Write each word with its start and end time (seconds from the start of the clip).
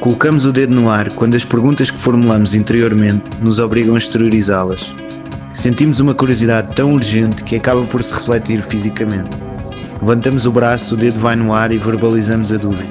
Colocamos 0.00 0.46
o 0.46 0.52
dedo 0.52 0.74
no 0.74 0.88
ar 0.88 1.10
quando 1.10 1.34
as 1.34 1.44
perguntas 1.44 1.90
que 1.90 1.98
formulamos 1.98 2.54
interiormente 2.54 3.24
nos 3.42 3.58
obrigam 3.58 3.94
a 3.94 3.98
exteriorizá-las. 3.98 4.94
Sentimos 5.52 6.00
uma 6.00 6.14
curiosidade 6.14 6.74
tão 6.74 6.94
urgente 6.94 7.44
que 7.44 7.54
acaba 7.54 7.84
por 7.84 8.02
se 8.02 8.14
refletir 8.14 8.62
fisicamente. 8.62 9.28
Levantamos 10.00 10.46
o 10.46 10.52
braço, 10.52 10.94
o 10.94 10.96
dedo 10.96 11.20
vai 11.20 11.36
no 11.36 11.52
ar 11.52 11.70
e 11.70 11.76
verbalizamos 11.76 12.50
a 12.50 12.56
dúvida. 12.56 12.88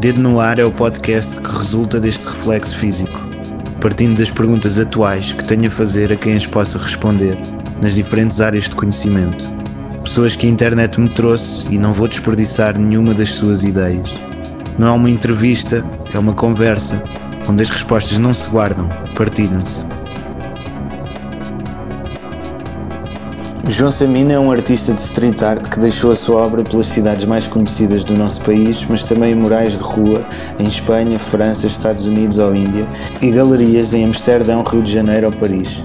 Dedo 0.00 0.20
no 0.20 0.40
Ar 0.40 0.58
é 0.58 0.64
o 0.64 0.72
podcast 0.72 1.40
que 1.40 1.56
resulta 1.56 2.00
deste 2.00 2.26
reflexo 2.26 2.76
físico, 2.78 3.20
partindo 3.80 4.18
das 4.18 4.30
perguntas 4.30 4.76
atuais 4.76 5.32
que 5.32 5.44
tenho 5.44 5.68
a 5.68 5.70
fazer 5.70 6.12
a 6.12 6.16
quem 6.16 6.34
as 6.34 6.46
possa 6.46 6.78
responder, 6.78 7.38
nas 7.80 7.94
diferentes 7.94 8.40
áreas 8.40 8.64
de 8.64 8.74
conhecimento. 8.74 9.48
Pessoas 10.02 10.34
que 10.34 10.48
a 10.48 10.50
internet 10.50 11.00
me 11.00 11.08
trouxe 11.08 11.64
e 11.70 11.78
não 11.78 11.92
vou 11.92 12.08
desperdiçar 12.08 12.76
nenhuma 12.76 13.14
das 13.14 13.30
suas 13.30 13.62
ideias. 13.62 14.33
Não 14.78 14.88
é 14.88 14.90
uma 14.90 15.08
entrevista, 15.08 15.84
é 16.12 16.18
uma 16.18 16.32
conversa, 16.32 17.02
onde 17.48 17.62
as 17.62 17.70
respostas 17.70 18.18
não 18.18 18.34
se 18.34 18.48
guardam, 18.48 18.88
partilham-se. 19.14 19.84
João 23.68 23.90
Samina 23.90 24.34
é 24.34 24.38
um 24.38 24.50
artista 24.50 24.92
de 24.92 25.00
street 25.00 25.42
art 25.42 25.68
que 25.68 25.78
deixou 25.78 26.12
a 26.12 26.16
sua 26.16 26.36
obra 26.42 26.62
pelas 26.62 26.86
cidades 26.86 27.24
mais 27.24 27.46
conhecidas 27.46 28.04
do 28.04 28.14
nosso 28.14 28.42
país, 28.42 28.84
mas 28.88 29.04
também 29.04 29.32
em 29.32 29.34
murais 29.34 29.78
de 29.78 29.82
rua 29.82 30.22
em 30.58 30.66
Espanha, 30.66 31.18
França, 31.18 31.66
Estados 31.66 32.06
Unidos 32.06 32.38
ou 32.38 32.54
Índia 32.54 32.86
e 33.22 33.30
galerias 33.30 33.94
em 33.94 34.04
Amsterdão, 34.04 34.62
Rio 34.62 34.82
de 34.82 34.92
Janeiro 34.92 35.26
ou 35.26 35.32
Paris. 35.32 35.82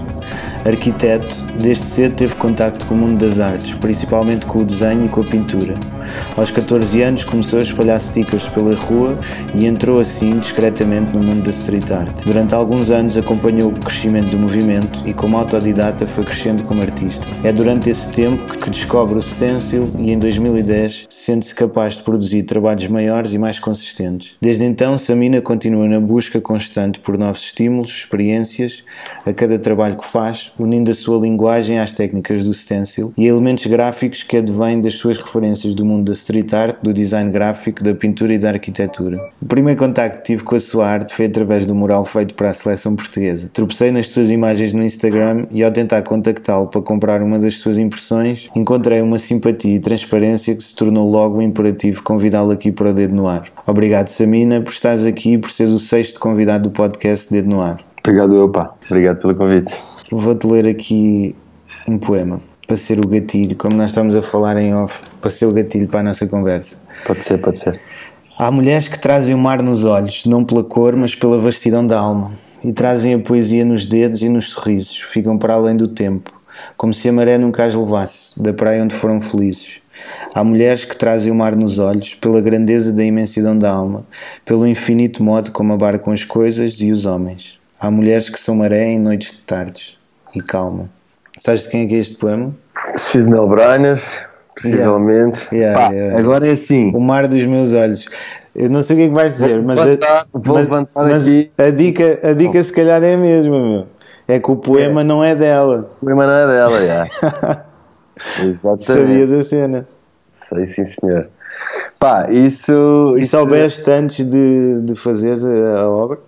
Arquiteto, 0.64 1.34
desde 1.58 1.84
cedo 1.84 2.16
teve 2.16 2.34
contacto 2.34 2.84
com 2.84 2.94
o 2.94 2.98
mundo 2.98 3.18
das 3.18 3.40
artes, 3.40 3.72
principalmente 3.78 4.44
com 4.44 4.60
o 4.60 4.64
desenho 4.64 5.06
e 5.06 5.08
com 5.08 5.22
a 5.22 5.24
pintura. 5.24 5.74
Aos 6.36 6.50
14 6.50 7.02
anos 7.02 7.24
começou 7.24 7.58
a 7.58 7.62
espalhar 7.62 8.00
stickers 8.00 8.48
pela 8.48 8.74
rua 8.74 9.18
e 9.54 9.66
entrou 9.66 10.00
assim 10.00 10.38
discretamente 10.38 11.12
no 11.14 11.22
mundo 11.22 11.42
da 11.42 11.50
street 11.50 11.90
art. 11.90 12.24
Durante 12.24 12.54
alguns 12.54 12.90
anos 12.90 13.16
acompanhou 13.16 13.70
o 13.70 13.80
crescimento 13.80 14.30
do 14.30 14.38
movimento 14.38 15.02
e 15.06 15.12
como 15.12 15.36
autodidata 15.36 16.06
foi 16.06 16.24
crescendo 16.24 16.62
como 16.64 16.82
artista. 16.82 17.26
É 17.44 17.52
durante 17.52 17.90
esse 17.90 18.12
tempo 18.12 18.58
que 18.58 18.70
descobre 18.70 19.18
o 19.18 19.22
stencil 19.22 19.90
e 19.98 20.12
em 20.12 20.18
2010 20.18 21.06
sente-se 21.08 21.54
capaz 21.54 21.94
de 21.94 22.02
produzir 22.02 22.44
trabalhos 22.44 22.86
maiores 22.88 23.34
e 23.34 23.38
mais 23.38 23.58
consistentes. 23.58 24.36
Desde 24.40 24.64
então, 24.64 24.96
Samina 24.96 25.40
continua 25.40 25.88
na 25.88 26.00
busca 26.00 26.40
constante 26.40 27.00
por 27.00 27.18
novos 27.18 27.42
estímulos, 27.42 27.90
experiências, 27.90 28.84
a 29.24 29.32
cada 29.32 29.58
trabalho 29.58 29.96
que 29.96 30.06
faz, 30.06 30.52
unindo 30.58 30.90
a 30.90 30.94
sua 30.94 31.20
linguagem 31.20 31.78
às 31.78 31.92
técnicas 31.92 32.44
do 32.44 32.52
stencil 32.54 33.12
e 33.16 33.26
elementos 33.26 33.66
gráficos 33.66 34.22
que 34.22 34.36
advêm 34.36 34.80
das 34.80 34.94
suas 34.94 35.18
referências 35.18 35.74
do 35.74 35.84
mundo 35.84 35.99
da 36.02 36.12
street 36.12 36.52
art, 36.52 36.76
do 36.82 36.92
design 36.92 37.30
gráfico, 37.30 37.82
da 37.82 37.94
pintura 37.94 38.34
e 38.34 38.38
da 38.38 38.50
arquitetura. 38.50 39.20
O 39.40 39.46
primeiro 39.46 39.78
contacto 39.78 40.18
que 40.18 40.24
tive 40.24 40.42
com 40.42 40.56
a 40.56 40.60
sua 40.60 40.86
arte 40.86 41.14
foi 41.14 41.26
através 41.26 41.66
do 41.66 41.74
mural 41.74 42.04
feito 42.04 42.34
para 42.34 42.50
a 42.50 42.52
seleção 42.52 42.94
portuguesa. 42.96 43.50
Tropecei 43.52 43.90
nas 43.90 44.08
suas 44.08 44.30
imagens 44.30 44.72
no 44.72 44.82
Instagram 44.82 45.46
e 45.50 45.62
ao 45.62 45.70
tentar 45.70 46.02
contactá-lo 46.02 46.66
para 46.66 46.82
comprar 46.82 47.22
uma 47.22 47.38
das 47.38 47.58
suas 47.58 47.78
impressões, 47.78 48.48
encontrei 48.54 49.00
uma 49.00 49.18
simpatia 49.18 49.76
e 49.76 49.80
transparência 49.80 50.54
que 50.54 50.62
se 50.62 50.74
tornou 50.74 51.10
logo 51.10 51.38
um 51.38 51.42
imperativo 51.42 52.02
convidá-lo 52.02 52.50
aqui 52.50 52.72
para 52.72 52.90
o 52.90 52.94
Dedo 52.94 53.14
no 53.14 53.26
Ar. 53.26 53.44
Obrigado, 53.66 54.08
Samina, 54.08 54.60
por 54.60 54.70
estares 54.70 55.04
aqui 55.04 55.34
e 55.34 55.38
por 55.38 55.50
seres 55.50 55.72
o 55.72 55.78
sexto 55.78 56.18
convidado 56.18 56.68
do 56.68 56.70
podcast 56.70 57.32
Dedo 57.32 57.48
no 57.48 57.60
Ar. 57.60 57.78
Obrigado, 58.00 58.34
eu, 58.34 58.48
pá. 58.48 58.74
Obrigado 58.86 59.20
pelo 59.20 59.34
convite. 59.34 59.74
Vou-te 60.10 60.46
ler 60.46 60.66
aqui 60.66 61.34
um 61.86 61.98
poema 61.98 62.49
para 62.70 62.76
ser 62.76 63.04
o 63.04 63.08
gatilho, 63.08 63.56
como 63.56 63.74
nós 63.74 63.90
estamos 63.90 64.14
a 64.14 64.22
falar 64.22 64.56
em 64.56 64.72
off, 64.72 65.02
para 65.20 65.28
ser 65.28 65.44
o 65.44 65.52
gatilho 65.52 65.88
para 65.88 65.98
a 65.98 66.02
nossa 66.04 66.24
conversa. 66.28 66.76
Pode 67.04 67.24
ser, 67.24 67.38
pode 67.38 67.58
ser. 67.58 67.80
Há 68.38 68.48
mulheres 68.48 68.86
que 68.86 68.96
trazem 68.96 69.34
o 69.34 69.38
mar 69.38 69.60
nos 69.60 69.84
olhos, 69.84 70.24
não 70.24 70.44
pela 70.44 70.62
cor, 70.62 70.94
mas 70.94 71.12
pela 71.12 71.36
vastidão 71.36 71.84
da 71.84 71.98
alma, 71.98 72.30
e 72.62 72.72
trazem 72.72 73.14
a 73.14 73.18
poesia 73.18 73.64
nos 73.64 73.86
dedos 73.86 74.22
e 74.22 74.28
nos 74.28 74.50
sorrisos, 74.50 75.00
ficam 75.00 75.36
para 75.36 75.54
além 75.54 75.76
do 75.76 75.88
tempo, 75.88 76.32
como 76.76 76.94
se 76.94 77.08
a 77.08 77.12
maré 77.12 77.38
nunca 77.38 77.64
as 77.64 77.74
levasse, 77.74 78.40
da 78.40 78.52
praia 78.52 78.84
onde 78.84 78.94
foram 78.94 79.20
felizes. 79.20 79.80
Há 80.32 80.44
mulheres 80.44 80.84
que 80.84 80.96
trazem 80.96 81.32
o 81.32 81.34
mar 81.34 81.56
nos 81.56 81.80
olhos, 81.80 82.14
pela 82.14 82.40
grandeza 82.40 82.92
da 82.92 83.02
imensidão 83.02 83.58
da 83.58 83.68
alma, 83.68 84.06
pelo 84.44 84.64
infinito 84.64 85.24
modo 85.24 85.50
como 85.50 85.72
abarcam 85.72 86.12
as 86.12 86.22
coisas 86.22 86.80
e 86.80 86.92
os 86.92 87.04
homens. 87.04 87.58
Há 87.80 87.90
mulheres 87.90 88.28
que 88.28 88.38
são 88.38 88.54
maré 88.54 88.92
em 88.92 88.98
noites 89.00 89.32
de 89.32 89.40
tardes 89.40 89.96
e 90.32 90.40
calma. 90.40 90.88
Sabes 91.40 91.62
de 91.62 91.68
quem 91.70 91.84
é 91.84 91.86
que 91.86 91.94
é 91.94 91.98
este 91.98 92.18
poema? 92.18 92.54
Sofia 92.96 93.22
de 93.22 93.30
Melbrenner, 93.30 93.98
possivelmente. 94.54 95.54
Yeah, 95.54 95.78
Pá, 95.88 95.90
yeah. 95.94 96.18
Agora 96.18 96.46
é 96.46 96.52
assim. 96.52 96.94
O 96.94 97.00
mar 97.00 97.26
dos 97.26 97.42
meus 97.46 97.72
olhos. 97.72 98.04
Eu 98.54 98.68
não 98.68 98.82
sei 98.82 98.94
o 98.94 98.98
que 98.98 99.04
é 99.04 99.08
que 99.08 99.14
vais 99.14 99.32
dizer, 99.32 99.54
Vou 99.54 99.62
mas, 99.64 99.78
levantar- 99.80 100.26
vou 100.34 100.54
mas, 101.08 101.26
aqui. 101.26 101.50
a 101.56 101.70
dica, 101.70 102.20
a 102.22 102.32
dica 102.34 102.62
se 102.62 102.72
calhar 102.72 103.02
é 103.02 103.14
a 103.14 103.16
mesma, 103.16 103.58
meu. 103.58 103.86
É 104.28 104.38
que 104.38 104.50
o 104.50 104.56
poema 104.56 105.02
não 105.02 105.24
é 105.24 105.34
dela. 105.34 105.90
O 106.02 106.04
poema 106.04 106.26
não 106.26 106.32
é 106.34 106.46
dela, 106.46 106.86
já. 106.86 107.64
Exatamente. 108.44 108.84
Sabias 108.84 109.32
a 109.32 109.42
cena. 109.42 109.88
Sei, 110.30 110.66
sim, 110.66 110.84
senhor. 110.84 111.28
Pá, 111.98 112.30
isso. 112.30 113.14
E 113.16 113.24
soubeste 113.24 113.90
antes 113.90 114.28
de, 114.28 114.80
de 114.82 114.94
fazeres 114.94 115.42
a, 115.44 115.80
a 115.80 115.88
obra? 115.90 116.18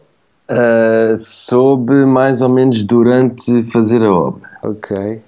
Ah, 0.48 1.16
soube 1.18 2.04
mais 2.04 2.42
ou 2.42 2.48
menos 2.48 2.84
durante 2.84 3.62
fazer 3.72 4.02
a 4.02 4.12
obra. 4.12 4.50
Ok. 4.62 5.20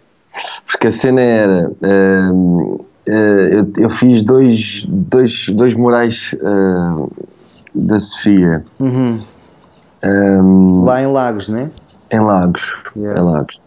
Porque 0.67 0.89
a 0.89 0.93
cena 0.93 1.21
era. 1.21 1.73
ah, 1.83 2.31
ah, 3.09 3.11
eu, 3.11 3.73
eu 3.79 3.91
fiz 3.91 4.23
dois, 4.23 4.85
dois, 4.89 5.49
dois 5.51 5.75
murais 5.75 6.35
da 7.75 7.99
Sofia 8.01 8.65
Uhum. 8.81 9.21
ah, 10.03 10.85
Lá 10.85 11.03
em 11.03 11.07
Lagos, 11.07 11.49
né? 11.49 11.71
em 12.11 12.21
Lagos. 12.21 12.63
Yeah. 12.97 13.21
Em 13.21 13.25
Lagos. 13.25 13.61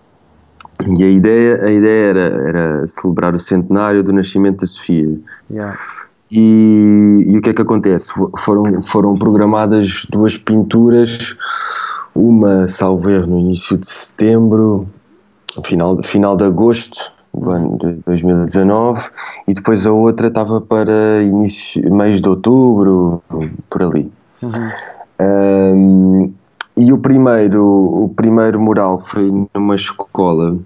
E 0.97 1.03
a 1.03 1.09
ideia, 1.09 1.63
a 1.65 1.71
ideia 1.71 2.09
era, 2.09 2.19
era 2.49 2.87
celebrar 2.87 3.33
o 3.35 3.39
centenário 3.39 4.03
do 4.03 4.13
nascimento 4.13 4.61
da 4.61 4.67
Sofia. 4.67 5.19
Yeah. 5.51 5.77
E, 6.31 7.23
e 7.25 7.37
o 7.37 7.41
que 7.41 7.49
é 7.49 7.53
que 7.53 7.61
acontece? 7.61 8.11
Foram, 8.39 8.81
foram 8.81 9.17
programadas 9.17 10.05
duas 10.09 10.37
pinturas, 10.37 11.35
uma, 12.13 12.67
salvo 12.67 13.09
erro, 13.09 13.27
no 13.27 13.39
início 13.39 13.77
de 13.77 13.87
setembro, 13.87 14.87
final, 15.63 16.01
final 16.03 16.35
de 16.35 16.43
agosto 16.43 16.99
do 17.33 17.49
ano 17.51 17.77
de 17.77 17.99
2019, 18.05 19.09
e 19.47 19.53
depois 19.53 19.85
a 19.85 19.91
outra 19.91 20.27
estava 20.27 20.59
para 20.59 21.21
início, 21.21 21.93
mês 21.93 22.19
de 22.19 22.27
outubro, 22.27 23.21
por 23.69 23.83
ali. 23.83 24.11
Uhum. 24.41 24.69
Um, 25.19 26.33
e 26.75 26.93
o 26.93 26.97
primeiro, 26.97 27.63
o 27.63 28.13
primeiro 28.15 28.59
mural 28.59 28.99
foi 28.99 29.31
numa 29.53 29.75
escola 29.75 30.57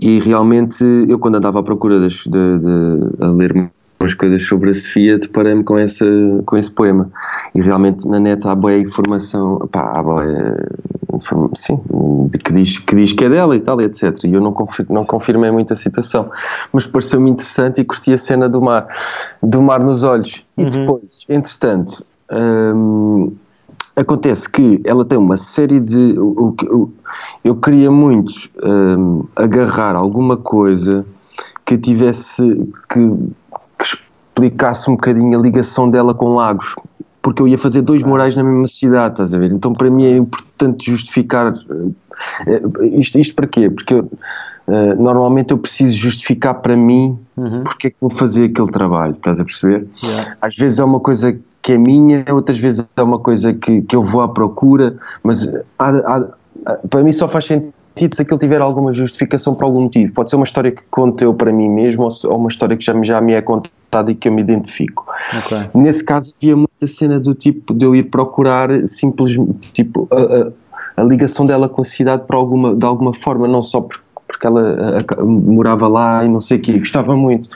e 0.00 0.18
realmente 0.20 0.84
eu 1.08 1.18
quando 1.18 1.36
andava 1.36 1.60
à 1.60 1.62
procura 1.62 2.00
das, 2.00 2.14
de, 2.14 2.58
de- 2.58 3.22
a 3.22 3.28
ler 3.28 3.70
umas 4.00 4.14
coisas 4.14 4.42
sobre 4.46 4.70
a 4.70 4.74
Sofia 4.74 5.18
deparei-me 5.18 5.62
com, 5.62 5.76
essa, 5.78 6.04
com 6.46 6.56
esse 6.56 6.70
poema 6.70 7.10
e 7.54 7.60
realmente 7.60 8.08
na 8.08 8.18
net 8.18 8.46
há 8.48 8.54
boa 8.54 8.74
informação 8.76 9.58
pá, 9.70 9.92
há 9.94 10.02
boa, 10.02 10.24
inform- 11.14 11.50
sim, 11.54 11.78
que 12.42 12.52
diz, 12.52 12.78
que 12.78 12.96
diz 12.96 13.12
que 13.12 13.24
é 13.24 13.28
dela 13.28 13.54
e 13.54 13.60
tal 13.60 13.78
etc 13.80 14.24
e 14.24 14.32
eu 14.32 14.40
não, 14.40 14.52
confir, 14.52 14.86
não 14.88 15.04
confirmei 15.04 15.50
muito 15.50 15.72
a 15.74 15.76
situação 15.76 16.30
mas 16.72 16.86
pareceu-me 16.86 17.30
interessante 17.30 17.80
e 17.82 17.84
curti 17.84 18.12
a 18.12 18.18
cena 18.18 18.48
do 18.48 18.62
mar 18.62 18.86
do 19.42 19.60
mar 19.60 19.80
nos 19.80 20.02
olhos 20.02 20.32
e 20.56 20.64
depois, 20.64 21.02
entretanto 21.28 22.02
hum, 22.32 23.34
acontece 23.96 24.48
que 24.50 24.80
ela 24.84 25.04
tem 25.04 25.18
uma 25.18 25.36
série 25.36 25.78
de. 25.78 26.14
que- 26.56 26.66
o- 26.66 26.90
eu 27.44 27.56
queria 27.56 27.90
muito 27.90 28.32
hum, 28.64 29.24
agarrar 29.36 29.94
alguma 29.96 30.36
coisa 30.38 31.04
que 31.66 31.76
tivesse. 31.76 32.42
Que 32.88 33.00
explicasse 34.46 34.90
um 34.90 34.94
bocadinho 34.94 35.38
a 35.38 35.42
ligação 35.42 35.88
dela 35.90 36.14
com 36.14 36.34
Lagos. 36.34 36.74
Porque 37.22 37.42
eu 37.42 37.48
ia 37.48 37.58
fazer 37.58 37.82
dois 37.82 38.02
morais 38.02 38.34
na 38.34 38.42
mesma 38.42 38.66
cidade, 38.66 39.12
estás 39.14 39.34
a 39.34 39.38
ver? 39.38 39.52
Então 39.52 39.72
para 39.74 39.90
mim 39.90 40.04
é 40.04 40.16
importante 40.16 40.90
justificar. 40.90 41.54
eh, 42.46 42.60
isto, 42.98 43.18
isto 43.18 43.34
para 43.34 43.46
quê? 43.46 43.68
Porque 43.68 43.92
eu, 43.94 44.10
eh, 44.68 44.94
normalmente 44.94 45.50
eu 45.52 45.58
preciso 45.58 45.96
justificar 45.96 46.54
para 46.54 46.74
mim 46.76 47.18
porque 47.62 47.88
é 47.88 47.90
que 47.90 47.96
vou 48.00 48.10
fazer 48.10 48.44
aquele 48.44 48.70
trabalho, 48.70 49.12
estás 49.12 49.38
a 49.38 49.44
perceber? 49.44 49.86
Yeah. 50.02 50.36
Às 50.40 50.56
vezes 50.56 50.78
é 50.78 50.84
uma 50.84 51.00
coisa 51.00 51.38
que 51.62 51.72
é 51.72 51.78
minha, 51.78 52.24
outras 52.30 52.56
vezes 52.56 52.86
é 52.96 53.02
uma 53.02 53.18
coisa 53.18 53.52
que, 53.52 53.82
que 53.82 53.94
eu 53.94 54.02
vou 54.02 54.22
à 54.22 54.28
procura, 54.28 54.96
mas 55.22 55.46
há- 55.78 55.90
há- 56.64 56.78
para 56.88 57.02
mim 57.02 57.12
só 57.12 57.28
faz 57.28 57.44
sentido 57.44 57.72
se 57.96 58.22
aquilo 58.22 58.38
tiver 58.38 58.60
alguma 58.60 58.92
justificação 58.92 59.54
por 59.54 59.64
algum 59.64 59.82
motivo. 59.82 60.12
Pode 60.12 60.30
ser 60.30 60.36
uma 60.36 60.44
história 60.44 60.70
que 60.70 60.82
conto 60.90 61.22
eu 61.22 61.34
para 61.34 61.52
mim 61.52 61.68
mesmo 61.68 62.08
ou, 62.24 62.36
uma 62.36 62.48
história 62.48 62.76
que 62.76 62.84
já, 62.84 62.94
me- 62.94 63.06
já 63.06 63.20
me 63.20 63.32
é 63.34 63.42
contada 63.42 64.10
e 64.10 64.14
que 64.14 64.28
eu 64.28 64.32
me 64.32 64.40
identifico. 64.42 65.06
Ok. 65.36 65.58
Nesse 65.74 66.04
caso 66.04 66.32
havia 66.40 66.56
muita 66.56 66.86
cena 66.86 67.18
do 67.20 67.34
tipo 67.34 67.74
de 67.74 67.84
eu 67.84 67.94
ir 67.94 68.04
procurar 68.04 68.70
simplesmente 68.88 69.72
tipo, 69.72 70.08
a, 70.10 70.16
a- 70.16 70.52
a 70.96 71.02
ligação 71.02 71.46
dela 71.46 71.68
com 71.68 71.82
a 71.82 71.84
cidade 71.84 72.24
por 72.26 72.36
alguma, 72.36 72.74
de 72.74 72.84
alguma 72.86 73.12
forma, 73.12 73.46
não 73.48 73.62
só 73.62 73.80
por- 73.80 74.00
porque 74.26 74.46
ela 74.46 75.04
a- 75.18 75.24
morava 75.24 75.88
lá 75.88 76.24
e 76.24 76.28
não 76.28 76.40
sei 76.40 76.58
o 76.58 76.60
quê, 76.60 76.78
gostava 76.78 77.16
muito. 77.16 77.48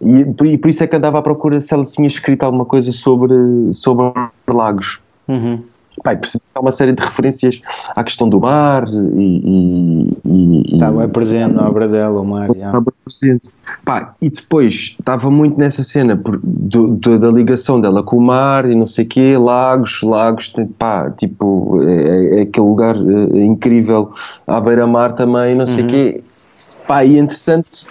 E, 0.00 0.24
por- 0.26 0.46
e 0.46 0.56
por 0.58 0.68
isso 0.70 0.84
é 0.84 0.86
que 0.86 0.94
andava 0.94 1.18
à 1.18 1.22
procura 1.22 1.60
se 1.60 1.72
ela 1.74 1.84
tinha 1.84 2.06
escrito 2.06 2.42
alguma 2.44 2.64
coisa 2.64 2.92
sobre, 2.92 3.34
sobre 3.72 4.12
Lagos. 4.46 4.98
Uhum. 5.26 5.62
Que 6.02 6.38
há 6.54 6.60
uma 6.60 6.72
série 6.72 6.92
de 6.92 7.02
referências 7.02 7.60
à 7.94 8.04
questão 8.04 8.28
do 8.28 8.40
mar 8.40 8.86
e. 8.88 10.12
e, 10.24 10.74
Está 10.74 10.92
bem 10.92 11.08
presente 11.08 11.54
na 11.54 11.68
obra 11.68 11.88
dela, 11.88 12.20
o 12.20 12.24
mar. 12.24 12.50
Estava 12.50 12.92
presente. 13.04 13.48
Pá, 13.84 14.14
e 14.20 14.28
depois 14.28 14.94
estava 14.98 15.30
muito 15.30 15.58
nessa 15.58 15.82
cena 15.82 16.16
por, 16.16 16.38
do, 16.42 16.88
do, 16.88 17.18
da 17.18 17.30
ligação 17.30 17.80
dela 17.80 18.02
com 18.02 18.16
o 18.16 18.20
mar 18.20 18.68
e 18.68 18.74
não 18.74 18.86
sei 18.86 19.04
o 19.04 19.08
quê, 19.08 19.36
lagos, 19.38 20.02
lagos, 20.02 20.52
pá, 20.78 21.10
tipo, 21.10 21.80
é, 21.82 22.38
é 22.38 22.42
aquele 22.42 22.66
lugar 22.66 22.96
é, 22.96 23.44
incrível 23.44 24.10
à 24.46 24.60
beira-mar 24.60 25.14
também, 25.14 25.54
não 25.54 25.66
sei 25.66 25.80
o 25.80 25.82
uhum. 25.82 25.90
quê. 25.90 26.22
Pá, 26.86 27.04
e 27.04 27.18
entretanto 27.18 27.86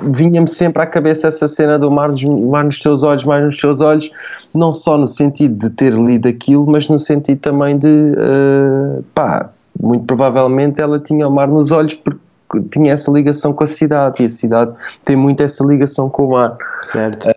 vinha-me 0.00 0.48
sempre 0.48 0.82
à 0.82 0.86
cabeça 0.86 1.28
essa 1.28 1.46
cena 1.46 1.78
do 1.78 1.90
mar, 1.90 2.08
mar 2.48 2.64
nos 2.64 2.78
teus 2.80 3.02
olhos, 3.02 3.24
mar 3.24 3.42
nos 3.42 3.58
teus 3.58 3.80
olhos, 3.80 4.10
não 4.54 4.72
só 4.72 4.96
no 4.96 5.06
sentido 5.06 5.68
de 5.68 5.74
ter 5.74 5.92
lido 5.92 6.28
aquilo, 6.28 6.66
mas 6.66 6.88
no 6.88 6.98
sentido 6.98 7.40
também 7.40 7.78
de, 7.78 7.88
uh, 7.88 9.02
pá, 9.14 9.50
muito 9.80 10.04
provavelmente 10.04 10.80
ela 10.80 10.98
tinha 10.98 11.28
o 11.28 11.30
mar 11.30 11.48
nos 11.48 11.70
olhos 11.70 11.94
porque 11.94 12.20
tinha 12.72 12.94
essa 12.94 13.10
ligação 13.10 13.52
com 13.52 13.64
a 13.64 13.66
cidade 13.66 14.22
e 14.22 14.26
a 14.26 14.30
cidade 14.30 14.72
tem 15.04 15.14
muito 15.14 15.42
essa 15.42 15.62
ligação 15.64 16.08
com 16.08 16.26
o 16.26 16.30
mar. 16.32 16.56
Certo. 16.80 17.28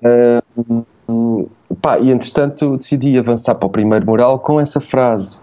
Uh, 1.10 1.50
pá, 1.82 2.00
e 2.00 2.12
entretanto 2.12 2.78
decidi 2.78 3.18
avançar 3.20 3.56
para 3.56 3.66
o 3.66 3.70
primeiro 3.70 4.06
mural 4.06 4.40
com 4.40 4.60
essa 4.62 4.80
frase. 4.80 5.40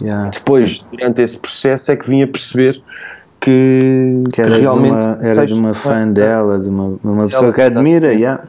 Yeah. 0.00 0.30
Depois, 0.30 0.86
durante 0.92 1.22
esse 1.22 1.38
processo, 1.38 1.90
é 1.90 1.96
que 1.96 2.08
vim 2.08 2.22
a 2.22 2.26
perceber 2.26 2.80
que, 3.48 4.22
que, 4.32 4.42
era, 4.42 4.54
que 4.54 4.60
realmente 4.60 4.98
de 4.98 5.04
uma, 5.04 5.18
era 5.20 5.46
de 5.46 5.54
uma 5.54 5.74
fã 5.74 6.08
dela, 6.08 6.58
de 6.58 6.68
uma, 6.68 6.98
uma 7.02 7.26
pessoa 7.26 7.52
que 7.52 7.60
admira, 7.60 8.12
yeah. 8.12 8.44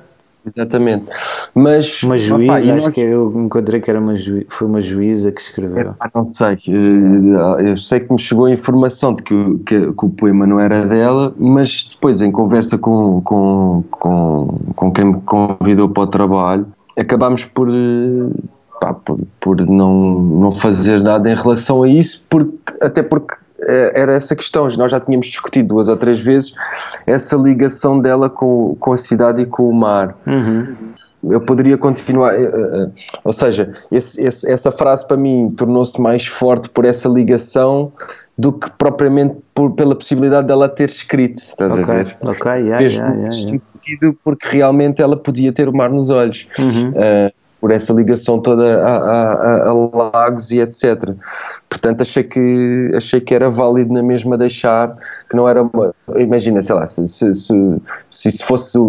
Exatamente. 0.45 1.05
Mas, 1.53 2.01
uma 2.01 2.17
juíza, 2.17 2.53
opa, 2.53 2.59
acho 2.59 2.67
nós... 2.67 2.87
que 2.87 3.01
eu 3.01 3.33
encontrei 3.35 3.79
que 3.81 3.89
era 3.89 3.99
uma 3.99 4.15
ju... 4.15 4.45
foi 4.47 4.67
uma 4.67 4.81
juíza 4.81 5.31
que 5.31 5.41
escreveu. 5.41 5.95
É, 6.01 6.09
não 6.15 6.25
sei. 6.25 6.57
Eh, 6.67 7.71
eu 7.71 7.77
sei 7.77 7.99
que 7.99 8.11
me 8.11 8.17
chegou 8.17 8.45
a 8.45 8.51
informação 8.51 9.13
de 9.13 9.21
que, 9.21 9.59
que, 9.65 9.93
que, 9.93 10.05
o 10.05 10.09
poema 10.09 10.47
não 10.47 10.59
era 10.59 10.85
dela, 10.87 11.33
mas 11.37 11.89
depois, 11.93 12.21
em 12.21 12.31
conversa 12.31 12.77
com, 12.77 13.21
com, 13.21 13.83
com, 13.91 14.59
com 14.75 14.91
quem 14.91 15.05
me 15.05 15.21
convidou 15.21 15.89
para 15.89 16.03
o 16.03 16.07
trabalho, 16.07 16.65
acabámos 16.97 17.45
por. 17.45 17.69
Eh, 17.69 18.29
pá, 18.79 18.93
por, 18.93 19.19
por 19.39 19.61
não, 19.61 20.19
não 20.19 20.51
fazer 20.51 21.01
nada 21.01 21.29
em 21.29 21.35
relação 21.35 21.83
a 21.83 21.89
isso, 21.89 22.23
porque, 22.29 22.55
até 22.81 23.03
porque 23.03 23.35
era 23.93 24.13
essa 24.13 24.35
questão. 24.35 24.67
Nós 24.77 24.91
já 24.91 24.99
tínhamos 24.99 25.27
discutido 25.27 25.69
duas 25.69 25.87
ou 25.87 25.97
três 25.97 26.19
vezes 26.19 26.53
essa 27.05 27.35
ligação 27.35 27.99
dela 27.99 28.29
com, 28.29 28.75
com 28.79 28.93
a 28.93 28.97
cidade 28.97 29.41
e 29.41 29.45
com 29.45 29.69
o 29.69 29.73
mar. 29.73 30.15
Uhum. 30.25 30.75
Eu 31.23 31.41
poderia 31.41 31.77
continuar, 31.77 32.33
eh, 32.33 32.43
eh, 32.43 32.89
ou 33.25 33.33
seja, 33.33 33.73
esse, 33.91 34.25
esse, 34.25 34.49
essa 34.49 34.71
frase 34.71 35.05
para 35.05 35.17
mim 35.17 35.53
tornou-se 35.55 35.99
mais 35.99 36.25
forte 36.25 36.69
por 36.69 36.85
essa 36.85 37.09
ligação 37.09 37.91
do 38.37 38.53
que 38.53 38.69
propriamente 38.71 39.35
por, 39.53 39.73
pela 39.73 39.93
possibilidade 39.93 40.47
dela 40.47 40.69
ter 40.69 40.87
escrito. 40.89 41.39
Estás 41.39 41.73
okay. 41.73 41.83
a 41.83 42.03
ver? 42.03 42.17
Ok, 42.21 42.51
yeah, 42.51 42.77
Fez 42.77 42.93
yeah, 42.93 43.13
yeah, 43.15 43.31
sentido 43.33 44.17
porque 44.23 44.47
realmente 44.47 45.01
ela 45.01 45.17
podia 45.17 45.51
ter 45.51 45.67
o 45.67 45.75
mar 45.75 45.89
nos 45.89 46.09
olhos. 46.09 46.47
Uhum. 46.57 46.91
Uh, 46.91 47.38
por 47.59 47.71
essa 47.71 47.91
ligação 47.93 48.39
toda 48.39 48.81
a, 48.81 48.97
a, 48.97 49.69
a, 49.69 49.73
lagos 50.13 50.51
e 50.51 50.59
etc. 50.59 51.13
Portanto, 51.69 52.01
achei 52.01 52.23
que, 52.23 52.91
achei 52.95 53.19
que 53.19 53.35
era 53.35 53.49
válido 53.49 53.93
na 53.93 54.01
mesma 54.01 54.37
deixar 54.37 54.95
que 55.29 55.35
não 55.35 55.47
era 55.47 55.61
uma. 55.61 55.93
Imagina, 56.17 56.61
sei 56.61 56.75
lá, 56.75 56.87
se, 56.87 57.07
se, 57.07 57.33
se, 57.33 57.53
se 58.09 58.29
isso 58.29 58.45
fosse. 58.45 58.79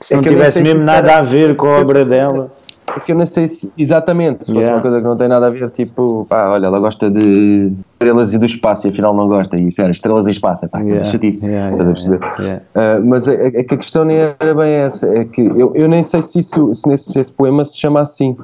Se 0.00 0.14
é 0.14 0.16
não 0.16 0.22
tivesse 0.22 0.62
mesmo 0.62 0.82
nada 0.82 1.10
era, 1.10 1.18
a 1.18 1.22
ver 1.22 1.56
com 1.56 1.66
a 1.66 1.80
obra 1.80 2.04
dela. 2.04 2.50
Porque 2.94 3.12
eu 3.12 3.16
não 3.16 3.26
sei 3.26 3.46
se, 3.46 3.72
exatamente, 3.76 4.44
se 4.44 4.52
fosse 4.52 4.60
yeah. 4.60 4.76
uma 4.76 4.82
coisa 4.82 4.98
que 4.98 5.04
não 5.04 5.16
tem 5.16 5.28
nada 5.28 5.46
a 5.46 5.50
ver, 5.50 5.70
tipo, 5.70 6.26
pá, 6.28 6.50
olha, 6.50 6.66
ela 6.66 6.78
gosta 6.78 7.10
de 7.10 7.72
estrelas 7.92 8.34
e 8.34 8.38
do 8.38 8.46
espaço 8.46 8.86
e 8.86 8.90
afinal 8.90 9.14
não 9.14 9.28
gosta, 9.28 9.60
e 9.60 9.68
isso 9.68 9.80
era 9.80 9.90
estrelas 9.90 10.26
e 10.26 10.30
espaço, 10.30 10.68
pá, 10.68 10.80
yeah. 10.80 11.04
chatice, 11.04 11.44
yeah, 11.44 11.76
yeah, 11.76 12.22
yeah, 12.40 12.62
uh, 12.74 13.04
mas 13.04 13.28
a, 13.28 13.32
a, 13.32 13.64
questão 13.64 14.04
nem 14.04 14.18
era 14.18 14.54
bem 14.54 14.72
essa, 14.72 15.08
é 15.08 15.24
que 15.24 15.40
eu, 15.40 15.72
eu 15.74 15.88
nem 15.88 16.02
sei 16.02 16.22
se, 16.22 16.38
isso, 16.38 16.74
se, 16.74 16.88
nesse, 16.88 17.12
se 17.12 17.20
esse 17.20 17.32
poema 17.32 17.64
se 17.64 17.78
chama 17.78 18.00
assim. 18.00 18.36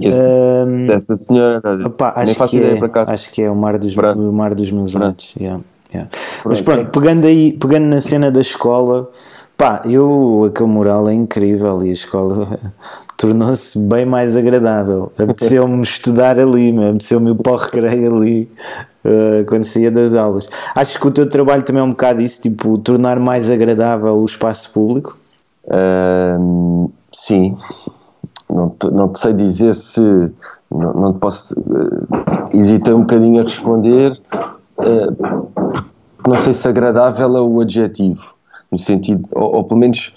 Esse, 0.00 0.26
um, 0.26 0.86
dessa 0.86 1.14
senhora, 1.14 1.60
opa, 1.86 2.12
acho, 2.16 2.48
que 2.48 2.60
é, 2.60 2.78
acho 3.12 3.32
que 3.32 3.42
é 3.42 3.50
o 3.50 3.54
Mar 3.54 3.78
dos, 3.78 3.96
o 3.96 4.32
mar 4.32 4.54
dos 4.54 4.70
Meus 4.70 4.96
Olhos. 4.96 5.34
Yeah, 5.38 5.60
yeah. 5.92 6.10
Mas 6.44 6.60
pronto, 6.60 6.90
pegando, 6.90 7.26
aí, 7.26 7.52
pegando 7.52 7.84
na 7.84 8.00
cena 8.00 8.30
da 8.30 8.40
escola, 8.40 9.08
pá, 9.56 9.82
eu, 9.84 10.48
aquele 10.50 10.68
mural 10.68 11.08
é 11.08 11.14
incrível 11.14 11.82
e 11.84 11.90
a 11.90 11.92
escola 11.92 12.58
tornou-se 13.16 13.78
bem 13.78 14.04
mais 14.04 14.36
agradável. 14.36 15.12
Apeteceu-me 15.18 15.80
estudar 15.82 16.38
ali, 16.38 16.76
apeteceu-me 16.88 17.30
o 17.30 17.54
recreio 17.56 18.16
ali 18.16 18.50
uh, 19.04 19.44
quando 19.46 19.64
saía 19.64 19.90
das 19.90 20.14
aulas. 20.14 20.48
Acho 20.76 20.98
que 20.98 21.06
o 21.06 21.10
teu 21.10 21.28
trabalho 21.28 21.62
também 21.62 21.80
é 21.80 21.84
um 21.84 21.90
bocado 21.90 22.20
isso, 22.20 22.42
tipo, 22.42 22.78
tornar 22.78 23.18
mais 23.18 23.50
agradável 23.50 24.14
o 24.16 24.24
espaço 24.24 24.72
público? 24.72 25.16
Uh, 25.66 26.90
sim. 27.12 27.56
Não 28.48 28.70
te, 28.70 28.90
não 28.90 29.08
te 29.08 29.18
sei 29.20 29.32
dizer 29.32 29.74
se. 29.74 30.00
Não, 30.70 30.92
não 30.94 31.12
te 31.12 31.18
posso. 31.18 31.58
Uh, 31.58 32.56
hesitei 32.56 32.92
um 32.92 33.00
bocadinho 33.00 33.40
a 33.40 33.44
responder. 33.44 34.20
Uh, 34.78 35.48
não 36.26 36.36
sei 36.36 36.54
se 36.54 36.66
agradável 36.66 37.36
é 37.36 37.40
o 37.40 37.60
adjetivo, 37.60 38.33
no 38.74 38.78
sentido, 38.78 39.26
ou, 39.32 39.56
ou 39.56 39.64
pelo 39.64 39.80
menos 39.80 40.12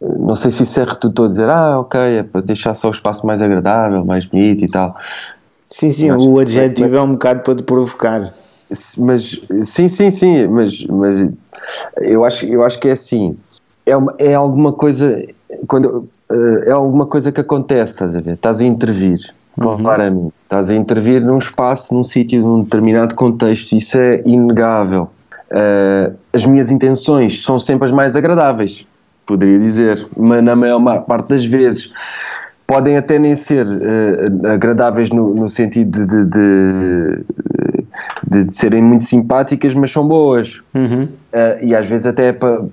não 0.00 0.36
sei 0.36 0.50
se 0.50 0.62
isso 0.62 0.80
é 0.80 0.84
redutor 0.84 1.28
dizer, 1.28 1.48
ah, 1.48 1.80
ok, 1.80 1.98
é 2.00 2.22
para 2.22 2.40
deixar 2.40 2.74
só 2.74 2.88
o 2.88 2.92
espaço 2.92 3.26
mais 3.26 3.40
agradável, 3.40 4.04
mais 4.04 4.24
bonito 4.26 4.64
e 4.64 4.68
tal. 4.68 4.96
Sim, 5.68 5.90
sim, 5.90 6.10
mas, 6.10 6.24
o 6.24 6.38
adjetivo 6.38 6.90
mas, 6.90 6.98
é 6.98 7.02
um 7.02 7.12
bocado 7.12 7.40
para 7.40 7.54
te 7.54 7.62
provocar. 7.62 8.34
Mas, 8.98 9.40
sim, 9.62 9.88
sim, 9.88 10.10
sim, 10.10 10.46
mas, 10.48 10.84
mas 10.86 11.28
eu, 12.02 12.24
acho, 12.24 12.46
eu 12.46 12.64
acho 12.64 12.78
que 12.78 12.88
é 12.88 12.92
assim, 12.92 13.36
é, 13.84 13.96
uma, 13.96 14.14
é 14.18 14.34
alguma 14.34 14.72
coisa, 14.72 15.24
quando, 15.66 16.08
eh, 16.30 16.68
é 16.68 16.70
alguma 16.72 17.06
coisa 17.06 17.32
que 17.32 17.40
acontece, 17.40 17.92
estás 17.92 18.14
a 18.14 18.20
ver, 18.20 18.34
estás 18.34 18.60
a 18.60 18.64
intervir, 18.64 19.20
uhum. 19.56 19.78
claramente, 19.78 20.34
estás 20.42 20.70
a 20.70 20.74
intervir 20.74 21.22
num 21.22 21.38
espaço, 21.38 21.94
num 21.94 22.04
sítio, 22.04 22.40
num 22.42 22.62
determinado 22.62 23.14
contexto, 23.14 23.74
isso 23.74 23.98
é 23.98 24.22
inegável. 24.26 25.08
Uh, 25.50 26.16
as 26.32 26.44
minhas 26.44 26.70
intenções 26.70 27.44
são 27.44 27.60
sempre 27.60 27.86
as 27.86 27.92
mais 27.92 28.16
agradáveis 28.16 28.84
poderia 29.26 29.58
dizer, 29.58 30.06
mas 30.16 30.42
na 30.42 30.54
maior 30.54 31.00
parte 31.04 31.28
das 31.30 31.44
vezes 31.44 31.92
podem 32.66 32.96
até 32.96 33.18
nem 33.18 33.34
ser 33.36 33.66
uh, 33.66 34.46
agradáveis 34.46 35.10
no, 35.10 35.34
no 35.34 35.50
sentido 35.50 36.06
de, 36.06 36.24
de, 36.24 37.24
de, 38.28 38.44
de, 38.44 38.54
serem 38.54 38.82
muito 38.82 39.04
simpáticas, 39.04 39.74
mas 39.74 39.90
são 39.90 40.06
boas. 40.06 40.62
Uhum. 40.74 41.04
Uh, 41.04 41.64
e 41.64 41.74
às 41.74 41.86
vezes 41.86 42.06
até 42.06 42.32
para, 42.32 42.64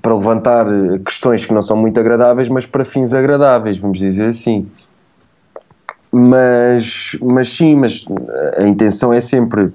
para 0.00 0.14
levantar 0.14 0.66
questões 1.04 1.44
que 1.44 1.52
não 1.52 1.62
são 1.62 1.76
muito 1.76 1.98
agradáveis, 1.98 2.48
mas 2.48 2.64
para 2.64 2.84
fins 2.84 3.12
agradáveis, 3.12 3.78
vamos 3.78 3.98
dizer 3.98 4.26
assim. 4.26 4.68
Mas, 6.10 7.18
mas 7.20 7.48
sim, 7.54 7.76
mas 7.76 8.04
a 8.56 8.66
intenção 8.66 9.12
é 9.12 9.20
sempre 9.20 9.68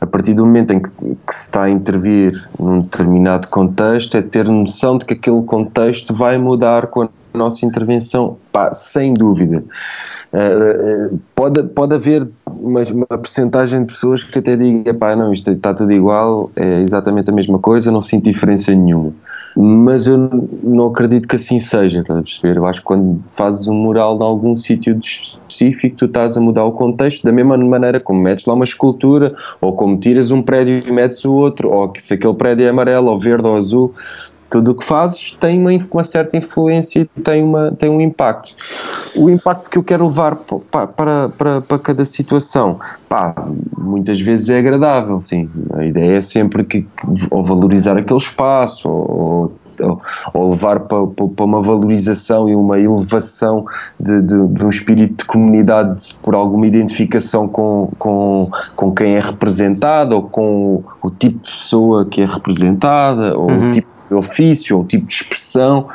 a 0.00 0.06
partir 0.06 0.34
do 0.34 0.44
momento 0.44 0.72
em 0.72 0.80
que, 0.80 0.90
que, 0.90 1.34
se 1.34 1.46
está 1.46 1.64
a 1.64 1.70
intervir 1.70 2.48
num 2.62 2.80
determinado 2.80 3.48
contexto, 3.48 4.16
é 4.16 4.22
ter 4.22 4.44
noção 4.46 4.98
de 4.98 5.04
que 5.04 5.14
aquele 5.14 5.42
contexto 5.42 6.14
vai 6.14 6.38
mudar 6.38 6.88
com 6.88 7.02
a 7.02 7.08
nossa 7.34 7.64
intervenção, 7.64 8.36
pá, 8.52 8.72
sem 8.72 9.14
dúvida. 9.14 9.64
Uh, 10.32 11.18
pode, 11.34 11.62
pode 11.68 11.94
haver 11.94 12.28
uma, 12.46 12.82
uma 12.82 13.18
percentagem 13.18 13.80
de 13.80 13.86
pessoas 13.86 14.22
que 14.22 14.38
até 14.38 14.56
digam, 14.56 14.94
pá, 14.94 15.16
não, 15.16 15.32
isto 15.32 15.50
está 15.50 15.72
tudo 15.72 15.92
igual, 15.92 16.50
é 16.56 16.80
exatamente 16.82 17.30
a 17.30 17.32
mesma 17.32 17.58
coisa, 17.58 17.90
não 17.90 18.00
sinto 18.02 18.24
diferença 18.24 18.74
nenhuma 18.74 19.12
mas 19.58 20.06
eu 20.06 20.18
não 20.62 20.88
acredito 20.88 21.26
que 21.26 21.36
assim 21.36 21.58
seja, 21.58 22.00
estás 22.00 22.18
a 22.18 22.22
perceber? 22.22 22.58
Eu 22.58 22.66
acho 22.66 22.80
que 22.80 22.84
quando 22.84 23.22
fazes 23.30 23.66
um 23.66 23.74
mural 23.74 24.18
em 24.18 24.22
algum 24.22 24.54
sítio 24.54 25.00
específico, 25.02 25.96
tu 25.96 26.04
estás 26.04 26.36
a 26.36 26.40
mudar 26.42 26.64
o 26.64 26.72
contexto 26.72 27.24
da 27.24 27.32
mesma 27.32 27.56
maneira 27.56 27.98
como 27.98 28.20
metes 28.20 28.44
lá 28.44 28.52
uma 28.52 28.66
escultura, 28.66 29.34
ou 29.58 29.72
como 29.72 29.96
tiras 29.98 30.30
um 30.30 30.42
prédio 30.42 30.82
e 30.86 30.92
metes 30.92 31.24
o 31.24 31.32
outro, 31.32 31.70
ou 31.70 31.88
que 31.88 32.02
se 32.02 32.12
aquele 32.12 32.34
prédio 32.34 32.66
é 32.66 32.68
amarelo, 32.68 33.08
ou 33.08 33.18
verde, 33.18 33.46
ou 33.46 33.56
azul, 33.56 33.94
tudo 34.48 34.72
o 34.72 34.74
que 34.74 34.84
fazes 34.84 35.36
tem 35.40 35.58
uma, 35.60 35.70
uma, 35.90 36.04
certa 36.04 36.36
influência 36.36 37.00
e 37.00 37.20
tem, 37.20 37.42
uma, 37.42 37.72
tem 37.72 37.88
um 37.88 38.00
impacto. 38.00 38.54
O 39.16 39.28
impacto 39.28 39.68
que 39.68 39.78
eu 39.78 39.82
quero 39.82 40.06
levar 40.06 40.36
para, 40.36 40.86
para, 40.86 41.28
para, 41.28 41.60
para 41.60 41.78
cada 41.78 42.04
situação, 42.04 42.78
pá, 43.08 43.34
muitas 43.76 44.20
vezes 44.20 44.50
é 44.50 44.58
agradável, 44.58 45.20
sim. 45.20 45.48
A 45.74 45.84
ideia 45.84 46.18
é 46.18 46.20
sempre 46.20 46.64
que, 46.64 46.86
ou 47.30 47.44
valorizar 47.44 47.96
aquele 47.96 48.18
espaço, 48.18 48.88
ou, 48.88 49.52
ou, 49.80 50.00
ou 50.32 50.50
levar 50.50 50.80
para, 50.80 51.06
para, 51.06 51.44
uma 51.44 51.60
valorização 51.60 52.48
e 52.48 52.54
uma 52.54 52.78
elevação 52.78 53.66
de, 53.98 54.22
de, 54.22 54.46
de, 54.48 54.64
um 54.64 54.70
espírito 54.70 55.18
de 55.18 55.24
comunidade 55.24 56.16
por 56.22 56.34
alguma 56.34 56.66
identificação 56.66 57.48
com, 57.48 57.90
com, 57.98 58.50
com 58.74 58.92
quem 58.92 59.16
é 59.16 59.20
representado, 59.20 60.16
ou 60.16 60.22
com 60.22 60.76
o, 60.76 60.84
o 61.02 61.10
tipo 61.10 61.38
de 61.42 61.50
pessoa 61.50 62.06
que 62.06 62.22
é 62.22 62.26
representada, 62.26 63.36
ou 63.36 63.50
uhum. 63.50 63.68
o 63.68 63.70
tipo 63.72 63.95
ofício 64.10 64.78
ou 64.78 64.84
tipo 64.84 65.06
de 65.06 65.14
expressão. 65.14 65.88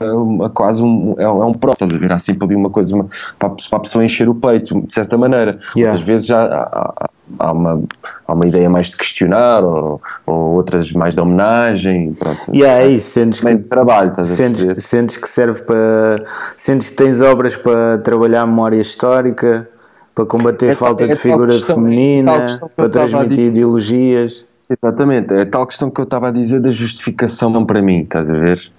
uma, 0.00 0.50
quase 0.50 0.82
um, 0.82 1.14
é, 1.18 1.28
um, 1.28 1.42
é 1.42 1.46
um 1.46 1.54
pró, 1.54 1.72
estás 1.72 1.92
a 1.92 1.96
ver? 1.96 2.12
Há 2.12 2.18
sempre 2.18 2.44
ali 2.44 2.54
uma 2.54 2.70
coisa 2.70 2.94
uma, 2.94 3.08
para, 3.38 3.50
para, 3.50 3.78
a 3.78 3.80
pessoa 3.80 4.04
encher 4.04 4.28
o 4.28 4.34
peito, 4.34 4.80
de 4.82 4.92
certa 4.92 5.16
maneira. 5.16 5.58
Yeah. 5.76 5.92
Outras 5.92 6.02
vezes 6.02 6.28
já 6.28 6.44
há, 6.44 7.08
há, 7.38 7.52
uma, 7.52 7.82
há 8.26 8.32
uma 8.32 8.46
ideia 8.46 8.68
mais 8.68 8.88
de 8.88 8.96
questionar 8.96 9.64
ou, 9.64 10.00
ou 10.26 10.56
outras 10.56 10.92
mais 10.92 11.14
de 11.14 11.20
homenagem. 11.20 12.12
Pronto. 12.14 12.54
Yeah, 12.54 12.84
é 12.84 12.88
isso, 12.88 13.10
sentes 13.10 13.40
que, 13.40 13.56
trabalho, 13.58 14.12
sentes, 14.24 14.84
sentes 14.84 15.16
que 15.16 15.28
serve 15.28 15.62
para. 15.62 16.24
Sentes 16.56 16.90
que 16.90 16.96
tens 16.96 17.22
obras 17.22 17.56
para 17.56 17.98
trabalhar 17.98 18.42
a 18.42 18.46
memória 18.46 18.80
histórica, 18.80 19.68
para 20.14 20.24
combater 20.24 20.70
é, 20.70 20.74
falta 20.74 21.04
é 21.04 21.08
de 21.08 21.14
figura 21.14 21.52
questão, 21.52 21.76
feminina, 21.76 22.58
para 22.74 22.88
transmitir 22.88 23.48
ideologias. 23.48 24.44
Exatamente, 24.68 25.32
é 25.32 25.44
tal 25.44 25.66
questão 25.66 25.90
que 25.90 26.00
eu 26.00 26.04
estava 26.04 26.28
a 26.28 26.30
dizer 26.30 26.60
da 26.60 26.70
justificação 26.70 27.64
para 27.64 27.80
mim, 27.80 28.00
estás 28.00 28.30
a 28.30 28.34
ver? 28.34 28.70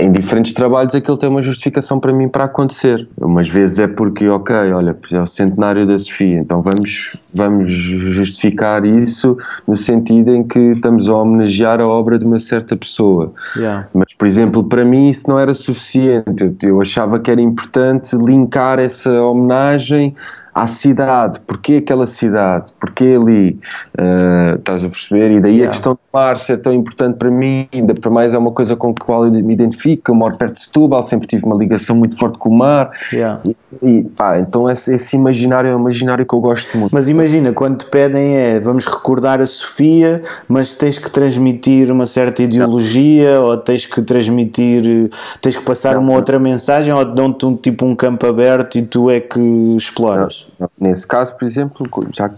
em 0.00 0.10
diferentes 0.10 0.54
trabalhos 0.54 0.94
aquilo 0.94 1.16
tem 1.18 1.28
uma 1.28 1.42
justificação 1.42 2.00
para 2.00 2.12
mim 2.12 2.28
para 2.28 2.44
acontecer. 2.44 3.06
Umas 3.18 3.48
vezes 3.48 3.78
é 3.78 3.86
porque, 3.86 4.26
ok, 4.26 4.54
olha, 4.72 4.96
é 5.12 5.20
o 5.20 5.26
centenário 5.26 5.86
da 5.86 5.98
Sofia, 5.98 6.38
então 6.38 6.62
vamos, 6.62 7.20
vamos 7.34 7.70
justificar 7.70 8.84
isso 8.84 9.36
no 9.68 9.76
sentido 9.76 10.34
em 10.34 10.42
que 10.42 10.58
estamos 10.58 11.08
a 11.08 11.14
homenagear 11.14 11.80
a 11.80 11.86
obra 11.86 12.18
de 12.18 12.24
uma 12.24 12.38
certa 12.38 12.76
pessoa. 12.76 13.32
Yeah. 13.54 13.86
Mas, 13.92 14.14
por 14.14 14.26
exemplo, 14.26 14.64
para 14.64 14.84
mim 14.84 15.10
isso 15.10 15.28
não 15.28 15.38
era 15.38 15.52
suficiente. 15.52 16.56
Eu 16.62 16.80
achava 16.80 17.20
que 17.20 17.30
era 17.30 17.40
importante 17.40 18.16
linkar 18.16 18.78
essa 18.78 19.12
homenagem 19.22 20.14
à 20.56 20.66
cidade, 20.66 21.38
porquê 21.40 21.74
aquela 21.74 22.06
cidade, 22.06 22.72
porquê 22.80 23.14
ali, 23.20 23.60
uh, 23.98 24.56
estás 24.56 24.82
a 24.82 24.88
perceber? 24.88 25.32
E 25.32 25.40
daí 25.40 25.56
yeah. 25.56 25.68
a 25.68 25.70
questão 25.70 25.92
do 25.92 26.00
mar 26.10 26.40
ser 26.40 26.62
tão 26.62 26.72
importante 26.72 27.18
para 27.18 27.30
mim, 27.30 27.68
ainda 27.74 27.92
para 27.92 28.10
mais 28.10 28.32
é 28.32 28.38
uma 28.38 28.50
coisa 28.50 28.74
com 28.74 28.88
a 28.88 28.94
qual 28.94 29.26
eu 29.26 29.32
me 29.32 29.52
identifico, 29.52 30.10
eu 30.10 30.14
moro 30.14 30.34
perto 30.38 30.54
de 30.54 30.62
Setúbal, 30.62 31.02
sempre 31.02 31.26
tive 31.28 31.44
uma 31.44 31.54
ligação 31.54 31.94
muito 31.94 32.16
forte 32.18 32.38
com 32.38 32.48
o 32.48 32.56
mar, 32.56 32.90
yeah. 33.12 33.38
e, 33.44 33.54
e 33.86 34.02
pá, 34.04 34.38
então 34.38 34.70
esse, 34.70 34.94
esse, 34.94 35.14
imaginário 35.14 35.68
é 35.68 35.76
um 35.76 35.80
imaginário 35.80 36.24
que 36.24 36.34
eu 36.34 36.40
gosto 36.40 36.78
muito. 36.78 36.90
Mas 36.90 37.10
imagina, 37.10 37.52
quando 37.52 37.80
te 37.80 37.90
pedem 37.90 38.36
é, 38.36 38.58
vamos 38.58 38.86
recordar 38.86 39.42
a 39.42 39.46
Sofia, 39.46 40.22
mas 40.48 40.72
tens 40.72 40.98
que 40.98 41.10
transmitir 41.10 41.92
uma 41.92 42.06
certa 42.06 42.42
ideologia, 42.42 43.42
ou 43.42 43.58
tens 43.58 43.84
que 43.84 44.00
transmitir, 44.00 45.10
tens 45.42 45.54
que 45.54 45.62
passar 45.62 45.98
uma 45.98 46.14
outra 46.14 46.38
mensagem, 46.38 46.94
ou 46.94 47.04
dão-te 47.04 47.44
um, 47.44 47.54
tipo 47.54 47.84
um 47.84 47.94
campo 47.94 48.26
aberto 48.26 48.78
e 48.78 48.82
tu 48.82 49.10
é 49.10 49.20
que 49.20 49.76
exploras? 49.76 50.45
Nesse 50.78 51.06
caso, 51.06 51.36
por 51.36 51.44
exemplo, 51.44 51.88
já 52.12 52.30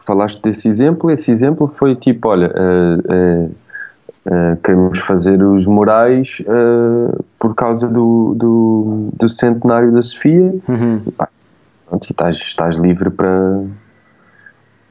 falaste 0.00 0.40
desse 0.42 0.68
exemplo, 0.68 1.10
esse 1.10 1.30
exemplo 1.30 1.68
foi 1.78 1.96
tipo, 1.96 2.28
olha, 2.28 2.48
uh, 2.48 3.12
uh, 3.12 3.50
uh, 4.26 4.56
queremos 4.62 4.98
fazer 5.00 5.42
os 5.42 5.66
morais 5.66 6.42
por 7.38 7.54
causa 7.54 7.88
do, 7.88 8.34
do, 8.36 9.08
do, 9.14 9.28
centenário 9.28 9.92
da 9.92 10.02
Sofia. 10.02 10.54
Uhum. 10.68 11.02
E, 11.06 11.10
pá, 11.10 11.28
pronto, 11.86 12.10
estás, 12.10 12.36
estás 12.36 12.76
livre 12.76 13.10
para, 13.10 13.64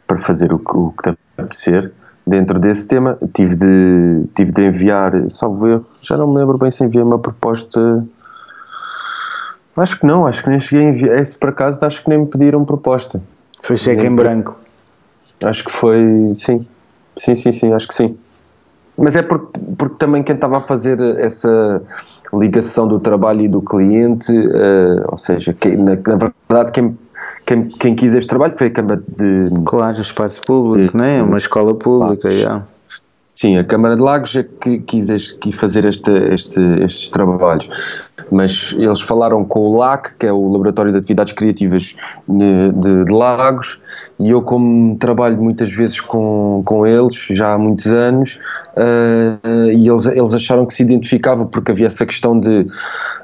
para 0.07 0.19
fazer 0.19 0.53
o, 0.53 0.55
o 0.55 0.91
que 0.91 1.03
te 1.03 1.17
apetecer. 1.37 1.91
Dentro 2.25 2.57
desse 2.57 2.87
tema, 2.87 3.17
tive 3.33 3.55
de, 3.55 4.23
tive 4.33 4.51
de 4.51 4.65
enviar, 4.67 5.29
salvo 5.29 5.67
erro, 5.67 5.85
já 6.01 6.15
não 6.15 6.27
me 6.27 6.39
lembro 6.39 6.57
bem 6.57 6.71
se 6.71 6.83
enviei 6.83 7.03
uma 7.03 7.19
proposta 7.19 8.05
Acho 9.75 9.99
que 9.99 10.05
não, 10.05 10.27
acho 10.27 10.43
que 10.43 10.49
nem 10.49 10.59
cheguei 10.59 10.85
a 10.85 10.89
enviar. 10.89 11.19
Esse 11.19 11.37
por 11.37 11.49
acaso 11.49 11.83
acho 11.85 12.03
que 12.03 12.09
nem 12.09 12.19
me 12.19 12.27
pediram 12.27 12.63
proposta. 12.63 13.21
Foi 13.61 13.77
cheque 13.77 14.05
em 14.05 14.15
branco. 14.15 14.57
Acho 15.43 15.63
que 15.65 15.71
foi. 15.71 16.33
Sim. 16.35 16.67
Sim, 17.15 17.35
sim, 17.35 17.51
sim, 17.51 17.73
acho 17.73 17.87
que 17.87 17.93
sim. 17.93 18.17
Mas 18.97 19.15
é 19.15 19.21
porque, 19.21 19.59
porque 19.77 19.95
também 19.97 20.23
quem 20.23 20.35
estava 20.35 20.57
a 20.57 20.61
fazer 20.61 20.99
essa 21.19 21.81
ligação 22.33 22.87
do 22.87 22.99
trabalho 22.99 23.41
e 23.41 23.47
do 23.47 23.61
cliente, 23.61 24.31
uh, 24.31 25.05
ou 25.07 25.17
seja, 25.17 25.53
quem, 25.53 25.77
na, 25.77 25.95
na, 25.95 26.31
verdade 26.49 26.71
quem, 26.71 26.97
quem, 27.45 27.67
quem 27.67 27.95
quis 27.95 28.13
este 28.13 28.27
trabalho 28.27 28.55
foi 28.57 28.67
a 28.67 28.71
Câmara 28.71 29.03
de. 29.07 29.49
Claro, 29.65 30.01
espaço 30.01 30.41
público, 30.41 30.95
não 30.97 31.05
é? 31.05 31.21
Uma 31.21 31.37
escola 31.37 31.73
pública, 31.75 32.29
já. 32.31 32.63
Sim, 33.33 33.57
a 33.57 33.63
Câmara 33.63 33.95
de 33.95 34.01
Lagos 34.01 34.35
é 34.35 34.43
que 34.43 34.77
quis, 34.79 35.07
fazer 35.59 35.85
este, 35.85 36.11
este, 36.31 36.61
estes 36.83 37.09
trabalhos, 37.09 37.67
mas 38.31 38.75
eles 38.77 39.01
falaram 39.01 39.43
com 39.43 39.59
o 39.61 39.77
LAC, 39.77 40.15
que 40.19 40.27
é 40.27 40.31
o 40.31 40.51
Laboratório 40.51 40.91
de 40.91 40.99
Atividades 40.99 41.33
Criativas 41.33 41.95
de, 42.27 42.71
de, 42.71 43.05
de 43.05 43.11
Lagos, 43.11 43.81
e 44.19 44.29
eu 44.29 44.43
como 44.43 44.95
trabalho 44.97 45.41
muitas 45.41 45.71
vezes 45.71 45.99
com, 45.99 46.61
com 46.63 46.85
eles, 46.85 47.15
já 47.31 47.53
há 47.53 47.57
muitos 47.57 47.87
anos, 47.87 48.39
uh, 48.77 49.71
e 49.71 49.89
eles, 49.89 50.05
eles 50.05 50.33
acharam 50.35 50.67
que 50.67 50.73
se 50.75 50.83
identificava 50.83 51.43
porque 51.43 51.71
havia 51.71 51.87
essa 51.87 52.05
questão 52.05 52.39
de, 52.39 52.67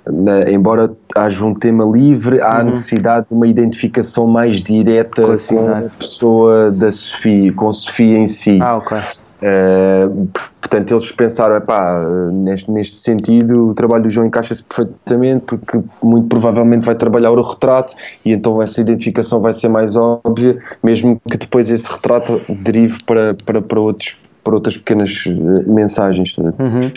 uh, 0.07 0.49
embora 0.49 0.91
haja 1.15 1.45
um 1.45 1.53
tema 1.53 1.85
livre, 1.85 2.41
há 2.41 2.57
uhum. 2.57 2.65
necessidade 2.65 3.27
de 3.29 3.35
uma 3.35 3.45
identificação 3.45 4.25
mais 4.25 4.57
direta 4.63 5.21
com 5.21 5.31
a, 5.31 5.37
com 5.37 5.85
a 5.85 5.89
pessoa 5.99 6.71
da 6.71 6.91
Sofia, 6.91 7.53
com 7.53 7.69
a 7.69 7.73
Sofia 7.73 8.17
em 8.17 8.27
si. 8.27 8.57
Ah, 8.59 8.77
ok. 8.77 8.97
Uh, 9.41 10.27
portanto, 10.59 10.91
eles 10.91 11.11
pensaram, 11.11 11.55
epá, 11.55 12.05
neste, 12.31 12.69
neste 12.69 12.97
sentido, 12.97 13.69
o 13.69 13.73
trabalho 13.73 14.03
do 14.03 14.09
João 14.09 14.27
encaixa-se 14.27 14.63
perfeitamente, 14.63 15.45
porque 15.45 15.79
muito 16.03 16.27
provavelmente 16.27 16.85
vai 16.85 16.95
trabalhar 16.95 17.31
o 17.31 17.41
retrato 17.41 17.95
e 18.25 18.31
então 18.33 18.61
essa 18.61 18.81
identificação 18.81 19.39
vai 19.39 19.53
ser 19.53 19.69
mais 19.69 19.95
óbvia, 19.95 20.57
mesmo 20.83 21.21
que 21.29 21.37
depois 21.37 21.69
esse 21.69 21.89
retrato 21.89 22.41
derive 22.63 22.97
para, 23.03 23.33
para, 23.45 23.61
para 23.61 23.79
outros 23.79 24.17
para 24.41 24.55
outras 24.55 24.77
pequenas 24.77 25.25
eh, 25.27 25.69
mensagens. 25.69 26.35
Uhum. 26.37 26.91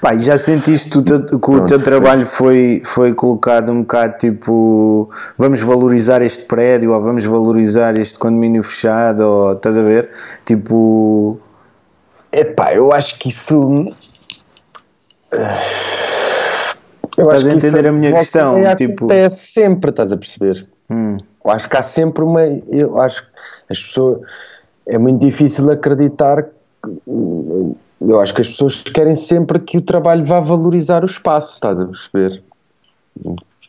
Pá, 0.00 0.16
já 0.16 0.38
sentiste 0.38 0.90
que 0.90 1.50
o 1.50 1.60
teu 1.66 1.82
trabalho 1.82 2.24
foi, 2.24 2.80
foi 2.84 3.12
colocado 3.12 3.72
um 3.72 3.80
bocado 3.80 4.16
tipo 4.18 5.10
vamos 5.36 5.60
valorizar 5.60 6.22
este 6.22 6.46
prédio 6.46 6.92
ou 6.92 7.02
vamos 7.02 7.24
valorizar 7.24 7.98
este 7.98 8.18
condomínio 8.18 8.62
fechado 8.62 9.20
ou 9.20 9.52
estás 9.52 9.76
a 9.76 9.82
ver? 9.82 10.10
Tipo 10.44 11.38
Epá, 12.32 12.74
eu 12.74 12.92
acho 12.92 13.18
que 13.18 13.28
isso. 13.28 13.86
Eu 17.16 17.24
estás 17.24 17.46
a 17.46 17.52
entender 17.52 17.86
a 17.86 17.92
minha 17.92 18.12
questão? 18.12 18.58
É, 18.58 18.74
tipo... 18.74 19.12
é 19.12 19.28
sempre, 19.28 19.90
estás 19.90 20.12
a 20.12 20.16
perceber? 20.16 20.66
Hum. 20.88 21.16
Eu 21.44 21.50
acho 21.50 21.68
que 21.68 21.76
há 21.76 21.82
sempre 21.82 22.22
uma. 22.22 22.42
Eu 22.68 23.00
acho 23.00 23.22
que 23.22 23.72
as 23.72 23.82
pessoas. 23.82 24.20
É 24.86 24.98
muito 24.98 25.20
difícil 25.20 25.70
acreditar. 25.70 26.46
Eu 28.00 28.20
acho 28.20 28.34
que 28.34 28.40
as 28.40 28.48
pessoas 28.48 28.82
querem 28.82 29.14
sempre 29.14 29.58
que 29.58 29.76
o 29.76 29.82
trabalho 29.82 30.24
vá 30.24 30.40
valorizar 30.40 31.02
o 31.02 31.06
espaço, 31.06 31.54
estás 31.54 31.78
a 31.78 31.84
perceber? 31.84 32.42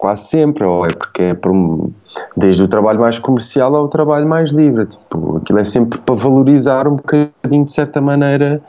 Quase 0.01 0.25
sempre, 0.29 0.63
ou 0.63 0.83
é 0.83 0.89
porque 0.89 1.21
é 1.21 1.47
um, 1.47 1.91
desde 2.35 2.63
o 2.63 2.67
trabalho 2.67 2.99
mais 2.99 3.19
comercial 3.19 3.75
ao 3.75 3.87
trabalho 3.87 4.27
mais 4.27 4.49
livre. 4.49 4.87
Tipo, 4.87 5.37
aquilo 5.37 5.59
é 5.59 5.63
sempre 5.63 5.99
para 5.99 6.15
valorizar 6.15 6.87
um 6.87 6.95
bocadinho, 6.95 7.65
de 7.65 7.71
certa 7.71 8.01
maneira, 8.01 8.59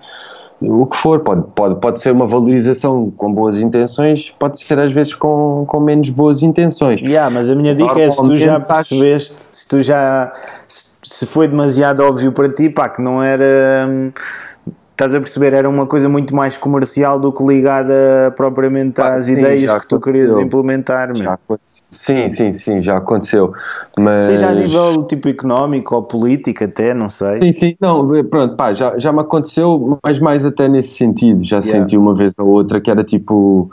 o 0.61 0.85
que 0.85 0.95
for. 0.95 1.21
Pode, 1.21 1.45
pode, 1.55 1.77
pode 1.77 2.03
ser 2.03 2.13
uma 2.13 2.27
valorização 2.27 3.11
com 3.17 3.33
boas 3.33 3.59
intenções, 3.59 4.29
pode 4.39 4.63
ser 4.63 4.79
às 4.79 4.93
vezes 4.93 5.15
com, 5.15 5.65
com 5.67 5.81
menos 5.81 6.11
boas 6.11 6.43
intenções. 6.43 7.01
Yeah, 7.01 7.31
mas 7.31 7.49
a 7.49 7.55
minha 7.55 7.75
dica 7.75 7.99
é 7.99 8.11
se 8.11 8.19
tu 8.19 8.37
já 8.37 8.61
percebeste, 8.61 9.37
se 9.51 9.69
tu 9.69 9.81
já 9.81 10.35
se 10.69 11.25
foi 11.25 11.49
demasiado 11.49 12.01
óbvio 12.01 12.31
para 12.31 12.51
ti, 12.51 12.69
pá, 12.69 12.91
que 12.91 13.01
não 13.01 13.23
era. 13.23 13.89
Hum, 13.89 14.11
Estás 14.93 15.15
a 15.15 15.21
perceber? 15.21 15.55
Era 15.55 15.69
uma 15.69 15.87
coisa 15.87 16.09
muito 16.09 16.37
mais 16.37 16.57
comercial 16.57 17.19
do 17.19 17.33
que 17.33 17.43
ligada 17.43 18.33
propriamente 18.37 19.01
às 19.01 19.27
sim, 19.27 19.33
ideias 19.33 19.75
que 19.75 19.89
tu 19.89 19.99
querias 19.99 20.39
implementar. 20.39 21.11
Sim, 21.91 22.29
sim, 22.29 22.53
sim, 22.53 22.83
já 22.83 22.99
aconteceu. 22.99 23.53
Mas... 23.99 24.25
Seja 24.25 24.51
a 24.51 24.55
nível 24.55 25.03
tipo 25.05 25.29
económico 25.29 25.95
ou 25.95 26.03
político 26.03 26.65
até, 26.65 26.95
não 26.95 27.09
sei. 27.09 27.41
Sim, 27.41 27.53
sim, 27.53 27.77
não, 27.81 28.07
pronto, 28.25 28.55
pá, 28.55 28.75
já, 28.75 28.99
já 28.99 29.13
me 29.13 29.21
aconteceu, 29.21 29.99
mas 30.03 30.19
mais 30.19 30.45
até 30.45 30.69
nesse 30.69 30.97
sentido. 30.97 31.45
Já 31.45 31.59
yeah. 31.59 31.73
senti 31.73 31.97
uma 31.97 32.15
vez 32.15 32.33
ou 32.39 32.49
outra 32.49 32.81
que 32.81 32.91
era 32.91 33.03
tipo 33.03 33.71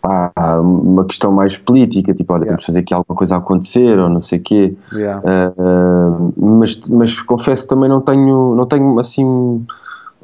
pá, 0.00 0.32
uma 0.60 1.04
questão 1.04 1.32
mais 1.32 1.56
política, 1.56 2.12
tipo, 2.12 2.32
olha, 2.32 2.44
yeah. 2.44 2.48
temos 2.48 2.60
de 2.60 2.66
fazer 2.66 2.80
aqui 2.80 2.92
alguma 2.92 3.16
coisa 3.16 3.34
a 3.34 3.38
acontecer 3.38 3.98
ou 3.98 4.08
não 4.08 4.20
sei 4.20 4.38
o 4.38 4.42
quê. 4.42 4.74
Yeah. 4.92 5.22
Uh, 5.26 6.32
mas, 6.36 6.80
mas 6.88 7.20
confesso 7.22 7.66
também 7.66 7.88
não 7.88 8.00
tenho, 8.00 8.54
não 8.54 8.66
tenho 8.66 8.98
assim 8.98 9.64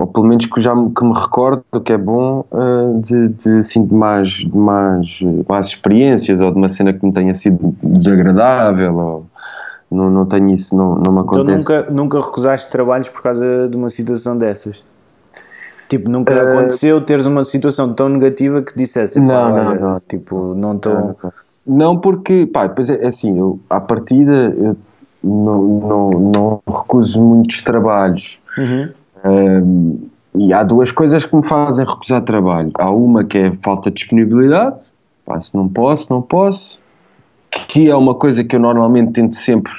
ou 0.01 0.07
pelo 0.07 0.27
menos 0.27 0.47
que 0.47 0.61
já 0.63 0.75
me, 0.75 0.91
que 0.95 1.05
me 1.05 1.13
recordo 1.13 1.63
que 1.85 1.93
é 1.93 1.99
bom 1.99 2.43
uh, 2.51 3.03
de, 3.03 3.29
de, 3.29 3.59
assim, 3.59 3.85
de, 3.85 3.93
mais, 3.93 4.31
de 4.31 4.57
mais, 4.57 5.21
mais 5.47 5.67
experiências 5.67 6.41
ou 6.41 6.51
de 6.51 6.57
uma 6.57 6.71
cena 6.71 6.95
que 6.95 7.05
me 7.05 7.13
tenha 7.13 7.35
sido 7.35 7.77
desagradável 7.83 8.97
ou, 8.97 9.27
não, 9.91 10.09
não 10.09 10.25
tenho 10.25 10.55
isso, 10.55 10.75
não, 10.75 10.95
não 10.95 11.13
me 11.13 11.19
então 11.19 11.43
acontece. 11.43 11.63
Então 11.63 11.77
nunca, 11.77 11.93
nunca 11.93 12.19
recusaste 12.19 12.71
trabalhos 12.71 13.11
por 13.11 13.21
causa 13.23 13.69
de 13.69 13.77
uma 13.77 13.91
situação 13.91 14.39
dessas? 14.39 14.83
Tipo, 15.87 16.11
nunca 16.11 16.35
uh, 16.35 16.49
aconteceu 16.49 16.99
teres 17.03 17.27
uma 17.27 17.45
situação 17.45 17.93
tão 17.93 18.09
negativa 18.09 18.63
que 18.63 18.75
dissesse 18.75 19.21
não, 19.21 19.51
não, 19.55 19.75
não, 19.75 20.01
tipo, 20.09 20.55
não 20.55 20.77
estou... 20.77 21.15
Não, 21.67 21.99
porque, 21.99 22.47
pá, 22.47 22.69
depois 22.69 22.89
é, 22.89 23.05
é 23.05 23.09
assim, 23.09 23.39
eu, 23.39 23.61
à 23.69 23.79
partida 23.79 24.33
eu 24.33 24.75
não, 25.23 25.63
não, 25.63 26.11
não 26.35 26.63
recuso 26.67 27.21
muitos 27.21 27.61
trabalhos 27.61 28.41
uhum 28.57 28.89
e 30.35 30.53
há 30.53 30.63
duas 30.63 30.93
coisas 30.93 31.25
que 31.25 31.35
me 31.35 31.45
fazem 31.45 31.85
recusar 31.85 32.23
trabalho. 32.23 32.71
Há 32.75 32.91
uma 32.91 33.25
que 33.25 33.39
é 33.39 33.53
falta 33.63 33.91
de 33.91 33.97
disponibilidade, 33.97 34.81
pá, 35.25 35.41
se 35.41 35.55
não 35.55 35.69
posso, 35.69 36.07
não 36.11 36.23
posso, 36.23 36.81
que 37.51 37.91
é 37.91 37.97
uma 37.97 38.15
coisa 38.15 38.45
que 38.45 38.55
eu 38.57 38.61
normalmente 38.61 39.13
tento 39.13 39.37
sempre 39.37 39.73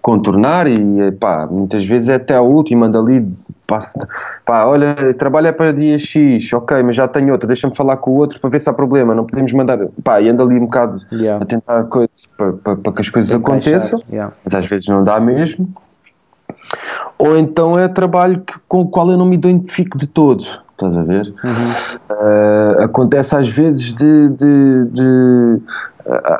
contornar 0.00 0.66
e 0.66 1.12
pá, 1.12 1.46
muitas 1.46 1.84
vezes 1.84 2.08
é 2.08 2.14
até 2.14 2.34
a 2.34 2.40
última, 2.40 2.86
ando 2.86 2.98
ali, 2.98 3.26
passo, 3.66 3.98
pá, 4.46 4.64
olha, 4.64 5.12
trabalho 5.14 5.48
é 5.48 5.52
para 5.52 5.72
dia 5.72 5.98
X, 5.98 6.52
ok, 6.54 6.82
mas 6.82 6.96
já 6.96 7.06
tenho 7.06 7.32
outro, 7.32 7.46
deixa-me 7.46 7.74
falar 7.76 7.98
com 7.98 8.12
o 8.12 8.14
outro 8.14 8.40
para 8.40 8.48
ver 8.48 8.60
se 8.60 8.70
há 8.70 8.72
problema, 8.72 9.14
não 9.14 9.26
podemos 9.26 9.52
mandar, 9.52 9.78
pá, 10.02 10.20
e 10.20 10.28
ando 10.28 10.42
ali 10.42 10.56
um 10.56 10.60
bocado 10.60 11.00
Yeah. 11.12 11.42
a 11.42 11.46
tentar 11.46 11.84
coisas 11.84 12.26
para, 12.36 12.52
para, 12.52 12.76
para 12.76 12.92
que 12.92 13.00
as 13.00 13.08
coisas 13.10 13.32
Encaixar, 13.32 13.74
aconteçam, 13.74 14.02
yeah. 14.10 14.32
mas 14.44 14.54
às 14.54 14.66
vezes 14.66 14.88
não 14.88 15.04
dá 15.04 15.20
mesmo. 15.20 15.68
Ou 17.20 17.36
então 17.36 17.78
é 17.78 17.86
trabalho 17.86 18.40
que, 18.40 18.54
com 18.66 18.80
o 18.80 18.88
qual 18.88 19.10
eu 19.10 19.18
não 19.18 19.26
me 19.26 19.36
identifico 19.36 19.98
de 19.98 20.06
todo, 20.06 20.42
estás 20.72 20.96
a 20.96 21.02
ver? 21.02 21.34
Uh, 22.10 22.82
acontece 22.82 23.36
às 23.36 23.46
vezes 23.48 23.92
de, 23.92 24.28
de- 24.30 24.84
de- 24.90 25.60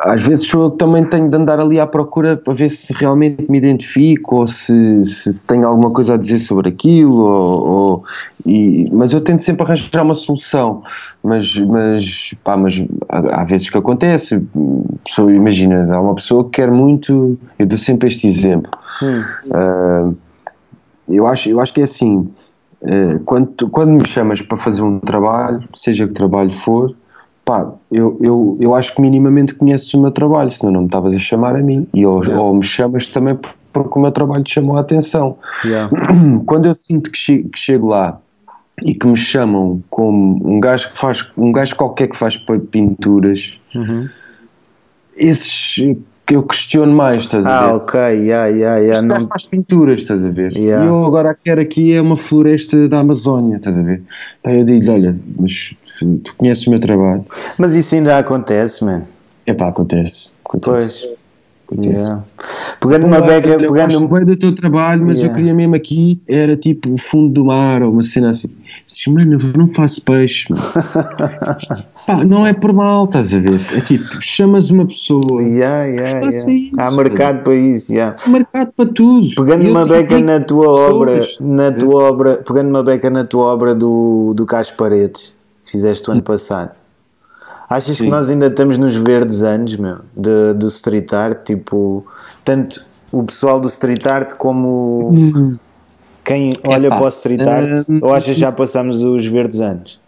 às 0.04 0.22
vezes 0.22 0.50
eu 0.52 0.70
também 0.70 1.04
tenho 1.04 1.28
de 1.28 1.36
andar 1.36 1.60
ali 1.60 1.78
à 1.78 1.86
procura 1.86 2.34
para 2.34 2.54
ver 2.54 2.70
se 2.70 2.92
realmente 2.94 3.44
me 3.50 3.58
identifico 3.58 4.36
ou 4.36 4.48
se, 4.48 5.04
se, 5.04 5.32
se 5.32 5.46
tenho 5.46 5.66
alguma 5.68 5.90
coisa 5.90 6.14
a 6.14 6.16
dizer 6.16 6.38
sobre 6.38 6.70
aquilo 6.70 7.18
ou, 7.20 7.68
ou- 7.68 8.04
e- 8.46 8.88
mas 8.90 9.12
eu 9.12 9.20
tento 9.20 9.42
sempre 9.42 9.64
arranjar 9.64 10.02
uma 10.02 10.14
solução 10.14 10.82
mas, 11.22 11.54
mas, 11.60 12.34
pá, 12.42 12.56
mas 12.56 12.82
há, 13.08 13.42
há 13.42 13.44
vezes 13.44 13.68
que 13.68 13.76
acontece 13.76 14.42
pessoa, 15.04 15.30
imagina, 15.30 15.94
há 15.94 16.00
uma 16.00 16.14
pessoa 16.14 16.44
que 16.44 16.52
quer 16.52 16.70
muito 16.70 17.38
eu 17.58 17.66
dou 17.66 17.76
sempre 17.78 18.08
este 18.08 18.26
exemplo 18.26 18.70
Hum. 19.02 19.22
Uh, 19.48 20.16
eu, 21.10 21.26
acho, 21.26 21.48
eu 21.50 21.60
acho 21.60 21.72
que 21.74 21.80
é 21.80 21.84
assim: 21.84 22.28
uh, 22.82 23.20
quando, 23.24 23.68
quando 23.70 23.90
me 23.92 24.06
chamas 24.06 24.40
para 24.42 24.56
fazer 24.58 24.82
um 24.82 24.98
trabalho, 25.00 25.62
seja 25.74 26.06
que 26.06 26.12
trabalho 26.14 26.52
for, 26.52 26.94
pá, 27.44 27.72
eu, 27.90 28.18
eu, 28.20 28.56
eu 28.60 28.74
acho 28.74 28.94
que 28.94 29.00
minimamente 29.00 29.54
conheces 29.54 29.92
o 29.94 30.00
meu 30.00 30.10
trabalho, 30.10 30.50
senão 30.50 30.72
não 30.72 30.80
me 30.80 30.86
estavas 30.86 31.14
a 31.14 31.18
chamar 31.18 31.56
a 31.56 31.60
mim. 31.62 31.86
E 31.94 32.04
ou, 32.06 32.22
Yeah. 32.22 32.42
ou 32.42 32.54
me 32.54 32.62
chamas 32.64 33.08
também 33.10 33.38
porque 33.72 33.98
o 33.98 34.02
meu 34.02 34.10
trabalho 34.12 34.42
te 34.42 34.54
chamou 34.54 34.76
a 34.76 34.80
atenção. 34.80 35.36
Yeah. 35.64 35.90
Quando 36.46 36.66
eu 36.66 36.74
sinto 36.74 37.10
que, 37.10 37.18
che- 37.18 37.44
que 37.44 37.58
chego 37.58 37.88
lá 37.88 38.20
e 38.82 38.94
que 38.94 39.06
me 39.06 39.16
chamam 39.16 39.82
como 39.90 40.40
um 40.44 40.58
gajo 40.58 40.90
que 40.90 40.98
faz 40.98 41.26
um 41.36 41.52
gajo 41.52 41.76
qualquer 41.76 42.08
que 42.08 42.16
faz 42.16 42.36
pinturas, 42.70 43.58
Uhum. 43.74 44.08
esses 45.16 45.76
que 46.30 46.36
eu 46.36 46.44
questiono 46.44 46.94
mais, 46.94 47.16
estás 47.16 47.44
a 47.44 47.62
ver? 47.62 47.70
Ah, 47.70 47.74
ok, 47.74 48.00
yeah, 48.00 48.46
yeah, 48.46 48.76
yeah. 48.76 49.02
Gajo 49.02 49.08
Não, 49.08 49.28
faz 49.28 49.42
pinturas, 49.46 50.00
estás 50.00 50.24
a 50.24 50.28
ver? 50.28 50.52
Yeah. 50.52 50.84
E 50.84 50.88
eu 50.88 51.04
agora 51.04 51.34
quero 51.34 51.60
aqui 51.60 51.92
é 51.92 52.00
uma 52.00 52.14
floresta 52.14 52.88
da 52.88 53.00
Amazónia, 53.00 53.56
estás 53.56 53.76
a 53.76 53.82
ver? 53.82 54.00
Então 54.38 54.54
eu 54.54 54.64
digo 54.64 54.92
olha, 54.92 55.16
mas 55.36 55.74
tu 55.98 56.32
conheces 56.36 56.64
o 56.68 56.70
meu 56.70 56.78
trabalho? 56.78 57.26
mas 57.58 57.74
isso 57.74 57.96
ainda 57.96 58.16
acontece, 58.16 58.84
man. 58.84 59.02
Epá, 59.44 59.70
acontece. 59.70 60.30
acontece. 60.44 61.08
Pois. 61.08 61.19
Yeah. 61.78 62.24
Pegando 62.80 63.06
uma 63.06 63.20
beca, 63.20 63.56
pegando 63.58 63.98
um- 63.98 64.08
bem 64.08 64.24
do 64.24 64.36
teu 64.36 64.54
trabalho, 64.54 65.06
mas 65.06 65.18
Yeah. 65.18 65.32
eu 65.32 65.36
queria 65.36 65.54
mesmo 65.54 65.74
aqui, 65.76 66.20
era 66.26 66.56
tipo 66.56 66.92
o 66.92 66.98
fundo 66.98 67.32
do 67.32 67.44
mar 67.44 67.82
ou 67.82 67.92
uma 67.92 68.02
cena 68.02 68.30
assim. 68.30 68.48
Diz, 68.86 69.06
mano, 69.06 69.34
eu 69.40 69.58
não 69.58 69.68
faço 69.68 70.02
peixe. 70.02 70.46
mano." 70.50 70.62
Pá, 72.06 72.24
não 72.24 72.46
é 72.46 72.52
por 72.52 72.72
mal, 72.72 73.04
estás 73.04 73.32
a 73.34 73.38
ver? 73.38 73.60
É 73.76 73.80
tipo, 73.80 74.20
chamas 74.20 74.70
uma 74.70 74.86
pessoa, 74.86 75.42
Yeah, 75.42 75.84
yeah, 75.84 76.20
Faça 76.26 76.50
yeah. 76.50 76.66
isso. 76.72 76.80
Há 76.80 76.90
mercado 76.90 77.42
para 77.42 77.54
isso, 77.54 77.92
yeah. 77.92 78.16
há 78.26 78.30
mercado 78.30 78.72
para 78.76 78.86
tudo. 78.92 79.28
Pegando 79.36 79.64
Eu 79.64 79.70
uma 79.70 79.86
beca 79.86 80.18
na 80.18 80.40
tua 80.40 80.66
pessoas, 80.66 80.92
obra, 80.94 81.28
na 81.40 81.72
tua 81.72 82.02
obra, 82.02 82.36
pegando 82.46 82.68
uma 82.68 82.82
beca 82.82 83.10
na 83.10 83.24
tua 83.24 83.44
obra 83.44 83.74
do, 83.74 84.32
do 84.34 84.44
Cas 84.46 84.70
Paredes, 84.70 85.34
que 85.64 85.72
fizeste 85.72 86.08
o 86.08 86.12
ano 86.12 86.22
passado. 86.22 86.79
Achas 87.70 87.96
que 87.96 88.02
Sim. 88.02 88.10
nós 88.10 88.28
ainda 88.28 88.48
estamos 88.48 88.76
nos 88.76 88.96
verdes 88.96 89.44
anos, 89.44 89.76
meu, 89.76 89.98
de, 90.16 90.54
do 90.54 90.66
street 90.66 91.12
art, 91.12 91.44
tipo, 91.44 92.04
tanto 92.44 92.84
o 93.12 93.22
pessoal 93.22 93.60
do 93.60 93.68
street 93.68 94.04
art 94.06 94.32
como 94.32 95.56
quem 96.24 96.52
olha 96.66 96.88
Epá, 96.88 96.96
para 96.96 97.04
o 97.04 97.08
street 97.08 97.46
art, 97.46 97.88
hum, 97.88 98.00
ou 98.02 98.12
achas 98.12 98.34
que 98.34 98.40
já 98.40 98.50
passamos 98.50 99.04
os 99.04 99.24
verdes 99.24 99.60
anos? 99.60 100.00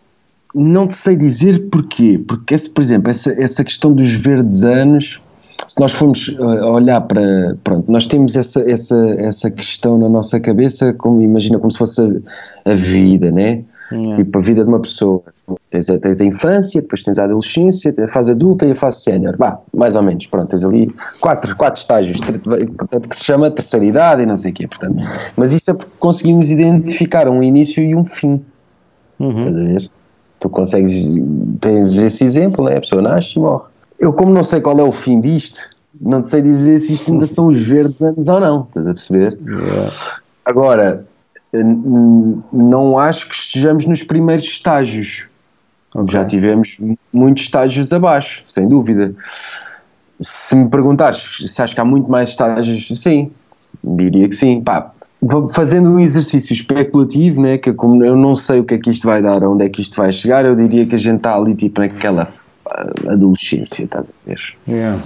Não 0.53 0.89
te 0.89 0.97
sei 0.97 1.15
dizer 1.15 1.69
porquê, 1.71 2.21
porque, 2.27 2.53
esse, 2.53 2.69
por 2.69 2.83
exemplo, 2.83 3.11
essa, 3.11 3.33
essa 3.41 3.63
questão 3.63 3.93
dos 3.93 4.13
verdes 4.13 4.65
anos, 4.65 5.21
se 5.69 5.81
nós 5.81 5.93
formos 5.93 6.29
uh, 6.29 6.67
olhar 6.67 7.01
para. 7.03 7.57
Pronto, 7.63 7.91
nós 7.91 8.09
temos 8.09 8.35
essa, 8.35 8.69
essa, 8.69 8.99
essa 9.19 9.49
questão 9.53 9.97
na 9.97 10.09
nossa 10.09 10.41
cabeça, 10.41 10.93
como 10.93 11.23
imagina, 11.23 11.61
como 11.61 11.71
se 11.71 11.79
fosse 11.79 12.03
a, 12.03 12.73
a 12.73 12.75
vida, 12.75 13.31
né? 13.31 13.63
Yeah. 13.93 14.17
Tipo, 14.17 14.39
a 14.39 14.41
vida 14.43 14.63
de 14.63 14.69
uma 14.69 14.81
pessoa. 14.81 15.23
Tens 15.71 15.91
a, 15.91 15.99
tens 15.99 16.21
a 16.21 16.25
infância, 16.25 16.81
depois 16.81 17.03
tens 17.03 17.19
a 17.19 17.25
adolescência, 17.25 17.95
a 17.99 18.09
fase 18.09 18.33
adulta 18.33 18.65
e 18.65 18.73
a 18.73 18.77
fase 18.77 19.03
sénior. 19.03 19.37
Vá, 19.37 19.59
mais 19.75 19.97
ou 19.97 20.03
menos. 20.03 20.27
Pronto, 20.27 20.49
tens 20.49 20.65
ali 20.65 20.95
quatro, 21.21 21.55
quatro 21.57 21.81
estágios, 21.81 22.21
portanto, 22.21 23.09
que 23.09 23.17
se 23.17 23.25
chama 23.25 23.51
terceira 23.51 23.85
idade 23.85 24.23
e 24.23 24.27
não 24.27 24.37
sei 24.37 24.51
o 24.51 24.55
quê. 24.55 24.67
Portanto. 24.67 24.97
Mas 25.37 25.53
isso 25.53 25.71
é 25.71 25.75
porque 25.75 25.93
conseguimos 25.99 26.51
identificar 26.51 27.29
um 27.29 27.43
início 27.43 27.83
e 27.83 27.95
um 27.95 28.05
fim. 28.05 28.43
Uhum. 29.19 29.39
Estás 29.41 29.57
a 29.57 29.65
ver? 29.65 29.91
Tu 30.41 30.49
consegues, 30.49 31.07
tens 31.61 31.99
esse 31.99 32.25
exemplo, 32.25 32.65
né? 32.65 32.77
a 32.77 32.81
pessoa 32.81 33.03
nasce 33.03 33.39
e 33.39 33.41
morre. 33.41 33.65
Eu, 33.99 34.13
como 34.13 34.33
não 34.33 34.43
sei 34.43 34.61
qual 34.61 34.79
é 34.81 34.83
o 34.83 34.91
fim 34.91 35.21
disto, 35.21 35.61
não 36.01 36.23
te 36.23 36.29
sei 36.29 36.43
dizer 36.43 36.81
se 36.81 36.95
isto 36.95 37.13
ainda 37.13 37.27
são 37.27 37.49
os 37.49 37.63
verdes 37.63 38.03
anos 38.03 38.27
ou 38.27 38.41
não, 38.41 38.63
estás 38.63 38.87
a 38.87 38.95
perceber? 38.95 39.39
Yeah. 39.41 39.93
Agora, 40.45 41.07
não 41.53 42.99
acho 42.99 43.29
que 43.29 43.35
estejamos 43.35 43.87
nos 43.87 44.03
primeiros 44.03 44.47
estágios. 44.47 45.27
Ok. 45.95 46.13
Já 46.13 46.25
tivemos 46.25 46.77
muitos 47.13 47.45
estágios 47.45 47.93
abaixo, 47.93 48.43
sem 48.47 48.67
dúvida. 48.67 49.15
Se 50.21 50.57
me 50.57 50.69
perguntares 50.69 51.45
se 51.47 51.63
acho 51.63 51.75
que 51.75 51.81
há 51.81 51.85
muito 51.85 52.11
mais 52.11 52.31
estágios, 52.31 52.89
sim, 52.99 53.31
diria 53.85 54.29
que 54.29 54.35
sim. 54.35 54.63
Pá, 54.63 54.93
fazendo 55.53 55.91
um 55.91 56.01
exercício 56.01 56.53
especulativo, 56.53 57.43
né, 57.43 57.59
que 57.59 57.73
como 57.73 58.03
eu 58.05 58.17
não 58.17 58.35
sei 58.35 58.61
o 58.61 58.65
que 58.65 58.75
é 58.75 58.79
que 58.79 58.91
isto 58.91 59.07
vai 59.07 59.21
dar, 59.23 59.43
onde 59.45 59.65
é 59.65 59.69
que 59.69 59.83
isto 59.83 59.97
vai 59.97 60.13
chegar, 60.13 60.45
eu 60.45 60.57
diria 60.57 60.87
que 60.87 60.95
a 60.95 60.99
gente 60.99 61.19
está 61.19 61.37
ali 61.37 61.55
tipo 61.55 61.81
naquela 61.81 62.33
ah, 62.67 62.91
adolescência, 63.09 63.85
estás 63.85 64.09
a 64.09 64.13
ver? 64.29 64.41
Yeah. 64.67 64.99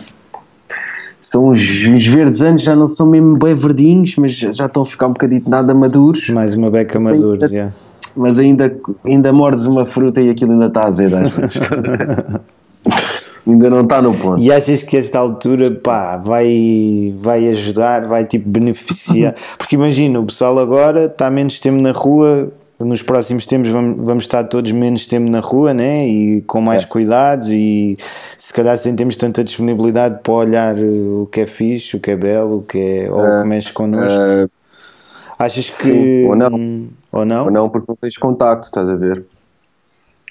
São 1.26 1.48
os, 1.48 1.60
os 1.60 2.06
verdes 2.06 2.40
anos, 2.40 2.62
já 2.62 2.76
não 2.76 2.86
são 2.86 3.04
mesmo 3.04 3.36
bem 3.36 3.52
verdinhos, 3.52 4.14
mas 4.14 4.32
já 4.32 4.66
estão 4.66 4.84
a 4.84 4.86
ficar 4.86 5.08
um 5.08 5.12
bocadinho 5.12 5.42
nada 5.48 5.74
maduros. 5.74 6.28
Mais 6.28 6.54
uma 6.54 6.70
beca 6.70 7.00
madura, 7.00 7.40
tá- 7.40 7.46
yeah. 7.46 7.72
mas 8.16 8.38
ainda, 8.38 8.72
ainda 9.04 9.32
mordes 9.32 9.66
uma 9.66 9.84
fruta 9.84 10.20
e 10.20 10.30
aquilo 10.30 10.52
ainda 10.52 10.66
está 10.66 10.86
azedo 10.86 11.16
às 11.16 11.30
vezes. 11.32 11.60
ainda 13.44 13.70
não 13.70 13.80
está 13.80 14.00
no 14.00 14.14
ponto. 14.14 14.40
E 14.40 14.52
achas 14.52 14.84
que 14.84 14.96
esta 14.96 15.18
altura 15.18 15.72
pá, 15.72 16.16
vai, 16.16 17.12
vai 17.18 17.48
ajudar, 17.48 18.06
vai 18.06 18.24
tipo 18.24 18.48
beneficiar? 18.48 19.34
Porque 19.58 19.74
imagina, 19.74 20.20
o 20.20 20.26
pessoal 20.26 20.56
agora 20.60 21.06
está 21.06 21.28
menos 21.28 21.58
tempo 21.58 21.82
na 21.82 21.90
rua, 21.90 22.52
nos 22.78 23.02
próximos 23.02 23.46
tempos 23.46 23.70
vamos, 23.70 24.04
vamos 24.04 24.24
estar 24.24 24.44
todos 24.44 24.70
menos 24.72 25.06
tempo 25.06 25.30
na 25.30 25.40
rua, 25.40 25.72
né? 25.72 26.06
E 26.06 26.42
com 26.42 26.60
mais 26.60 26.82
É. 26.82 26.86
cuidados 26.86 27.50
e 27.50 27.96
se 28.36 28.52
calhar 28.52 28.76
sem 28.76 28.94
termos 28.94 29.16
tanta 29.16 29.42
disponibilidade 29.42 30.20
para 30.22 30.32
olhar 30.34 30.76
uh, 30.76 31.22
o 31.22 31.26
que 31.26 31.40
é 31.40 31.46
fixe, 31.46 31.96
o 31.96 32.00
que 32.00 32.10
é 32.10 32.16
belo, 32.16 32.58
o 32.58 32.62
que 32.62 32.78
é, 32.78 33.10
ou 33.10 33.18
o 33.20 33.42
que 33.42 33.48
mexe 33.48 33.72
connosco. 33.72 34.18
Ah, 34.18 35.44
achas 35.44 35.70
que. 35.70 35.82
sim, 35.84 36.26
ou 36.26 36.36
não. 36.36 36.48
hum, 36.54 36.88
Ou 37.12 37.24
não? 37.24 37.44
ou 37.46 37.50
não, 37.50 37.68
porque 37.70 37.86
não 37.88 37.96
tens 37.96 38.16
contacto, 38.18 38.66
estás 38.66 38.88
a 38.88 38.94
ver? 38.94 39.24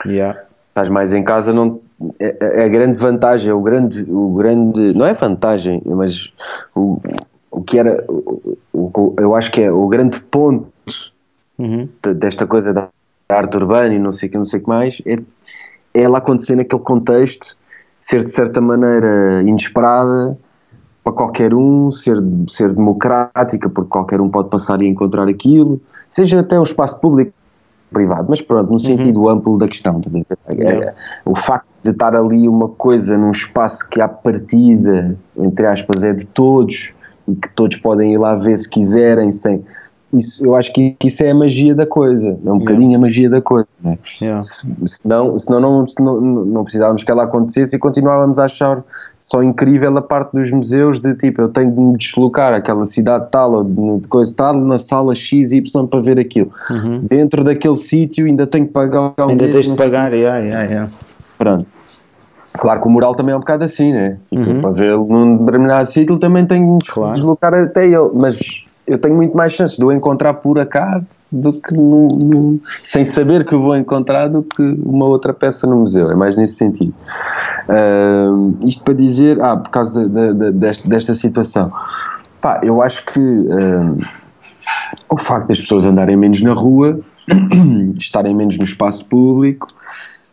Yeah. 0.06 0.40
Estás 0.70 0.90
mais 0.90 1.14
em 1.14 1.24
casa, 1.24 1.54
não, 1.54 1.80
é, 2.20 2.62
é 2.62 2.66
a 2.66 2.68
grande 2.68 2.98
vantagem, 3.00 3.50
é 3.50 3.54
o 3.54 3.62
grande, 3.62 4.06
o 4.10 4.30
grande, 4.36 4.94
não 4.94 5.06
é 5.06 5.14
vantagem, 5.14 5.82
mas 5.86 6.32
o, 6.76 7.00
o 7.50 7.62
que 7.64 7.80
era, 7.80 8.04
o, 8.10 8.52
o- 8.74 9.16
eu 9.18 9.34
acho 9.36 9.52
que 9.52 9.62
é 9.62 9.72
o 9.72 9.88
grande 9.88 10.20
ponto 10.20 10.68
Uhum. 11.58 11.88
de- 12.04 12.14
desta 12.14 12.46
coisa 12.46 12.74
da 12.74 12.90
arte 13.30 13.56
urbana 13.58 13.94
e 13.94 14.00
não 14.00 14.12
sei 14.12 14.28
o 14.30 14.32
que, 14.32 14.38
não 14.38 14.46
sei 14.46 14.60
que 14.60 14.68
mais, 14.68 15.02
é, 15.06 15.14
é 15.94 16.02
ela 16.02 16.18
acontecer 16.18 16.56
naquele 16.56 16.82
contexto, 16.82 17.58
ser 18.00 18.24
de 18.24 18.32
certa 18.32 18.62
maneira 18.62 19.42
inesperada 19.42 20.38
para 21.04 21.14
qualquer 21.14 21.54
um, 21.54 21.92
ser, 21.92 22.18
ser 22.50 22.74
democrática, 22.74 23.70
porque 23.70 23.90
qualquer 23.90 24.20
um 24.20 24.30
pode 24.30 24.50
passar 24.50 24.82
e 24.82 24.88
encontrar 24.88 25.28
aquilo, 25.28 25.80
seja 26.10 26.40
até 26.40 26.60
um 26.60 26.64
espaço 26.64 27.00
público 27.00 27.32
privado, 27.92 28.26
mas 28.30 28.42
pronto, 28.42 28.74
no 28.74 28.80
sentido 28.80 29.30
amplo 29.30 29.58
da 29.58 29.68
questão. 29.68 30.02
tá? 30.02 30.10
É- 30.60 30.94
o 31.24 31.36
facto 31.36 31.68
de 31.84 31.92
estar 31.92 32.16
ali 32.16 32.48
uma 32.50 32.68
coisa 32.68 33.18
num 33.18 33.32
espaço 33.32 33.88
que 33.88 34.02
à 34.02 34.08
partida, 34.08 35.16
entre 35.38 35.66
aspas, 35.68 36.04
é 36.04 36.12
de 36.12 36.26
todos 36.26 36.92
e 37.28 37.36
que 37.36 37.50
todos 37.50 37.78
podem 37.78 38.14
ir 38.14 38.18
lá 38.18 38.36
ver 38.36 38.58
se 38.58 38.70
quiserem, 38.70 39.32
sem. 39.32 39.64
Isso, 40.16 40.46
eu 40.46 40.56
acho 40.56 40.72
que 40.72 40.96
isso 41.04 41.24
é 41.24 41.32
a 41.32 41.36
magia 41.36 41.76
da 41.76 41.86
coisa, 41.86 42.38
é 42.46 42.52
um 42.52 42.60
bocadinho 42.60 42.96
a 42.98 43.00
magia 43.00 43.30
da 43.30 43.42
coisa. 43.42 43.68
Né? 43.84 43.98
Yeah. 44.22 44.42
Se, 44.42 44.68
senão, 44.86 45.38
senão 45.38 45.60
não, 45.60 45.86
não, 46.00 46.22
não 46.22 46.64
precisávamos 46.64 47.04
que 47.04 47.12
ela 47.12 47.24
acontecesse 47.24 47.76
e 47.76 47.80
continuávamos 47.80 48.40
a 48.40 48.46
achar 48.46 48.84
só 49.20 49.42
incrível 49.42 49.98
a 49.98 50.02
parte 50.02 50.34
dos 50.34 50.52
museus 50.52 51.00
de 51.00 51.16
tipo, 51.16 51.42
eu 51.42 51.50
tenho 51.50 51.72
de 51.72 51.80
me 51.80 51.98
deslocar 51.98 52.54
àquela 52.54 52.86
cidade 52.86 53.28
tal 53.32 53.54
ou 53.54 54.00
de 54.00 54.08
coisa 54.08 54.36
tal 54.36 54.54
na 54.54 54.78
sala 54.78 55.16
X 55.16 55.52
e 55.52 55.58
Y 55.58 55.88
para 55.88 56.00
ver 56.00 56.20
aquilo. 56.20 56.52
Uhum. 56.70 57.00
Dentro 57.02 57.44
daquele 57.44 57.76
sítio 57.76 58.26
ainda 58.28 58.46
tenho 58.46 58.68
que 58.68 58.72
pagar 58.72 59.14
um 59.20 59.30
Ainda 59.30 59.50
tens 59.50 59.68
de 59.68 59.76
pagar, 59.76 60.14
yeah, 60.14 60.38
yeah, 60.40 60.64
yeah. 60.70 60.92
Pronto. 61.38 61.66
Claro 62.54 62.82
que 62.82 62.88
o 62.88 62.92
mural 62.92 63.16
também 63.16 63.34
é 63.34 63.36
um 63.36 63.40
bocado 63.40 63.64
assim, 63.64 63.92
né? 63.92 64.18
Tipo, 64.30 64.50
Uhum. 64.50 64.62
Para 64.62 64.72
vê-lo 64.72 65.08
num 65.08 65.38
determinado 65.38 65.88
sítio 65.88 66.18
também 66.20 66.46
tenho 66.46 66.78
de 66.78 66.90
Claro. 66.90 67.16
deslocar 67.16 67.54
até 67.54 67.86
ele, 67.86 68.12
mas 68.14 68.40
eu 68.88 69.00
tenho 69.00 69.16
muito 69.16 69.36
mais 69.36 69.54
chances 69.54 69.78
de 69.78 69.84
o 69.84 69.92
encontrar 69.92 70.36
por 70.36 70.60
acaso 70.60 71.20
do 71.32 71.54
que 71.54 71.74
no, 71.74 72.08
no- 72.10 72.60
sem 72.84 73.04
saber 73.04 73.46
que 73.46 73.56
o 73.56 73.62
vou 73.62 73.76
encontrar 73.76 74.28
do 74.28 74.44
que 74.44 74.62
uma 74.84 75.06
outra 75.06 75.34
peça 75.34 75.66
no 75.66 75.78
museu, 75.78 76.12
é 76.12 76.16
mais 76.16 76.36
nesse 76.36 76.56
sentido. 76.56 76.94
Ahm, 77.68 78.54
isto 78.64 78.84
para 78.84 78.94
dizer, 78.94 79.42
ah, 79.42 79.58
por 79.58 79.70
causa 79.70 80.08
da- 80.08 80.34
da- 80.34 80.52
desta, 80.52 80.88
desta 80.88 81.16
situação, 81.16 81.72
pá, 82.42 82.60
eu 82.64 82.82
acho 82.82 83.06
que 83.08 83.20
ahm, 83.20 83.98
o 85.10 85.18
facto 85.18 85.48
das 85.48 85.60
pessoas 85.62 85.86
andarem 85.86 86.16
menos 86.16 86.42
na 86.42 86.54
rua, 86.54 87.00
estarem 87.98 88.36
menos 88.36 88.58
no 88.58 88.64
espaço 88.64 89.06
público, 89.08 89.68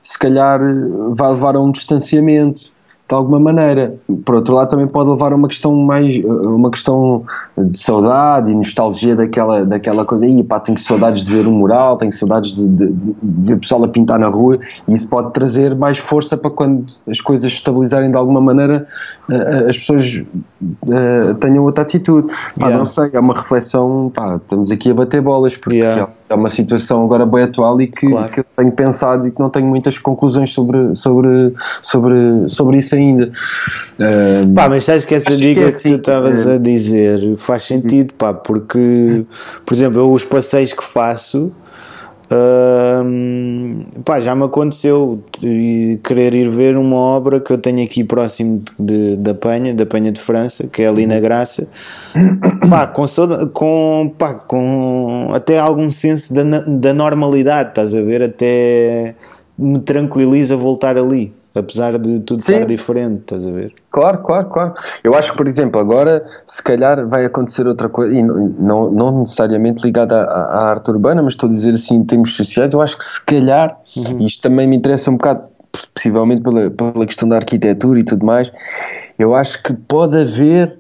se 0.03 0.19
calhar 0.19 0.61
eh, 0.61 0.75
vai 1.15 1.31
levar 1.33 1.57
a 1.57 1.61
um 1.61 1.71
distanciamento 1.71 2.61
de 3.09 3.15
alguma 3.15 3.39
maneira. 3.41 3.95
Por 4.25 4.35
outro 4.37 4.55
lado, 4.55 4.69
também 4.71 4.87
pode 4.87 5.11
levar 5.11 5.33
a 5.33 5.37
uma 5.37 5.49
questão 5.49 5.75
mais 5.75 6.17
eh, 6.17 6.27
uma 6.27 6.71
questão 6.71 7.25
de 7.57 7.79
saudade 7.79 8.51
e 8.51 8.55
nostalgia 8.55 9.15
daquela, 9.15 9.65
daquela 9.65 10.05
coisa. 10.05 10.27
Ih, 10.27 10.43
pá, 10.43 10.59
tenho 10.59 10.79
saudades 10.79 11.23
de 11.23 11.33
ver 11.33 11.47
um 11.47 11.53
mural, 11.53 11.97
tenho 11.99 12.13
saudades 12.13 12.55
de, 12.55 12.67
de, 12.67 12.87
de 12.87 13.47
ver 13.47 13.55
o 13.55 13.59
pessoal 13.59 13.85
a 13.85 13.89
pintar 13.89 14.19
na 14.19 14.29
rua, 14.29 14.59
e 14.89 14.95
isso 14.95 15.07
pode 15.09 15.33
trazer 15.33 15.75
mais 15.77 15.99
força 15.99 16.37
para 16.37 16.51
quando 16.51 16.87
as 17.07 17.21
coisas 17.21 17.51
se 17.53 17.59
estabilizarem 17.59 18.11
de 18.11 18.17
alguma 18.17 18.41
maneira, 18.41 18.87
eh, 19.31 19.67
as 19.69 19.79
pessoas 19.79 20.23
eh, 20.89 21.35
tenham 21.41 21.65
outra 21.65 21.83
atitude. 21.83 22.29
Pá, 22.29 22.73
Yeah. 22.73 22.79
Não 22.79 22.87
sei, 22.87 23.11
é 23.13 23.21
uma 23.21 23.35
reflexão, 23.35 24.11
pá, 24.15 24.37
estamos 24.37 24.71
aqui 24.71 24.91
a 24.91 24.95
bater 24.95 25.21
bolas, 25.21 25.55
porque 25.57 25.77
Yeah. 25.77 26.09
é 26.29 26.35
uma 26.35 26.49
situação 26.49 27.05
agora 27.05 27.27
bem 27.27 27.43
atual 27.45 27.81
e 27.83 27.87
que, 27.87 28.07
Claro. 28.09 28.33
que 28.33 28.41
eu 28.41 28.45
tenho 28.57 28.73
pensado 28.73 29.29
e 29.29 29.31
que 29.31 29.39
não 29.41 29.51
tenho 29.51 29.67
muitas 29.67 29.99
conclusões 29.99 30.53
sobre, 30.53 30.95
sobre, 30.95 31.53
sobre, 31.83 32.49
sobre 32.49 32.79
isso 32.79 32.95
ainda. 32.95 33.31
Ahm, 34.01 34.55
Pá, 34.55 34.69
mas 34.69 34.85
sabes 34.85 35.05
que 35.05 35.15
essa 35.15 35.29
Acho 35.31 35.39
que 35.39 35.45
dica 35.49 35.61
é 35.61 35.65
que, 35.65 35.69
assim, 35.69 35.89
tu 35.91 35.97
estavas 35.97 36.47
é. 36.47 36.55
a 36.55 36.59
dizer 36.59 37.37
faz 37.53 37.65
sentido, 37.65 38.15
pá, 38.15 38.33
porque, 38.33 39.25
por 39.67 39.75
exemplo, 39.75 40.01
eu 40.01 40.11
os 40.11 40.25
passeios 40.25 40.73
que 40.73 40.83
faço, 40.83 41.53
pá, 44.07 44.21
já 44.21 44.35
me 44.35 44.45
aconteceu 44.45 45.23
querer 46.03 46.35
ir 46.35 46.49
ver 46.49 46.79
uma 46.79 46.97
obra 46.97 47.41
que 47.41 47.53
eu 47.53 47.59
tenho 47.59 47.85
aqui 47.85 48.03
próximo 48.05 48.63
de, 48.79 49.11
de- 49.11 49.17
da 49.17 49.35
Penha, 49.35 49.75
da 49.75 49.85
Penha 49.85 50.11
de 50.11 50.19
França, 50.21 50.67
que 50.67 50.83
é 50.83 50.87
ali 50.89 51.07
na 51.07 51.21
Graça, 51.21 51.69
pá, 52.71 52.87
com, 52.87 53.05
com, 53.53 54.15
pá, 54.17 54.33
com 54.35 55.31
até 55.35 55.59
algum 55.59 55.91
senso 55.91 56.33
da, 56.35 56.43
da 56.67 56.95
normalidade, 56.95 57.69
estás 57.71 57.95
a 57.95 58.01
ver? 58.01 58.23
Até 58.23 59.15
me 59.59 59.79
tranquiliza 59.81 60.57
voltar 60.57 60.97
ali. 60.97 61.35
Apesar 61.55 61.99
de 61.99 62.21
tudo 62.21 62.43
Sim. 62.43 62.55
estar 62.55 62.67
diferente, 62.67 63.21
estás 63.21 63.47
a 63.47 63.51
ver? 63.51 63.75
Claro, 63.91 64.19
claro, 64.19 64.49
claro. 64.49 64.75
Eu 65.05 65.15
acho 65.15 65.33
que, 65.33 65.37
por 65.37 65.47
exemplo, 65.47 65.79
agora 65.79 66.25
se 66.47 66.63
calhar 66.63 67.07
vai 67.07 67.27
acontecer 67.27 67.67
outra 67.67 67.91
coisa, 67.91 68.15
e 68.15 68.23
não, 68.23 68.91
não, 68.91 69.21
necessariamente 69.21 69.85
ligada 69.85 70.23
à, 70.23 70.25
à 70.25 70.71
arte 70.71 70.91
urbana, 70.91 71.23
mas 71.23 71.35
estou 71.35 71.49
a 71.49 71.53
dizer 71.53 71.75
assim 71.75 71.97
em 71.97 72.05
termos 72.05 72.35
sociais, 72.35 72.73
eu 72.73 72.81
acho 72.81 72.97
que 72.97 73.05
se 73.05 73.23
calhar, 73.25 73.79
e 73.95 74.27
isto 74.27 74.41
também 74.43 74.67
me 74.67 74.77
interessa 74.77 75.11
um 75.11 75.17
bocado, 75.17 75.43
possivelmente 75.95 76.41
pela, 76.41 76.71
pela 76.71 77.07
questão 77.07 77.29
da 77.29 77.37
arquitetura 77.37 78.01
e 78.01 78.05
tudo 78.05 78.25
mais, 78.25 78.51
eu 79.19 79.35
acho 79.35 79.63
que 79.63 79.75
pode 79.75 80.19
haver 80.19 80.79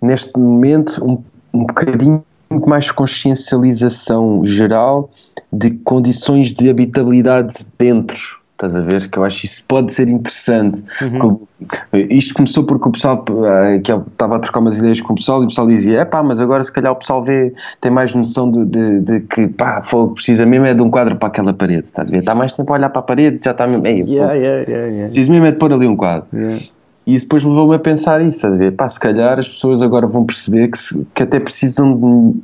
neste 0.00 0.38
momento 0.38 1.04
um, 1.04 1.22
um 1.52 1.66
bocadinho 1.66 2.24
mais 2.66 2.90
consciencialização 2.90 4.44
geral 4.44 5.10
de 5.52 5.70
condições 5.70 6.54
de 6.54 6.70
habitabilidade 6.70 7.54
dentro. 7.78 8.43
Estás 8.66 8.76
a 8.76 8.80
ver? 8.80 9.10
Que 9.10 9.18
eu 9.18 9.24
acho 9.24 9.40
que 9.40 9.46
isso 9.46 9.64
pode 9.68 9.92
ser 9.92 10.08
interessante. 10.08 10.82
Que- 10.98 11.98
Isto 12.14 12.34
começou 12.34 12.64
porque 12.64 12.88
o 12.88 12.92
pessoal 12.92 13.24
eh, 13.46 13.78
que 13.78 13.92
eu 13.92 14.04
estava 14.10 14.36
a 14.36 14.38
trocar 14.38 14.60
umas 14.60 14.78
ideias 14.78 15.00
com 15.00 15.12
o 15.12 15.16
pessoal 15.16 15.42
e 15.42 15.44
o 15.44 15.48
pessoal 15.48 15.66
dizia: 15.66 16.00
é 16.00 16.04
pá, 16.04 16.22
mas 16.22 16.40
agora 16.40 16.62
se 16.64 16.72
calhar 16.72 16.92
o 16.92 16.96
pessoal 16.96 17.22
vê, 17.22 17.52
tem 17.80 17.90
mais 17.90 18.14
noção 18.14 18.50
de, 18.50 18.64
de, 18.64 19.00
de 19.00 19.20
que 19.20 19.48
pá, 19.48 19.82
fogo, 19.82 20.14
precisa 20.14 20.44
mesmo 20.46 20.66
é 20.66 20.74
de 20.74 20.82
um 20.82 20.90
quadro 20.90 21.16
para 21.16 21.28
aquela 21.28 21.52
parede. 21.52 21.86
Estás 21.86 22.08
a 22.08 22.10
ver? 22.10 22.18
Está 22.18 22.34
mais 22.34 22.52
tempo 22.52 22.72
a 22.72 22.76
olhar 22.76 22.88
para 22.90 23.00
a 23.00 23.04
parede, 23.04 23.42
já 23.44 23.50
está 23.52 23.66
mesmo. 23.66 23.86
Ei, 23.86 24.00
Yeah, 24.02 24.32
pô, 24.32 24.38
yeah, 24.40 24.62
yeah, 24.70 24.86
yeah. 24.88 25.04
preciso 25.06 25.30
mesmo 25.30 25.46
é 25.46 25.52
de 25.52 25.58
pôr 25.58 25.72
ali 25.72 25.86
um 25.86 25.96
quadro. 25.96 26.26
Yeah. 26.32 26.62
E 27.06 27.14
isso 27.14 27.26
depois 27.26 27.44
levou-me 27.44 27.74
a 27.74 27.78
pensar 27.78 28.20
isso, 28.22 28.36
estás 28.38 28.54
a 28.54 28.56
ver? 28.56 28.72
Pá, 28.72 28.88
se 28.88 28.98
calhar 28.98 29.38
as 29.38 29.46
pessoas 29.48 29.82
agora 29.82 30.06
vão 30.06 30.24
perceber 30.24 30.68
que, 30.68 30.78
se- 30.78 31.06
que 31.14 31.22
até 31.22 31.38
precisam 31.38 31.94
de 31.96 32.40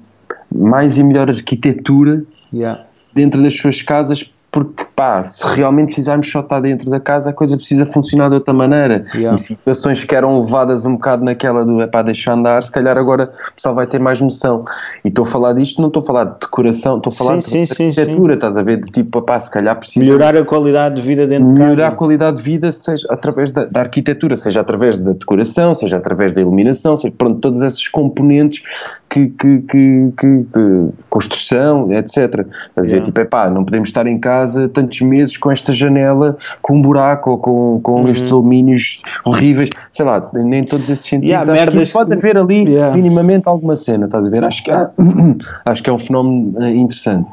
mais 0.54 0.98
e 0.98 1.02
melhor 1.02 1.28
arquitetura 1.30 2.22
Yeah. 2.52 2.82
dentro 3.14 3.42
das 3.42 3.56
suas 3.56 3.80
casas, 3.82 4.30
porque 4.50 4.84
pá, 4.96 5.22
se 5.22 5.46
realmente 5.54 5.86
precisarmos 5.86 6.30
só 6.30 6.40
estar 6.40 6.60
dentro 6.60 6.90
da 6.90 6.98
casa, 6.98 7.30
a 7.30 7.32
coisa 7.32 7.56
precisa 7.56 7.86
funcionar 7.86 8.28
de 8.28 8.34
outra 8.34 8.52
maneira. 8.52 9.06
Yeah. 9.14 9.34
E 9.34 9.38
situações 9.38 10.02
que 10.02 10.14
eram 10.14 10.42
levadas 10.42 10.84
um 10.84 10.94
bocado 10.94 11.24
naquela 11.24 11.64
do 11.64 11.80
é 11.80 11.86
pá, 11.86 12.02
deixa 12.02 12.32
andar, 12.32 12.62
se 12.62 12.72
calhar 12.72 12.98
agora 12.98 13.32
o 13.50 13.54
pessoal 13.54 13.74
vai 13.74 13.86
ter 13.86 14.00
mais 14.00 14.20
noção. 14.20 14.64
E 15.04 15.08
estou 15.08 15.24
a 15.24 15.28
falar 15.28 15.52
disto, 15.52 15.80
não 15.80 15.88
estou 15.88 16.02
a 16.02 16.06
falar 16.06 16.24
de 16.24 16.40
decoração, 16.40 16.96
estou 16.96 17.12
a 17.12 17.14
falar 17.14 17.40
Sim, 17.40 17.62
de 17.62 17.66
sim, 17.68 17.92
sim, 17.92 18.00
arquitetura, 18.00 18.34
estás 18.34 18.56
a 18.56 18.62
ver? 18.62 18.80
De 18.80 18.90
tipo, 18.90 19.22
pá, 19.22 19.38
se 19.38 19.50
calhar 19.50 19.76
precisa 19.78 20.04
Melhorar 20.04 20.36
a 20.36 20.44
qualidade 20.44 20.96
de 20.96 21.02
vida 21.02 21.26
dentro 21.26 21.46
de 21.46 21.60
melhorar 21.60 21.82
a 21.82 21.84
casa. 21.86 21.96
qualidade 21.96 22.36
de 22.38 22.42
vida 22.42 22.72
seja 22.72 23.06
através 23.08 23.52
da, 23.52 23.66
da 23.66 23.80
arquitetura, 23.80 24.36
seja 24.36 24.60
através 24.60 24.98
da 24.98 25.12
decoração, 25.12 25.74
seja 25.74 25.96
através 25.96 26.32
da 26.32 26.40
iluminação, 26.40 26.96
seja 26.96 27.14
pronto, 27.16 27.38
todas 27.40 27.62
essas 27.62 27.86
componentes 27.86 28.62
que, 29.10 29.26
que, 29.28 29.58
que, 29.62 30.12
que- 30.16 30.88
construção, 31.10 31.92
etc. 31.92 32.46
A? 32.76 32.80
Yeah. 32.82 33.04
Tipo, 33.04 33.20
é 33.20 33.24
pá, 33.24 33.50
não 33.50 33.64
podemos 33.64 33.88
estar 33.88 34.06
em 34.06 34.18
casa 34.18 34.68
tantos 34.68 35.00
meses 35.00 35.36
com 35.36 35.50
esta 35.50 35.72
janela 35.72 36.38
com 36.62 36.76
um 36.76 36.82
buraco 36.82 37.32
ou 37.32 37.38
com, 37.38 37.80
com 37.82 38.02
Uhum. 38.02 38.08
estes 38.08 38.32
alumínios 38.32 39.02
horríveis, 39.24 39.70
sei 39.92 40.06
lá, 40.06 40.30
nem 40.32 40.64
todos 40.64 40.88
esses 40.88 41.04
sentidos. 41.04 41.28
Yeah, 41.30 41.52
acho 41.52 41.72
que 41.72 41.92
pode 41.92 42.12
haver 42.14 42.38
ali 42.38 42.64
Yeah. 42.70 42.94
minimamente 42.94 43.48
alguma 43.48 43.74
cena, 43.76 44.06
estás 44.06 44.24
a 44.24 44.28
ver? 44.30 44.44
Acho 44.44 44.62
que, 44.64 44.70
há- 44.70 44.90
acho 45.66 45.82
que 45.82 45.90
é 45.90 45.92
um 45.92 45.98
fenómeno 45.98 46.62
eh, 46.62 46.70
interessante. 46.74 47.28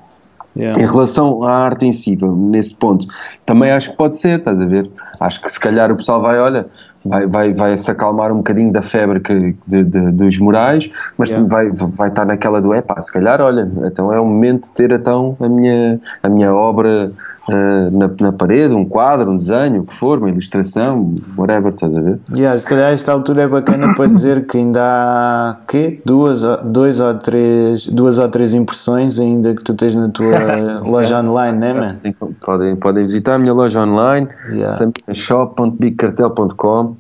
Yeah. 0.58 0.82
Em 0.82 0.88
relação 0.88 1.44
à 1.44 1.52
arte 1.66 1.86
em 1.86 1.92
si, 1.92 2.18
nesse 2.20 2.76
ponto, 2.76 3.06
também 3.46 3.70
acho 3.70 3.92
que 3.92 3.96
pode 3.98 4.18
ser, 4.18 4.40
estás 4.40 4.60
a 4.60 4.66
ver? 4.66 4.90
Acho 5.20 5.40
que 5.40 5.52
se 5.52 5.60
calhar 5.60 5.92
o 5.92 5.96
pessoal 5.96 6.20
vai, 6.20 6.40
olha, 6.40 6.66
vai, 7.08 7.26
vai, 7.28 7.54
vai 7.54 7.78
se 7.78 7.90
acalmar 7.92 8.32
um 8.32 8.38
bocadinho 8.38 8.72
da 8.72 8.82
febre 8.82 9.20
que, 9.20 9.56
de- 9.66 9.84
de- 9.84 10.12
dos 10.12 10.38
morais, 10.40 10.90
mas 11.18 11.30
Yeah. 11.30 11.48
vai, 11.48 11.70
vai 11.70 12.10
estar 12.10 12.26
naquela 12.26 12.62
do, 12.62 12.74
epá, 12.74 13.02
se 13.02 13.12
calhar, 13.12 13.42
olha, 13.42 13.70
então 13.86 14.12
é 14.14 14.20
o 14.20 14.26
momento 14.26 14.66
de 14.68 14.74
ter 14.74 14.92
então 14.92 15.36
a 15.40 15.48
minha, 15.50 16.00
a 16.24 16.30
minha 16.30 16.54
obra 16.54 17.10
eh, 17.50 17.90
na, 17.92 18.10
na 18.20 18.32
parede, 18.34 18.74
um 18.74 18.84
quadro, 18.86 19.32
um 19.32 19.38
desenho, 19.38 19.82
o 19.82 19.86
que 19.86 19.96
for, 19.96 20.18
uma 20.20 20.30
ilustração, 20.30 21.16
whatever, 21.38 21.72
estás 21.74 21.96
a 21.96 22.02
ver? 22.02 22.20
Yeah, 22.38 22.58
se 22.58 22.66
calhar 22.68 22.92
esta 22.92 23.12
altura 23.14 23.44
é 23.44 23.48
bacana 23.48 23.94
para 23.96 24.08
dizer 24.08 24.46
que 24.46 24.58
ainda 24.58 24.82
há 24.84 25.56
quê? 25.68 26.02
Duas, 26.06 26.44
dois 26.66 27.00
ou 27.00 27.14
três, 27.16 27.88
duas 27.88 28.20
ou 28.20 28.28
três 28.30 28.54
impressões 28.54 29.18
ainda 29.20 29.54
que 29.56 29.64
tu 29.64 29.74
tens 29.74 29.96
na 29.96 30.10
tua 30.10 30.82
loja 30.86 31.20
online, 31.22 31.58
né, 31.58 31.74
man? 31.74 31.96
Podem, 32.42 32.76
podem 32.76 33.06
visitar 33.06 33.36
a 33.36 33.40
minha 33.40 33.54
loja 33.54 33.80
online, 33.82 34.28
Yeah. 34.52 34.76
saminashop.bigcartel.com. 34.76 36.96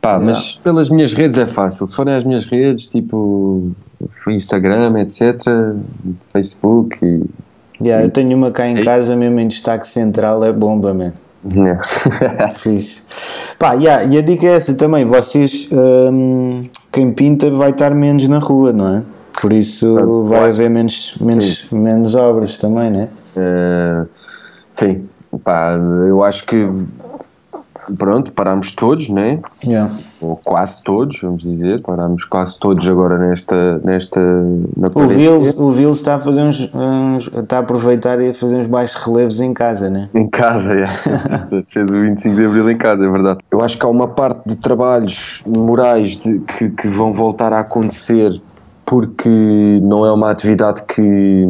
Pá, 0.00 0.10
Yeah. 0.16 0.24
mas 0.26 0.60
pelas 0.62 0.88
minhas 0.90 1.12
redes 1.14 1.38
é 1.38 1.46
fácil. 1.46 1.86
Se 1.86 1.94
forem 1.94 2.14
às 2.14 2.24
minhas 2.24 2.44
redes, 2.46 2.88
tipo 2.88 3.70
Instagram, 4.28 4.98
etc., 5.00 5.40
Facebook 6.32 6.98
e. 7.02 7.22
Yeah, 7.80 8.04
eu 8.04 8.10
tenho 8.10 8.36
uma 8.36 8.50
cá 8.50 8.68
em 8.68 8.82
casa 8.82 9.16
mesmo 9.16 9.40
em 9.40 9.48
destaque 9.48 9.86
central, 9.86 10.44
é 10.44 10.52
bomba, 10.52 10.94
man. 10.94 11.12
Yeah. 11.52 11.82
Fixe. 12.56 13.02
Pá, 13.58 13.74
yeah, 13.74 14.04
e 14.04 14.16
a 14.16 14.22
dica 14.22 14.46
é 14.46 14.56
essa 14.56 14.74
também, 14.74 15.04
vocês, 15.04 15.68
hum, 15.72 16.68
quem 16.92 17.12
pinta 17.12 17.50
vai 17.50 17.70
estar 17.70 17.94
menos 17.94 18.28
na 18.28 18.38
rua, 18.38 18.72
não 18.72 18.96
é? 18.96 19.02
Por 19.40 19.52
isso 19.52 19.94
Claro, 19.94 20.24
vai 20.24 20.48
haver 20.48 20.70
menos, 20.70 21.16
menos, 21.20 21.66
menos 21.70 22.14
obras 22.14 22.56
também, 22.56 22.90
né? 22.90 23.08
Eh, 23.36 24.04
sim, 24.72 25.08
pá, 25.42 25.72
eu 26.08 26.22
acho 26.22 26.46
que. 26.46 26.68
Pronto, 27.98 28.32
parámos 28.32 28.74
todos, 28.74 29.08
né? 29.10 29.40
Yeah. 29.64 29.90
Ou 30.20 30.36
quase 30.36 30.82
todos, 30.82 31.20
vamos 31.20 31.42
dizer. 31.42 31.82
Parámos 31.82 32.24
quase 32.24 32.58
todos 32.58 32.88
agora 32.88 33.18
nesta. 33.18 33.78
nesta 33.84 34.20
na 34.76 34.88
O. 34.94 35.06
Vils, 35.08 35.58
o 35.58 35.70
Vils 35.70 35.98
está 35.98 36.16
a 36.16 36.20
fazer 36.20 36.42
uns, 36.42 36.60
uns- 36.74 37.30
está 37.42 37.58
a 37.58 37.60
aproveitar 37.60 38.20
e 38.20 38.30
a 38.30 38.34
fazer 38.34 38.56
uns 38.58 38.66
baixos 38.66 39.04
relevos 39.04 39.40
em 39.40 39.52
casa, 39.52 39.90
né? 39.90 40.08
Em 40.14 40.28
casa, 40.28 40.72
é. 40.72 40.86
fez 41.68 41.90
o 41.90 42.00
25 42.00 42.36
de 42.36 42.46
Abril 42.46 42.70
em 42.70 42.76
casa, 42.76 43.04
é 43.04 43.10
verdade. 43.10 43.40
Eu 43.50 43.60
acho 43.62 43.78
que 43.78 43.84
há 43.84 43.88
uma 43.88 44.08
parte 44.08 44.40
de 44.46 44.56
trabalhos 44.56 45.42
morais 45.46 46.16
de- 46.18 46.38
que, 46.40 46.70
que 46.70 46.88
vão 46.88 47.12
voltar 47.12 47.52
a 47.52 47.60
acontecer 47.60 48.40
porque 48.86 49.28
não 49.82 50.04
é 50.04 50.12
uma 50.12 50.30
atividade 50.30 50.82
que, 50.82 51.46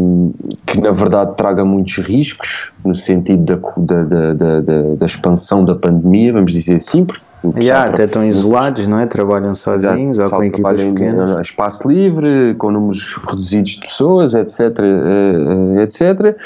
que 0.66 0.80
na 0.80 0.92
verdade 0.92 1.34
traga 1.36 1.64
muitos 1.64 1.96
riscos 1.98 2.70
no 2.84 2.94
sentido 2.96 3.44
da, 3.76 4.02
da, 4.02 4.32
da, 4.32 4.60
da, 4.60 4.60
da- 4.96 5.06
expansão 5.06 5.64
da 5.64 5.74
pandemia, 5.74 6.32
vamos 6.32 6.52
dizer 6.52 6.76
assim, 6.76 7.04
porque 7.04 7.22
Yeah, 7.58 7.90
até 7.90 8.04
estão 8.04 8.24
isolados, 8.24 8.88
não 8.88 8.98
é? 8.98 9.06
Trabalham 9.06 9.54
sozinhos 9.54 10.16
Exato. 10.16 10.32
ou 10.34 10.40
com 10.40 10.44
equipas 10.44 10.82
pequenas. 10.82 11.30
Em, 11.30 11.40
espaço 11.42 11.86
livre, 11.86 12.54
com 12.54 12.70
números 12.70 13.20
reduzidos 13.28 13.72
de 13.72 13.80
pessoas, 13.80 14.32
etc. 14.32 14.78
etc. 15.82 16.36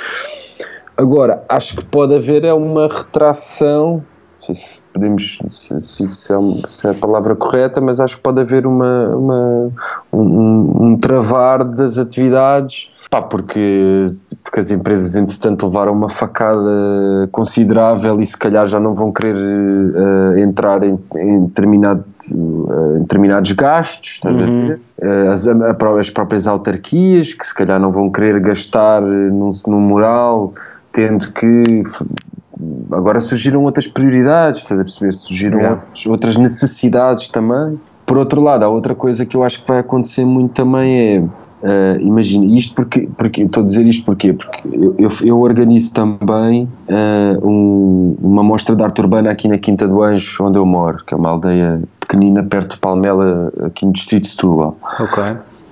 Agora, 0.97 1.45
acho 1.49 1.77
que 1.77 1.85
pode 1.85 2.17
haver 2.17 2.45
é 2.45 2.53
uma 2.53 2.89
retração, 2.89 4.03
sei 4.41 4.55
se 4.55 4.81
podemos, 4.93 5.39
se, 5.49 5.81
se, 5.81 6.09
se, 6.09 6.33
é, 6.33 6.69
se 6.69 6.87
é 6.87 6.91
a 6.91 6.95
palavra 6.95 7.35
correta, 7.37 7.81
mas 7.81 8.01
acho 8.01 8.17
que 8.17 8.23
pode 8.23 8.41
haver 8.41 8.67
uma, 8.67 9.17
uma 9.17 9.73
um, 10.13 10.87
um 10.93 10.99
travar 10.99 11.65
das 11.65 11.99
atividades 11.99 12.91
Pá, 13.11 13.23
porque, 13.23 14.15
porque 14.45 14.61
as 14.61 14.71
empresas, 14.71 15.17
entretanto, 15.17 15.67
levaram 15.67 15.95
uma 15.95 16.11
facada 16.11 17.27
considerável 17.33 18.21
e 18.21 18.27
se 18.27 18.37
calhar 18.37 18.67
já 18.67 18.79
não 18.79 18.93
vão 18.93 19.11
querer 19.11 19.35
uh, 19.35 20.39
entrar 20.39 20.83
em, 20.83 20.99
em, 21.17 21.47
determinado, 21.47 22.05
uh, 22.31 22.97
em 22.97 23.01
determinados 23.01 23.51
gastos, 23.53 24.11
estás 24.11 24.37
uhum. 24.37 24.43
a 24.43 24.67
ver? 24.67 24.81
Uh, 25.01 25.31
as, 25.33 25.49
as, 25.49 26.11
próprias 26.11 26.47
autarquias, 26.47 27.33
que 27.33 27.47
se 27.47 27.55
calhar 27.55 27.81
não 27.81 27.91
vão 27.91 28.11
querer 28.11 28.41
gastar 28.41 29.01
num, 29.01 29.55
num 29.67 29.81
moral, 29.81 30.53
tendo 30.93 31.33
que 31.33 31.83
agora 32.91 33.21
surgiram 33.21 33.63
outras 33.65 33.87
prioridades, 33.87 34.61
estás 34.61 34.81
a 34.81 34.85
perceber? 34.85 35.13
Surgiram 35.13 35.59
yeah. 35.59 35.77
outras, 35.77 36.07
outras 36.07 36.37
necessidades 36.37 37.29
também. 37.29 37.79
Por 38.07 38.17
outro 38.17 38.41
lado, 38.41 38.65
há 38.65 38.69
outra 38.69 38.95
coisa 38.95 39.27
que 39.27 39.37
eu 39.37 39.45
acho 39.45 39.63
que 39.63 39.69
vai 39.69 39.79
acontecer 39.81 40.25
muito 40.25 40.53
também 40.53 41.17
é 41.17 41.25
Uh, 41.61 42.01
Imagina, 42.01 42.47
isto 42.57 42.75
porque, 42.75 43.09
porque 43.17 43.43
estou 43.43 43.65
a 43.65 43.67
dizer 43.67 43.85
isto 43.85 44.05
porquê? 44.05 44.33
porque 44.33 44.61
eu, 44.73 44.95
eu, 44.97 45.11
eu 45.25 45.41
organizo 45.41 45.93
também 45.93 46.69
uh, 46.89 47.49
um, 47.49 48.17
uma 48.23 48.45
mostra 48.45 48.77
de 48.77 48.83
arte 48.83 49.01
urbana 49.01 49.31
aqui 49.31 49.49
na 49.49 49.59
Quinta 49.59 49.89
do 49.89 50.01
Anjo, 50.01 50.45
onde 50.45 50.57
eu 50.57 50.65
moro, 50.65 51.03
que 51.05 51.13
é 51.13 51.17
uma 51.17 51.31
aldeia 51.31 51.83
pequenina 51.99 52.45
perto 52.45 52.75
de 52.75 52.81
Palmela, 52.81 53.53
aqui 53.67 53.85
no 53.85 53.93
distrito 53.93 54.23
de 54.23 54.29
Setúbal. 54.29 54.77
Ok. 55.01 55.25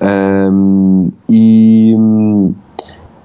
Um, 0.02 1.10
e, 1.28 1.94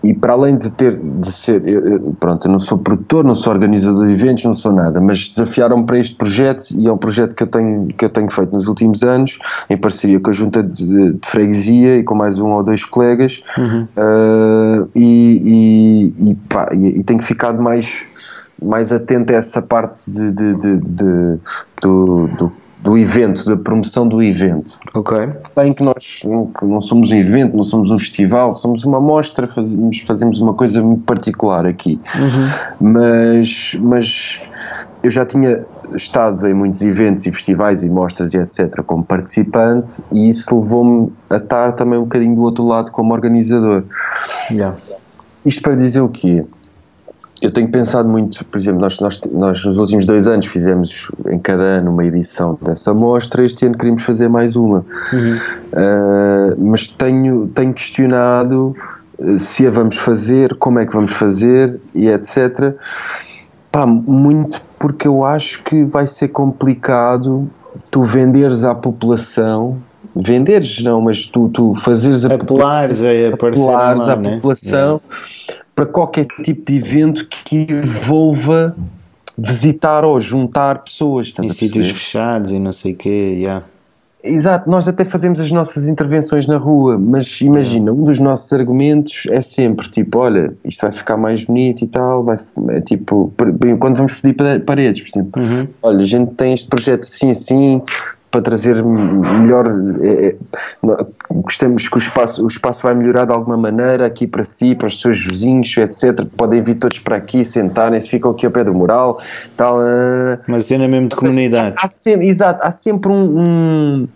e 0.04 0.14
para 0.14 0.34
além 0.34 0.58
de 0.58 0.72
ter 0.72 0.98
de 0.98 1.32
ser 1.32 1.68
eu, 1.68 2.16
pronto, 2.20 2.48
eu 2.48 2.52
não 2.52 2.60
sou 2.60 2.78
produtor, 2.78 3.24
não 3.24 3.36
sou 3.36 3.54
organizador 3.54 4.08
de 4.08 4.14
eventos, 4.14 4.44
não 4.44 4.54
sou 4.54 4.72
nada, 4.72 5.00
mas 5.00 5.28
desafiaram-me 5.28 5.86
para 5.86 6.00
este 6.00 6.16
projeto 6.16 6.66
e 6.78 6.88
é 6.88 6.92
um 6.92 6.98
projeto 6.98 7.36
que 7.36 7.44
eu 7.44 7.48
tenho 7.48 7.88
que 7.88 8.06
eu 8.06 8.10
tenho 8.10 8.30
feito 8.32 8.56
nos 8.56 8.68
últimos 8.68 9.04
anos 9.04 9.38
em 9.70 9.78
parceria 9.78 10.20
com 10.20 10.30
a 10.30 10.34
junta 10.34 10.64
de, 10.64 11.14
de 11.14 11.28
freguesia 11.28 11.98
e 11.98 12.04
com 12.04 12.16
mais 12.16 12.40
um 12.40 12.50
ou 12.52 12.64
dois 12.64 12.84
colegas 12.84 13.44
uhum. 13.58 13.88
uh, 13.98 14.90
e, 14.96 16.14
e, 16.18 16.32
e, 16.32 16.36
pá, 16.50 16.70
e, 16.74 17.00
e 17.00 17.04
tenho 17.04 17.22
ficado 17.22 17.62
mais 17.62 18.10
mais 18.62 18.92
atento 18.92 19.34
a 19.34 19.38
essa 19.38 19.62
parte 19.62 20.10
de, 20.10 20.32
de, 20.32 20.54
de, 20.56 20.78
de 20.78 21.40
do, 21.82 22.28
do 22.38 22.52
do 22.82 22.98
evento, 22.98 23.46
da 23.46 23.56
promoção 23.56 24.08
do 24.08 24.22
evento. 24.24 24.80
Ok. 24.96 25.18
Bem 25.56 25.74
que 25.74 25.84
nós 25.84 26.22
que 26.58 26.66
não 26.66 26.82
somos 26.82 27.12
um 27.12 27.16
evento, 27.16 27.56
não 27.56 27.64
somos 27.64 27.92
um 27.92 27.98
festival, 27.98 28.54
somos 28.54 28.84
uma 28.84 29.00
mostra, 29.00 29.48
fazemos, 29.48 30.00
fazemos 30.00 30.40
uma 30.40 30.54
coisa 30.54 30.82
muito 30.82 31.04
particular 31.04 31.66
aqui. 31.66 32.00
Uhum. 32.16 32.92
Mas, 32.92 33.78
mas 33.80 34.42
eu 35.04 35.12
já 35.12 35.26
tinha 35.26 35.64
estado 35.96 36.48
em 36.48 36.54
muitos 36.54 36.82
eventos 36.82 37.26
e 37.26 37.32
festivais 37.32 37.84
e 37.84 37.90
mostras 37.90 38.34
e 38.34 38.38
etc. 38.38 38.82
como 38.84 39.04
participante 39.04 40.02
e 40.12 40.30
isso 40.30 40.60
levou-me 40.60 41.12
a 41.30 41.38
estar 41.38 41.74
também 41.74 42.00
um 42.00 42.04
bocadinho 42.04 42.36
do 42.36 42.42
outro 42.42 42.66
lado 42.66 42.92
como 42.92 43.14
organizador. 43.14 43.84
Yeah. 44.50 44.78
Isto 45.46 45.62
para 45.62 45.76
dizer 45.76 46.02
o 46.02 46.10
quê? 46.10 46.46
Eu 47.42 47.52
tenho 47.52 47.68
pensado 47.70 48.08
muito, 48.08 48.46
por 48.46 48.58
exemplo, 48.60 48.82
nós, 48.82 49.00
nós, 49.00 49.20
nós 49.32 49.66
nos 49.66 49.78
últimos 49.78 50.06
dois 50.06 50.28
anos 50.28 50.46
fizemos 50.46 51.10
em 51.28 51.40
cada 51.40 51.64
ano 51.64 51.92
uma 51.92 52.06
edição 52.06 52.58
dessa 52.62 52.94
mostra, 52.94 53.44
este 53.44 53.66
ano 53.66 53.76
queríamos 53.76 54.04
fazer 54.04 54.30
mais 54.30 54.56
uma. 54.56 54.86
Uhum. 55.12 55.38
Uh, 55.74 56.70
mas 56.70 56.88
tenho, 56.90 57.48
tenho 57.48 57.74
questionado 57.74 58.76
ah, 59.20 59.40
se 59.40 59.66
a 59.66 59.72
vamos 59.72 59.98
fazer, 59.98 60.56
como 60.56 60.80
é 60.80 60.86
que 60.86 60.94
vamos 60.94 61.12
fazer 61.12 61.80
e 61.96 62.08
etc. 62.08 62.76
Pá, 63.72 63.88
muito 63.88 64.62
porque 64.78 65.08
eu 65.08 65.26
acho 65.26 65.64
que 65.64 65.84
vai 65.84 66.06
ser 66.06 66.28
complicado 66.28 67.50
tu 67.90 68.04
venderes 68.04 68.64
à 68.64 68.76
população 68.76 69.82
venderes 70.16 70.82
não, 70.84 71.02
mas 71.02 71.26
tu, 71.26 71.50
tu 71.50 71.74
fazeres 71.76 72.26
a 72.26 72.36
apelares, 72.36 73.02
a, 73.04 73.34
apelares 73.34 74.10
à 74.10 74.16
né? 74.16 74.36
população 74.36 75.02
para 75.76 75.86
qualquer 75.86 76.28
tipo 76.44 76.72
de 76.72 76.78
evento 76.78 77.28
que 77.28 77.68
envolva 77.70 78.76
visitar 79.38 80.04
ou 80.04 80.20
juntar 80.20 80.80
pessoas. 80.84 81.34
Em 81.42 81.50
sítios 81.50 81.90
fechados 81.90 82.52
e 82.52 82.60
não 82.60 82.72
sei 82.72 82.94
o 82.94 82.96
quê, 82.96 83.38
yeah. 83.40 83.66
Exato, 84.24 84.70
nós 84.70 84.88
até 84.88 85.04
fazemos 85.04 85.40
as 85.40 85.52
nossas 85.52 85.88
intervenções 85.88 86.46
na 86.46 86.58
rua, 86.58 86.96
mas 86.98 87.42
imagina, 87.42 87.92
um 87.92 88.04
dos 88.04 88.20
nossos 88.20 88.54
argumentos 88.54 89.24
é 89.30 89.42
sempre 89.42 89.90
tipo: 89.90 90.20
olha, 90.20 90.54
isto 90.64 90.82
vai 90.82 90.92
ficar 90.92 91.18
mais 91.18 91.44
bonito 91.44 91.84
e 91.84 91.88
tal, 91.88 92.24
vai, 92.24 92.38
é 92.70 92.82
tipo, 92.82 93.34
quando 93.80 93.96
vamos 93.96 94.14
pedir 94.14 94.36
paredes, 94.64 95.02
por 95.02 95.10
exemplo, 95.10 95.42
uhum. 95.42 95.68
olha, 95.82 96.02
a 96.02 96.06
gente 96.06 96.36
tem 96.36 96.54
este 96.54 96.68
projeto 96.68 97.06
assim, 97.06 97.32
assim, 97.32 97.82
para 98.32 98.42
trazer 98.42 98.82
melhor 98.84 99.68
é, 100.02 100.28
é 100.28 100.36
gostamos 101.30 101.88
que 101.88 101.96
o 101.96 102.00
espaço, 102.00 102.44
o 102.44 102.48
espaço 102.48 102.82
vai 102.82 102.96
melhorar 102.96 103.26
de 103.26 103.34
alguma 103.34 103.58
maneira 103.58 104.06
aqui 104.06 104.26
para 104.26 104.44
si, 104.44 104.74
para 104.74 104.88
os 104.88 105.00
seus 105.00 105.20
vizinhos, 105.24 105.76
etc. 105.78 106.26
Podem 106.38 106.64
vir 106.64 106.76
todos 106.76 107.00
para 107.00 107.18
aqui, 107.18 107.44
sentarem-se, 107.44 108.08
ficam 108.08 108.32
aqui 108.32 108.46
ao 108.46 108.52
pé 108.52 108.64
do 108.64 108.74
mural, 108.74 109.22
tal. 109.58 109.80
Uh, 109.80 110.40
Uma 110.48 110.62
cena 110.62 110.88
mesmo 110.88 111.10
de 111.10 111.16
comunidade. 111.16 111.76
Há, 111.78 111.86
há 111.86 111.90
sempre, 111.90 112.28
exato, 112.28 112.60
há 112.64 112.72
sempre 112.72 113.12
um, 113.12 113.40
um 113.40 114.08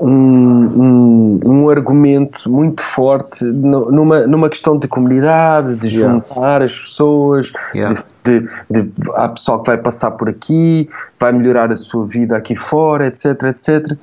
um, 0.00 0.10
um, 0.10 1.40
um, 1.44 1.70
argumento 1.70 2.48
muito 2.50 2.82
forte 2.82 3.44
numa, 3.44 4.26
numa 4.26 4.48
questão 4.48 4.78
de 4.78 4.86
comunidade, 4.86 5.76
de 5.76 5.88
juntar 5.88 6.34
yeah. 6.34 6.64
as 6.64 6.78
pessoas, 6.78 7.52
yeah. 7.74 8.00
de, 8.24 8.40
de, 8.70 8.82
de, 8.82 8.92
há 9.14 9.28
pessoal 9.28 9.60
que 9.62 9.66
vai 9.66 9.78
passar 9.78 10.12
por 10.12 10.28
aqui, 10.28 10.88
vai 11.18 11.32
melhorar 11.32 11.72
a 11.72 11.76
sua 11.76 12.06
vida 12.06 12.36
aqui 12.36 12.54
fora, 12.54 13.06
etc, 13.06 13.42
etc. 13.44 13.98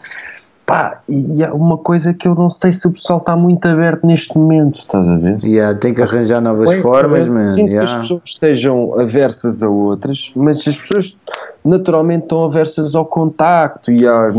Pá, 0.65 0.99
e 1.07 1.43
há 1.43 1.53
uma 1.53 1.77
coisa 1.77 2.11
que 2.11 2.27
eu 2.27 2.33
não 2.33 2.49
sei 2.49 2.73
se 2.73 2.87
o 2.87 2.91
pessoal 2.91 3.19
está 3.19 3.35
muito 3.35 3.67
aberto 3.67 4.05
neste 4.07 4.35
momento, 4.35 4.79
estás 4.79 5.07
a 5.07 5.15
ver? 5.15 5.37
Yeah, 5.43 5.77
tem 5.77 5.93
que 5.93 6.01
arranjar 6.01 6.41
novas 6.41 6.71
Bem, 6.71 6.81
formas, 6.81 7.29
man. 7.29 7.43
Sinto 7.43 7.69
yeah. 7.71 7.85
que 7.85 7.93
as 7.93 8.01
pessoas 8.01 8.21
estejam 8.25 8.99
aversas 8.99 9.61
a 9.61 9.69
outras, 9.69 10.31
mas 10.35 10.67
as 10.67 10.75
pessoas 10.75 11.15
naturalmente 11.63 12.23
estão 12.23 12.45
aversas 12.45 12.95
ao 12.95 13.05
contacto 13.05 13.91
e 13.91 14.07
a. 14.07 14.31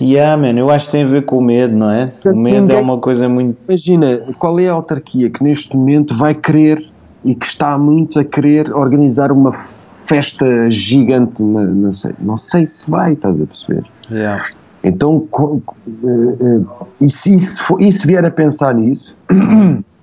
Yeah, 0.00 0.36
man, 0.36 0.58
eu 0.58 0.70
acho 0.70 0.86
que 0.86 0.92
tem 0.92 1.04
a 1.04 1.06
ver 1.06 1.24
com 1.24 1.38
o 1.38 1.42
medo, 1.42 1.76
não 1.76 1.90
é? 1.90 2.10
o 2.26 2.36
medo 2.36 2.72
é 2.72 2.76
uma 2.76 2.98
coisa 2.98 3.28
muito. 3.28 3.56
Imagina, 3.68 4.20
qual 4.38 4.58
é 4.60 4.68
a 4.68 4.72
autarquia 4.72 5.30
que 5.30 5.42
neste 5.42 5.76
momento 5.76 6.16
vai 6.16 6.34
querer 6.34 6.86
e 7.24 7.34
que 7.34 7.46
está 7.46 7.76
muito 7.78 8.18
a 8.18 8.24
querer 8.24 8.72
organizar 8.74 9.32
uma 9.32 9.52
festa 9.52 10.70
gigante, 10.70 11.42
não 11.42 11.92
sei, 11.92 12.12
não 12.20 12.38
sei 12.38 12.66
se 12.66 12.88
vai, 12.90 13.14
estás 13.14 13.40
a 13.40 13.46
perceber? 13.46 13.84
Yeah. 14.10 14.46
Então, 14.84 15.26
eh, 15.34 16.10
eh, 16.40 16.86
e 17.00 17.10
se 17.10 17.34
isso, 17.34 17.76
e 17.80 17.90
se 17.90 18.06
vier 18.06 18.24
a 18.24 18.30
pensar 18.30 18.74
nisso, 18.74 19.16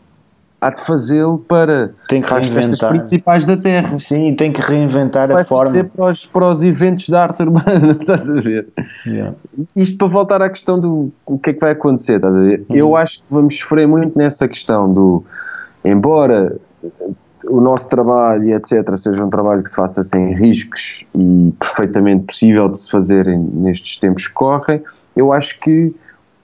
há 0.64 0.70
de 0.70 0.82
fazê-lo 0.82 1.40
para, 1.40 1.94
tem 2.08 2.22
que 2.22 2.34
as 2.34 2.48
festas 2.48 2.80
principais 2.80 3.46
da 3.46 3.58
Terra. 3.58 4.00
Sim, 4.00 4.34
tem 4.34 4.52
que 4.52 4.62
reinventar 4.62 5.28
Vai 5.28 5.42
a 5.42 5.46
forma. 5.46 5.74
Vai 5.74 5.84
para 5.84 6.12
os, 6.12 6.26
para 6.26 6.50
os 6.50 6.64
eventos 6.64 7.10
da 7.10 7.24
arte 7.24 7.44
urbana, 7.44 7.98
estás 8.00 8.30
a 8.30 8.34
ver? 8.34 8.70
Yeah. 9.06 9.36
Isto 9.76 9.98
para 9.98 10.08
voltar 10.08 10.42
à 10.42 10.50
questão 10.50 10.80
do 10.80 11.12
o 11.26 11.38
que 11.38 11.50
é 11.50 11.54
que 11.54 11.60
vai 11.60 11.72
acontecer, 11.72 12.16
estás 12.16 12.34
a 12.34 12.40
ver? 12.40 12.66
Uhum. 12.70 12.76
Eu 12.76 12.96
acho 12.96 13.20
que 13.20 13.26
vamos 13.30 13.60
sofrer 13.60 13.88
muito 13.88 14.18
nessa 14.18 14.48
questão 14.48 14.92
do, 14.92 15.26
embora 15.84 16.56
o 17.46 17.60
nosso 17.60 17.90
trabalho 17.90 18.56
etc. 18.56 18.96
seja 18.96 19.24
um 19.24 19.30
trabalho 19.30 19.62
que 19.64 19.70
se 19.70 19.76
faça 19.76 20.02
sem 20.02 20.34
riscos 20.34 21.04
e 21.14 21.54
perfeitamente 21.60 22.24
possível 22.24 22.70
de 22.70 22.78
se 22.78 22.90
fazer 22.90 23.28
nestes 23.28 24.00
tempos 24.00 24.28
que 24.28 24.34
correm, 24.34 24.82
eu 25.14 25.34
acho 25.34 25.60
que 25.60 25.94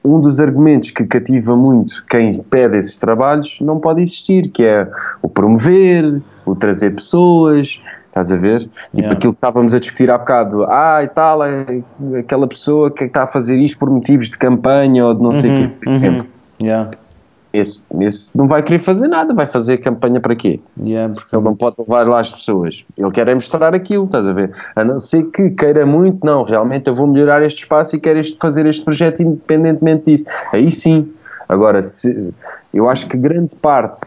um 0.03 0.19
dos 0.19 0.39
argumentos 0.39 0.91
que 0.91 1.03
cativa 1.05 1.55
muito 1.55 2.03
quem 2.09 2.41
pede 2.43 2.77
esses 2.77 2.97
trabalhos 2.97 3.57
não 3.61 3.79
pode 3.79 4.01
existir, 4.01 4.49
que 4.49 4.63
é 4.63 4.89
o 5.21 5.29
promover, 5.29 6.21
o 6.45 6.55
trazer 6.55 6.95
pessoas, 6.95 7.81
estás 8.07 8.31
a 8.31 8.35
ver? 8.35 8.61
Tipo 8.61 8.71
yeah. 8.95 9.17
aquilo 9.17 9.33
que 9.33 9.37
estávamos 9.37 9.73
a 9.73 9.79
discutir 9.79 10.09
há 10.09 10.17
bocado, 10.17 10.63
ah 10.65 11.03
e 11.03 11.07
tal, 11.07 11.43
é 11.43 11.83
aquela 12.17 12.47
pessoa 12.47 12.91
que 12.91 13.03
está 13.03 13.23
a 13.23 13.27
fazer 13.27 13.57
isto 13.57 13.77
por 13.77 13.89
motivos 13.89 14.29
de 14.29 14.37
campanha 14.37 15.05
ou 15.05 15.13
de 15.13 15.21
não 15.21 15.33
sei 15.33 15.49
o 15.49 15.53
uhum, 15.53 15.69
quê. 15.69 15.89
Uhum. 15.89 16.25
Yeah. 16.61 16.91
Esse, 17.51 17.81
esse 18.01 18.37
não 18.37 18.47
vai 18.47 18.61
querer 18.61 18.77
fazer 18.79 19.07
nada, 19.07 19.33
vai 19.33 19.47
fazer 19.47 19.77
campanha 19.77 20.19
para 20.19 20.35
quê? 20.35 20.59
Yeah, 20.79 21.11
porque 21.13 21.35
ele 21.35 21.43
não 21.43 21.55
pode 21.55 21.77
levar 21.79 22.07
lá 22.07 22.19
as 22.19 22.29
pessoas. 22.29 22.85
Ele 22.95 23.11
quer 23.11 23.27
é 23.27 23.33
mostrar 23.33 23.73
aquilo, 23.73 24.05
estás 24.05 24.27
a 24.27 24.33
ver? 24.33 24.53
A 24.75 24.83
não 24.83 24.99
ser 24.99 25.23
que 25.23 25.49
queira 25.51 25.85
muito, 25.85 26.23
não, 26.23 26.43
realmente 26.43 26.87
eu 26.87 26.95
vou 26.95 27.07
melhorar 27.07 27.41
este 27.41 27.63
espaço 27.63 27.95
e 27.95 27.99
quero 27.99 28.19
este, 28.19 28.37
fazer 28.39 28.67
este 28.67 28.85
projeto 28.85 29.23
independentemente 29.23 30.05
disso. 30.05 30.25
Aí 30.53 30.69
sim. 30.69 31.11
Agora, 31.47 31.81
se, 31.81 32.31
eu 32.71 32.87
acho 32.87 33.07
que 33.07 33.17
grande 33.17 33.55
parte 33.55 34.03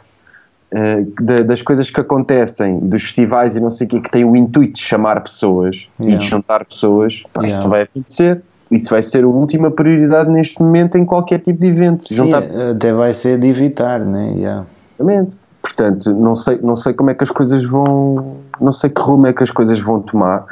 uh, 0.72 1.44
das 1.44 1.60
coisas 1.62 1.90
que 1.90 2.00
acontecem, 2.00 2.78
dos 2.78 3.02
festivais 3.02 3.56
e 3.56 3.60
não 3.60 3.70
sei 3.70 3.88
o 3.88 3.90
que, 3.90 4.00
que 4.00 4.10
têm 4.10 4.24
o 4.24 4.36
intuito 4.36 4.74
de 4.74 4.82
chamar 4.82 5.20
pessoas 5.20 5.88
yeah. 5.98 6.14
e 6.14 6.18
de 6.18 6.26
juntar 6.26 6.64
pessoas, 6.64 7.14
yeah. 7.34 7.48
isso 7.48 7.60
não 7.62 7.70
vai 7.70 7.82
acontecer. 7.82 8.40
Isso 8.72 8.88
vai 8.88 9.02
ser 9.02 9.24
a 9.24 9.28
última 9.28 9.70
prioridade 9.70 10.30
neste 10.30 10.60
momento 10.62 10.96
em 10.96 11.04
qualquer 11.04 11.40
tipo 11.40 11.60
de 11.60 11.66
evento. 11.66 12.08
Sim, 12.08 12.16
juntar... 12.16 12.42
até 12.70 12.92
vai 12.92 13.12
ser 13.12 13.38
de 13.38 13.46
evitar, 13.46 14.00
né? 14.00 14.32
Yeah. 14.34 14.66
Exatamente. 14.98 15.36
Portanto, 15.60 16.12
não 16.14 16.34
sei, 16.34 16.58
não 16.62 16.74
sei 16.74 16.92
como 16.92 17.10
é 17.10 17.14
que 17.14 17.22
as 17.22 17.30
coisas 17.30 17.64
vão, 17.64 18.36
não 18.60 18.72
sei 18.72 18.90
que 18.90 19.00
rumo 19.00 19.26
é 19.26 19.32
que 19.32 19.42
as 19.42 19.50
coisas 19.50 19.78
vão 19.78 20.00
tomar. 20.00 20.44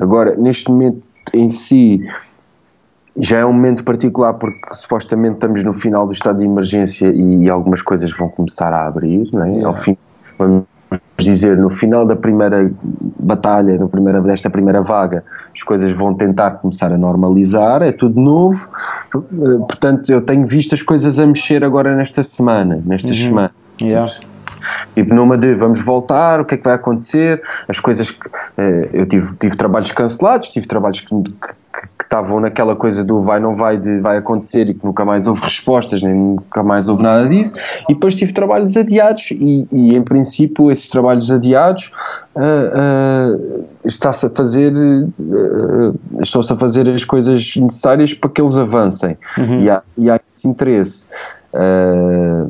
Agora, 0.00 0.34
neste 0.34 0.70
momento 0.70 1.02
em 1.32 1.48
si, 1.48 2.04
já 3.16 3.38
é 3.38 3.44
um 3.44 3.52
momento 3.52 3.84
particular 3.84 4.34
porque 4.34 4.58
supostamente 4.74 5.34
estamos 5.34 5.62
no 5.62 5.74
final 5.74 6.06
do 6.06 6.12
estado 6.12 6.38
de 6.38 6.44
emergência 6.44 7.12
e 7.14 7.48
algumas 7.48 7.82
coisas 7.82 8.10
vão 8.16 8.28
começar 8.28 8.72
a 8.72 8.86
abrir, 8.86 9.28
não 9.34 9.44
é? 9.44 9.50
Yeah. 9.50 9.68
Ao 9.68 9.76
fim, 9.76 9.96
vamos 10.38 10.64
dizer, 11.18 11.56
no 11.56 11.70
final 11.70 12.06
da 12.06 12.16
primeira 12.16 12.70
batalha, 13.18 13.76
no 13.76 13.88
primeira, 13.88 14.20
desta 14.20 14.48
primeira 14.48 14.82
vaga, 14.82 15.24
as 15.54 15.62
coisas 15.62 15.92
vão 15.92 16.14
tentar 16.14 16.52
começar 16.52 16.92
a 16.92 16.96
normalizar, 16.96 17.82
é 17.82 17.92
tudo 17.92 18.20
novo, 18.20 18.68
portanto 19.10 20.10
eu 20.10 20.22
tenho 20.22 20.46
visto 20.46 20.74
as 20.74 20.82
coisas 20.82 21.18
a 21.18 21.26
mexer 21.26 21.64
agora 21.64 21.94
nesta 21.94 22.22
semana, 22.22 22.80
nestas 22.84 23.18
uhum. 23.18 23.26
semanas. 23.26 23.52
Yeah. 23.80 24.10
Tipo, 24.94 25.14
numa 25.14 25.38
de 25.38 25.54
vamos 25.54 25.80
voltar, 25.80 26.40
o 26.40 26.44
que 26.44 26.54
é 26.54 26.58
que 26.58 26.64
vai 26.64 26.74
acontecer? 26.74 27.42
As 27.68 27.78
coisas 27.78 28.10
que. 28.10 28.28
Eh, 28.56 28.88
eu 28.92 29.06
tive, 29.06 29.34
tive 29.36 29.56
trabalhos 29.56 29.92
cancelados, 29.92 30.50
tive 30.50 30.66
trabalhos 30.66 31.00
que, 31.00 31.14
que, 31.14 31.48
que 31.98 32.04
estavam 32.04 32.40
naquela 32.40 32.74
coisa 32.74 33.04
do 33.04 33.22
vai, 33.22 33.38
não 33.38 33.54
vai, 33.54 33.76
de 33.76 34.00
vai 34.00 34.18
acontecer 34.18 34.68
e 34.68 34.74
que 34.74 34.84
nunca 34.84 35.04
mais 35.04 35.26
houve 35.26 35.40
respostas, 35.42 36.02
nem 36.02 36.14
nunca 36.14 36.62
mais 36.62 36.88
houve 36.88 37.02
nada 37.02 37.28
disso. 37.28 37.54
E 37.88 37.94
depois 37.94 38.14
tive 38.14 38.32
trabalhos 38.32 38.76
adiados, 38.76 39.30
e, 39.30 39.66
e 39.70 39.94
em 39.94 40.02
princípio, 40.02 40.70
esses 40.70 40.88
trabalhos 40.88 41.30
adiados 41.30 41.92
uh, 42.34 42.40
uh, 42.40 43.64
está-se 43.84 44.26
a 44.26 44.30
fazer. 44.30 44.72
Uh, 44.74 45.94
estão-se 46.22 46.52
a 46.52 46.56
fazer 46.56 46.88
as 46.88 47.04
coisas 47.04 47.56
necessárias 47.56 48.14
para 48.14 48.30
que 48.30 48.40
eles 48.40 48.56
avancem. 48.56 49.16
Uhum. 49.36 49.60
E, 49.60 49.70
há, 49.70 49.82
e 49.96 50.10
há 50.10 50.20
esse 50.30 50.48
interesse. 50.48 51.08
Uh, 51.50 52.46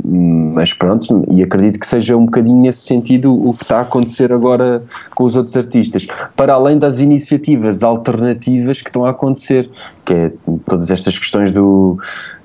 mas 0.54 0.72
pronto, 0.72 1.24
e 1.30 1.40
acredito 1.40 1.78
que 1.78 1.87
seja 1.87 2.16
um 2.16 2.24
bocadinho 2.24 2.62
nesse 2.62 2.80
sentido 2.80 3.32
o 3.32 3.54
que 3.54 3.62
está 3.62 3.78
a 3.78 3.82
acontecer 3.82 4.32
agora 4.32 4.82
com 5.14 5.22
os 5.22 5.37
outros 5.37 5.56
artistas, 5.56 6.06
para 6.34 6.54
além 6.54 6.78
das 6.78 6.98
iniciativas 6.98 7.84
alternativas 7.84 8.82
que 8.82 8.88
estão 8.88 9.04
a 9.04 9.11
acontecer, 9.11 9.70
que 10.04 10.12
é 10.12 10.32
todas 10.66 10.90
estas 10.90 11.16
questões 11.16 11.52
do 11.52 11.96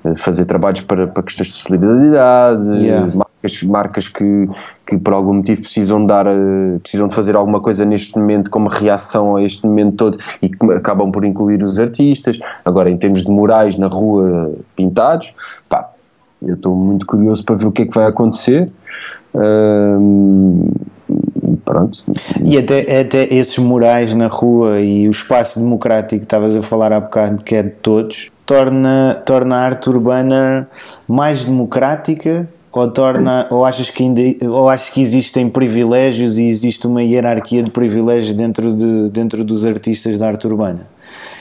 eh, 0.04 0.14
fazer 0.14 0.44
trabalhos 0.44 0.82
para, 0.82 1.08
para 1.08 1.22
questões 1.24 1.48
de 1.48 1.54
solidariedade, 1.54 2.68
yeah. 2.84 3.10
marcas, 3.12 3.62
marcas 3.64 4.08
que, 4.08 4.48
que 4.86 4.96
por 4.98 5.12
algum 5.12 5.34
motivo 5.34 5.62
precisam 5.62 6.06
dar, 6.06 6.26
eh, 6.26 6.78
precisam 6.82 7.08
de 7.08 7.14
fazer 7.16 7.34
alguma 7.34 7.60
coisa 7.60 7.84
neste 7.84 8.16
momento 8.16 8.48
como 8.48 8.68
reação 8.68 9.34
a 9.34 9.42
este 9.42 9.66
momento 9.66 9.96
todo 9.96 10.18
e 10.40 10.48
que 10.48 10.72
acabam 10.72 11.10
por 11.10 11.24
incluir 11.24 11.64
os 11.64 11.80
artistas. 11.80 12.38
Agora, 12.64 12.88
em 12.88 12.96
termos 12.96 13.24
de 13.24 13.30
murais 13.30 13.76
na 13.76 13.88
rua 13.88 14.52
pintados, 14.76 15.32
pá, 15.68 15.93
eu 16.46 16.54
estou 16.54 16.74
muito 16.74 17.06
curioso 17.06 17.44
para 17.44 17.56
ver 17.56 17.66
o 17.66 17.72
que 17.72 17.82
é 17.82 17.86
que 17.86 17.94
vai 17.94 18.06
acontecer. 18.06 18.70
Um, 19.34 20.68
e 21.42 21.56
pronto. 21.64 22.02
E 22.42 22.56
até, 22.56 23.00
até 23.00 23.34
esses 23.34 23.58
murais 23.58 24.14
na 24.14 24.28
rua 24.28 24.80
e 24.80 25.08
o 25.08 25.10
espaço 25.10 25.58
democrático 25.58 26.20
que 26.20 26.26
estavas 26.26 26.56
a 26.56 26.62
falar 26.62 26.92
há 26.92 27.00
bocado, 27.00 27.42
que 27.42 27.54
é 27.54 27.62
de 27.62 27.70
todos, 27.70 28.30
torna, 28.46 29.20
torna 29.26 29.56
a 29.56 29.60
arte 29.60 29.88
urbana 29.88 30.68
mais 31.08 31.44
democrática 31.44 32.48
ou 32.72 32.90
torna 32.90 33.46
ou 33.50 33.64
achas 33.64 33.88
que 33.88 34.02
ainda 34.02 34.20
ou 34.48 34.68
achas 34.68 34.90
que 34.90 35.00
existem 35.00 35.48
privilégios 35.48 36.38
e 36.38 36.48
existe 36.48 36.86
uma 36.86 37.02
hierarquia 37.02 37.62
de 37.62 37.70
privilégios 37.70 38.34
dentro 38.34 38.74
de 38.74 39.10
dentro 39.10 39.44
dos 39.44 39.64
artistas 39.64 40.18
da 40.18 40.26
arte 40.26 40.46
urbana 40.46 40.88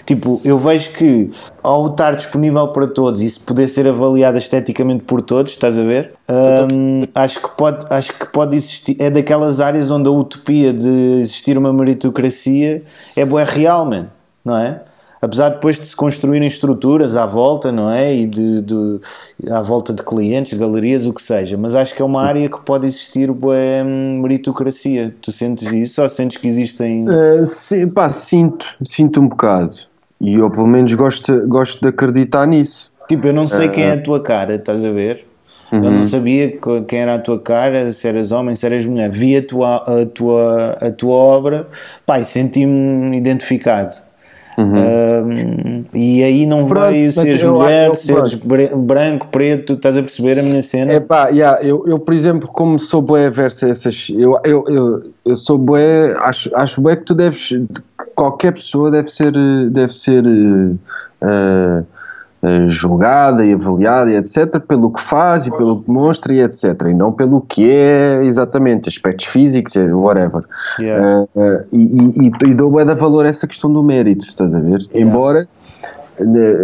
Tipo, 0.05 0.41
eu 0.43 0.57
vejo 0.57 0.91
que 0.91 1.29
ao 1.61 1.87
estar 1.87 2.15
disponível 2.15 2.67
para 2.69 2.87
todos 2.87 3.21
e 3.21 3.29
se 3.29 3.39
poder 3.39 3.69
ser 3.69 3.87
avaliado 3.87 4.37
esteticamente 4.37 5.03
por 5.03 5.21
todos, 5.21 5.53
estás 5.53 5.79
a 5.79 5.83
ver? 5.83 6.13
Um, 6.29 7.03
acho, 7.15 7.41
que 7.41 7.49
pode, 7.55 7.85
acho 7.89 8.13
que 8.13 8.25
pode 8.27 8.55
existir. 8.55 8.97
É 8.99 9.09
daquelas 9.09 9.61
áreas 9.61 9.91
onde 9.91 10.09
a 10.09 10.11
utopia 10.11 10.73
de 10.73 11.19
existir 11.19 11.57
uma 11.57 11.71
meritocracia 11.71 12.83
é 13.15 13.25
boa, 13.25 13.41
é 13.41 13.45
real, 13.45 13.85
man, 13.85 14.07
não 14.43 14.57
é? 14.57 14.81
apesar 15.23 15.49
de 15.49 15.55
depois 15.55 15.79
de 15.79 15.87
se 15.87 15.95
construírem 15.95 16.45
estruturas 16.45 17.15
à 17.15 17.25
volta, 17.25 17.71
não 17.71 17.89
é? 17.89 18.13
E 18.13 18.27
de, 18.27 18.61
de, 18.61 18.99
à 19.49 19.61
volta 19.61 19.93
de 19.93 20.03
clientes, 20.03 20.57
galerias, 20.57 21.07
o 21.07 21.13
que 21.13 21.21
seja, 21.21 21.57
mas 21.57 21.73
acho 21.73 21.95
que 21.95 22.01
é 22.01 22.05
uma 22.05 22.21
área 22.21 22.49
que 22.49 22.61
pode 22.61 22.85
existir 22.85 23.31
boa 23.31 23.55
meritocracia. 24.21 25.15
Tu 25.21 25.31
sentes 25.31 25.71
isso 25.71 26.01
ou 26.01 26.09
sentes 26.09 26.37
que 26.37 26.45
existem. 26.45 27.05
Uh, 27.07 27.91
pá, 27.93 28.09
sinto, 28.09 28.65
sinto 28.83 29.21
um 29.21 29.29
bocado. 29.29 29.92
E 30.23 30.35
eu, 30.35 30.49
pelo 30.49 30.65
menos, 30.65 30.93
gosto, 30.93 31.47
gosto 31.47 31.81
de 31.81 31.89
acreditar 31.89 32.47
nisso. 32.47 32.89
Tipo, 33.09 33.27
eu 33.27 33.33
não 33.33 33.45
sei 33.45 33.67
quem 33.67 33.83
é 33.83 33.91
a 33.91 34.01
tua 34.01 34.23
cara, 34.23 34.55
estás 34.55 34.85
a 34.85 34.89
ver? 34.89 35.25
Uhum. 35.69 35.83
Eu 35.83 35.91
não 35.91 36.05
sabia 36.05 36.57
quem 36.87 36.99
era 36.99 37.15
a 37.15 37.19
tua 37.19 37.37
cara, 37.37 37.91
se 37.91 38.07
eras 38.07 38.31
homem, 38.31 38.55
se 38.55 38.65
eras 38.65 38.87
mulher. 38.87 39.09
Vi 39.11 39.35
a 39.35 39.45
tua, 39.45 39.75
a 39.75 40.05
tua, 40.05 40.77
a 40.79 40.91
tua 40.91 41.13
obra, 41.13 41.67
e 42.09 42.23
senti-me 42.23 43.17
identificado. 43.17 43.95
Uhum. 44.57 44.73
Um, 44.73 45.83
e 45.93 46.23
aí 46.23 46.45
não 46.45 46.65
Pronto, 46.65 46.83
vai 46.83 47.09
seres 47.09 47.43
mulher, 47.43 47.87
eu, 47.87 47.95
seres 47.95 48.33
branco, 48.35 49.27
preto, 49.29 49.73
estás 49.73 49.97
a 49.97 50.01
perceber 50.01 50.39
a 50.39 50.43
minha 50.43 50.61
cena? 50.61 50.93
É 50.93 50.99
pá, 50.99 51.29
yeah, 51.29 51.59
eu, 51.63 51.83
eu, 51.87 51.97
por 51.97 52.13
exemplo, 52.13 52.47
como 52.47 52.79
sou 52.79 53.01
bué 53.01 53.29
versus 53.29 53.63
essas, 53.63 54.07
eu, 54.09 54.39
eu, 54.43 54.63
eu, 54.67 55.03
eu 55.25 55.37
sou 55.37 55.57
bué, 55.57 56.13
acho, 56.19 56.55
acho 56.55 56.81
bué 56.81 56.95
que 56.95 57.03
tu 57.03 57.15
deves, 57.15 57.49
qualquer 58.15 58.53
pessoa 58.53 58.91
deve 58.91 59.07
ser, 59.09 59.33
deve 59.71 59.93
ser 59.93 60.23
uh, 60.23 61.85
julgada 62.67 63.45
e 63.45 63.53
avaliada 63.53 64.11
e 64.11 64.15
etc. 64.15 64.59
pelo 64.59 64.91
que 64.91 65.01
faz 65.01 65.47
e 65.47 65.51
pelo 65.51 65.81
que 65.81 65.89
mostra 65.89 66.33
e 66.33 66.41
etc. 66.41 66.65
E 66.89 66.93
não 66.93 67.11
pelo 67.11 67.41
que 67.41 67.69
é 67.69 68.23
exatamente, 68.25 68.89
aspectos 68.89 69.27
físicos, 69.27 69.75
eh, 69.75 69.93
whatever. 69.93 70.43
Yeah. 70.79 71.25
Uh, 71.35 71.39
uh, 71.39 71.65
e, 71.71 72.27
e, 72.27 72.31
e 72.49 72.53
dou 72.53 72.71
bem 72.71 72.85
da 72.85 72.93
valor 72.93 73.25
a 73.25 73.29
essa 73.29 73.47
questão 73.47 73.71
do 73.71 73.81
mérito, 73.81 74.25
estás 74.25 74.53
a 74.53 74.59
ver? 74.59 74.81
Yeah. 74.93 74.99
Embora 74.99 75.47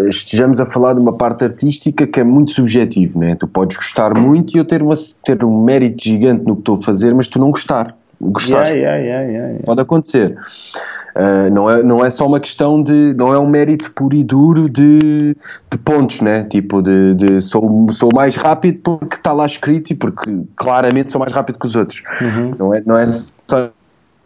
estejamos 0.10 0.60
a 0.60 0.66
falar 0.66 0.94
de 0.94 1.00
uma 1.00 1.14
parte 1.14 1.44
artística 1.44 2.06
que 2.06 2.20
é 2.20 2.24
muito 2.24 2.52
subjetivo, 2.52 3.18
né? 3.18 3.36
Tu 3.36 3.48
podes 3.48 3.78
gostar 3.78 4.14
muito 4.14 4.56
e 4.56 4.60
eu 4.60 4.66
ter, 4.66 4.82
uma, 4.82 4.94
ter 5.26 5.44
um 5.44 5.64
mérito 5.64 6.04
gigante 6.04 6.46
no 6.46 6.56
que 6.56 6.62
estou 6.62 6.76
a 6.76 6.82
fazer, 6.82 7.16
mas 7.16 7.28
tu 7.28 7.40
não 7.40 7.50
gostar. 7.50 7.96
Gostar. 8.22 8.68
Yeah, 8.68 8.98
yeah, 8.98 9.32
yeah, 9.32 9.60
Pode 9.66 9.82
acontecer. 9.82 10.38
Uh, 11.16 11.50
não, 11.52 11.70
é, 11.70 11.84
não 11.84 12.06
é 12.06 12.10
só 12.10 12.28
uma 12.28 12.40
questão 12.40 12.82
de. 12.82 13.14
não 13.16 13.34
é 13.34 13.40
um 13.40 13.48
mérito 13.48 13.92
puro 13.92 14.16
e 14.16 14.24
duro 14.24 14.70
de, 14.70 15.36
de 15.72 15.78
pontos, 15.78 16.22
né? 16.22 16.44
Tipo, 16.44 16.82
de, 16.82 17.16
de 17.16 17.42
sou, 17.42 17.92
sou 17.92 18.10
mais 18.14 18.36
rápido 18.36 18.80
porque 18.84 19.16
está 19.16 19.32
lá 19.32 19.46
escrito 19.46 19.92
e 19.92 19.96
porque 19.96 20.44
claramente 20.56 21.12
sou 21.12 21.20
mais 21.20 21.34
rápido 21.34 21.60
que 21.60 21.66
os 21.66 21.76
outros. 21.76 22.04
Uhum. 22.22 22.56
Não, 22.58 22.74
é, 22.74 22.84
não 22.86 22.98
é 22.98 23.12
só 23.12 23.72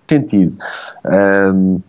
sentido. 0.07 0.57
Um, 1.05 1.79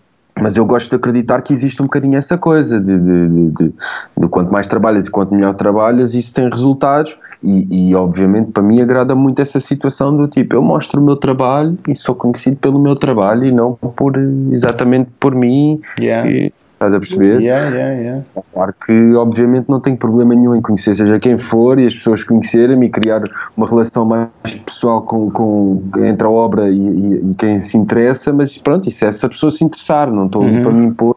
mas 0.40 0.56
eu 0.56 0.64
gosto 0.64 0.90
de 0.90 0.96
acreditar 0.96 1.42
que 1.42 1.52
existe 1.52 1.80
um 1.80 1.84
bocadinho 1.84 2.16
essa 2.16 2.36
coisa 2.36 2.80
de, 2.80 2.98
de, 2.98 3.28
de, 3.28 3.50
de, 3.50 3.74
de 4.18 4.28
quanto 4.28 4.52
mais 4.52 4.66
trabalhas 4.66 5.06
e 5.06 5.10
quanto 5.10 5.32
melhor 5.32 5.54
trabalhas, 5.54 6.12
isso 6.12 6.34
tem 6.34 6.48
resultados 6.50 7.16
e, 7.44 7.90
e, 7.90 7.94
obviamente 7.94 8.52
para 8.52 8.62
mim 8.62 8.80
agrada 8.80 9.14
muito 9.14 9.42
essa 9.42 9.60
situação 9.60 10.16
do 10.16 10.26
tipo, 10.26 10.56
eu 10.56 10.62
mostro 10.62 11.00
o 11.00 11.04
meu 11.04 11.16
trabalho 11.16 11.76
e 11.86 11.94
sou 11.94 12.14
conhecido 12.14 12.56
pelo 12.56 12.78
meu 12.78 12.96
trabalho 12.96 13.44
e 13.44 13.52
não 13.52 13.74
por 13.74 14.14
exatamente 14.50 15.10
por 15.20 15.34
mim. 15.34 15.80
Yeah. 16.00 16.30
E, 16.30 16.52
estás 16.72 16.94
a 16.94 16.98
perceber? 16.98 17.40
Yeah, 17.40 17.68
yeah, 17.70 18.00
yeah. 18.00 18.24
Claro 18.52 18.74
que 18.84 19.14
obviamente 19.14 19.68
não 19.68 19.80
tenho 19.80 19.96
problema 19.96 20.34
nenhum 20.34 20.54
em 20.54 20.60
conhecer 20.60 20.94
seja 20.94 21.18
quem 21.18 21.38
for 21.38 21.78
e 21.78 21.86
as 21.86 21.94
pessoas 21.94 22.22
conhecerem-me 22.22 22.86
e 22.86 22.90
criar 22.90 23.22
uma 23.56 23.66
relação 23.66 24.04
mais 24.04 24.30
pessoal 24.64 25.02
com, 25.02 25.30
com, 25.30 25.82
entre 25.98 26.26
a 26.26 26.30
obra 26.30 26.68
e, 26.68 26.76
e, 26.76 27.30
e 27.30 27.34
quem 27.34 27.58
se 27.58 27.76
interessa, 27.76 28.32
mas 28.32 28.56
pronto, 28.58 28.88
isso 28.88 29.04
é 29.04 29.12
se 29.12 29.24
a 29.24 29.28
pessoa 29.28 29.50
se 29.50 29.64
interessar, 29.64 30.10
não 30.10 30.26
estou 30.26 30.42
uhum. 30.42 30.62
para 30.62 30.72
me 30.72 30.86
impor 30.86 31.16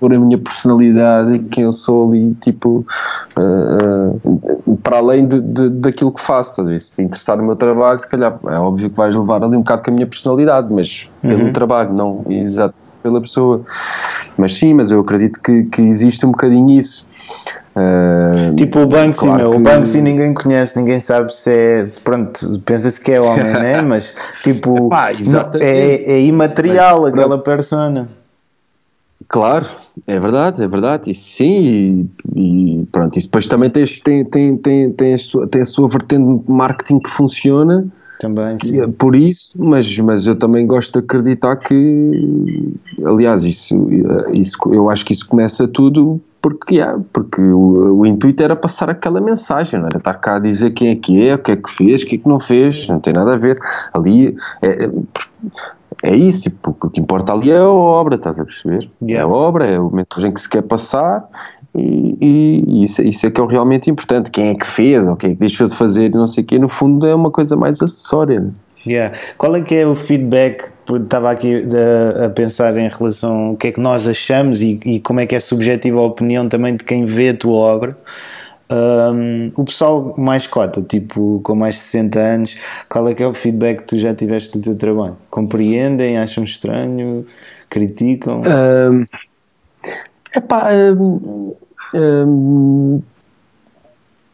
por 0.00 0.12
a 0.12 0.18
minha 0.18 0.38
personalidade 0.38 1.34
e 1.34 1.38
quem 1.38 1.64
eu 1.64 1.72
sou 1.72 2.08
ali, 2.08 2.34
tipo, 2.40 2.86
uh, 3.36 4.20
uh, 4.66 4.76
para 4.82 4.98
além 4.98 5.26
de, 5.26 5.40
de, 5.40 5.70
daquilo 5.70 6.12
que 6.12 6.20
faço. 6.20 6.66
Se 6.78 7.02
interessar 7.02 7.36
no 7.36 7.44
meu 7.44 7.56
trabalho, 7.56 7.98
se 7.98 8.08
calhar 8.08 8.38
é 8.46 8.58
óbvio 8.58 8.90
que 8.90 8.96
vais 8.96 9.14
levar 9.14 9.42
ali 9.42 9.56
um 9.56 9.60
bocado 9.60 9.82
com 9.82 9.90
a 9.90 9.94
minha 9.94 10.06
personalidade, 10.06 10.72
mas 10.72 11.10
pelo 11.22 11.46
uhum. 11.46 11.52
trabalho, 11.52 11.92
não 11.92 12.24
exato 12.28 12.74
pela 13.02 13.20
pessoa. 13.20 13.60
Mas 14.36 14.54
sim, 14.54 14.74
mas 14.74 14.90
eu 14.90 15.00
acredito 15.00 15.40
que, 15.40 15.64
que 15.64 15.82
existe 15.82 16.24
um 16.26 16.30
bocadinho 16.30 16.78
isso. 16.78 17.06
Uh, 17.76 18.54
tipo 18.54 18.78
o 18.80 18.86
Banksy, 18.86 19.26
claro 19.26 19.42
meu, 19.42 19.50
que... 19.50 19.56
o 19.56 19.60
Banksy 19.60 20.00
ninguém 20.00 20.32
conhece, 20.32 20.78
ninguém 20.78 21.00
sabe 21.00 21.34
se 21.34 21.50
é. 21.50 21.88
Pronto, 22.04 22.62
pensa-se 22.64 23.02
que 23.02 23.12
é 23.12 23.20
homem, 23.20 23.44
né? 23.52 23.82
Mas 23.82 24.14
tipo, 24.42 24.86
Epá, 24.86 25.10
é, 25.60 26.12
é 26.12 26.20
imaterial 26.20 27.02
Mas, 27.02 27.12
aquela 27.12 27.38
persona. 27.38 28.08
Claro, 29.34 29.66
é 30.06 30.20
verdade, 30.20 30.62
é 30.62 30.68
verdade, 30.68 31.10
e 31.10 31.14
sim, 31.14 32.08
e, 32.36 32.82
e 32.82 32.86
pronto, 32.86 33.18
isso 33.18 33.26
depois 33.26 33.48
também 33.48 33.68
tem, 33.68 33.84
tem, 33.84 34.24
tem, 34.24 34.56
tem, 34.56 34.92
tem, 34.92 35.14
a 35.14 35.18
sua, 35.18 35.48
tem 35.48 35.62
a 35.62 35.64
sua 35.64 35.88
vertente 35.88 36.44
de 36.44 36.48
marketing 36.52 37.00
que 37.00 37.10
funciona, 37.10 37.84
Também, 38.20 38.56
sim. 38.62 38.80
É 38.80 38.86
por 38.86 39.16
isso, 39.16 39.56
mas, 39.58 39.98
mas 39.98 40.28
eu 40.28 40.36
também 40.36 40.64
gosto 40.64 40.92
de 40.92 41.04
acreditar 41.04 41.56
que, 41.56 42.76
aliás, 43.04 43.44
isso, 43.44 43.76
isso, 44.32 44.56
eu 44.66 44.88
acho 44.88 45.04
que 45.04 45.12
isso 45.12 45.28
começa 45.28 45.66
tudo 45.66 46.20
porque, 46.40 46.76
yeah, 46.76 47.02
porque 47.12 47.40
o, 47.40 48.02
o, 48.02 48.06
intuito 48.06 48.40
era 48.40 48.54
passar 48.54 48.88
aquela 48.88 49.20
mensagem, 49.20 49.80
não 49.80 49.88
era 49.88 49.98
estar 49.98 50.14
cá 50.14 50.36
a 50.36 50.38
dizer 50.38 50.70
quem 50.70 50.90
é 50.90 50.94
que 50.94 51.26
é, 51.26 51.34
o 51.34 51.38
que 51.38 51.50
é 51.50 51.56
que 51.56 51.72
fez, 51.72 52.02
o 52.02 52.06
que 52.06 52.14
é 52.14 52.18
que 52.18 52.28
não 52.28 52.38
fez, 52.38 52.86
não 52.86 53.00
tem 53.00 53.12
nada 53.12 53.34
a 53.34 53.36
ver. 53.36 53.58
Ali 53.92 54.36
é, 54.62 54.84
é, 54.84 54.90
é 56.02 56.14
isso, 56.14 56.42
tipo, 56.42 56.76
o 56.80 56.90
que 56.90 57.00
importa 57.00 57.32
ali 57.32 57.50
é 57.50 57.56
a 57.56 57.68
obra, 57.68 58.16
estás 58.16 58.38
a 58.38 58.44
perceber? 58.44 58.90
Yeah. 59.02 59.20
É 59.20 59.22
a 59.22 59.28
obra, 59.28 59.64
é 59.66 59.78
o 59.78 59.90
mensagem 59.90 60.32
que 60.32 60.40
se 60.40 60.48
quer 60.48 60.62
passar 60.62 61.28
e, 61.74 62.16
e 62.20 62.84
isso, 62.84 63.02
isso, 63.02 63.26
é 63.26 63.30
que 63.30 63.40
é 63.40 63.44
o 63.44 63.46
realmente 63.46 63.90
importante. 63.90 64.30
Quem 64.30 64.48
é 64.48 64.54
que 64.54 64.66
fez 64.66 65.06
ou 65.06 65.16
quem 65.16 65.30
é 65.30 65.34
que 65.34 65.40
deixou 65.40 65.66
de 65.66 65.74
fazer 65.74 66.06
e 66.06 66.10
não 66.10 66.26
sei 66.26 66.44
o 66.44 66.46
quê, 66.46 66.58
no 66.58 66.68
fundo 66.68 67.06
é 67.06 67.14
uma 67.14 67.30
coisa 67.30 67.56
mais 67.56 67.82
acessória. 67.82 68.46
Yeah. 68.86 69.16
Qual 69.38 69.56
é 69.56 69.62
que 69.62 69.74
é 69.74 69.86
o 69.86 69.94
feedback? 69.94 70.70
Estava 70.92 71.30
aqui 71.30 71.64
a, 72.20 72.26
a 72.26 72.28
pensar 72.28 72.76
em 72.76 72.88
relação 72.88 73.48
ao 73.48 73.56
que 73.56 73.68
é 73.68 73.72
que 73.72 73.80
nós 73.80 74.06
achamos 74.06 74.62
e, 74.62 74.78
e, 74.84 75.00
como 75.00 75.20
é 75.20 75.26
que 75.26 75.34
é 75.34 75.40
subjetiva 75.40 75.98
a 75.98 76.02
opinião 76.02 76.48
também 76.48 76.76
de 76.76 76.84
quem 76.84 77.06
vê 77.06 77.30
a 77.30 77.34
tua 77.34 77.56
obra. 77.56 77.96
Um, 78.70 79.50
o 79.56 79.64
pessoal 79.64 80.14
mais 80.16 80.46
cota, 80.46 80.82
tipo 80.82 81.40
com 81.42 81.54
mais 81.54 81.74
de 81.74 81.82
60 81.82 82.18
anos, 82.18 82.56
qual 82.88 83.06
é 83.08 83.14
que 83.14 83.22
é 83.22 83.26
o 83.26 83.34
feedback 83.34 83.78
que 83.80 83.84
tu 83.84 83.98
já 83.98 84.14
tiveste 84.14 84.58
do 84.58 84.62
teu 84.62 84.76
trabalho? 84.76 85.16
Compreendem? 85.30 86.16
Acham 86.16 86.44
estranho? 86.44 87.26
Criticam? 87.68 88.42
Um, 88.42 89.04
epá, 90.34 90.68
um, 91.94 93.02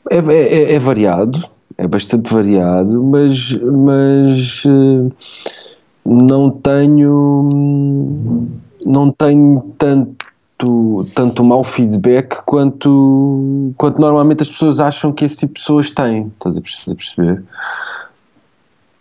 é, 0.08 0.16
é, 0.16 0.74
é, 0.74 0.78
variado, 0.78 1.44
é 1.76 1.86
bastante 1.86 2.32
variado, 2.32 3.02
mas, 3.02 3.52
mas 3.56 4.64
uh, 4.64 5.12
não 6.04 6.50
tenho 6.50 7.48
não 8.84 9.10
tenho 9.12 9.74
tanto, 9.76 10.19
tanto 11.14 11.42
mau 11.42 11.64
feedback 11.64 12.42
quanto, 12.44 13.72
quanto 13.76 14.00
normalmente 14.00 14.42
as 14.42 14.48
pessoas 14.48 14.80
acham 14.80 15.12
que 15.12 15.24
esse 15.24 15.38
tipo 15.38 15.54
de 15.54 15.60
pessoas 15.60 15.90
têm. 15.90 16.32
Estás 16.38 16.56
a 16.56 16.94
perceber? 16.94 17.42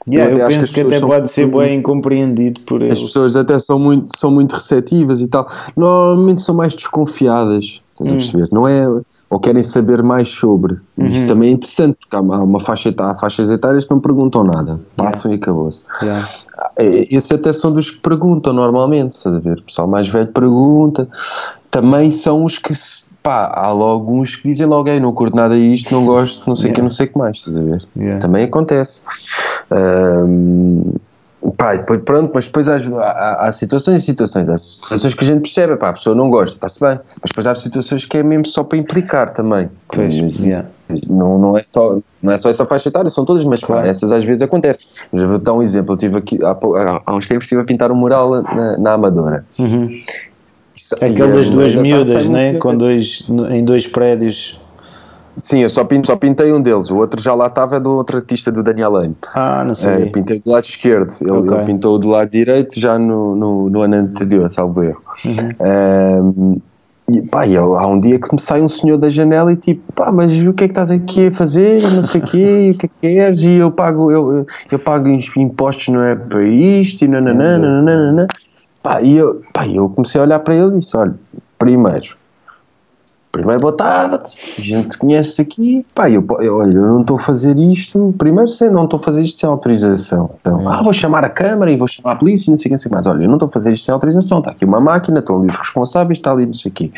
Yeah, 0.07 0.31
eu, 0.31 0.39
eu 0.39 0.47
penso 0.47 0.73
que, 0.73 0.83
que 0.83 0.95
até 0.95 0.99
pode 1.05 1.29
ser 1.29 1.47
bem 1.47 1.79
incompreendido 1.79 2.61
por 2.61 2.81
eles. 2.81 2.93
As 2.93 3.03
pessoas 3.03 3.35
até 3.35 3.59
são 3.59 3.77
muito, 3.77 4.17
são 4.17 4.31
muito 4.31 4.53
receptivas 4.53 5.21
e 5.21 5.27
tal. 5.27 5.49
Normalmente 5.75 6.41
são 6.41 6.55
mais 6.55 6.73
desconfiadas. 6.73 7.81
Estás 7.91 8.09
hum. 8.09 8.13
a 8.13 8.17
perceber? 8.17 8.49
Não 8.51 8.67
é 8.67 8.87
ou 9.29 9.39
querem 9.39 9.61
saber 9.61 10.01
mais 10.01 10.29
sobre. 10.29 10.77
Uhum. 10.97 11.05
Isso 11.05 11.27
também 11.27 11.49
é 11.49 11.53
interessante, 11.53 11.97
porque 11.99 12.15
há 12.15 12.19
uma 12.19 12.59
faixa 12.59 12.89
etária, 12.89 13.13
há 13.13 13.19
faixas 13.19 13.51
etárias 13.51 13.85
que 13.85 13.91
não 13.91 13.99
perguntam 13.99 14.43
nada, 14.43 14.79
passam 14.95 15.31
yeah. 15.31 15.35
e 15.35 15.35
acabou-se. 15.35 15.85
Yeah. 16.01 16.27
É, 16.77 17.15
esses 17.15 17.31
até 17.31 17.53
são 17.53 17.71
dos 17.71 17.91
que 17.91 17.99
perguntam 17.99 18.53
normalmente, 18.53 19.15
ver? 19.39 19.59
O 19.59 19.63
pessoal 19.63 19.87
mais 19.87 20.09
velho 20.09 20.27
pergunta. 20.27 21.07
Também 21.69 22.09
são 22.09 22.43
os 22.43 22.57
que, 22.57 22.73
pá, 23.21 23.51
há 23.53 23.71
logo 23.71 24.11
uns 24.11 24.35
que 24.35 24.47
dizem 24.47 24.65
logo, 24.65 24.89
não 24.99 25.13
curto 25.13 25.35
nada 25.35 25.55
isto, 25.55 25.93
não 25.93 26.03
gosto, 26.03 26.41
não 26.47 26.55
sei 26.55 26.65
o 26.65 26.67
yeah. 26.69 26.75
que, 26.75 26.81
não 26.81 26.89
sei 26.89 27.05
o 27.05 27.09
que 27.11 27.17
mais, 27.17 27.37
estás 27.37 27.55
a 27.55 27.61
ver? 27.61 27.85
Também 28.19 28.45
acontece. 28.45 29.03
Um, 29.71 30.93
Pá, 31.55 31.73
depois, 31.73 32.01
pronto, 32.01 32.31
mas 32.33 32.45
depois 32.45 32.67
há, 32.67 32.75
há, 32.75 33.47
há, 33.47 33.53
situações 33.53 34.01
e 34.01 34.05
situações. 34.05 34.49
Há 34.49 34.57
situações 34.57 35.13
que 35.13 35.23
a 35.23 35.27
gente 35.27 35.41
percebe, 35.41 35.77
pá, 35.77 35.89
a 35.89 35.93
pessoa 35.93 36.13
não 36.13 36.29
gosta, 36.29 36.55
está-se 36.55 36.81
bem. 36.81 36.99
Mas 37.21 37.29
depois 37.29 37.47
há 37.47 37.55
situações 37.55 38.05
que 38.05 38.17
é 38.17 38.23
mesmo 38.23 38.45
só 38.45 38.61
para 38.61 38.77
implicar 38.77 39.33
também. 39.33 39.69
Pois, 39.87 40.15
yeah. 40.15 40.67
não, 41.09 41.39
não, 41.39 41.57
é 41.57 41.63
só, 41.63 41.97
não 42.21 42.33
é 42.33 42.37
só 42.37 42.49
essa 42.49 42.65
faixa 42.65 42.89
etária, 42.89 43.09
são 43.09 43.23
todas, 43.23 43.45
mas 43.45 43.61
claro. 43.61 43.83
pá, 43.83 43.87
essas 43.87 44.11
às 44.11 44.23
vezes 44.25 44.41
acontecem. 44.41 44.85
Já 45.13 45.25
vou 45.25 45.37
dar 45.37 45.53
um 45.53 45.61
exemplo. 45.61 45.93
Eu 45.93 45.97
tive 45.97 46.17
aqui, 46.17 46.37
há, 46.43 47.01
há 47.05 47.15
uns 47.15 47.25
tempos 47.25 47.45
estive 47.45 47.61
a 47.61 47.65
pintar 47.65 47.89
um 47.89 47.95
mural 47.95 48.43
na, 48.43 48.77
na 48.77 48.93
Amadora. 48.93 49.45
Uhum. 49.57 50.01
Aquele 50.95 51.31
das 51.31 51.49
duas 51.49 51.73
miúdas, 51.73 52.27
né? 52.27 52.55
Com 52.55 52.75
dois, 52.75 53.25
em 53.49 53.63
dois 53.63 53.87
prédios 53.87 54.58
Sim, 55.37 55.59
eu 55.59 55.69
só, 55.69 55.83
pinto, 55.83 56.07
só 56.07 56.15
pintei 56.15 56.51
um 56.51 56.61
deles. 56.61 56.89
O 56.89 56.97
outro 56.97 57.21
já 57.21 57.33
lá 57.33 57.47
estava, 57.47 57.77
é 57.77 57.79
do 57.79 57.91
outro 57.91 58.17
artista, 58.17 58.51
do 58.51 58.61
Daniel 58.61 58.91
Lane. 58.91 59.15
Ah, 59.35 59.63
não 59.65 59.73
sei. 59.73 60.03
É, 60.03 60.05
pintei 60.07 60.39
do 60.39 60.51
lado 60.51 60.65
esquerdo. 60.65 61.13
Ele, 61.21 61.31
okay. 61.31 61.57
ele, 61.57 61.65
pintou 61.65 61.97
do 61.97 62.09
lado 62.09 62.29
direito 62.29 62.79
já 62.79 62.99
no, 62.99 63.35
no, 63.35 63.69
no 63.69 63.81
ano 63.81 63.95
anterior, 63.95 64.49
salvo 64.49 64.83
erro. 64.83 65.01
Uhum. 65.25 66.31
Um, 66.35 66.61
e 67.11 67.21
pá, 67.23 67.47
eu, 67.47 67.77
há 67.77 67.87
um 67.87 67.99
dia 67.99 68.19
que 68.19 68.31
me 68.31 68.39
sai 68.39 68.61
um 68.61 68.69
senhor 68.69 68.97
da 68.97 69.09
janela 69.09 69.51
e 69.51 69.55
tipo, 69.55 69.81
pá, 69.93 70.11
mas 70.11 70.31
o 70.45 70.53
que 70.53 70.65
é 70.65 70.67
que 70.67 70.71
estás 70.71 70.91
aqui 70.91 71.27
a 71.27 71.31
fazer? 71.31 71.81
Não 71.81 72.05
sei 72.05 72.21
o 72.21 72.23
quê, 72.23 72.69
o 72.73 72.77
que 72.77 72.85
é 72.85 72.89
que 72.89 72.95
queres? 73.01 73.41
E 73.41 73.53
eu 73.53 73.71
pago, 73.71 74.11
eu, 74.11 74.45
eu 74.71 74.79
pago 74.79 75.07
impostos, 75.07 75.87
não 75.87 76.03
é 76.03 76.15
para 76.15 76.43
isto, 76.43 77.03
e 77.03 77.07
nananã, 77.07 77.57
nananã, 77.57 78.27
Pá, 78.81 79.01
e 79.01 79.17
eu, 79.17 79.41
pá, 79.51 79.67
eu 79.67 79.89
comecei 79.89 80.21
a 80.21 80.23
olhar 80.23 80.39
para 80.39 80.55
ele 80.55 80.75
e 80.75 80.77
disse: 80.77 80.95
olha, 80.95 81.13
primeiro, 81.57 82.15
primeiro 83.31 83.61
boa 83.61 83.73
tarde, 83.73 84.23
a 84.57 84.61
gente 84.61 84.97
conhece 84.97 85.41
aqui, 85.41 85.85
pá, 85.93 86.09
eu, 86.09 86.25
eu, 86.39 86.57
olha, 86.57 86.73
eu 86.73 86.81
não 86.81 87.01
estou 87.01 87.17
a 87.17 87.19
fazer 87.19 87.57
isto, 87.57 88.13
primeiro 88.17 88.47
sei, 88.47 88.69
não 88.69 88.85
estou 88.85 88.99
a 88.99 89.03
fazer 89.03 89.23
isto 89.23 89.39
sem 89.39 89.49
autorização. 89.49 90.31
Então, 90.41 90.67
ah, 90.67 90.81
vou 90.81 90.91
chamar 90.91 91.23
a 91.23 91.29
câmara 91.29 91.71
e 91.71 91.77
vou 91.77 91.87
chamar 91.87 92.13
a 92.13 92.15
polícia, 92.15 92.49
não 92.49 92.57
sei 92.57 92.63
o 92.63 92.69
que, 92.69 92.71
não 92.71 92.77
sei 92.79 92.91
mais. 92.91 93.05
Olha, 93.05 93.23
eu 93.23 93.27
não 93.27 93.35
estou 93.35 93.47
a 93.47 93.51
fazer 93.51 93.73
isto 93.73 93.85
sem 93.85 93.93
autorização, 93.93 94.39
está 94.39 94.51
aqui 94.51 94.65
uma 94.65 94.81
máquina, 94.81 95.19
estão 95.19 95.39
ali 95.39 95.49
os 95.49 95.55
responsáveis, 95.55 96.19
está 96.19 96.31
ali 96.31 96.45
não 96.45 96.53
sei 96.53 96.71
o 96.71 96.73
quê. 96.73 96.91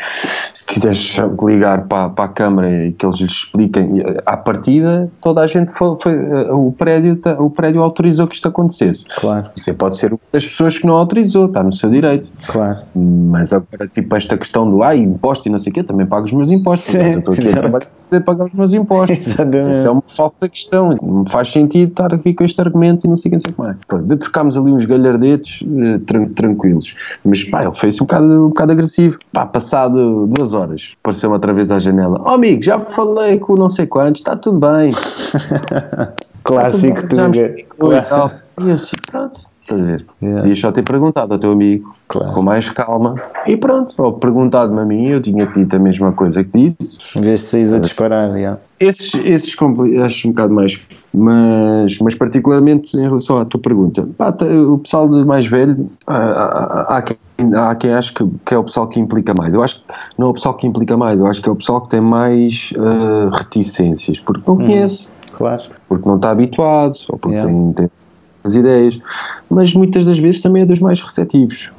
Se 0.54 0.64
quiseres 0.66 1.16
ligar 1.42 1.86
para, 1.86 2.08
para 2.08 2.24
a 2.24 2.28
câmara 2.28 2.86
e 2.86 2.92
que 2.92 3.04
eles 3.04 3.20
lhes 3.20 3.32
expliquem, 3.32 4.02
à 4.24 4.36
partida, 4.36 5.10
toda 5.20 5.42
a 5.42 5.46
gente 5.46 5.70
foi, 5.72 5.96
foi 6.00 6.14
o, 6.50 6.72
prédio, 6.72 7.20
o 7.38 7.50
prédio 7.50 7.82
autorizou 7.82 8.26
que 8.26 8.36
isto 8.36 8.48
acontecesse. 8.48 9.04
Claro. 9.16 9.50
Você 9.54 9.72
pode 9.72 9.96
ser 9.96 10.12
uma 10.12 10.20
das 10.32 10.46
pessoas 10.46 10.78
que 10.78 10.86
não 10.86 10.94
autorizou, 10.94 11.46
está 11.46 11.62
no 11.62 11.72
seu 11.72 11.90
direito. 11.90 12.30
Claro. 12.46 12.80
Mas 12.94 13.52
agora, 13.52 13.86
tipo, 13.86 14.16
esta 14.16 14.36
questão 14.38 14.68
do, 14.68 14.82
ah, 14.82 14.96
imposto 14.96 15.48
e 15.48 15.50
não 15.50 15.58
sei 15.58 15.70
o 15.70 15.74
quê, 15.74 15.82
também 15.82 16.06
pago 16.06 16.22
os 16.32 16.38
meus 16.38 16.50
impostos. 16.50 16.92
Sim, 16.92 17.12
eu 17.12 17.18
estou 17.18 17.34
aqui 17.34 17.42
exato. 17.42 17.58
a 17.58 17.60
trabalhar 17.60 17.90
para 18.10 18.20
pagar 18.20 18.44
os 18.46 18.52
meus 18.52 18.72
impostos. 18.72 19.18
Exatamente. 19.18 19.70
Isso 19.70 19.86
é 19.86 19.90
uma 19.90 20.02
falsa 20.16 20.48
questão. 20.48 20.98
Não 21.00 21.24
faz 21.26 21.48
sentido 21.48 21.90
estar 21.90 22.12
aqui 22.12 22.34
com 22.34 22.44
este 22.44 22.60
argumento 22.60 23.06
e 23.06 23.08
não 23.08 23.16
sei 23.16 23.28
o 23.28 23.30
que, 23.30 23.36
não 23.36 23.56
sei 23.56 23.64
mais. 23.64 23.76
Pronto, 23.86 24.16
trocámos 24.16 24.56
ali 24.56 24.72
uns 24.72 24.84
galhardetes 24.84 25.60
eh, 25.62 25.98
tran 26.06 26.26
tranquilos. 26.26 26.94
Mas 27.24 27.44
pá, 27.44 27.62
ele 27.64 27.74
fez 27.74 27.96
um 27.96 28.04
bocado, 28.04 28.26
um 28.26 28.48
bocado 28.48 28.72
agressivo. 28.72 29.18
Pá, 29.32 29.46
passado 29.46 30.26
duas 30.26 30.52
horas, 30.52 30.94
apareceu-me 31.02 31.34
outra 31.34 31.52
vez 31.52 31.70
à 31.70 31.78
janela. 31.78 32.20
Oh 32.24 32.30
amigo, 32.30 32.62
já 32.62 32.78
falei 32.78 33.38
com 33.38 33.54
não 33.54 33.68
sei 33.68 33.86
quantos, 33.86 34.20
está 34.20 34.36
tudo 34.36 34.58
bem. 34.58 34.90
Clássico 36.44 37.08
tudo 37.08 37.28
bem, 37.30 37.66
E 38.60 38.68
eu 38.68 38.74
assim, 38.74 38.96
pronto 39.10 39.51
Estás 39.72 39.80
a 39.80 39.84
ver? 39.84 40.06
Yeah. 40.20 40.42
Podias 40.42 40.58
só 40.60 40.72
ter 40.72 40.82
perguntado 40.82 41.32
ao 41.32 41.38
teu 41.38 41.52
amigo 41.52 41.94
claro. 42.08 42.32
com 42.32 42.42
mais 42.42 42.68
calma 42.70 43.14
e 43.46 43.56
pronto, 43.56 43.94
ou 43.98 44.12
perguntado-me 44.12 44.80
a 44.80 44.84
mim, 44.84 45.08
eu 45.08 45.22
tinha 45.22 45.46
dito 45.46 45.74
a 45.74 45.78
mesma 45.78 46.12
coisa 46.12 46.44
que 46.44 46.68
disse. 46.70 46.98
Em 47.16 47.22
vez 47.22 47.40
de 47.40 47.46
saís 47.46 47.72
a 47.72 47.78
disparar, 47.78 48.36
yeah. 48.36 48.60
Esses, 48.78 49.14
esses 49.24 49.56
acho 50.04 50.28
um 50.28 50.32
bocado 50.32 50.52
mais, 50.52 50.80
mas, 51.14 51.98
mas 51.98 52.14
particularmente 52.14 52.96
em 52.96 53.02
relação 53.02 53.38
à 53.38 53.44
tua 53.44 53.60
pergunta, 53.60 54.08
pá, 54.18 54.34
o 54.68 54.78
pessoal 54.78 55.08
mais 55.24 55.46
velho, 55.46 55.88
há, 56.06 56.16
há, 56.16 56.96
há, 56.98 57.02
quem, 57.02 57.16
há 57.54 57.74
quem 57.76 57.90
que, 58.00 58.28
que, 58.44 58.54
é 58.54 58.58
o 58.58 58.64
pessoal 58.64 58.88
que 58.88 58.98
implica 58.98 59.32
mais. 59.38 59.54
Eu 59.54 59.62
acho 59.62 59.76
que 59.76 59.84
não 60.18 60.28
é 60.28 60.30
o 60.30 60.34
pessoal 60.34 60.54
que 60.54 60.66
implica 60.66 60.96
mais, 60.96 61.18
eu 61.18 61.26
acho 61.26 61.40
que 61.40 61.48
é 61.48 61.52
o 61.52 61.56
pessoal 61.56 61.80
que 61.80 61.90
tem 61.90 62.00
mais 62.00 62.72
uh, 62.76 63.30
reticências, 63.30 64.18
porque 64.18 64.42
não 64.46 64.54
hum, 64.54 64.58
conhece. 64.58 65.10
Claro. 65.32 65.62
Porque 65.88 66.06
não 66.06 66.16
está 66.16 66.30
habituado, 66.30 66.96
ou 67.08 67.18
porque 67.18 67.36
yeah. 67.36 67.50
tem, 67.50 67.72
tem 67.72 67.90
as 68.44 68.54
ideias, 68.54 68.98
mas 69.48 69.72
muitas 69.74 70.04
das 70.04 70.18
vezes 70.18 70.40
também 70.40 70.62
é 70.62 70.66
dos 70.66 70.80
mais 70.80 71.00
receptivos. 71.00 71.70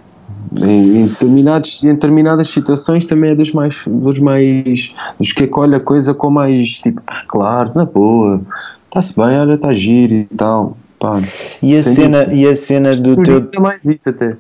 Em, 0.62 1.02
em, 1.02 1.08
determinados, 1.08 1.84
em 1.84 1.94
determinadas 1.94 2.50
situações 2.50 3.06
também 3.06 3.32
é 3.32 3.36
dos 3.36 3.52
mais, 3.52 3.76
dos 3.88 4.20
mais, 4.20 4.94
dos 5.20 5.32
que 5.32 5.46
acolhe 5.46 5.76
a 5.76 5.80
coisa 5.80 6.14
com 6.14 6.30
mais, 6.30 6.70
tipo, 6.80 7.02
ah, 7.08 7.24
claro, 7.28 7.72
na 7.74 7.86
boa, 7.86 8.42
está-se 8.86 9.16
bem, 9.16 9.40
olha, 9.40 9.56
está 9.56 9.74
giro 9.74 10.14
e 10.14 10.26
tal. 10.38 10.78
Pá, 11.00 11.20
e, 11.62 11.76
a 11.76 11.84
cena, 11.84 12.28
e 12.32 12.48
a 12.48 12.56
cena 12.56 12.96
do 12.96 13.22
teu... 13.24 13.42
mais 13.60 13.84
isso 13.84 14.10
até. 14.10 14.38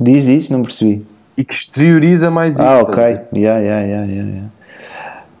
Diz, 0.00 0.24
diz, 0.24 0.50
não 0.50 0.62
percebi. 0.62 1.06
E 1.36 1.44
que 1.44 1.54
exterioriza 1.54 2.30
mais 2.30 2.58
ah, 2.58 2.64
isso. 2.64 2.72
Ah, 2.72 2.82
ok. 2.82 3.04
Yeah, 3.36 3.60
yeah, 3.60 3.86
yeah, 3.86 4.12
yeah, 4.12 4.30
yeah. 4.30 4.50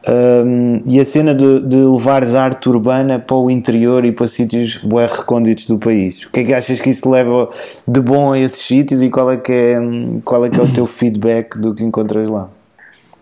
Um, 0.08 0.82
e 0.86 1.00
a 1.00 1.04
cena 1.04 1.34
de, 1.34 1.60
de 1.62 1.76
levares 1.76 2.32
a 2.32 2.44
arte 2.44 2.68
urbana 2.68 3.18
para 3.18 3.36
o 3.36 3.50
interior 3.50 4.04
e 4.04 4.12
para 4.12 4.28
sítios 4.28 4.76
bem 4.76 5.04
recônditos 5.04 5.66
do 5.66 5.78
país. 5.78 6.24
O 6.24 6.30
que 6.30 6.40
é 6.40 6.44
que 6.44 6.54
achas 6.54 6.80
que 6.80 6.90
isso 6.90 7.10
leva 7.10 7.50
de 7.88 8.00
bom 8.00 8.32
a 8.32 8.38
esses 8.38 8.60
sítios 8.60 9.02
e 9.02 9.10
qual 9.10 9.32
é 9.32 9.36
que 9.36 9.52
é, 9.52 9.76
qual 10.24 10.44
é, 10.44 10.50
que 10.50 10.60
é 10.60 10.62
o 10.62 10.72
teu 10.72 10.86
feedback 10.86 11.58
do 11.58 11.74
que 11.74 11.82
encontras 11.82 12.30
lá? 12.30 12.48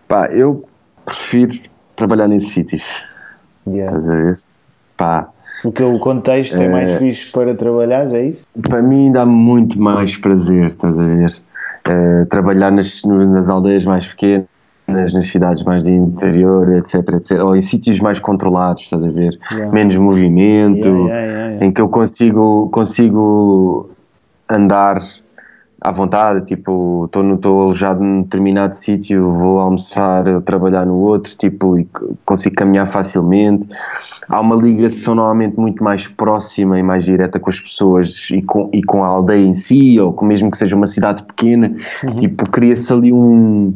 Pá, 0.07 0.27
eu 0.27 0.63
prefiro 1.03 1.59
trabalhar 1.95 2.27
nesses 2.27 2.53
sítios. 2.53 2.83
Yeah. 3.67 3.97
Estás 3.97 4.09
a 4.09 4.15
ver? 4.15 4.33
Pá. 4.95 5.29
Porque 5.63 5.81
o 5.81 5.97
contexto 5.97 6.61
é, 6.61 6.65
é 6.65 6.69
mais 6.69 6.91
fixe 6.99 7.31
para 7.31 7.55
trabalhar, 7.55 8.05
é 8.13 8.27
isso? 8.27 8.45
Para 8.61 8.83
mim 8.83 9.11
dá 9.11 9.25
muito 9.25 9.81
mais 9.81 10.15
prazer, 10.17 10.67
estás 10.67 10.99
a 10.99 11.03
ver? 11.03 11.35
Uh, 11.87 12.25
trabalhar 12.27 12.71
nas, 12.71 13.01
nas 13.03 13.49
aldeias 13.49 13.83
mais 13.85 14.05
pequenas 14.05 14.45
nas 14.87 15.27
cidades 15.27 15.63
mais 15.63 15.83
de 15.83 15.91
interior, 15.91 16.77
etc, 16.77 16.95
etc, 17.15 17.39
ou 17.39 17.55
em 17.55 17.61
sítios 17.61 17.99
mais 17.99 18.19
controlados, 18.19 18.83
estás 18.83 19.03
a 19.03 19.09
ver? 19.09 19.37
Yeah. 19.51 19.71
Menos 19.71 19.95
movimento, 19.97 20.87
Yeah, 20.87 21.65
em 21.65 21.71
que 21.71 21.81
eu 21.81 21.89
consigo, 21.89 22.69
consigo 22.71 23.89
andar 24.47 25.01
à 25.81 25.91
vontade, 25.91 26.45
tipo, 26.45 27.05
estou 27.05 27.61
alojado 27.61 28.03
num 28.03 28.23
determinado 28.23 28.75
sítio, 28.75 29.31
vou 29.31 29.59
almoçar, 29.59 30.23
trabalhar 30.41 30.85
no 30.85 30.95
outro, 30.95 31.35
tipo, 31.35 31.77
e 31.77 31.87
consigo 32.25 32.55
caminhar 32.55 32.87
facilmente. 32.91 33.67
Há 34.27 34.41
uma 34.41 34.55
ligação 34.55 35.13
normalmente 35.13 35.59
muito 35.59 35.83
mais 35.83 36.07
próxima 36.07 36.79
e 36.79 36.83
mais 36.83 37.05
direta 37.05 37.39
com 37.39 37.49
as 37.51 37.59
pessoas 37.59 38.27
e 38.31 38.41
com, 38.41 38.69
e 38.73 38.81
com 38.81 39.03
a 39.03 39.07
aldeia 39.07 39.45
em 39.45 39.53
si, 39.53 39.99
ou 39.99 40.11
com 40.11 40.25
mesmo 40.25 40.49
que 40.49 40.57
seja 40.57 40.75
uma 40.75 40.87
cidade 40.87 41.21
pequena, 41.21 41.75
tipo, 42.17 42.49
cria-se 42.49 42.91
ali 42.91 43.13
um, 43.13 43.71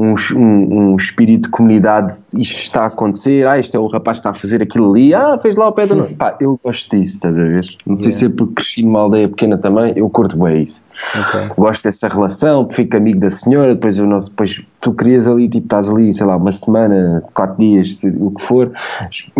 um, 0.00 0.14
um, 0.36 0.92
um 0.92 0.96
espírito 0.96 1.42
de 1.44 1.48
comunidade, 1.50 2.18
isto 2.34 2.56
está 2.58 2.82
a 2.84 2.86
acontecer, 2.86 3.46
ah, 3.46 3.58
isto 3.58 3.76
é 3.76 3.80
o 3.80 3.86
rapaz 3.86 4.18
que 4.18 4.20
está 4.20 4.30
a 4.30 4.34
fazer 4.34 4.62
aquilo 4.62 4.90
ali, 4.90 5.14
ah, 5.14 5.38
fez 5.40 5.56
lá 5.56 5.68
o 5.68 5.72
pé 5.72 5.86
da 5.86 5.94
noite. 5.94 6.14
Pá, 6.16 6.36
eu 6.40 6.58
gosto 6.64 6.96
disso, 6.96 7.14
estás 7.16 7.38
a 7.38 7.42
ver? 7.42 7.66
Não 7.86 7.94
sei 7.96 8.06
Yeah. 8.10 8.18
se 8.18 8.26
é 8.26 8.28
porque 8.28 8.54
cresci 8.54 8.82
numa 8.82 9.00
aldeia 9.00 9.28
pequena 9.28 9.58
também, 9.58 9.92
eu 9.96 10.08
curto 10.08 10.36
bem 10.36 10.62
isso. 10.62 10.82
Ok. 11.18 11.40
Gosto 11.56 11.82
dessa 11.84 12.08
relação, 12.08 12.68
fico 12.70 12.96
amigo 12.96 13.20
da 13.20 13.30
senhora, 13.30 13.74
depois, 13.74 13.98
eu 13.98 14.06
não, 14.06 14.18
depois 14.18 14.62
tu 14.80 14.92
crias 14.92 15.26
ali, 15.28 15.48
tipo, 15.48 15.66
estás 15.66 15.88
ali, 15.88 16.12
sei 16.12 16.26
lá, 16.26 16.36
uma 16.36 16.52
semana, 16.52 17.22
quatro 17.34 17.58
dias, 17.58 17.98
o 18.18 18.30
que 18.30 18.42
for, 18.42 18.72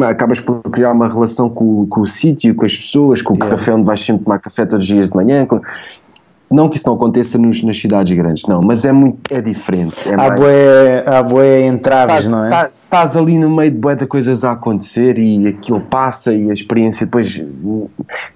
acabas 0.03 0.41
por 0.41 0.61
criar 0.71 0.93
uma 0.93 1.09
relação 1.09 1.49
com, 1.49 1.87
com 1.87 2.01
o 2.03 2.07
sítio, 2.07 2.55
com 2.55 2.65
as 2.65 2.77
pessoas, 2.77 3.23
com 3.23 3.33
o 3.35 3.37
Yeah. 3.37 3.57
café 3.57 3.73
onde 3.75 3.85
vais 3.85 4.01
sempre 4.05 4.25
tomar 4.25 4.39
café 4.39 4.67
todos 4.67 4.85
os 4.87 4.93
dias 4.93 5.09
de 5.09 5.17
manhã. 5.17 5.47
com- 5.47 5.61
Não 6.51 6.69
que 6.69 6.77
isso 6.79 6.87
não 6.89 6.95
aconteça 6.97 7.39
nos, 7.39 7.63
nas 7.63 7.79
cidades 7.79 8.17
grandes, 8.17 8.45
não, 8.49 8.61
mas 8.61 8.85
é 8.85 8.91
muito, 8.91 9.19
é 9.33 9.41
diferente. 9.41 10.09
É 10.09 10.15
Há 10.15 10.17
mais- 10.17 10.41
boé, 10.41 11.05
há 11.07 11.23
boé 11.23 11.67
entraves, 11.67 12.25
Estás, 12.25 12.29
não 12.29 12.45
é? 12.45 12.51
tá- 12.51 12.71
estás 12.83 13.17
ali 13.17 13.39
no 13.39 13.49
meio 13.49 13.71
de 13.71 13.79
bué 13.79 13.95
de 13.95 14.05
coisas 14.05 14.43
a 14.43 14.51
acontecer 14.53 15.17
e 15.17 15.47
aquilo 15.47 15.81
passa 15.81 16.33
e 16.35 16.51
a 16.51 16.53
experiência 16.53 17.07
depois 17.07 17.41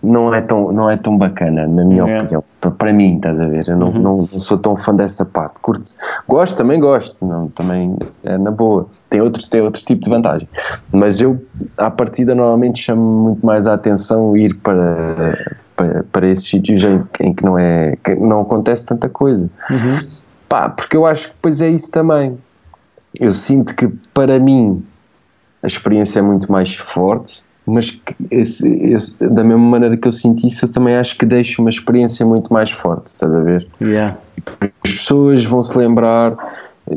não 0.01 0.33
é 0.33 0.41
tão, 0.41 0.71
não 0.71 0.89
é 0.89 0.97
tão 0.97 1.19
bacana, 1.19 1.67
na 1.67 1.85
minha 1.85 2.03
É. 2.09 2.21
opinião. 2.23 2.45
Pa- 2.61 2.71
Para 2.71 2.93
mim, 2.93 3.17
estás 3.17 3.41
a 3.41 3.47
ver? 3.47 3.69
Eu 3.69 3.77
não, 3.77 3.91
não, 3.93 4.17
não 4.33 4.41
sou 4.41 4.57
tão 4.59 4.77
fã 4.77 4.95
dessa 4.95 5.25
parte. 5.25 5.57
Curto, 5.61 5.91
gosto, 6.29 6.57
também 6.57 6.79
gosto, 6.81 7.27
não, 7.27 7.49
também 7.49 7.97
é 8.23 8.39
na 8.39 8.51
boa. 8.53 8.87
Tem 9.11 9.21
outro, 9.21 9.49
tem 9.51 9.61
outro 9.61 9.85
tipo 9.85 10.05
de 10.05 10.11
vantagem. 10.11 10.49
Mas 10.93 11.21
eu, 11.21 11.45
à 11.77 11.91
partida, 11.91 12.35
normalmente 12.35 12.81
chamo 12.81 13.03
muito 13.03 13.45
mais 13.45 13.67
a 13.67 13.75
atenção 13.75 14.37
ir 14.37 14.55
para, 14.55 15.57
para, 15.77 16.05
para 16.05 16.27
esses 16.29 16.49
sítios 16.49 16.83
em, 16.83 17.03
em 17.21 17.35
que, 17.35 17.45
não 17.45 17.59
é, 17.59 17.97
que 18.03 18.15
não 18.15 18.41
acontece 18.43 18.87
tanta 18.87 19.09
coisa. 19.09 19.49
Uhum. 19.71 19.99
Pá, 20.49 20.69
porque 20.69 20.97
eu 20.97 21.07
acho 21.07 21.29
que 21.29 21.35
depois 21.35 21.61
é 21.61 21.69
isso 21.69 21.91
também. 21.91 22.37
Eu 23.19 23.33
sinto 23.33 23.75
que 23.77 23.89
para 24.13 24.39
mim 24.39 24.85
a 25.63 25.67
experiência 25.67 26.19
é 26.19 26.23
muito 26.23 26.51
mais 26.51 26.75
forte, 26.77 27.43
mas 27.67 27.91
que 27.91 28.15
esse- 28.31 28.69
esse- 28.69 29.17
da 29.29 29.43
mesma 29.43 29.65
maneira 29.65 29.97
que 29.97 30.07
eu 30.07 30.13
sinto 30.13 30.47
isso, 30.47 30.65
eu 30.65 30.73
também 30.73 30.97
acho 30.97 31.17
que 31.17 31.25
deixo 31.25 31.63
uma 31.63 31.71
experiência 31.71 32.25
muito 32.27 32.53
mais 32.53 32.71
forte, 32.71 33.07
estás 33.09 33.33
a 33.33 33.41
ver? 33.41 33.67
Yeah. 33.81 34.17
As 34.85 34.91
pessoas 34.91 35.45
vão 35.45 35.63
se 35.63 35.77
lembrar, 35.79 36.37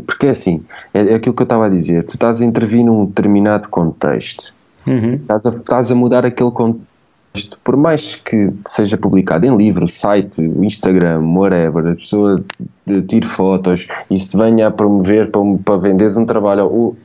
porque 0.06 0.28
é 0.28 0.32
assim, 0.32 0.66
é, 0.94 1.14
é 1.14 1.16
aquilo 1.16 1.34
que 1.34 1.42
eu 1.42 1.46
estava 1.46 1.68
a 1.68 1.70
dizer, 1.70 2.04
tu 2.06 2.16
estás 2.16 2.42
a 2.42 2.46
intervir 2.46 2.84
num 2.86 3.06
determinado 3.06 3.70
contexto, 3.70 4.54
Uhum. 4.86 5.14
estás 5.16 5.46
a, 5.46 5.50
estás 5.52 5.92
a 5.92 5.96
mudar 5.96 6.26
aquele 6.26 6.52
contexto, 6.52 6.87
por 7.46 7.76
mais 7.78 8.16
que 8.16 8.48
seja 8.68 8.98
publicado 8.98 9.46
em 9.46 9.56
livro, 9.56 9.88
site, 9.88 10.42
Instagram, 10.42 11.20
whatever, 11.22 11.92
a 11.92 11.96
pessoa 11.96 12.36
tire 13.08 13.28
fotos 13.28 13.88
e 14.10 14.18
se 14.20 14.36
venha 14.38 14.68
a 14.68 14.72
promover 14.72 15.30
para, 15.32 15.42
para 15.64 15.78
venderes 15.78 16.16
um 16.18 16.26
trabalho, 16.26 16.66
ou, 16.66 16.96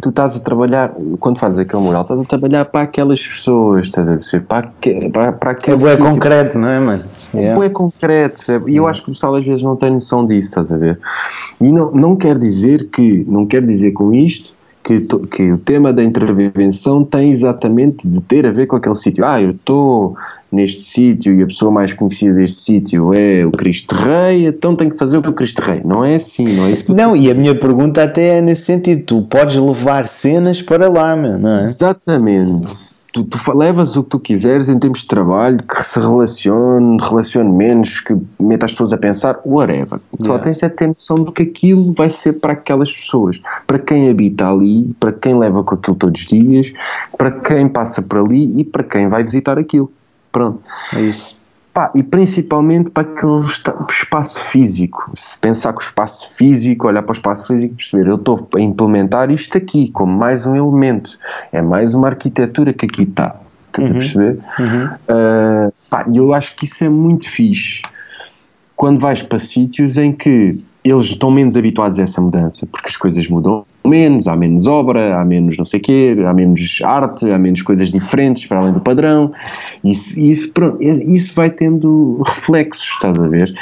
tu 0.00 0.08
estás 0.08 0.34
a 0.34 0.40
trabalhar, 0.40 0.92
quando 1.20 1.38
fazes 1.38 1.60
aquele 1.60 1.80
mural, 1.82 2.02
estás 2.02 2.20
a 2.20 2.24
trabalhar 2.24 2.64
para 2.64 2.80
aquelas 2.82 3.24
pessoas, 3.24 3.86
estás 3.86 4.08
a 4.08 4.12
perceber? 4.14 4.44
Para, 4.46 4.58
aque- 4.66 5.10
para, 5.10 5.32
para 5.32 5.50
É 5.50 5.54
aquele 5.54 5.76
bué 5.76 5.92
sítio. 5.96 6.10
concreto, 6.10 6.58
não 6.58 6.68
é, 6.70 6.80
mano? 6.80 7.04
Yeah. 7.32 7.64
É 7.64 7.68
concreto, 7.68 8.42
sabe? 8.44 8.72
e 8.72 8.76
eu 8.76 8.88
acho 8.88 9.02
que 9.04 9.10
o 9.10 9.12
pessoal 9.14 9.36
às 9.36 9.44
vezes 9.44 9.62
não 9.62 9.76
tem 9.76 9.90
noção 9.92 10.26
disso, 10.26 10.48
estás 10.48 10.72
a 10.72 10.76
ver? 10.76 10.98
E 11.60 11.70
não, 11.70 11.92
não 11.92 12.16
quer 12.16 12.36
dizer 12.38 12.88
que, 12.90 13.24
não 13.28 13.46
quer 13.46 13.64
dizer 13.64 13.92
com 13.92 14.12
isto 14.12 14.54
que, 14.82 15.00
to- 15.00 15.20
que 15.20 15.52
o 15.52 15.58
tema 15.58 15.92
da 15.92 16.02
intervenção 16.02 17.04
tem 17.04 17.30
exatamente 17.30 18.06
de 18.08 18.20
ter 18.20 18.46
a 18.46 18.50
ver 18.52 18.66
com 18.66 18.76
aquele 18.76 18.94
sítio. 18.94 19.24
Ah, 19.24 19.40
eu 19.40 19.52
estou 19.52 20.16
neste 20.50 20.82
sítio 20.82 21.34
e 21.34 21.42
a 21.42 21.46
pessoa 21.46 21.70
mais 21.70 21.92
conhecida 21.94 22.34
deste 22.34 22.60
sítio 22.62 23.14
é 23.14 23.44
o 23.46 23.50
Cristo 23.52 23.94
Rei, 23.94 24.46
então 24.46 24.76
tenho 24.76 24.90
que 24.90 24.98
fazer 24.98 25.16
o 25.16 25.22
que 25.22 25.30
o 25.30 25.32
Cristo 25.32 25.62
Rei. 25.62 25.80
Não 25.84 26.04
é 26.04 26.16
assim, 26.16 26.44
não 26.44 26.66
é 26.66 26.72
isso 26.72 26.92
Não, 26.94 27.16
e 27.16 27.30
a 27.30 27.34
minha 27.34 27.54
pergunta 27.58 28.02
até 28.04 28.38
é 28.38 28.42
nesse 28.42 28.64
sentido. 28.64 29.02
Tu 29.04 29.22
podes 29.22 29.56
levar 29.56 30.06
cenas 30.06 30.60
para 30.60 30.90
lá, 30.90 31.16
meu, 31.16 31.38
não 31.38 31.54
é? 31.56 31.62
Exatamente. 31.62 32.91
Tu, 33.12 33.24
tu 33.24 33.52
levas 33.56 33.94
o 33.96 34.02
que 34.02 34.10
tu 34.10 34.18
quiseres 34.18 34.68
em 34.70 34.78
termos 34.78 35.00
de 35.00 35.06
trabalho, 35.06 35.62
que 35.62 35.84
se 35.84 36.00
relacione, 36.00 36.96
relacione 37.00 37.50
menos, 37.52 38.00
que 38.00 38.16
meta 38.40 38.64
as 38.64 38.72
pessoas 38.72 38.92
a 38.94 38.96
pensar, 38.96 39.38
whatever. 39.44 40.00
Só 40.22 40.32
Yeah. 40.32 40.44
tens 40.44 40.62
é 40.62 40.68
ter 40.70 40.88
noção 40.88 41.16
do 41.16 41.30
que 41.30 41.42
aquilo 41.42 41.92
vai 41.92 42.08
ser 42.08 42.34
para 42.34 42.54
aquelas 42.54 42.90
pessoas, 42.90 43.38
para 43.66 43.78
quem 43.78 44.08
habita 44.08 44.48
ali, 44.48 44.94
para 44.98 45.12
quem 45.12 45.38
leva 45.38 45.62
com 45.62 45.74
aquilo 45.74 45.96
todos 45.96 46.22
os 46.22 46.26
dias, 46.26 46.72
para 47.18 47.30
quem 47.30 47.68
passa 47.68 48.00
por 48.00 48.18
ali 48.18 48.58
e 48.58 48.64
para 48.64 48.82
quem 48.82 49.08
vai 49.08 49.22
visitar 49.22 49.58
aquilo. 49.58 49.92
Pronto. 50.32 50.60
É 50.94 51.02
isso. 51.02 51.41
Pá, 51.72 51.90
e 51.94 52.02
principalmente 52.02 52.90
para 52.90 53.02
aquele 53.02 53.46
espaço 53.88 54.42
físico. 54.44 55.10
Se 55.16 55.38
pensar 55.38 55.72
com 55.72 55.80
o 55.80 55.82
espaço 55.82 56.30
físico, 56.34 56.86
olhar 56.86 57.02
para 57.02 57.12
o 57.12 57.16
espaço 57.16 57.46
físico 57.46 57.72
e 57.72 57.76
perceber, 57.76 58.08
eu 58.10 58.16
estou 58.16 58.46
a 58.54 58.60
implementar 58.60 59.30
isto 59.30 59.56
aqui 59.56 59.90
como 59.90 60.12
mais 60.12 60.44
um 60.46 60.54
elemento. 60.54 61.18
É 61.50 61.62
mais 61.62 61.94
uma 61.94 62.08
arquitetura 62.08 62.74
que 62.74 62.84
aqui 62.84 63.04
está. 63.04 63.36
Estás 63.68 63.90
a 63.90 63.94
perceber? 63.94 64.38
Pá, 65.88 66.04
E 66.08 66.18
eu 66.18 66.34
acho 66.34 66.54
que 66.56 66.66
isso 66.66 66.84
é 66.84 66.90
muito 66.90 67.28
fixe 67.28 67.80
quando 68.76 68.98
vais 68.98 69.22
para 69.22 69.38
sítios 69.38 69.96
em 69.96 70.12
que 70.12 70.62
eles 70.84 71.06
estão 71.06 71.30
menos 71.30 71.56
habituados 71.56 71.98
a 71.98 72.02
essa 72.02 72.20
mudança, 72.20 72.66
porque 72.66 72.88
as 72.88 72.96
coisas 72.96 73.26
mudam 73.28 73.64
menos, 73.88 74.28
há 74.28 74.36
menos 74.36 74.66
obra, 74.66 75.16
há 75.18 75.24
menos 75.24 75.56
não 75.56 75.64
sei 75.64 75.80
o 75.80 75.82
quê, 75.82 76.16
há 76.26 76.32
menos 76.32 76.80
arte, 76.84 77.30
há 77.30 77.38
menos 77.38 77.62
coisas 77.62 77.90
diferentes 77.90 78.46
para 78.46 78.58
além 78.58 78.72
do 78.72 78.80
padrão. 78.80 79.32
Isso, 79.84 80.20
isso, 80.20 80.52
pronto, 80.52 80.82
isso 80.82 81.34
vai 81.34 81.50
tendo 81.50 82.22
reflexos, 82.24 82.84
estás 82.88 83.18
a 83.18 83.28
ver? 83.28 83.52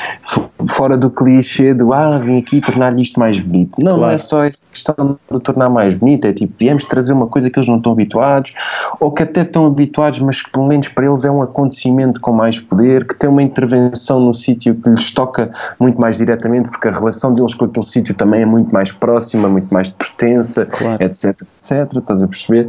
Fora 0.69 0.97
do 0.97 1.11
clichê 1.11 1.73
do 1.75 1.93
ah, 1.93 2.19
vim 2.19 2.39
aqui 2.39 2.61
tornar-lhe 2.61 3.03
isto 3.03 3.19
mais 3.19 3.39
bonito. 3.39 3.79
Não, 3.79 3.93
não 3.93 3.99
Claro. 4.01 4.15
é 4.15 4.19
só 4.19 4.45
essa 4.45 4.69
questão 4.71 5.19
de 5.31 5.39
tornar 5.41 5.71
mais 5.71 5.95
bonito, 5.95 6.27
é 6.27 6.33
tipo, 6.33 6.53
viemos 6.59 6.85
trazer 6.85 7.13
uma 7.13 7.27
coisa 7.27 7.51
que 7.51 7.59
eles 7.59 7.69
não 7.69 7.77
estão 7.77 7.93
habituados, 7.93 8.53
ou 8.99 9.11
que 9.11 9.23
até 9.23 9.43
estão 9.43 9.67
habituados, 9.67 10.21
mas 10.21 10.43
que 10.43 10.51
pelo 10.51 10.67
menos 10.67 10.89
para 10.89 11.07
eles 11.07 11.25
é 11.25 11.31
um 11.31 11.43
acontecimento 11.43 12.21
com 12.21 12.33
mais 12.33 12.59
poder, 12.59 13.07
que 13.07 13.19
tem 13.19 13.29
uma 13.29 13.43
intervenção 13.43 14.21
no 14.21 14.35
sítio 14.35 14.75
que 14.75 14.91
lhes 14.91 15.13
toca 15.13 15.51
muito 15.79 16.01
mais 16.01 16.17
diretamente, 16.19 16.69
porque 16.69 16.89
a 16.89 16.93
relação 16.93 17.35
deles 17.35 17.55
com 17.55 17.65
aquele 17.65 17.87
sítio 17.87 18.15
também 18.15 18.43
é 18.43 18.47
muito 18.47 18.73
mais 18.73 18.93
próxima, 18.93 19.49
muito 19.49 19.73
mais 19.73 19.89
de 19.89 19.95
pertença, 20.21 20.67
Claro. 20.67 21.03
etc, 21.03 21.25
etc, 21.43 21.97
estás 21.97 22.23
a 22.23 22.29
perceber? 22.29 22.69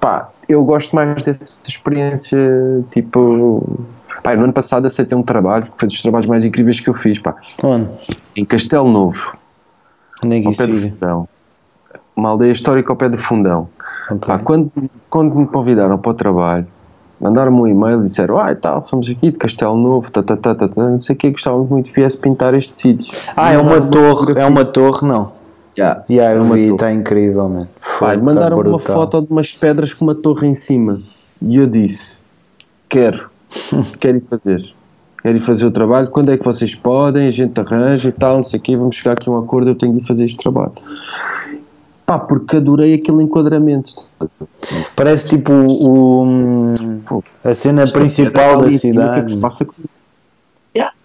Pá, 0.00 0.28
eu 0.48 0.64
gosto 0.64 0.94
mais 0.94 1.22
dessa 1.22 1.58
experiência, 1.66 2.38
tipo... 2.90 3.78
Pá, 4.22 4.36
no 4.36 4.44
ano 4.44 4.52
passado 4.52 4.86
aceitei 4.86 5.16
um 5.16 5.22
trabalho, 5.22 5.64
que 5.66 5.72
foi 5.78 5.88
dos 5.88 6.02
trabalhos 6.02 6.26
mais 6.26 6.44
incríveis 6.44 6.78
que 6.80 6.90
eu 6.90 6.94
fiz, 6.94 7.18
pá, 7.18 7.34
Onde? 7.62 7.88
em 8.36 8.44
Castelo 8.44 8.88
Novo, 8.90 9.34
Onde 10.22 10.36
é 10.38 10.40
que 10.42 10.50
isso 10.50 10.66
fica? 10.66 11.22
Uma 12.14 12.28
aldeia 12.30 12.52
histórica 12.52 12.92
ao 12.92 12.96
pé 12.96 13.08
do 13.08 13.16
Fundão. 13.16 13.68
Ok. 14.10 14.26
Pá, 14.26 14.38
quando, 14.38 14.70
quando 15.08 15.34
me 15.34 15.46
convidaram 15.46 15.96
para 15.96 16.10
o 16.10 16.14
trabalho, 16.14 16.66
mandaram-me 17.18 17.60
um 17.62 17.66
e-mail 17.66 18.00
e 18.00 18.04
disseram: 18.06 18.38
Ah, 18.38 18.52
e 18.52 18.56
tal, 18.56 18.82
somos 18.82 19.08
aqui 19.08 19.30
de 19.30 19.38
Castelo 19.38 19.76
Novo, 19.76 20.10
tá, 20.10 20.22
tá, 20.22 20.36
tá, 20.36 20.54
tá, 20.54 20.68
tá, 20.68 20.82
não 20.82 21.00
sei 21.00 21.14
o 21.14 21.18
que, 21.18 21.30
gostávamos 21.30 21.70
muito 21.70 21.88
que 21.88 21.94
viesse 21.98 22.18
pintar 22.18 22.52
este 22.52 22.74
sítio. 22.74 23.10
Ah, 23.34 23.52
é 23.52 23.58
uma 23.58 23.80
torre, 23.80 24.38
é 24.38 24.44
uma 24.44 24.64
torre, 24.66 25.06
não. 25.06 25.32
Yeah, 25.80 26.04
Yeah, 26.10 26.34
é 26.34 26.38
eu 26.38 26.44
vi, 26.44 26.72
está 26.72 26.92
incrível, 26.92 27.48
mano. 27.48 27.68
Fogo, 27.78 28.12
e 28.12 28.16
tá 28.16 28.22
mandaram 28.22 28.56
uma 28.58 28.78
foto 28.78 29.22
de 29.22 29.30
umas 29.30 29.52
pedras 29.52 29.94
com 29.94 30.04
uma 30.04 30.14
torre 30.14 30.46
em 30.46 30.54
cima. 30.54 31.00
E 31.40 31.56
eu 31.56 31.66
disse: 31.66 32.18
Quero, 32.88 33.30
quero 33.98 34.18
ir 34.18 34.24
fazer. 34.28 34.74
Quero 35.22 35.38
ir 35.38 35.40
fazer 35.40 35.66
o 35.66 35.70
trabalho. 35.70 36.08
Quando 36.08 36.30
é 36.32 36.36
que 36.36 36.44
vocês 36.44 36.74
podem? 36.74 37.26
A 37.26 37.30
gente 37.30 37.58
arranja 37.58 38.08
e 38.08 38.12
tal, 38.12 38.36
não 38.36 38.42
sei 38.42 38.58
o 38.58 38.62
quê. 38.62 38.76
Vamos 38.76 38.96
chegar 38.96 39.12
aqui 39.12 39.28
a 39.28 39.32
um 39.32 39.38
acordo. 39.38 39.70
Eu 39.70 39.74
tenho 39.74 39.92
de 39.94 40.00
ir 40.00 40.06
fazer 40.06 40.26
este 40.26 40.38
trabalho. 40.38 40.72
Pá, 42.04 42.18
porque 42.18 42.56
adorei 42.56 42.94
aquele 42.94 43.22
enquadramento. 43.22 43.92
Parece 44.96 45.28
tipo 45.28 45.52
o, 45.52 46.74
a 47.44 47.54
cena 47.54 47.86
principal 47.86 48.60
da 48.62 48.70
cima, 48.70 49.06
O 49.06 49.12
que 49.14 49.20
é 49.20 49.22
que 49.22 49.30
cidade. 49.30 49.32
se 49.32 49.36
passa 49.38 49.64
com 49.64 49.74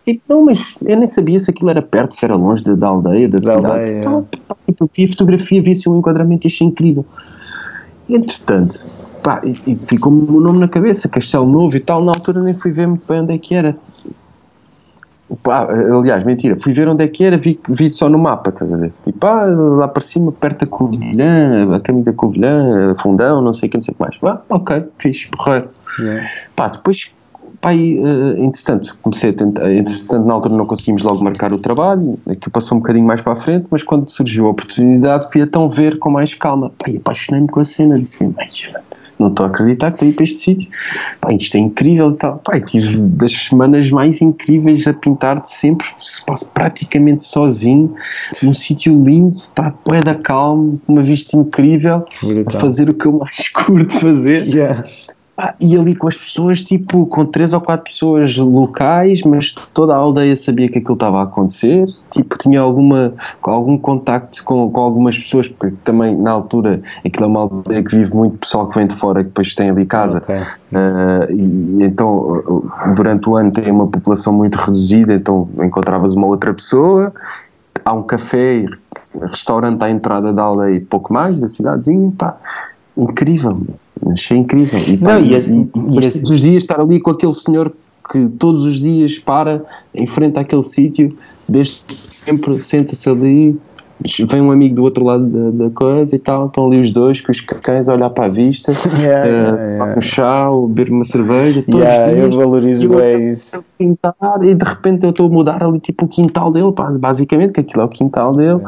Tipo, 0.05 0.21
não, 0.29 0.45
mas 0.45 0.75
eu 0.85 0.97
nem 0.97 1.07
sabia 1.07 1.39
se 1.39 1.49
aquilo 1.49 1.71
era 1.71 1.81
perto, 1.81 2.13
se 2.15 2.23
era 2.23 2.35
longe 2.35 2.63
da, 2.63 2.75
da 2.75 2.87
aldeia, 2.87 3.27
da, 3.27 3.39
Da 3.39 3.55
cidade. 3.55 3.65
aldeia, 3.79 3.99
então, 3.99 4.27
pá, 4.47 4.55
tipo, 4.65 4.83
eu 4.83 4.89
vi 4.95 5.05
a 5.05 5.07
fotografia, 5.07 5.61
vi-se 5.61 5.89
um 5.89 5.97
enquadramento 5.97 6.45
e 6.45 6.47
achei 6.47 6.67
incrível. 6.67 7.03
Entretanto, 8.07 8.87
pá, 9.23 9.41
e, 9.43 9.51
e 9.71 9.75
ficou-me 9.75 10.29
o 10.29 10.39
nome 10.39 10.59
na 10.59 10.67
cabeça, 10.67 11.09
Castelo 11.09 11.47
Novo 11.47 11.75
e 11.75 11.79
tal. 11.79 12.03
Na 12.03 12.11
altura 12.11 12.41
nem 12.41 12.53
fui 12.53 12.71
ver 12.71 12.87
muito 12.87 13.03
bem 13.07 13.21
onde 13.21 13.33
é 13.33 13.37
que 13.39 13.55
era. 13.55 13.75
Pá, 15.41 15.67
aliás, 15.67 16.23
mentira, 16.23 16.55
fui 16.61 16.71
ver 16.71 16.87
onde 16.87 17.03
é 17.03 17.07
que 17.07 17.23
era, 17.23 17.35
vi, 17.35 17.59
vi 17.67 17.89
só 17.89 18.07
no 18.07 18.19
mapa, 18.19 18.51
estás 18.51 18.71
a 18.71 18.77
ver? 18.77 18.93
Tipo, 19.03 19.25
ah, 19.25 19.43
lá 19.45 19.87
para 19.87 20.03
cima, 20.03 20.31
perto 20.31 20.59
da 20.59 20.67
Covilhã, 20.67 21.75
a 21.75 21.79
caminho 21.79 22.05
da 22.05 22.13
Covilhã, 22.13 22.95
Fundão, 23.01 23.41
não 23.41 23.51
sei 23.51 23.67
o 23.67 23.71
que, 23.71 23.77
não 23.77 23.83
sei 23.83 23.91
o 23.93 23.95
que 23.95 24.01
mais. 24.03 24.15
Ah, 24.23 24.39
ok, 24.55 24.83
fixe, 24.99 25.27
porreiro. 25.29 25.67
Yeah. 25.99 26.29
Pá, 26.55 26.67
depois, 26.67 27.11
pá, 27.65 27.73
e, 27.73 27.99
uh, 27.99 28.43
entretanto, 28.43 28.95
comecei 29.01 29.31
a 29.31 29.33
tentar, 29.33 29.73
entretanto, 29.73 30.23
na 30.23 30.33
altura 30.35 30.55
não 30.55 30.67
conseguimos 30.67 31.01
logo 31.01 31.23
marcar 31.23 31.51
o 31.51 31.57
trabalho, 31.57 32.19
aquilo 32.29 32.51
passou 32.51 32.77
um 32.77 32.81
bocadinho 32.81 33.07
mais 33.07 33.21
para 33.21 33.33
a 33.33 33.35
frente, 33.37 33.65
mas 33.71 33.81
quando 33.81 34.07
surgiu 34.07 34.45
a 34.45 34.49
oportunidade, 34.51 35.31
fui 35.31 35.41
então 35.41 35.67
ver 35.67 35.97
com 35.97 36.11
mais 36.11 36.35
calma. 36.35 36.71
E 36.87 36.97
apaixonei-me 36.97 37.47
com 37.47 37.59
a 37.59 37.63
cena, 37.63 37.97
disse, 37.97 38.23
mas, 38.23 38.69
não 39.17 39.29
estou 39.29 39.45
a 39.47 39.49
acreditar 39.49 39.91
que 39.91 39.95
estou 39.95 40.07
a 40.07 40.11
ir 40.11 40.13
para 40.13 40.23
este 40.25 40.37
sítio. 40.37 40.69
Pá, 41.19 41.33
isto 41.33 41.55
é 41.55 41.59
incrível 41.59 42.11
e 42.11 42.15
tal. 42.15 42.37
Pá, 42.37 42.59
tive 42.59 42.97
das 42.97 43.31
semanas 43.31 43.89
mais 43.89 44.21
incríveis 44.21 44.85
a 44.87 44.93
pintar 44.93 45.41
de 45.41 45.49
sempre, 45.49 45.87
praticamente 46.53 47.23
sozinho, 47.23 47.95
num 48.43 48.53
sítio 48.53 48.93
lindo, 49.03 49.41
pá, 49.55 49.73
da 50.03 50.13
calma, 50.13 50.75
uma 50.87 51.01
vista 51.01 51.35
incrível, 51.35 52.05
a 52.45 52.59
fazer 52.59 52.89
o 52.91 52.93
que 52.93 53.07
eu 53.07 53.13
mais 53.13 53.49
curto 53.49 53.91
fazer. 53.99 54.53
Yeah. 54.53 54.85
Ah, 55.37 55.53
e 55.59 55.77
ali 55.77 55.93
com 55.93 56.07
as 56.07 56.15
pessoas, 56.15 56.63
tipo, 56.63 57.05
com 57.07 57.25
três 57.25 57.51
ou 57.53 57.59
quatro 57.59 57.91
pessoas 57.91 58.37
locais, 58.37 59.21
mas 59.23 59.53
toda 59.73 59.93
a 59.93 59.97
aldeia 59.97 60.35
sabia 60.37 60.69
que 60.69 60.77
aquilo 60.77 60.93
estava 60.93 61.19
a 61.19 61.23
acontecer. 61.23 61.87
Tipo, 62.09 62.37
tinha 62.37 62.61
alguma, 62.61 63.13
algum 63.41 63.77
contacto 63.77 64.41
com, 64.45 64.71
com 64.71 64.79
algumas 64.79 65.17
pessoas, 65.17 65.49
porque 65.49 65.75
também 65.83 66.15
na 66.15 66.31
altura 66.31 66.81
aquilo 67.05 67.25
é 67.25 67.27
uma 67.27 67.39
aldeia 67.41 67.83
que 67.83 67.97
vive 67.97 68.13
muito 68.13 68.37
pessoal 68.37 68.69
que 68.69 68.75
vem 68.75 68.87
de 68.87 68.95
fora, 68.95 69.23
que 69.23 69.27
depois 69.27 69.53
tem 69.53 69.69
ali 69.69 69.85
casa. 69.85 70.19
Okay. 70.19 70.39
Uh, 70.39 71.31
e, 71.31 71.81
e, 71.81 71.83
então, 71.83 72.63
durante 72.95 73.27
o 73.27 73.35
ano 73.35 73.51
tem 73.51 73.69
uma 73.69 73.87
população 73.87 74.31
muito 74.31 74.55
reduzida, 74.55 75.15
então 75.15 75.49
encontravas 75.61 76.13
uma 76.13 76.27
outra 76.27 76.53
pessoa. 76.53 77.13
Há 77.83 77.91
um 77.91 78.03
café, 78.03 78.65
restaurante 79.21 79.83
à 79.83 79.89
entrada 79.89 80.31
da 80.31 80.43
aldeia, 80.43 80.81
pouco 80.89 81.11
mais, 81.11 81.37
da 81.37 81.49
cidadezinha, 81.49 82.13
pá, 82.17 82.37
incrível 82.95 83.59
achei 84.11 84.37
incrível. 84.37 84.79
E, 84.87 84.97
pá, 84.97 85.19
não, 85.19 85.21
e, 85.21 85.33
e, 85.33 85.61
e, 85.61 85.65
todos 85.65 86.31
os 86.31 86.41
dias 86.41 86.63
estar 86.63 86.79
ali 86.79 86.99
com 86.99 87.11
aquele 87.11 87.33
senhor 87.33 87.71
que 88.11 88.27
todos 88.37 88.63
os 88.63 88.79
dias 88.79 89.17
para 89.17 89.63
em 89.93 90.05
frente 90.05 90.37
àquele 90.37 90.63
sítio, 90.63 91.17
desde 91.47 91.81
sempre 91.95 92.53
senta-se 92.55 93.09
ali, 93.09 93.59
vem 94.27 94.41
um 94.41 94.51
amigo 94.51 94.75
do 94.75 94.83
outro 94.83 95.03
lado 95.03 95.25
da, 95.25 95.65
da, 95.65 95.69
coisa 95.71 96.15
e 96.15 96.19
tal, 96.19 96.47
estão 96.47 96.67
ali 96.67 96.81
os 96.81 96.91
dois 96.91 97.21
com 97.21 97.31
os 97.31 97.41
cães 97.41 97.87
a 97.87 97.93
olhar 97.93 98.09
para 98.09 98.25
a 98.25 98.29
vista, 98.29 98.71
yeah, 98.99 98.99
uh, 98.99 99.33
yeah, 99.33 99.61
yeah. 99.61 99.97
um 99.97 100.01
chá, 100.01 100.49
beber 100.67 100.91
uma 100.91 101.05
cerveja, 101.05 101.63
yeah, 101.67 102.13
dias, 102.13 102.31
eu 102.31 102.37
valorizo 102.37 102.89
bem 102.89 103.31
isso. 103.31 103.63
Pintar, 103.77 104.15
e 104.43 104.53
de 104.53 104.65
repente 104.65 105.03
eu 105.03 105.11
estou 105.11 105.27
a 105.27 105.29
mudar 105.29 105.63
ali 105.63 105.79
tipo 105.79 106.05
o 106.05 106.07
quintal 106.07 106.51
dele, 106.51 106.71
pá, 106.71 106.91
basicamente, 106.91 107.53
que 107.53 107.61
aquilo 107.61 107.81
é 107.81 107.85
o 107.85 107.89
quintal 107.89 108.33
dele, 108.33 108.59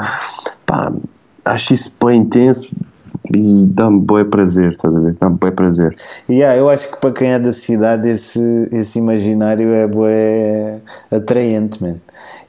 pá, 0.66 0.92
acho 1.46 1.74
isso 1.74 1.94
bem 2.04 2.22
intenso, 2.22 2.76
e 3.34 3.66
dá-me 3.68 4.00
bom 4.00 4.24
prazer, 4.26 4.74
estás 4.74 4.96
a 4.96 5.00
ver? 5.00 5.16
Dá-me 5.20 5.38
bom 5.38 5.52
prazer. 5.52 5.96
Yeah, 6.30 6.58
eu 6.58 6.70
acho 6.70 6.92
que 6.92 6.98
para 7.00 7.12
quem 7.12 7.32
é 7.32 7.40
da 7.40 7.52
cidade 7.54 8.10
esse, 8.10 8.68
esse 8.72 9.00
imaginário 9.00 9.74
é 9.74 9.88
bué 9.88 10.80
atraente, 11.12 11.82
man. 11.82 11.96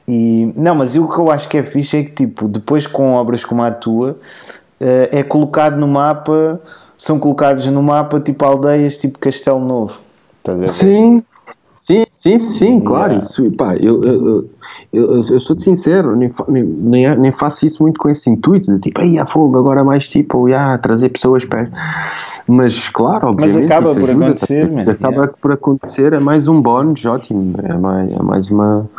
E, 0.07 0.51
não, 0.55 0.75
mas 0.75 0.95
o 0.95 1.07
que 1.07 1.19
eu 1.19 1.29
acho 1.31 1.47
que 1.47 1.57
é 1.57 1.63
fixe 1.63 1.97
é 1.97 2.03
que, 2.03 2.11
tipo, 2.11 2.47
depois 2.47 2.87
com 2.87 3.13
obras 3.13 3.45
como 3.45 3.61
a 3.61 3.71
tua, 3.71 4.17
eh, 4.79 5.09
é 5.11 5.23
colocado 5.23 5.77
no 5.77 5.87
mapa, 5.87 6.59
são 6.97 7.19
colocados 7.19 7.67
no 7.67 7.83
mapa, 7.83 8.19
tipo, 8.19 8.43
aldeias, 8.43 8.97
tipo 8.97 9.19
Castelo 9.19 9.59
Novo. 9.59 10.01
Estás 10.39 10.57
a 10.57 10.61
ver? 10.61 10.69
Sim, 10.69 11.23
Sim, 11.79 12.05
sim, 12.11 12.37
sim, 12.39 12.79
claro. 12.81 13.17
Isso, 13.17 13.49
pá, 13.51 13.75
eu, 13.77 14.01
eu, 14.03 14.49
eu, 14.91 15.23
eu 15.23 15.39
sou-te 15.39 15.63
sincero, 15.63 16.13
nem, 16.15 16.31
nem, 16.49 17.17
nem 17.17 17.31
faço 17.31 17.65
isso 17.65 17.81
muito 17.81 17.97
com 17.97 18.09
esse 18.09 18.29
intuito 18.29 18.73
de 18.73 18.81
tipo, 18.81 18.99
aí 18.99 19.17
há 19.17 19.25
fogo, 19.25 19.57
agora 19.57 19.81
mais 19.83 20.07
tipo, 20.07 20.49
yeah, 20.49 20.77
trazer 20.77 21.09
pessoas 21.09 21.45
para. 21.45 21.69
Mas 22.45 22.89
claro, 22.89 23.29
obviamente. 23.29 23.69
Mas 23.69 23.71
acaba 23.71 23.95
por 23.95 24.09
acontecer, 24.09 24.73
tá, 24.73 24.91
Acaba 24.91 25.27
por 25.27 25.51
acontecer, 25.53 26.13
é 26.13 26.19
mais 26.19 26.47
um 26.49 26.61
bónus, 26.61 27.05
ótimo. 27.05 27.53
É 27.63 27.73
mais, 27.73 28.11
é 28.11 28.21
mais 28.21 28.51
uma 28.51 28.89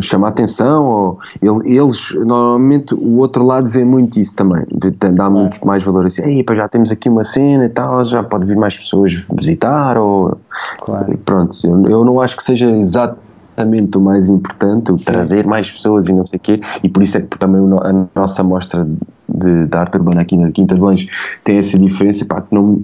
chamar 0.00 0.28
atenção, 0.28 0.84
ou 0.84 1.18
eles, 1.42 2.12
normalmente, 2.14 2.94
o 2.94 3.18
outro 3.18 3.44
lado 3.44 3.68
vê 3.68 3.84
muito 3.84 4.18
isso 4.18 4.34
também, 4.34 4.64
dá 5.12 5.28
muito 5.28 5.64
mais 5.66 5.82
valor 5.82 6.06
assim, 6.06 6.22
Ei, 6.22 6.44
já 6.54 6.68
temos 6.68 6.90
aqui 6.90 7.08
uma 7.08 7.24
cena 7.24 7.66
e 7.66 7.68
tal, 7.68 8.04
já 8.04 8.22
pode 8.22 8.46
vir 8.46 8.56
mais 8.56 8.76
pessoas 8.76 9.12
visitar, 9.32 9.98
ou 9.98 10.38
claro. 10.80 11.18
pronto, 11.24 11.56
eu, 11.64 11.86
eu 11.86 12.04
não 12.04 12.20
acho 12.20 12.36
que 12.36 12.42
seja 12.42 12.70
exatamente 12.70 13.96
o 13.98 14.00
mais 14.00 14.28
importante, 14.28 14.92
o 14.92 14.94
trazer 14.94 15.46
mais 15.46 15.70
pessoas 15.70 16.08
e 16.08 16.12
não 16.12 16.24
sei 16.24 16.38
o 16.38 16.40
quê, 16.40 16.60
e 16.82 16.88
por 16.88 17.02
isso 17.02 17.18
é 17.18 17.20
que 17.20 17.38
também 17.38 17.60
a 17.82 18.18
nossa 18.18 18.42
mostra 18.42 18.86
de, 19.28 19.66
de 19.66 19.76
arte 19.76 19.96
urbana 19.96 20.22
aqui 20.22 20.36
na 20.36 20.50
Quinta 20.50 20.74
de 20.74 20.80
Lange 20.80 21.08
tem 21.44 21.58
essa 21.58 21.78
diferença, 21.78 22.24
pá, 22.24 22.40
que 22.40 22.54
não, 22.54 22.80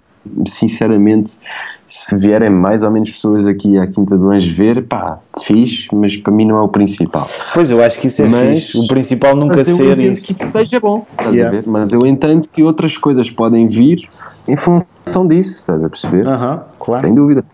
sinceramente 0.48 1.32
se 1.88 2.16
vierem 2.16 2.50
mais 2.50 2.82
ou 2.82 2.90
menos 2.90 3.10
pessoas 3.10 3.46
aqui 3.46 3.78
à 3.78 3.86
Quinta 3.86 4.16
do 4.16 4.30
Anjo 4.30 4.54
ver, 4.54 4.84
pá, 4.84 5.20
fixe, 5.40 5.88
mas 5.92 6.16
para 6.16 6.32
mim 6.32 6.44
não 6.44 6.56
é 6.56 6.62
o 6.62 6.68
principal. 6.68 7.28
Pois 7.54 7.70
eu 7.70 7.82
acho 7.82 8.00
que 8.00 8.08
isso 8.08 8.22
é 8.22 8.28
mas, 8.28 8.64
fixe. 8.64 8.78
O 8.78 8.88
principal 8.88 9.36
nunca 9.36 9.58
mas 9.58 9.68
ser 9.68 9.98
eu 9.98 10.12
isso. 10.12 10.26
que 10.26 10.32
isso 10.32 10.46
seja 10.46 10.80
bom, 10.80 11.06
yeah. 11.32 11.62
Mas 11.66 11.92
eu 11.92 12.00
entendo 12.04 12.48
que 12.48 12.62
outras 12.62 12.98
coisas 12.98 13.30
podem 13.30 13.66
vir 13.66 14.08
em 14.48 14.56
função 14.56 15.26
disso, 15.26 15.60
estás 15.60 15.82
a 15.82 15.88
perceber? 15.88 16.26
Uh 16.26 16.30
-huh, 16.30 16.60
claro. 16.78 17.00
Sem 17.02 17.14
dúvida. 17.14 17.44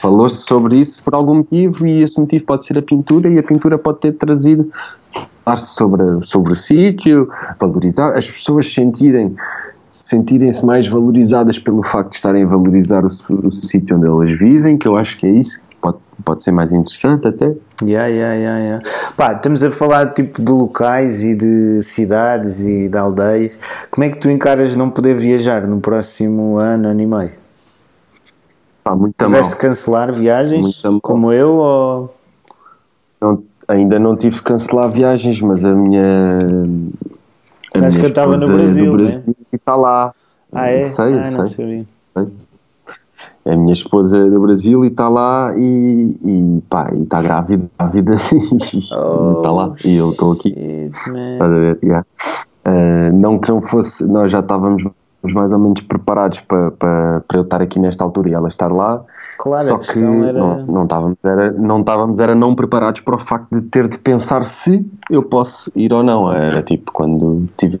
Falou-se 0.00 0.42
sobre 0.46 0.76
isso 0.76 1.02
por 1.04 1.14
algum 1.14 1.36
motivo 1.36 1.86
e 1.86 2.02
esse 2.02 2.18
motivo 2.18 2.44
pode 2.44 2.64
ser 2.64 2.78
a 2.78 2.82
pintura 2.82 3.28
e 3.28 3.38
a 3.38 3.42
pintura 3.42 3.78
pode 3.78 4.00
ter 4.00 4.12
trazido 4.12 4.70
sobre, 5.56 6.02
sobre 6.22 6.52
o 6.52 6.56
sítio, 6.56 7.28
valorizar, 7.58 8.16
as 8.16 8.30
pessoas 8.30 8.72
sentirem 8.72 9.34
sentirem-se 10.00 10.64
mais 10.64 10.88
valorizadas 10.88 11.58
pelo 11.58 11.82
facto 11.82 12.10
de 12.10 12.16
estarem 12.16 12.42
a 12.42 12.46
valorizar 12.46 13.04
o, 13.04 13.46
o 13.46 13.52
sítio 13.52 13.96
onde 13.96 14.06
elas 14.06 14.32
vivem, 14.32 14.78
que 14.78 14.88
eu 14.88 14.96
acho 14.96 15.18
que 15.18 15.26
é 15.26 15.30
isso 15.30 15.60
que 15.60 15.76
pode, 15.76 15.98
pode 16.24 16.42
ser 16.42 16.52
mais 16.52 16.72
interessante 16.72 17.28
até. 17.28 17.54
Yeah, 17.82 18.06
yeah, 18.06 18.34
yeah, 18.34 18.58
yeah. 18.58 18.84
Pá, 19.14 19.34
estamos 19.34 19.62
a 19.62 19.70
falar 19.70 20.14
tipo 20.14 20.42
de 20.42 20.50
locais 20.50 21.22
e 21.22 21.34
de 21.34 21.82
cidades 21.82 22.66
e 22.66 22.88
de 22.88 22.96
aldeias. 22.96 23.58
Como 23.90 24.04
é 24.04 24.08
que 24.08 24.16
tu 24.16 24.30
encaras 24.30 24.74
não 24.74 24.88
poder 24.88 25.14
viajar 25.16 25.66
no 25.66 25.80
próximo 25.80 26.56
ano, 26.56 26.88
ano 26.88 27.00
e 27.02 27.06
meio? 27.06 27.32
Pá, 28.82 28.96
muito 28.96 29.14
Tiveste 29.22 29.54
de 29.54 29.60
cancelar 29.60 30.12
viagens 30.12 30.82
como 31.02 31.30
eu 31.30 31.56
ou... 31.56 32.14
Não, 33.20 33.42
ainda 33.68 33.98
não 33.98 34.16
tive 34.16 34.36
de 34.36 34.42
cancelar 34.42 34.90
viagens, 34.90 35.42
mas 35.42 35.62
a 35.62 35.74
minha 35.74 36.38
Sabes 37.74 37.96
que 37.96 38.04
eu 38.04 38.08
estava 38.08 38.36
no 38.36 38.46
Brasil, 38.46 38.92
Brasil 38.92 39.22
né? 39.26 39.34
e 39.52 39.56
está 39.56 39.76
lá. 39.76 40.14
Ah, 40.52 40.68
é? 40.68 40.82
Sei, 40.82 41.14
ah, 41.14 41.44
sei. 41.44 41.44
sei. 41.44 41.86
É 43.44 43.54
a 43.54 43.56
minha 43.56 43.72
esposa 43.72 44.30
do 44.30 44.40
Brasil 44.40 44.84
e 44.84 44.88
está 44.88 45.08
lá 45.08 45.54
e, 45.56 46.18
e 46.24 46.62
pá, 46.68 46.90
e 46.94 47.02
está 47.02 47.22
grávida, 47.22 47.70
grávida 47.78 48.16
e 48.32 48.94
oh, 48.94 49.38
está 49.38 49.50
lá 49.50 49.74
e 49.84 49.96
eu 49.96 50.10
estou 50.10 50.32
aqui. 50.32 50.54
A 51.40 51.48
ver? 51.48 51.78
Yeah. 51.82 52.06
Uh, 52.66 53.12
não 53.14 53.38
que 53.38 53.50
não 53.50 53.62
fosse, 53.62 54.04
nós 54.04 54.30
já 54.30 54.40
estávamos 54.40 54.82
mais 55.22 55.52
ou 55.52 55.58
menos 55.58 55.82
preparados 55.82 56.40
para, 56.40 56.70
para, 56.70 57.20
para 57.26 57.38
eu 57.38 57.42
estar 57.42 57.60
aqui 57.60 57.78
nesta 57.78 58.02
altura 58.02 58.30
e 58.30 58.34
ela 58.34 58.48
estar 58.48 58.72
lá. 58.72 59.02
Claro, 59.38 59.66
só 59.66 59.78
que 59.78 59.98
era... 59.98 60.32
não, 60.32 60.66
não, 60.66 60.84
estávamos, 60.84 61.18
era, 61.24 61.52
não 61.52 61.80
estávamos 61.80 62.18
era 62.18 62.34
não 62.34 62.54
preparados 62.54 63.00
para 63.02 63.16
o 63.16 63.18
facto 63.18 63.48
de 63.52 63.62
ter 63.62 63.86
de 63.88 63.98
pensar 63.98 64.44
se 64.44 64.84
eu 65.10 65.22
posso 65.22 65.70
ir 65.76 65.92
ou 65.92 66.02
não. 66.02 66.32
Era 66.32 66.62
tipo 66.62 66.90
quando 66.92 67.48
tive 67.56 67.80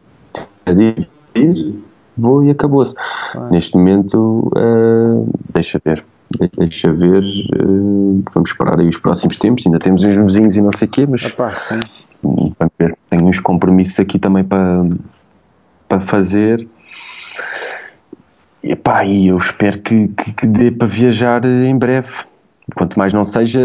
a 0.66 0.72
ir, 0.72 1.82
vou 2.16 2.44
e 2.44 2.50
acabou-se. 2.50 2.94
Neste 3.50 3.76
momento, 3.76 4.50
uh, 4.56 5.28
deixa 5.52 5.80
ver. 5.84 6.04
Deixa 6.56 6.92
ver, 6.92 7.24
uh, 7.24 8.22
vamos 8.32 8.50
esperar 8.50 8.78
aí 8.78 8.88
os 8.88 8.98
próximos 8.98 9.36
tempos. 9.36 9.66
Ainda 9.66 9.78
temos 9.78 10.04
uns 10.04 10.14
vizinhos 10.14 10.56
e 10.56 10.62
não 10.62 10.72
sei 10.72 10.86
o 10.86 10.90
quê, 10.90 11.06
mas 11.06 11.22
sim. 11.22 11.80
vamos 12.22 12.54
ver. 12.78 12.96
Tenho 13.08 13.24
uns 13.24 13.40
compromissos 13.40 13.98
aqui 13.98 14.18
também 14.18 14.44
para, 14.44 14.86
para 15.88 16.00
fazer 16.00 16.68
e, 18.62 18.76
pá, 18.76 19.04
e 19.04 19.28
eu 19.28 19.38
espero 19.38 19.78
que, 19.78 20.08
que, 20.08 20.32
que, 20.32 20.46
dê 20.46 20.70
para 20.70 20.86
viajar 20.86 21.44
em 21.44 21.76
breve. 21.76 22.12
Quanto 22.74 22.98
mais 22.98 23.12
não 23.12 23.24
seja, 23.24 23.60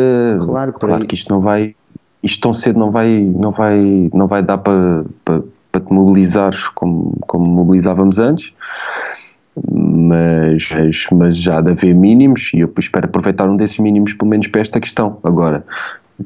claro, 0.45 0.73
claro 0.73 1.05
que 1.05 1.15
isto 1.15 1.31
não 1.31 1.39
vai, 1.39 1.75
isto 2.23 2.41
tão 2.41 2.53
cedo 2.53 2.79
não 2.79 2.89
vai, 2.89 3.19
não 3.19 3.51
vai, 3.51 4.09
não 4.13 4.25
vai 4.25 4.41
dar 4.41 4.57
para, 4.57 5.05
para, 5.23 5.43
para 5.71 5.81
te 5.81 5.93
mobilizares 5.93 6.67
como, 6.69 7.15
como 7.27 7.45
mobilizávamos 7.45 8.17
antes. 8.17 8.53
Mas, 9.71 10.69
mas 11.11 11.37
já 11.37 11.61
de 11.61 11.71
haver 11.71 11.93
mínimos 11.93 12.51
e 12.53 12.59
eu 12.59 12.73
espero 12.77 13.05
aproveitar 13.05 13.47
um 13.47 13.55
desses 13.55 13.79
mínimos 13.79 14.13
pelo 14.13 14.29
menos 14.29 14.47
para 14.47 14.61
esta 14.61 14.79
questão. 14.79 15.17
Agora, 15.23 15.63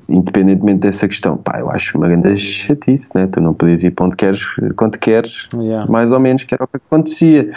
independentemente 0.08 0.80
dessa 0.80 1.08
questão, 1.08 1.38
pá, 1.38 1.60
eu 1.60 1.70
acho 1.70 1.98
uma 1.98 2.08
grande 2.08 2.38
chatice, 2.38 3.12
né? 3.16 3.28
Tu 3.28 3.42
não 3.42 3.54
podes 3.54 3.84
ir 3.84 3.92
para 3.92 4.06
onde 4.06 4.16
queres, 4.16 4.46
quando 4.76 4.98
queres, 4.98 5.48
yeah. 5.54 5.90
mais 5.90 6.12
ou 6.12 6.20
menos, 6.20 6.44
que 6.44 6.54
era 6.54 6.64
o 6.64 6.68
que 6.68 6.78
acontecia. 6.78 7.52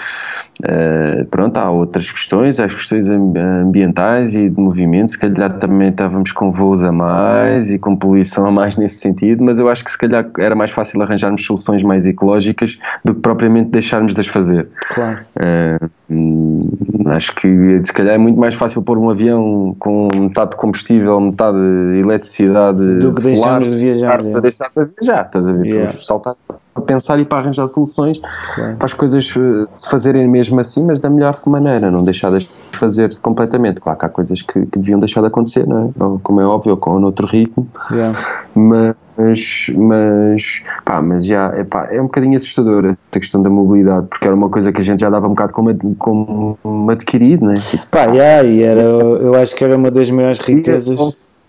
Uh, 0.63 1.25
pronto, 1.25 1.57
há 1.57 1.69
outras 1.71 2.11
questões, 2.11 2.61
há 2.61 2.67
as 2.67 2.75
questões 2.75 3.09
ambientais 3.11 4.37
e 4.37 4.49
de 4.49 4.61
movimento, 4.61 5.11
se 5.11 5.19
calhar 5.19 5.59
também 5.59 5.89
estávamos 5.89 6.31
com 6.31 6.53
voos 6.53 6.85
a 6.85 6.93
mais 6.93 7.73
e 7.73 7.79
com 7.81 7.97
poluição 7.97 8.47
a 8.47 8.51
mais 8.51 8.77
nesse 8.77 8.99
sentido, 8.99 9.43
mas 9.43 9.59
eu 9.59 9.69
acho 9.69 9.85
que 9.85 9.91
se 9.91 9.99
calhar 9.99 10.25
era 10.39 10.55
mais 10.55 10.71
fácil 10.71 11.03
arranjarmos 11.03 11.45
soluções 11.45 11.83
mais 11.83 12.07
ecológicas 12.07 12.79
do 13.05 13.13
que 13.13 13.21
propriamente 13.21 13.71
deixarmos 13.71 14.15
de 14.15 14.21
as 14.21 14.29
fazer. 14.29 14.69
Claro. 14.91 15.19
Uh, 15.37 17.09
acho 17.11 17.35
que 17.35 17.81
se 17.85 17.93
calhar 17.93 18.15
é 18.15 18.19
muito 18.19 18.39
mais 18.39 18.55
fácil 18.55 18.83
pôr 18.83 18.99
um 18.99 19.11
avião 19.11 19.75
com 19.81 20.09
metade 20.15 20.51
de 20.51 20.57
combustível, 20.57 21.21
metade 21.21 21.59
de 21.59 21.99
eletricidade 21.99 23.01
do 23.01 23.13
que 23.13 23.21
solar, 23.21 23.35
deixarmos 23.35 23.71
de 23.71 23.77
viajar. 23.79 24.23
Para 24.23 24.41
deixar 24.41 24.71
de 24.77 24.91
viajar, 25.01 25.27
estás 25.27 25.49
a 25.49 25.53
ver? 25.53 25.67
Yeah. 25.67 26.01
Saltar 26.01 26.37
para 26.75 26.83
pensar 26.85 27.19
e 27.21 27.25
para 27.25 27.39
arranjar 27.39 27.67
soluções 27.67 28.19
Claro. 28.55 28.77
para 28.77 28.87
as 28.87 28.93
coisas 28.93 29.33
eh, 29.37 29.67
se 29.75 29.89
fazerem 29.91 30.27
mesmo 30.29 30.59
assim, 30.61 30.83
mas 30.83 30.99
da 31.01 31.11
melhor 31.11 31.39
maneira, 31.47 31.91
não 31.91 32.03
deixar 32.05 32.31
de 32.37 32.49
fazer 32.73 33.17
completamente. 33.21 33.81
Claro 33.81 33.99
que 33.99 34.07
há 34.07 34.09
coisas 34.09 34.41
que, 34.43 34.67
que 34.67 34.79
deviam 34.79 34.99
deixar 34.99 35.21
de 35.21 35.27
acontecer, 35.29 35.67
não 35.67 35.93
é? 35.99 36.05
Ou, 36.05 36.19
Como 36.23 36.41
é 36.41 36.47
óbvio, 36.47 36.73
ou 36.73 36.77
com 36.77 37.03
outro 37.03 37.27
ritmo, 37.27 37.67
Yeah. 37.91 38.19
mas, 38.55 39.67
mas, 39.77 40.63
pá, 40.85 41.03
mas 41.03 41.27
já 41.27 41.53
epá, 41.59 41.89
é 41.91 42.01
um 42.01 42.05
bocadinho 42.05 42.37
assustador 42.37 42.87
esta 42.87 43.21
questão 43.21 43.43
da 43.43 43.51
mobilidade, 43.51 44.07
porque 44.09 44.27
era 44.27 44.35
uma 44.35 44.49
coisa 44.49 44.73
que 44.73 44.81
a 44.81 44.85
gente 44.85 45.01
já 45.01 45.11
dava 45.11 45.27
um 45.27 45.31
bocado 45.31 45.53
como, 45.53 46.57
como 46.63 46.91
adquirido, 46.91 47.45
não 47.45 47.53
é? 47.53 47.55
Tipo, 47.57 47.87
Pá, 47.89 48.05
yeah, 48.05 48.43
e 48.49 48.63
era, 48.63 48.81
eu 48.81 49.35
acho 49.35 49.55
que 49.55 49.63
era 49.63 49.77
uma 49.77 49.91
das 49.91 50.11
maiores 50.11 50.39
riquezas. 50.41 50.99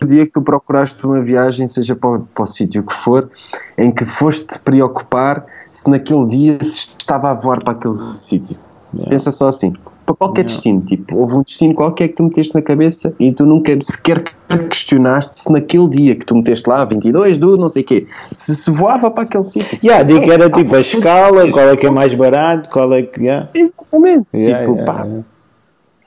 Dia 0.05 0.25
que 0.25 0.31
tu 0.33 0.41
procuraste 0.41 1.05
uma 1.05 1.21
viagem, 1.21 1.67
seja 1.67 1.95
para, 1.95 2.09
o- 2.09 2.19
para 2.21 2.43
o 2.43 2.47
sítio 2.47 2.83
que 2.83 2.93
for, 2.93 3.29
em 3.77 3.91
que 3.91 4.05
foste 4.05 4.45
te 4.45 4.59
preocupar 4.59 5.45
se 5.71 5.89
naquele 5.89 6.25
dia 6.27 6.57
se 6.63 6.95
estava 6.99 7.31
a 7.31 7.33
voar 7.33 7.63
para 7.63 7.73
aquele 7.73 7.97
sítio. 7.97 8.57
Yeah. 8.93 9.09
Pensa 9.09 9.31
só 9.31 9.47
assim. 9.47 9.73
Para 10.05 10.15
qualquer 10.15 10.41
Yeah. 10.41 10.53
destino, 10.53 10.81
tipo, 10.81 11.15
houve 11.17 11.33
um 11.35 11.41
destino 11.41 11.73
qualquer 11.73 12.09
que 12.09 12.15
tu 12.15 12.23
meteste 12.23 12.53
na 12.53 12.61
cabeça 12.61 13.13
e 13.19 13.31
tu 13.31 13.45
nunca 13.45 13.71
sequer 13.81 14.21
questionaste 14.69 15.35
se 15.37 15.51
naquele 15.51 15.87
dia 15.89 16.15
que 16.15 16.25
tu 16.25 16.35
meteste 16.35 16.69
lá, 16.69 16.83
22 16.85 17.37
do 17.37 17.57
não 17.57 17.69
sei 17.69 17.83
o 17.83 17.85
quê, 17.85 18.07
se 18.31 18.53
se 18.55 18.69
voava 18.69 19.09
para 19.09 19.23
aquele 19.23 19.43
sítio. 19.43 19.79
Yeah, 19.83 20.03
digo 20.03 20.21
que 20.21 20.29
era 20.31 20.49
tipo 20.49 20.75
a 20.75 20.79
escala, 20.81 21.49
qual 21.49 21.69
é 21.69 21.75
que 21.77 21.87
é 21.87 21.89
mais 21.89 22.13
barato, 22.13 22.69
qual 22.69 22.93
é 22.93 23.01
que. 23.01 23.21
Yeah. 23.21 23.49
Exatamente. 23.55 24.27
Yeah, 24.35 24.65
tipo, 24.67 24.85
pá. 24.85 25.07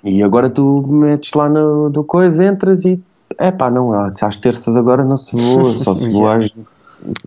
E 0.04 0.22
agora 0.22 0.48
tu 0.48 0.84
metes 0.86 1.32
lá 1.34 1.48
no, 1.48 1.90
do 1.90 2.04
coisa, 2.04 2.44
entras 2.44 2.84
e 2.84 3.00
é 3.38 3.50
pá, 3.50 3.70
não, 3.70 3.92
às 3.92 4.36
terças 4.38 4.76
agora 4.76 5.04
não 5.04 5.16
se 5.16 5.34
voa, 5.36 5.72
só 5.74 5.94
se 5.94 6.08
voa 6.10 6.36
às. 6.36 6.50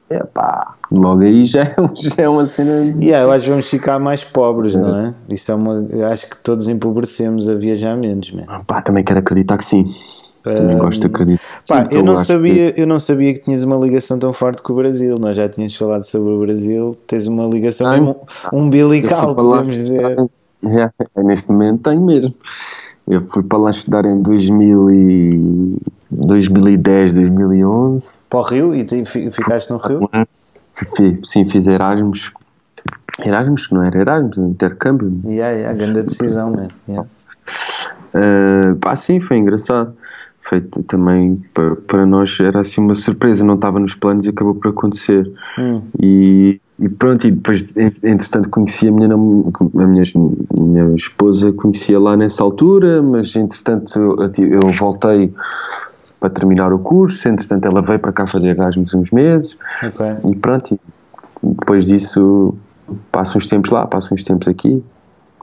É 0.10 0.24
pá, 0.24 0.74
logo 0.92 1.22
aí 1.22 1.46
já 1.46 1.62
é, 1.64 1.76
um- 1.80 1.96
já 1.96 2.24
é 2.24 2.28
uma 2.30 2.46
cena. 2.48 2.72
Yeah, 3.02 3.26
eu 3.26 3.32
acho 3.32 3.44
que 3.46 3.50
vamos 3.52 3.68
ficar 3.70 4.00
mais 4.00 4.24
pobres, 4.24 4.76
não 4.76 4.96
é? 4.96 5.14
Isto 5.32 5.52
é 5.52 5.56
uma, 5.56 5.86
eu 5.92 6.06
acho 6.08 6.28
que 6.30 6.38
todos 6.38 6.68
empobrecemos 6.68 7.48
a 7.48 7.54
viajar 7.56 7.96
menos, 7.96 8.32
man. 8.32 8.44
Pá, 8.66 8.82
também 8.82 9.04
quero 9.04 9.20
acreditar 9.20 9.58
que 9.58 9.66
sim. 9.66 9.94
Também 10.44 10.76
Um, 10.76 10.80
gosto 10.80 11.02
de 11.02 11.08
acreditar. 11.08 11.44
Pá, 11.68 11.82
Sim, 11.84 11.88
eu 11.92 12.04
não 12.04 12.18
sabia, 12.18 12.74
eu 12.80 12.88
não 12.88 12.98
sabia 12.98 13.34
que 13.34 13.42
tinhas 13.42 13.64
uma 13.64 13.76
ligação 13.78 14.18
tão 14.18 14.34
forte 14.34 14.62
com 14.64 14.74
o 14.74 14.76
Brasil. 14.78 15.16
Nós 15.20 15.36
já 15.38 15.48
tínhamos 15.48 15.76
falado 15.76 16.04
sobre 16.04 16.32
o 16.32 16.40
Brasil. 16.40 16.98
Tens 17.06 17.28
uma 17.28 17.46
ligação 17.46 17.92
mesmo 17.92 18.16
que 18.16 18.22
eu 18.56 18.60
umbilical, 18.60 19.36
podemos 19.36 19.76
dizer. 19.76 20.02
estudar- 20.10 20.30
É, 21.16 21.24
neste 21.24 21.52
momento 21.52 21.84
tenho 21.84 22.02
mesmo. 22.04 22.34
Eu 23.10 23.26
fui 23.28 23.42
para 23.42 23.58
lá 23.58 23.72
estudar 23.72 24.06
em 24.06 24.22
2000 24.22 24.92
e 24.92 25.78
2010, 26.12 27.16
2011. 27.16 28.20
Para 28.30 28.40
o 28.40 28.44
Rio 28.44 28.76
e 28.76 29.06
fi- 29.06 29.32
ficaste 29.32 29.72
no 29.72 29.78
Rio? 29.78 30.08
Sim, 31.24 31.50
fiz 31.50 31.66
Erasmus. 31.66 32.32
Erasmus, 33.26 33.68
que 33.68 33.74
não 33.74 33.84
era 33.84 34.00
Erasmus, 34.00 34.38
intercâmbio. 34.38 35.12
Yeah, 35.26 35.56
yeah, 35.58 35.78
grande 35.78 36.04
decisão, 36.04 36.52
man. 36.52 36.68
Yeah. 36.88 37.10
Uh, 38.14 38.76
pá, 38.78 38.96
sim, 38.96 39.20
foi 39.20 39.38
engraçado. 39.38 39.94
Foi 40.48 40.62
também 40.62 41.44
para, 41.54 41.76
para 41.76 42.06
nós 42.06 42.38
era 42.40 42.62
assim 42.62 42.80
uma 42.82 42.96
surpresa, 42.96 43.44
não 43.44 43.56
estava 43.56 43.80
nos 43.80 43.94
planos 43.94 44.26
e 44.26 44.30
acabou 44.30 44.56
por 44.56 44.70
acontecer. 44.70 45.32
Hum. 45.58 45.82
E, 46.02 46.60
e 46.80 46.88
pronto, 46.90 47.28
e 47.28 47.32
depois, 47.32 47.62
en- 47.76 47.92
entretanto, 48.12 48.50
conheci 48.50 48.88
a 48.88 48.92
minha, 48.92 49.14
a 49.14 49.18
minha, 49.18 50.04
minha 50.60 50.96
esposa, 50.96 51.52
conhecia 51.52 52.00
lá 52.00 52.16
nessa 52.16 52.44
altura, 52.44 53.02
mas 53.02 53.36
entretanto 53.36 53.98
eu, 54.00 54.18
eu 54.38 54.78
voltei 54.78 55.34
para 56.20 56.30
terminar 56.30 56.72
o 56.74 56.80
curso. 56.80 57.28
Entretanto, 57.28 57.66
ela 57.66 57.82
veio 57.82 58.00
para 58.00 58.12
cá 58.12 58.26
fazer 58.28 58.50
Erasmus 58.50 58.94
uns 58.94 59.12
meses 59.12 59.58
Ok. 59.84 60.06
e 60.32 60.36
pronto. 60.36 60.74
E 60.76 61.48
depois 61.48 61.86
disso, 61.86 62.54
passo 63.12 63.38
uns 63.38 63.48
tempos 63.48 63.72
lá, 63.72 63.86
passo 63.88 64.14
uns 64.14 64.24
tempos 64.24 64.48
aqui. 64.48 64.84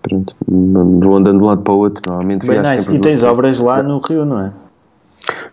Pronto, 0.03 0.34
vou 0.47 1.16
andando 1.16 1.39
de 1.39 1.45
um 1.45 1.47
lado 1.47 1.62
para 1.62 1.72
o 1.72 1.78
outro. 1.78 2.03
Normalmente 2.07 2.47
Bem 2.47 2.61
nice. 2.62 2.95
E 2.95 2.99
tens 3.01 3.22
obras 3.24 3.59
lá 3.59 3.82
no 3.82 3.99
Rio, 3.99 4.24
não 4.24 4.41
é? 4.41 4.53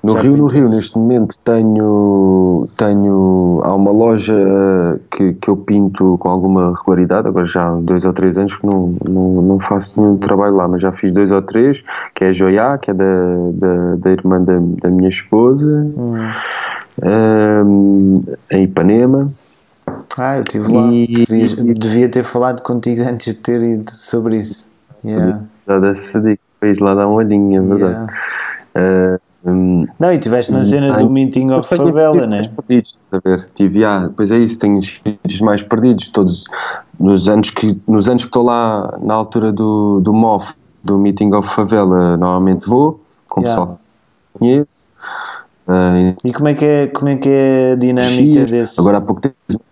No 0.03 0.13
Já 0.15 0.21
Rio, 0.21 0.37
no? 0.37 0.45
Rio, 0.47 0.69
neste 0.69 0.97
momento 0.97 1.37
tenho, 1.43 2.67
tenho 2.77 3.61
há 3.63 3.73
uma 3.73 3.91
loja 3.91 4.99
que, 5.09 5.33
que 5.33 5.49
eu 5.49 5.55
pinto 5.57 6.17
com 6.19 6.29
alguma 6.29 6.75
regularidade, 6.77 7.27
agora 7.27 7.45
já 7.47 7.69
há 7.69 7.75
dois 7.75 8.03
ou 8.05 8.13
três 8.13 8.37
anos 8.37 8.55
que 8.55 8.65
não, 8.65 8.93
não, 9.07 9.41
não 9.41 9.59
faço 9.59 9.99
nenhum 9.99 10.17
trabalho 10.17 10.55
lá, 10.57 10.67
mas 10.67 10.81
já 10.81 10.91
fiz 10.91 11.13
dois 11.13 11.31
ou 11.31 11.41
três, 11.41 11.81
que 12.13 12.25
é 12.25 12.29
a 12.29 12.33
Joiá, 12.33 12.77
que 12.77 12.91
é 12.91 12.93
da, 12.93 13.05
da, 13.53 13.95
da 13.95 14.11
irmã 14.11 14.41
da, 14.41 14.53
da 14.81 14.89
minha 14.89 15.09
esposa, 15.09 15.65
Hum. 15.97 16.17
ehm, 17.01 18.21
em 18.51 18.63
Ipanema, 18.65 19.27
Ah, 20.17 20.37
eu 20.37 20.43
estive 20.43 20.71
lá. 20.71 20.87
E- 20.91 21.25
Devias- 21.27 21.55
devia 21.79 22.09
ter 22.09 22.23
falado 22.23 22.61
contigo 22.61 23.01
antes 23.09 23.33
de 23.33 23.39
ter 23.41 23.61
ido 23.61 23.89
sobre 23.91 24.37
isso. 24.37 24.67
Yeah. 25.03 25.41
já 25.67 25.79
da 25.79 25.95
Sadiq, 25.95 26.39
fez 26.59 26.77
lá 26.79 26.93
dar 26.93 27.07
uma 27.07 27.15
olhinha, 27.15 27.59
é 27.59 27.61
verdade. 27.61 28.11
Yeah. 28.75 29.19
Ehm, 29.45 29.85
Não, 29.99 30.11
e 30.11 30.15
estiveste 30.15 30.51
na 30.51 30.63
cena 30.63 30.95
do 30.95 31.09
Meeting 31.09 31.51
of 31.51 31.67
Favela, 31.67 32.25
né? 32.25 32.49
perdidos, 32.55 32.99
a 33.11 33.19
ver, 33.23 33.49
tive, 33.53 33.83
ah, 33.83 34.07
depois 34.07 34.31
é 34.31 34.37
isso, 34.37 34.57
tenho 34.59 34.77
os 34.79 34.87
filhos 34.87 35.41
mais 35.41 35.61
perdidos, 35.61 36.09
todos 36.09 36.43
nos 36.99 37.27
anos 37.27 37.49
que, 37.49 37.77
nos 37.87 38.07
anos 38.07 38.23
que 38.23 38.29
estou 38.29 38.43
lá 38.43 38.97
na 39.01 39.13
altura 39.13 39.51
do, 39.51 39.99
do 40.01 40.13
MOF, 40.13 40.53
do 40.83 40.97
Meeting 40.97 41.33
of 41.33 41.49
Favela, 41.49 42.15
normalmente 42.17 42.67
vou, 42.67 43.01
com 43.29 43.41
o 43.41 43.43
Yeah. 43.43 43.61
pessoal 43.61 43.79
que 44.33 44.39
conheço. 44.39 44.87
Ah, 45.67 46.13
E 46.23 46.33
como 46.33 46.47
é 46.47 46.53
que 46.53 46.65
é, 46.65 46.87
como 46.87 47.09
é, 47.09 47.15
que 47.17 47.29
é 47.29 47.71
a 47.73 47.75
dinâmica 47.75 48.39
X. 48.41 48.49
desse? 48.49 48.79
Agora 48.79 48.97
há 48.97 49.01
pouco 49.01 49.21
tempo 49.21 49.63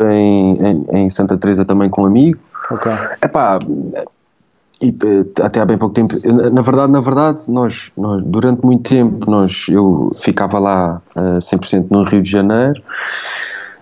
em, 0.00 0.58
em, 0.60 0.86
em 1.04 1.10
Santa 1.10 1.36
Teresa 1.36 1.64
também 1.64 1.88
com 1.88 2.02
um 2.02 2.06
amigo. 2.06 2.38
Ok. 2.70 2.90
Epá, 3.22 3.58
e, 4.84 4.88
eh, 4.90 5.42
até 5.42 5.60
há 5.60 5.64
bem 5.64 5.78
pouco 5.78 5.94
tempo, 5.94 6.14
na 6.52 6.62
verdade, 6.62 6.92
na 6.92 7.00
verdade, 7.00 7.42
nós, 7.48 7.90
nós 7.96 8.22
durante 8.24 8.64
muito 8.64 8.88
tempo, 8.88 9.30
nós, 9.30 9.66
eu 9.68 10.14
ficava 10.20 10.58
lá 10.58 11.02
eh, 11.16 11.38
100% 11.38 11.86
no 11.90 12.04
Rio 12.04 12.22
de 12.22 12.30
Janeiro. 12.30 12.82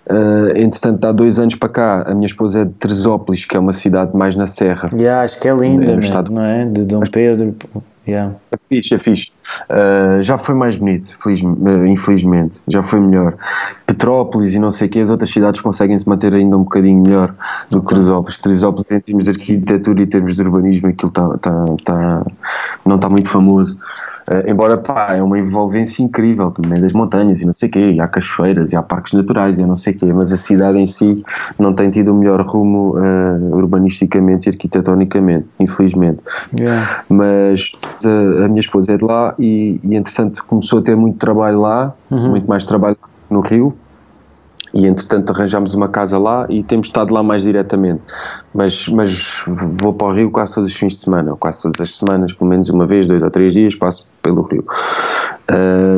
Eh, 0.08 0.62
entretanto, 0.62 1.04
há 1.06 1.12
dois 1.12 1.38
anos 1.38 1.54
para 1.54 1.68
cá, 1.68 2.02
a 2.08 2.14
minha 2.14 2.26
esposa 2.26 2.62
é 2.62 2.64
de 2.64 2.72
Teresópolis, 2.72 3.44
que 3.44 3.56
é 3.56 3.60
uma 3.60 3.72
cidade 3.72 4.16
mais 4.16 4.34
na 4.34 4.46
Serra. 4.46 4.88
Yeah, 4.92 5.22
acho 5.22 5.40
que 5.40 5.48
é 5.48 5.54
linda, 5.54 5.92
É, 5.92 5.98
estado- 5.98 6.32
não 6.32 6.42
é? 6.42 6.64
De 6.66 6.84
Dom 6.86 7.02
Pedro. 7.10 7.54
Yeah. 8.06 8.34
É 8.50 8.56
fixe, 8.68 8.94
é 8.96 8.98
fixe. 8.98 9.30
Uh, 9.70 10.20
já 10.24 10.36
foi 10.36 10.56
mais 10.56 10.76
bonito, 10.76 11.14
feliz- 11.22 11.40
uh, 11.40 11.86
infelizmente. 11.86 12.60
Já 12.66 12.82
foi 12.82 12.98
melhor. 13.00 13.34
Petrópolis 13.86 14.56
e 14.56 14.58
não 14.58 14.72
sei 14.72 14.88
o 14.88 14.90
que, 14.90 14.98
as 14.98 15.08
outras 15.08 15.30
cidades 15.30 15.60
conseguem 15.60 15.96
se 15.96 16.08
manter 16.08 16.34
ainda 16.34 16.56
um 16.56 16.64
bocadinho 16.64 17.00
melhor 17.00 17.32
do 17.70 17.80
que 17.80 17.86
Teresópolis. 17.90 18.38
Teresópolis, 18.40 18.90
em 18.90 18.98
termos 18.98 19.24
de 19.24 19.30
arquitetura 19.30 20.00
e 20.00 20.02
em 20.02 20.06
termos 20.08 20.34
de 20.34 20.42
urbanismo, 20.42 20.88
aquilo 20.88 21.12
tá, 21.12 21.38
tá, 21.38 21.64
tá- 21.84 22.26
não 22.84 22.96
está 22.96 23.08
muito 23.08 23.28
famoso. 23.28 23.78
Uh, 24.28 24.50
embora, 24.50 24.76
pá, 24.76 25.14
é 25.14 25.22
uma 25.22 25.38
envolvência 25.38 26.02
incrível, 26.02 26.52
no 26.58 26.68
meio 26.68 26.82
das 26.82 26.92
montanhas 26.92 27.40
e 27.40 27.46
não 27.46 27.52
sei 27.52 27.68
o 27.68 27.72
quê, 27.72 27.90
e 27.92 28.00
há 28.00 28.08
cachoeiras 28.08 28.72
e 28.72 28.76
há 28.76 28.82
parques 28.82 29.12
naturais 29.12 29.58
e 29.58 29.66
não 29.66 29.76
sei 29.76 29.94
o 29.94 29.96
quê, 29.98 30.12
mas 30.12 30.32
a 30.32 30.36
cidade 30.36 30.78
em 30.78 30.86
si 30.86 31.24
não 31.58 31.74
tem 31.74 31.90
tido 31.90 32.12
o 32.12 32.14
melhor 32.14 32.40
rumo 32.46 32.96
uh, 32.96 33.56
urbanisticamente 33.56 34.48
e 34.48 34.50
arquitetonicamente, 34.50 35.46
infelizmente 35.58 36.20
Yeah. 36.58 37.04
mas 37.08 37.72
a, 38.04 38.44
a 38.44 38.48
minha 38.48 38.60
esposa 38.60 38.92
é 38.92 38.96
de 38.96 39.04
lá 39.04 39.34
e, 39.38 39.80
e 39.82 39.94
entretanto 39.96 40.44
começou 40.44 40.80
a 40.80 40.82
ter 40.82 40.96
muito 40.96 41.18
trabalho 41.18 41.60
lá, 41.60 41.94
muito 42.10 42.46
mais 42.46 42.64
trabalho 42.64 42.96
no 43.30 43.40
Rio 43.40 43.74
e 44.74 44.86
entretanto 44.86 45.30
arranjámos 45.30 45.74
uma 45.74 45.88
casa 45.88 46.18
lá 46.18 46.46
e 46.48 46.62
temos 46.62 46.86
estado 46.86 47.12
lá 47.12 47.22
mais 47.22 47.42
diretamente 47.42 48.02
mas, 48.54 48.88
mas 48.88 49.44
vou 49.80 49.92
para 49.92 50.06
o 50.08 50.12
Rio 50.12 50.30
quase 50.30 50.54
todos 50.54 50.70
os 50.70 50.76
fins 50.76 50.92
de 50.94 50.98
semana, 50.98 51.30
ou 51.32 51.36
quase 51.36 51.62
todas 51.62 51.80
as 51.80 51.96
semanas 51.96 52.32
pelo 52.32 52.48
menos 52.50 52.68
uma 52.70 52.86
vez, 52.86 53.06
dois 53.06 53.22
ou 53.22 53.30
três 53.30 53.52
dias 53.52 53.74
passo 53.74 54.06
pelo 54.22 54.42
Rio 54.42 54.64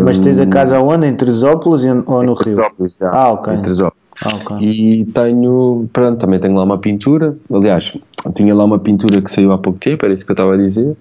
Mas 0.04 0.18
tens 0.18 0.38
a 0.38 0.46
casa 0.46 0.80
onde? 0.80 1.06
Em 1.06 1.14
Teresópolis 1.14 1.84
ou 1.84 2.22
no 2.22 2.34
Rio? 2.34 2.56
Teresópolis, 2.56 2.96
já, 2.98 3.08
Ah, 3.10 3.30
ok. 3.32 3.54
em 3.54 3.62
Teresópolis. 3.62 4.04
Ah, 4.24 4.34
ok. 4.36 4.56
E 4.60 5.04
tenho, 5.06 5.88
pronto, 5.92 6.18
também 6.18 6.38
tenho 6.38 6.54
lá 6.54 6.62
uma 6.64 6.78
pintura. 6.78 7.36
Aliás, 7.52 7.96
tinha 8.34 8.54
lá 8.54 8.64
uma 8.64 8.78
pintura 8.78 9.20
que 9.20 9.30
saiu 9.30 9.50
há 9.52 9.58
pouco 9.58 9.78
tempo, 9.80 10.04
era 10.04 10.14
isso 10.14 10.24
que 10.24 10.30
eu 10.30 10.34
estava 10.34 10.54
a 10.54 10.56
dizer. 10.56 10.96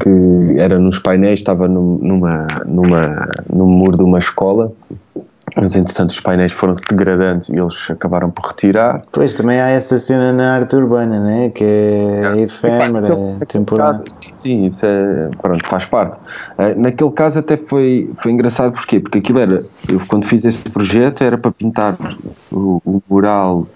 Que 0.00 0.58
era 0.58 0.78
nos 0.78 0.98
painéis, 1.00 1.40
estava 1.40 1.66
num- 1.68 1.98
numa, 2.00 2.46
numa, 2.64 3.28
num 3.52 3.66
muro 3.66 3.96
de 3.96 4.04
uma 4.04 4.18
escola. 4.20 4.72
Mas 5.56 5.76
entretanto 5.76 6.10
os 6.10 6.20
painéis 6.20 6.52
foram-se 6.52 6.82
degradando 6.88 7.44
e 7.48 7.58
eles 7.58 7.90
acabaram 7.90 8.30
por 8.30 8.46
retirar. 8.46 9.02
Pois, 9.10 9.34
também 9.34 9.60
há 9.60 9.68
essa 9.68 9.98
cena 9.98 10.32
na 10.32 10.54
arte 10.54 10.76
urbana, 10.76 11.20
né? 11.20 11.50
que 11.50 11.64
é 11.64 12.38
efêmera, 12.38 13.08
é 13.40 13.44
temporária. 13.44 14.02
Sim, 14.20 14.32
sim, 14.32 14.66
isso 14.66 14.86
é, 14.86 15.28
pronto, 15.40 15.68
faz 15.68 15.84
parte. 15.84 16.18
Uh, 16.58 16.80
naquele 16.80 17.10
caso 17.10 17.38
até 17.38 17.56
foi, 17.56 18.10
foi 18.16 18.32
engraçado, 18.32 18.72
porquê? 18.72 19.00
Porque 19.00 19.18
aquilo 19.18 19.38
era, 19.38 19.62
eu 19.88 20.00
quando 20.08 20.26
fiz 20.26 20.44
esse 20.44 20.58
projeto 20.58 21.22
era 21.22 21.36
para 21.36 21.50
pintar 21.50 21.96
o, 22.50 22.80
o 22.84 23.02
mural, 23.08 23.66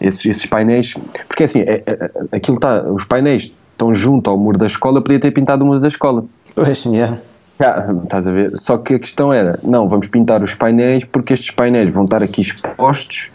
esses, 0.00 0.24
esses 0.26 0.46
painéis, 0.46 0.94
porque 1.28 1.44
assim, 1.44 1.60
é, 1.60 1.82
é, 1.86 2.10
aquilo 2.32 2.56
está, 2.56 2.82
os 2.82 3.04
painéis 3.04 3.54
estão 3.72 3.94
junto 3.94 4.28
ao 4.28 4.36
muro 4.36 4.58
da 4.58 4.66
escola, 4.66 4.98
eu 4.98 5.02
podia 5.02 5.20
ter 5.20 5.30
pintado 5.30 5.64
o 5.64 5.66
muro 5.66 5.80
da 5.80 5.88
escola. 5.88 6.24
Pois, 6.54 6.84
yeah. 6.84 7.16
Ah, 7.62 7.86
estás 8.02 8.26
a 8.26 8.32
ver? 8.32 8.58
Só 8.58 8.78
que 8.78 8.94
a 8.94 8.98
questão 8.98 9.32
era, 9.32 9.58
não, 9.62 9.86
vamos 9.86 10.06
pintar 10.08 10.42
os 10.42 10.54
painéis 10.54 11.04
porque 11.04 11.34
estes 11.34 11.50
painéis 11.50 11.90
vão 11.90 12.04
estar 12.04 12.22
aqui 12.22 12.40
expostos. 12.40 13.30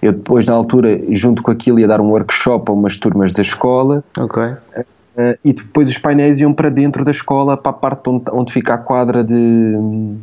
Eu 0.00 0.12
depois, 0.12 0.46
na 0.46 0.54
altura, 0.54 0.98
junto 1.10 1.42
com 1.42 1.50
aquilo, 1.50 1.78
ia 1.78 1.86
dar 1.86 2.00
um 2.00 2.10
workshop 2.10 2.70
a 2.70 2.72
umas 2.72 2.96
turmas 2.96 3.32
da 3.32 3.42
escola. 3.42 4.02
Ok. 4.18 4.42
Uh, 4.42 5.36
e 5.44 5.52
depois 5.52 5.88
os 5.88 5.98
painéis 5.98 6.40
iam 6.40 6.52
para 6.52 6.68
dentro 6.68 7.04
da 7.04 7.10
escola, 7.10 7.56
para 7.56 7.70
a 7.70 7.74
parte 7.74 8.08
onde, 8.08 8.24
onde 8.32 8.52
fica 8.52 8.74
a 8.74 8.78
quadra 8.78 9.24
de... 9.24 10.14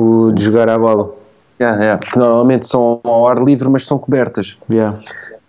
O 0.00 0.32
de 0.32 0.42
jogar 0.42 0.68
a 0.68 0.78
bola. 0.78 1.10
Yeah, 1.60 1.82
yeah, 1.82 2.00
que 2.00 2.18
normalmente 2.18 2.66
são 2.66 3.00
ao 3.04 3.28
ar 3.28 3.42
livre, 3.42 3.68
mas 3.68 3.86
são 3.86 3.98
cobertas. 3.98 4.58
Yeah 4.70 4.98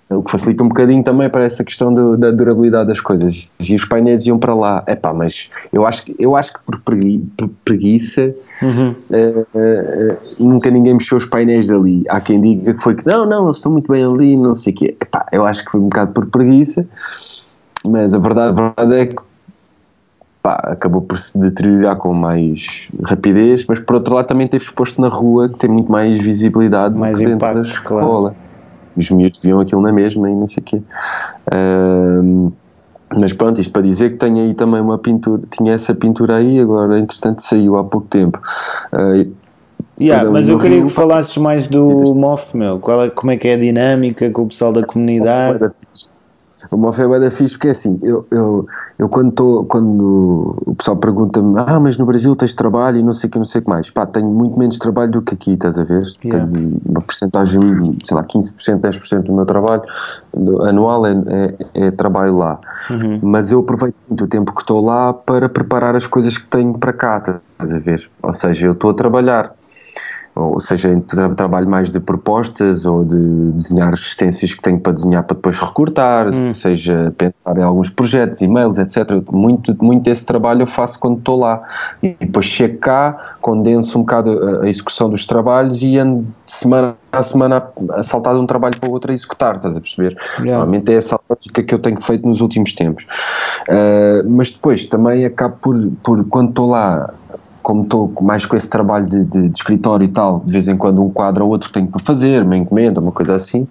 o 0.10 0.24
que 0.24 0.32
facilita 0.32 0.64
um 0.64 0.70
bocadinho 0.70 1.04
também 1.04 1.30
para 1.30 1.44
essa 1.44 1.64
questão 1.64 1.94
do, 1.94 2.16
da 2.16 2.32
durabilidade 2.32 2.88
das 2.88 3.02
coisas. 3.02 3.52
E 3.60 3.76
os 3.76 3.84
painéis 3.84 4.26
iam 4.26 4.40
para 4.40 4.56
lá. 4.56 4.84
Epá, 4.88 5.14
mas 5.14 5.50
eu 5.72 5.86
acho, 5.86 6.06
eu 6.18 6.36
acho 6.36 6.54
que 6.54 6.60
por, 6.66 6.80
pregui, 6.80 7.20
por 7.38 7.50
preguiça 7.66 8.34
uhum. 8.62 8.96
uh, 9.10 9.42
uh, 9.54 10.18
nunca 10.40 10.72
ninguém 10.72 10.94
mexeu 10.94 11.18
os 11.18 11.26
painéis 11.26 11.68
dali. 11.68 12.04
Há 12.10 12.22
quem 12.22 12.42
diga 12.42 12.74
que 12.74 12.82
foi 12.82 12.96
que 12.96 13.06
não, 13.06 13.26
não, 13.26 13.46
eles 13.46 13.58
estão 13.58 13.72
muito 13.72 13.92
bem 13.92 14.04
ali, 14.04 14.38
não 14.38 14.56
sei 14.56 14.74
o 14.74 14.76
quê. 14.78 14.98
Epá, 15.02 15.26
eu 15.32 15.46
acho 15.46 15.66
que 15.66 15.72
foi 15.72 15.82
um 15.82 15.90
bocado 15.90 16.14
por 16.14 16.26
preguiça, 16.28 16.88
mas 17.84 18.14
a 18.14 18.20
verdade, 18.20 18.50
a 18.50 18.64
verdade 18.64 18.96
é 18.96 19.06
que 19.08 19.22
pá, 20.42 20.54
acabou 20.72 21.02
por 21.02 21.20
se 21.20 21.38
deteriorar 21.38 21.98
com 21.98 22.14
mais 22.14 22.88
rapidez, 23.04 23.66
mas 23.68 23.80
por 23.80 23.98
outro 23.98 24.16
lado 24.16 24.28
também 24.28 24.48
teve 24.48 24.64
exposto 24.64 25.02
na 25.02 25.10
rua 25.10 25.50
que 25.50 25.60
tem 25.60 25.70
muito 25.70 25.92
mais 25.92 26.18
visibilidade 26.18 26.98
mais 26.98 27.20
impacto, 27.20 27.62
da 27.62 27.68
escola. 27.68 28.30
Claro 28.30 28.47
os 28.98 29.10
miúdos 29.10 29.40
viam 29.42 29.60
aquilo 29.60 29.82
na 29.82 29.92
mesma 29.92 30.30
e 30.30 30.36
não 30.36 30.48
sei 30.48 30.62
o 30.62 30.64
quê. 30.64 30.82
Uh, 31.48 32.52
mas 33.16 33.32
pronto, 33.34 33.62
isto 33.62 33.72
para 33.72 33.82
dizer 33.82 34.12
que 34.12 34.18
tenho 34.18 34.38
aí 34.38 34.54
também 34.54 34.82
uma 34.82 34.98
pintura, 34.98 35.42
tinha 35.50 35.74
essa 35.74 35.96
pintura 35.96 36.38
aí, 36.38 36.60
agora 36.60 37.00
entretanto 37.00 37.42
saiu 37.42 37.78
há 37.78 37.84
pouco 37.84 38.08
tempo. 38.08 38.40
Uh, 38.92 39.32
yeah, 40.00 40.30
mas 40.30 40.50
eu 40.50 40.60
queria 40.60 40.82
que 40.82 40.90
falasses 40.90 41.38
mais 41.38 41.68
do 41.68 42.14
MOF, 42.14 42.56
meu. 42.56 42.80
Qual 42.80 43.06
é, 43.06 43.10
como 43.10 43.32
é 43.32 43.38
que 43.38 43.48
é 43.48 43.54
a 43.54 43.58
dinâmica 43.58 44.30
com 44.30 44.44
o 44.44 44.48
pessoal 44.48 44.74
da 44.74 44.84
comunidade? 44.84 45.72
Uma 46.72 46.92
fé 46.94 47.04
é 47.04 47.32
fixe 47.32 47.56
porque 47.56 47.70
é 47.70 47.72
assim, 47.72 48.00
eu, 48.02 48.26
eu, 48.32 48.68
eu 49.00 49.10
quando, 49.10 49.32
tô, 49.32 49.66
quando 49.66 50.56
o 50.66 50.76
pessoal 50.76 50.98
pergunta-me, 50.98 51.60
ah, 51.60 51.80
mas 51.80 51.98
no 51.98 52.06
Brasil 52.06 52.36
tens 52.36 52.56
trabalho 52.56 52.98
e 52.98 53.04
não 53.04 53.14
sei 53.14 53.28
o 53.28 53.32
que, 53.32 53.38
não 53.38 53.46
sei 53.46 53.62
o 53.62 53.64
que 53.64 53.70
mais. 53.70 53.90
Pá, 53.90 54.06
tenho 54.06 54.28
muito 54.28 54.58
menos 54.58 54.78
trabalho 54.78 55.12
do 55.12 55.22
que 55.22 55.34
aqui, 55.34 55.54
estás 55.54 55.80
a 55.80 55.84
ver? 55.84 56.04
Yeah. 56.24 56.52
Tenho 56.52 56.82
uma 56.86 57.02
porcentagem, 57.02 57.98
sei 58.06 58.16
lá, 58.16 58.24
15%, 58.24 58.82
10% 58.82 59.24
do 59.24 59.34
meu 59.34 59.46
trabalho 59.46 59.84
anual 60.68 61.06
é, 61.06 61.14
é, 61.74 61.88
é 61.88 61.92
trabalho 61.92 62.38
lá. 62.38 62.60
Uhum. 62.90 63.20
Mas 63.24 63.52
eu 63.52 63.60
aproveito 63.60 63.96
muito 64.08 64.26
o 64.26 64.28
tempo 64.28 64.54
que 64.54 64.62
estou 64.62 64.84
lá 64.84 65.14
para 65.14 65.50
preparar 65.50 65.96
as 65.96 66.06
coisas 66.06 66.38
que 66.38 66.48
tenho 66.48 66.78
para 66.78 66.94
cá, 66.94 67.18
estás 67.18 67.74
a 67.74 67.80
ver? 67.80 68.10
Ou 68.22 68.34
seja, 68.34 68.68
eu 68.68 68.74
estou 68.74 68.92
a 68.92 68.94
trabalhar 68.94 69.57
ou 70.38 70.60
seja, 70.60 70.90
em 70.90 71.02
trabalho 71.02 71.70
mais 71.70 71.92
de 71.92 72.00
propostas 72.00 72.86
ou 72.86 73.04
de 73.04 73.52
desenhar 73.52 73.94
assistências 73.94 74.54
que 74.54 74.62
tenho 74.62 74.80
para 74.80 74.94
desenhar 74.94 75.24
para 75.24 75.36
depois 75.36 75.60
recortar, 75.60 76.28
hum. 76.28 76.54
seja 76.54 77.14
pensar 77.18 77.58
em 77.58 77.64
alguns 77.64 77.90
projetos, 77.90 78.42
e-mails, 78.42 78.78
etc. 78.78 79.22
Muito, 79.32 79.76
muito 79.84 80.04
desse 80.04 80.26
trabalho 80.26 80.64
eu 80.64 80.68
faço 80.68 81.00
quando 81.00 81.18
estou 81.20 81.40
lá. 81.40 81.62
E 82.02 82.16
depois 82.20 82.46
chego 82.46 82.78
cá, 82.78 83.36
condenso 83.42 83.98
um 83.98 84.02
bocado 84.02 84.62
a 84.62 84.70
execução 84.70 85.10
dos 85.10 85.26
trabalhos 85.26 85.82
e 85.82 85.98
ando 85.98 86.28
semana 86.46 86.96
a 87.12 87.24
semana 87.24 87.64
a 87.94 88.04
saltar 88.04 88.36
de 88.36 88.42
um 88.42 88.46
trabalho 88.46 88.80
para 88.80 88.90
o 88.90 88.92
outro 88.92 89.12
a 89.12 89.14
executar, 89.14 89.56
estás 89.56 89.76
a 89.76 89.82
perceber? 89.82 90.16
Yeah. 90.38 90.52
Normalmente 90.52 90.92
é 90.92 90.96
essa 90.96 91.20
lógica 91.28 91.64
que 91.64 91.74
eu 91.74 91.80
tenho 91.80 92.00
feito 92.02 92.28
nos 92.28 92.42
últimos 92.42 92.74
tempos. 92.74 93.06
Uh, 93.68 94.30
mas 94.30 94.52
depois 94.52 94.86
também 94.88 95.26
acabo 95.26 95.58
por, 95.62 95.92
por 96.04 96.26
quando 96.26 96.50
estou 96.50 96.70
lá 96.70 97.14
como 97.68 97.84
estou 97.84 98.14
mais 98.22 98.46
com 98.46 98.56
esse 98.56 98.70
trabalho 98.70 99.10
de, 99.10 99.26
de, 99.26 99.50
de, 99.50 99.60
escritório 99.60 100.06
e 100.06 100.08
tal, 100.08 100.42
de 100.46 100.54
vez 100.54 100.70
em 100.70 100.78
quando 100.78 101.04
um 101.04 101.10
quadro 101.10 101.44
ou 101.44 101.52
outro 101.52 101.70
tenho 101.70 101.86
para 101.88 102.00
fazer, 102.00 102.44
uma 102.44 102.56
encomenda, 102.56 103.02
uma 103.02 103.12
coisa 103.12 103.36
assim, 103.36 103.68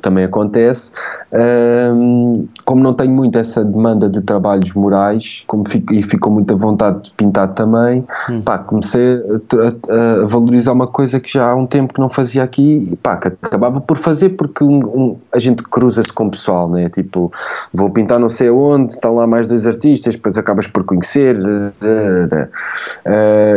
também 0.00 0.22
acontece. 0.22 0.92
Um, 1.32 2.46
como 2.64 2.80
não 2.80 2.94
tenho 2.94 3.10
muito 3.10 3.36
essa 3.36 3.64
demanda 3.64 4.08
de 4.08 4.20
trabalhos 4.20 4.72
morais, 4.72 5.42
como 5.48 5.68
fico, 5.68 5.92
e 5.92 6.00
ficou 6.00 6.32
muita 6.32 6.54
vontade 6.54 7.02
de 7.02 7.10
pintar 7.10 7.54
também, 7.54 8.06
hum. 8.30 8.40
pá, 8.40 8.56
comecei 8.58 9.16
a, 9.16 10.22
a, 10.22 10.26
valorizar 10.26 10.72
uma 10.72 10.86
coisa 10.86 11.18
que 11.18 11.32
já 11.32 11.50
há 11.50 11.56
um 11.56 11.66
tempo 11.66 11.94
que 11.94 12.00
não 12.00 12.08
fazia 12.08 12.44
aqui, 12.44 12.96
pá, 13.02 13.16
que 13.16 13.26
acabava 13.42 13.80
por 13.80 13.96
fazer 13.96 14.30
porque 14.30 14.62
um, 14.62 14.78
um, 14.78 15.16
a 15.32 15.40
gente 15.40 15.64
cruza-se 15.64 16.12
com 16.12 16.28
o 16.28 16.30
pessoal, 16.30 16.70
né? 16.70 16.88
Tipo, 16.88 17.32
vou 17.74 17.90
pintar 17.90 18.20
não 18.20 18.28
sei 18.28 18.46
aonde, 18.46 18.92
estão 18.92 19.16
lá 19.16 19.26
mais 19.26 19.48
dois 19.48 19.66
artistas, 19.66 20.14
depois 20.14 20.38
acabas 20.38 20.68
por 20.68 20.84
conhecer. 20.84 21.36
Uh, 21.36 23.07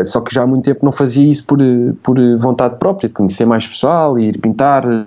só 0.06 0.22
que 0.22 0.34
já 0.34 0.44
há 0.44 0.48
muito 0.48 0.64
tempo 0.64 0.84
não 0.84 0.92
fazia 0.92 1.30
isso 1.30 1.46
por, 1.46 1.60
por 2.04 2.18
vontade 2.38 2.76
própria, 2.78 3.10
de 3.10 3.14
conhecer 3.14 3.46
mais 3.46 3.68
pessoal, 3.68 4.20
ir 4.20 4.40
pintar 4.40 4.86
uh, 4.86 5.02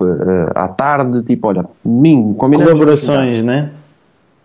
uh, 0.00 0.50
à 0.54 0.68
tarde, 0.68 1.22
tipo, 1.22 1.48
olha, 1.48 1.64
domingo, 1.84 2.34
Colaborações, 2.34 3.42
né? 3.42 3.70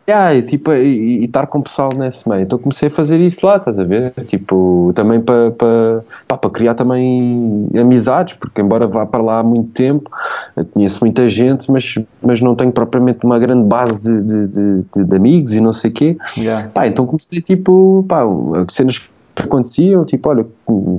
Yeah, 0.09 0.33
e, 0.33 0.41
tipo, 0.41 0.73
e, 0.73 1.21
e, 1.21 1.25
estar 1.25 1.45
com 1.45 1.59
o 1.59 1.61
pessoal 1.61 1.89
nesse 1.95 2.27
meio. 2.27 2.41
Então 2.41 2.57
comecei 2.57 2.87
a 2.87 2.91
fazer 2.91 3.19
isso 3.19 3.45
lá, 3.45 3.57
estás 3.57 3.77
a 3.77 3.83
ver? 3.83 4.11
Tipo, 4.25 4.91
também 4.95 5.21
para 5.21 5.51
pa, 6.27 6.35
pa, 6.35 6.49
criar 6.49 6.73
também 6.73 7.69
amizades, 7.79 8.33
porque 8.33 8.59
embora 8.59 8.87
vá 8.87 9.05
para 9.05 9.21
lá 9.21 9.39
há 9.39 9.43
muito 9.43 9.69
tempo, 9.71 10.09
conheço 10.73 10.99
muita 11.01 11.29
gente, 11.29 11.71
mas, 11.71 11.93
mas 12.23 12.41
não 12.41 12.55
tenho 12.55 12.71
propriamente 12.71 13.23
uma 13.23 13.37
grande 13.37 13.67
base 13.67 14.11
de, 14.11 14.47
de, 14.47 14.83
de, 14.95 15.03
de 15.03 15.15
amigos 15.15 15.53
e 15.53 15.61
não 15.61 15.73
sei 15.73 15.91
o 15.91 15.93
quê. 15.93 16.17
Yeah. 16.35 16.69
Pá, 16.69 16.87
então 16.87 17.05
comecei 17.05 17.39
tipo, 17.39 18.03
pá, 18.07 18.23
cenas 18.71 19.07
aconteciam, 19.41 20.05
tipo, 20.05 20.29
olha, 20.29 20.45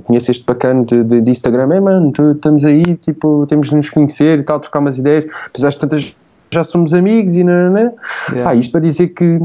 conheço 0.05 0.31
este 0.31 0.45
bacana 0.45 0.85
de, 0.85 1.05
de, 1.05 1.21
de 1.21 1.31
Instagram, 1.31 1.75
é 1.75 1.81
mano, 1.81 2.13
estamos 2.35 2.65
aí, 2.65 2.83
tipo, 2.97 3.47
temos 3.47 3.69
de 3.69 3.77
nos 3.77 3.91
conhecer 3.91 4.39
e 4.39 4.43
tal, 4.43 4.61
trocar 4.61 4.81
umas 4.81 4.99
ideias, 4.99 5.27
apesar 5.47 5.71
de 5.71 5.79
tantas 5.79 6.15
já 6.53 6.65
somos 6.65 6.93
amigos 6.93 7.37
e 7.37 7.45
não, 7.45 7.71
não, 7.71 7.95
yeah. 8.31 8.43
Pá, 8.43 8.55
isto 8.55 8.73
para 8.73 8.81
dizer 8.81 9.09
que 9.09 9.39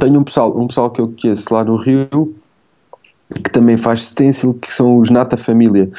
tenho 0.00 0.20
um 0.20 0.24
pessoal, 0.24 0.58
um 0.58 0.66
pessoal 0.66 0.90
que 0.90 1.00
eu 1.00 1.12
conheço 1.20 1.52
lá 1.52 1.62
no 1.62 1.76
Rio 1.76 2.34
que 3.32 3.50
também 3.50 3.76
faz 3.76 4.06
stencil, 4.06 4.54
que 4.54 4.72
são 4.72 4.98
os 4.98 5.10
Nata 5.10 5.36
Família 5.36 5.90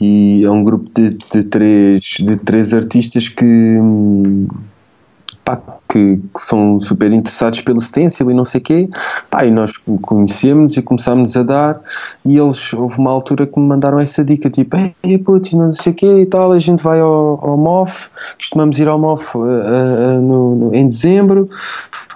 e 0.00 0.44
é 0.44 0.50
um 0.50 0.62
grupo 0.62 0.90
de, 0.94 1.10
de, 1.10 1.44
três, 1.44 2.02
de 2.18 2.36
três 2.36 2.74
artistas 2.74 3.28
que 3.28 3.44
hum, 3.44 4.46
pá, 5.46 5.62
que, 5.88 6.16
que, 6.16 6.40
são 6.40 6.80
super 6.80 7.12
interessados 7.12 7.60
pelo 7.60 7.80
stencil 7.80 8.28
e 8.32 8.34
não 8.34 8.44
sei 8.44 8.60
o 8.60 8.64
quê, 8.64 8.90
pá, 9.30 9.46
e 9.46 9.50
nós 9.52 9.76
conhecemos 10.02 10.76
e 10.76 10.82
começámos 10.82 11.36
a 11.36 11.44
dar, 11.44 11.80
e 12.24 12.36
eles, 12.36 12.72
houve 12.72 12.98
uma 12.98 13.12
altura 13.12 13.46
que 13.46 13.58
me 13.60 13.64
mandaram 13.64 14.00
essa 14.00 14.24
dica, 14.24 14.50
tipo, 14.50 14.76
ei, 15.04 15.18
putz, 15.18 15.52
não 15.52 15.72
sei 15.72 15.92
o 15.92 15.94
quê 15.94 16.22
e 16.22 16.26
tal, 16.26 16.50
a 16.50 16.58
gente 16.58 16.82
vai 16.82 16.98
ao, 16.98 17.38
ao 17.40 17.56
MOF, 17.56 18.08
costumamos 18.36 18.76
ir 18.80 18.88
ao 18.88 18.98
MOF 18.98 19.36
uh, 19.36 19.40
uh, 19.40 20.20
no, 20.20 20.56
no, 20.56 20.74
em 20.74 20.88
dezembro, 20.88 21.48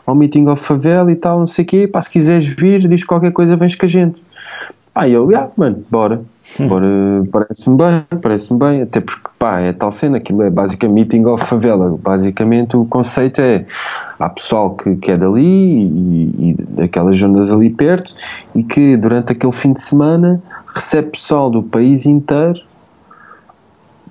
ao 0.04 0.16
meeting 0.16 0.48
of 0.48 0.64
favela 0.64 1.12
e 1.12 1.16
tal, 1.16 1.38
não 1.38 1.46
sei 1.46 1.64
o 1.64 1.68
quê, 1.68 1.86
pá, 1.86 2.02
se 2.02 2.10
quiseres 2.10 2.48
vir, 2.48 2.88
diz 2.88 3.04
qualquer 3.04 3.30
coisa, 3.30 3.54
vens 3.54 3.76
com 3.76 3.86
a 3.86 3.88
gente. 3.88 4.24
Pá, 4.92 5.08
eu, 5.08 5.30
yeah, 5.30 5.48
mano, 5.56 5.84
bora. 5.88 6.20
Bora 6.58 6.86
parece-me 7.30 7.76
bem, 7.76 8.20
parece-me 8.20 8.58
bem, 8.58 8.82
até 8.82 9.00
porque, 9.00 9.28
pá, 9.38 9.60
é 9.60 9.72
tal 9.72 9.90
cena, 9.90 10.18
aquilo 10.18 10.42
é 10.42 10.50
basicamente 10.50 11.16
meeting 11.16 11.24
of 11.26 11.44
favela. 11.46 11.96
Basicamente 12.02 12.76
o 12.76 12.84
conceito 12.84 13.40
é, 13.40 13.64
há 14.18 14.28
pessoal 14.28 14.74
que, 14.74 14.96
que 14.96 15.10
é 15.10 15.16
dali 15.16 15.42
e, 15.42 16.50
e 16.50 16.56
daquelas 16.58 17.16
zonas 17.16 17.50
ali 17.50 17.70
perto 17.70 18.14
e 18.54 18.62
que 18.62 18.96
durante 18.96 19.32
aquele 19.32 19.52
fim 19.52 19.72
de 19.72 19.80
semana 19.80 20.42
recebe 20.74 21.10
pessoal 21.10 21.50
do 21.50 21.62
país 21.62 22.06
inteiro 22.06 22.60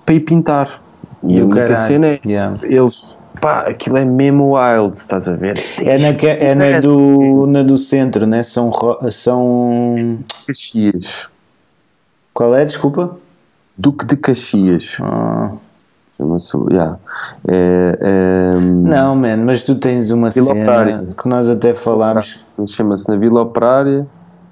para 0.05 0.15
ir 0.15 0.21
pintar. 0.21 0.81
E 1.23 1.35
do 1.35 1.41
a 1.41 1.45
única 1.45 1.67
caralho. 1.67 1.87
cena 1.87 2.07
é, 2.07 2.19
yeah. 2.25 2.55
eles 2.63 3.17
pá, 3.39 3.61
aquilo 3.61 3.97
é 3.97 4.05
mesmo 4.05 4.55
wild, 4.55 4.97
estás 4.97 5.27
a 5.27 5.33
ver? 5.33 5.59
É 5.79 5.97
na, 5.97 6.09
é 6.09 6.55
na, 6.55 6.79
do, 6.79 7.47
na 7.47 7.63
do 7.63 7.77
centro, 7.77 8.25
né? 8.27 8.43
São. 8.43 8.71
são... 9.09 10.19
Caxias. 10.45 11.27
Qual 12.39 12.55
é, 12.55 12.63
desculpa? 12.63 13.17
Duque 13.77 14.05
de 14.05 14.15
Caxias. 14.15 14.95
Ah. 15.01 15.51
Chama-se. 16.15 16.55
Yeah. 16.71 16.97
É, 17.45 17.97
é, 17.99 18.53
não, 18.61 19.13
mano, 19.13 19.45
mas 19.45 19.61
tu 19.63 19.75
tens 19.75 20.09
uma 20.09 20.29
Vila 20.29 20.45
cena 20.45 20.61
Operária. 20.61 21.07
que 21.21 21.27
nós 21.27 21.49
até 21.49 21.73
falámos. 21.73 22.39
Chama-se 22.65 23.09
na 23.09 23.17
Vila 23.17 23.41
Operária. 23.41 24.07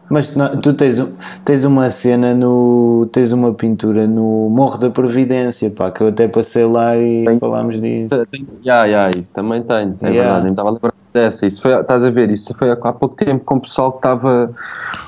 Mas 0.09 0.35
não, 0.35 0.57
tu 0.59 0.73
tens, 0.73 1.01
tens 1.45 1.63
uma 1.63 1.89
cena 1.89 2.35
no. 2.35 3.07
tens 3.09 3.31
uma 3.31 3.53
pintura 3.53 4.05
no 4.05 4.49
Morro 4.49 4.77
da 4.77 4.89
Providência, 4.89 5.71
pá, 5.71 5.89
que 5.89 6.03
eu 6.03 6.09
até 6.09 6.27
passei 6.27 6.65
lá 6.65 6.97
e 6.97 7.23
falámos 7.39 7.79
disso. 7.81 8.09
Já, 8.65 8.85
já, 8.89 9.11
isso 9.17 9.33
também 9.33 9.63
tenho, 9.63 9.95
é 10.01 10.07
Yeah. 10.09 10.23
verdade, 10.23 10.43
nem 10.43 10.51
estava 10.51 10.67
a 10.67 10.71
lembrar 10.73 10.93
dessa. 11.13 11.45
Isso 11.47 11.61
foi, 11.61 11.71
estás 11.71 12.03
a 12.03 12.09
ver, 12.09 12.33
isso 12.33 12.53
foi 12.59 12.69
há 12.69 12.75
pouco 12.75 13.15
tempo 13.15 13.45
com 13.45 13.55
o 13.55 13.61
pessoal 13.61 13.93
que 13.93 13.99
estava. 13.99 14.51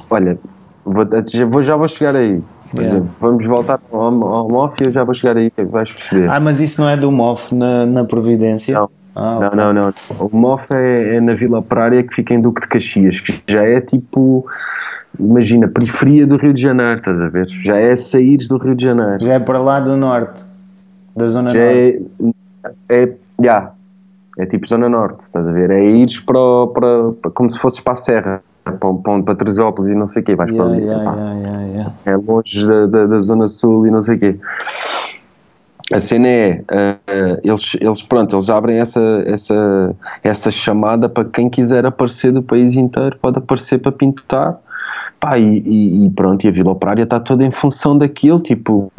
Olha, 0.10 0.40
vou- 0.86 1.64
já 1.64 1.76
vou 1.76 1.88
chegar 1.88 2.16
aí. 2.16 2.42
Por 2.72 2.84
Yeah. 2.84 3.06
vamos 3.20 3.46
voltar 3.46 3.80
ao, 3.92 4.00
ao 4.02 4.48
MOF 4.50 4.76
e 4.82 4.86
eu 4.88 4.92
já 4.92 5.04
vou 5.04 5.14
chegar 5.14 5.36
aí, 5.38 5.50
que 5.50 5.64
vais 5.64 5.92
perceber. 5.92 6.30
Ah, 6.30 6.40
mas 6.40 6.60
isso 6.60 6.82
não 6.82 6.88
é 6.90 6.96
do 6.96 7.12
MOF 7.12 7.54
na, 7.56 7.86
na 7.86 8.04
Providência? 8.06 8.76
Não. 8.76 8.90
Ah, 9.16 9.40
Não, 9.40 9.48
ok. 9.48 9.58
não, 9.58 9.74
não. 9.74 9.94
O 10.32 10.38
MOF 10.38 10.72
é, 10.74 11.16
é 11.16 11.22
na 11.22 11.34
Vila 11.34 11.60
Operária 11.60 12.04
que 12.04 12.14
fica 12.14 12.34
em 12.34 12.40
Duque 12.42 12.62
de 12.62 12.68
Caxias, 12.68 13.20
que 13.20 13.42
já 13.48 13.64
é 13.64 13.82
tipo, 13.82 14.46
imagina, 15.20 15.68
periferia 15.68 16.28
do 16.28 16.38
Rio 16.38 16.54
de 16.54 16.62
Janeiro, 16.62 16.94
estás 16.96 17.20
a 17.22 17.28
ver? 17.28 17.48
Já 17.64 17.76
é 17.78 17.96
saíres 17.96 18.48
do 18.48 18.58
Rio 18.58 18.76
de 18.76 18.84
Janeiro. 18.84 19.24
Já 19.26 19.34
é 19.34 19.40
para 19.40 19.60
lá 19.60 19.80
do 19.80 19.98
norte, 19.98 20.46
da 21.16 21.28
zona 21.28 21.50
Já 21.52 21.60
norte. 21.60 22.06
é, 22.88 23.04
é, 23.04 23.14
já, 23.44 23.72
é 24.38 24.46
tipo 24.46 24.68
Zona 24.68 24.88
Norte, 24.88 25.22
estás 25.24 25.46
a 25.46 25.52
ver? 25.52 25.72
É 25.72 25.84
ires 25.84 26.20
para, 26.20 26.40
para, 26.74 27.12
para- 27.22 27.32
como 27.32 27.50
se 27.52 27.58
fosses 27.60 27.80
para 27.80 27.94
a 27.94 27.96
Serra, 27.98 28.42
para, 28.72 28.94
para, 28.94 29.24
para 29.24 29.36
Teresópolis 29.36 29.92
e 29.92 29.96
não 29.96 30.08
sei 30.08 30.22
o 30.22 30.26
quê, 30.26 30.36
vais 30.36 30.52
Yeah, 30.52 30.70
para 30.92 31.12
ali. 31.12 31.40
yeah, 31.42 31.62
yeah. 31.68 31.94
É 32.06 32.16
longe 32.16 32.66
da, 32.66 32.86
da, 32.88 33.06
da 33.08 33.20
Zona 33.20 33.48
Sul 33.48 33.88
e 33.88 33.92
não 33.92 34.02
sei 34.02 34.16
o 34.16 34.20
quê. 34.20 34.36
A 35.92 36.00
cena 36.00 36.28
é, 36.28 36.62
eh, 36.70 37.40
eles, 37.44 37.76
eles, 37.82 38.02
pronto, 38.04 38.36
eles 38.36 38.50
abrem 38.50 38.78
essa, 38.78 39.02
essa, 39.26 39.96
essa 40.24 40.52
chamada 40.52 41.10
para 41.10 41.26
quem 41.26 41.50
quiser 41.50 41.84
aparecer 41.86 42.32
do 42.32 42.44
país 42.44 42.76
inteiro, 42.76 43.18
pode 43.20 43.40
aparecer 43.40 43.80
para 43.80 43.92
pintar. 43.92 44.58
Pá, 45.20 45.38
e, 45.38 45.60
e- 45.66 46.06
e 46.06 46.10
pronto, 46.12 46.46
e 46.46 46.48
a 46.48 46.52
Vila 46.52 46.72
Operária 46.72 47.04
está 47.04 47.20
toda 47.20 47.44
em 47.44 47.52
função 47.52 47.98
daquilo, 47.98 48.40
tipo, 48.40 48.90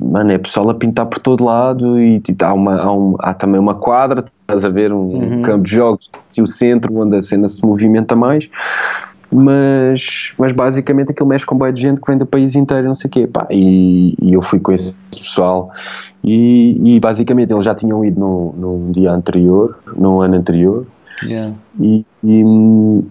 mano, 0.00 0.32
é 0.32 0.38
pessoal 0.38 0.68
a 0.70 0.74
pintar 0.74 1.06
por 1.06 1.20
todo 1.20 1.44
lado 1.44 2.00
e 2.00 2.18
tipo, 2.20 2.44
há, 2.44 2.52
uma, 2.52 2.76
há, 2.80 2.92
um- 2.92 3.16
há 3.20 3.34
também 3.34 3.60
uma 3.60 3.74
quadra, 3.74 4.24
estás 4.40 4.64
a 4.64 4.68
ver, 4.68 4.92
um 4.92 5.42
campo 5.42 5.64
de 5.64 5.72
jogos 5.76 6.10
e 6.36 6.42
o 6.42 6.46
centro 6.46 6.92
onde 6.98 7.18
a 7.18 7.22
cena 7.22 7.46
se 7.46 7.64
movimenta 7.64 8.16
mais, 8.16 8.48
mas, 9.32 10.32
mas 10.38 10.52
basicamente 10.52 11.12
aquilo 11.12 11.28
mexe 11.28 11.46
com 11.46 11.56
boa 11.56 11.72
de 11.72 11.80
gente 11.80 12.00
que 12.00 12.06
vem 12.06 12.18
do 12.18 12.26
país 12.26 12.56
inteiro, 12.56 12.88
não 12.88 12.94
sei 12.94 13.08
o 13.08 13.10
quê, 13.10 13.26
pá, 13.26 13.46
e, 13.50 14.14
e 14.20 14.32
eu 14.32 14.42
fui 14.42 14.58
com 14.58 14.72
esse 14.72 14.96
pessoal 15.10 15.70
e, 16.24 16.80
e 16.96 17.00
basicamente 17.00 17.52
eles 17.52 17.64
já 17.64 17.74
tinham 17.74 18.04
ido 18.04 18.18
no, 18.18 18.52
no 18.52 18.92
dia 18.92 19.12
anterior, 19.12 19.78
no 19.96 20.20
ano 20.20 20.36
anterior, 20.36 20.86
Yeah. 21.22 21.54
e, 21.78 22.06
e, 22.24 22.42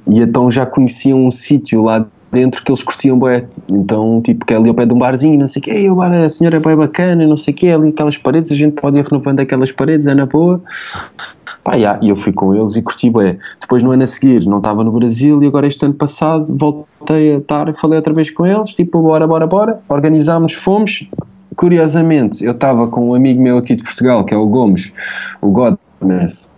e 0.08 0.20
então 0.20 0.50
já 0.50 0.66
conheciam 0.66 1.28
um 1.28 1.30
sítio 1.30 1.84
lá 1.84 2.08
dentro 2.32 2.64
que 2.64 2.72
eles 2.72 2.84
curtiam 2.84 3.18
bué. 3.18 3.46
Então, 3.72 4.22
tipo, 4.24 4.46
que 4.46 4.54
é 4.54 4.58
ali 4.58 4.70
ao 4.70 4.76
pé 4.76 4.86
de 4.86 4.94
um 4.94 4.98
barzinho, 4.98 5.40
não 5.40 5.48
sei 5.48 5.60
o 5.60 5.64
quê, 5.64 5.72
"Ei, 5.72 5.90
o 5.90 5.96
bar, 5.96 6.14
a 6.14 6.30
senhora 6.30 6.58
é 6.58 6.60
bem 6.60 6.76
bacana, 6.76 7.26
não 7.26 7.38
sei 7.38 7.54
o 7.54 7.58
quê, 7.58 7.68
ali 7.70 7.90
aquelas 7.90 8.18
paredes, 8.18 8.52
a 8.52 8.56
gente 8.56 8.80
pode 8.80 8.98
ir 8.98 9.06
renovando 9.06 9.40
aquelas 9.40 9.72
paredes, 9.72 10.08
é 10.08 10.14
na 10.14 10.26
boa. 10.26 10.62
Pá, 11.70 11.78
já, 11.78 12.00
e 12.02 12.10
eu 12.10 12.16
fui 12.16 12.34
com 12.34 12.56
eles 12.56 12.76
e 12.76 12.82
curti 12.82 13.12
bué. 13.12 13.38
Depois, 13.62 13.84
no 13.84 13.92
ano 13.92 14.04
a 14.04 14.08
seguir, 14.08 14.44
não 14.48 14.58
estava 14.58 14.84
no 14.84 14.92
Brasil 14.92 15.44
e 15.44 15.46
agora 15.46 15.68
este 15.68 15.86
ano 15.86 15.94
passado 15.94 16.48
voltei 16.58 17.36
a 17.36 17.38
estar, 17.38 17.72
falei 17.76 17.98
outra 17.98 18.12
vez 18.12 18.32
com 18.32 18.44
eles, 18.44 18.70
tipo, 18.74 19.00
bora, 19.04 19.28
bora, 19.28 19.46
bora, 19.46 19.80
organizámos, 19.88 20.54
fomos. 20.54 21.08
Curiosamente, 21.56 22.44
eu 22.44 22.54
estava 22.54 22.88
com 22.88 23.12
um 23.12 23.14
amigo 23.14 23.40
meu 23.40 23.60
aqui 23.60 23.76
de 23.76 23.84
Portugal, 23.84 24.26
que 24.26 24.34
é 24.34 24.38
o 24.38 24.48
Gomes, 24.48 24.92
o 25.44 25.52
Godness, 25.52 26.50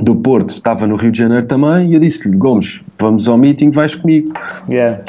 do 0.00 0.14
Porto, 0.14 0.50
estava 0.50 0.86
no 0.86 0.94
Rio 0.94 1.10
de 1.10 1.18
Janeiro 1.18 1.46
também, 1.46 1.90
e 1.90 1.94
eu 1.94 2.00
disse-lhe, 2.00 2.36
Gomes, 2.36 2.80
vamos 3.00 3.26
ao 3.26 3.36
meeting, 3.36 3.72
vais 3.72 3.96
comigo. 3.96 4.32
Yeah. 4.70 5.02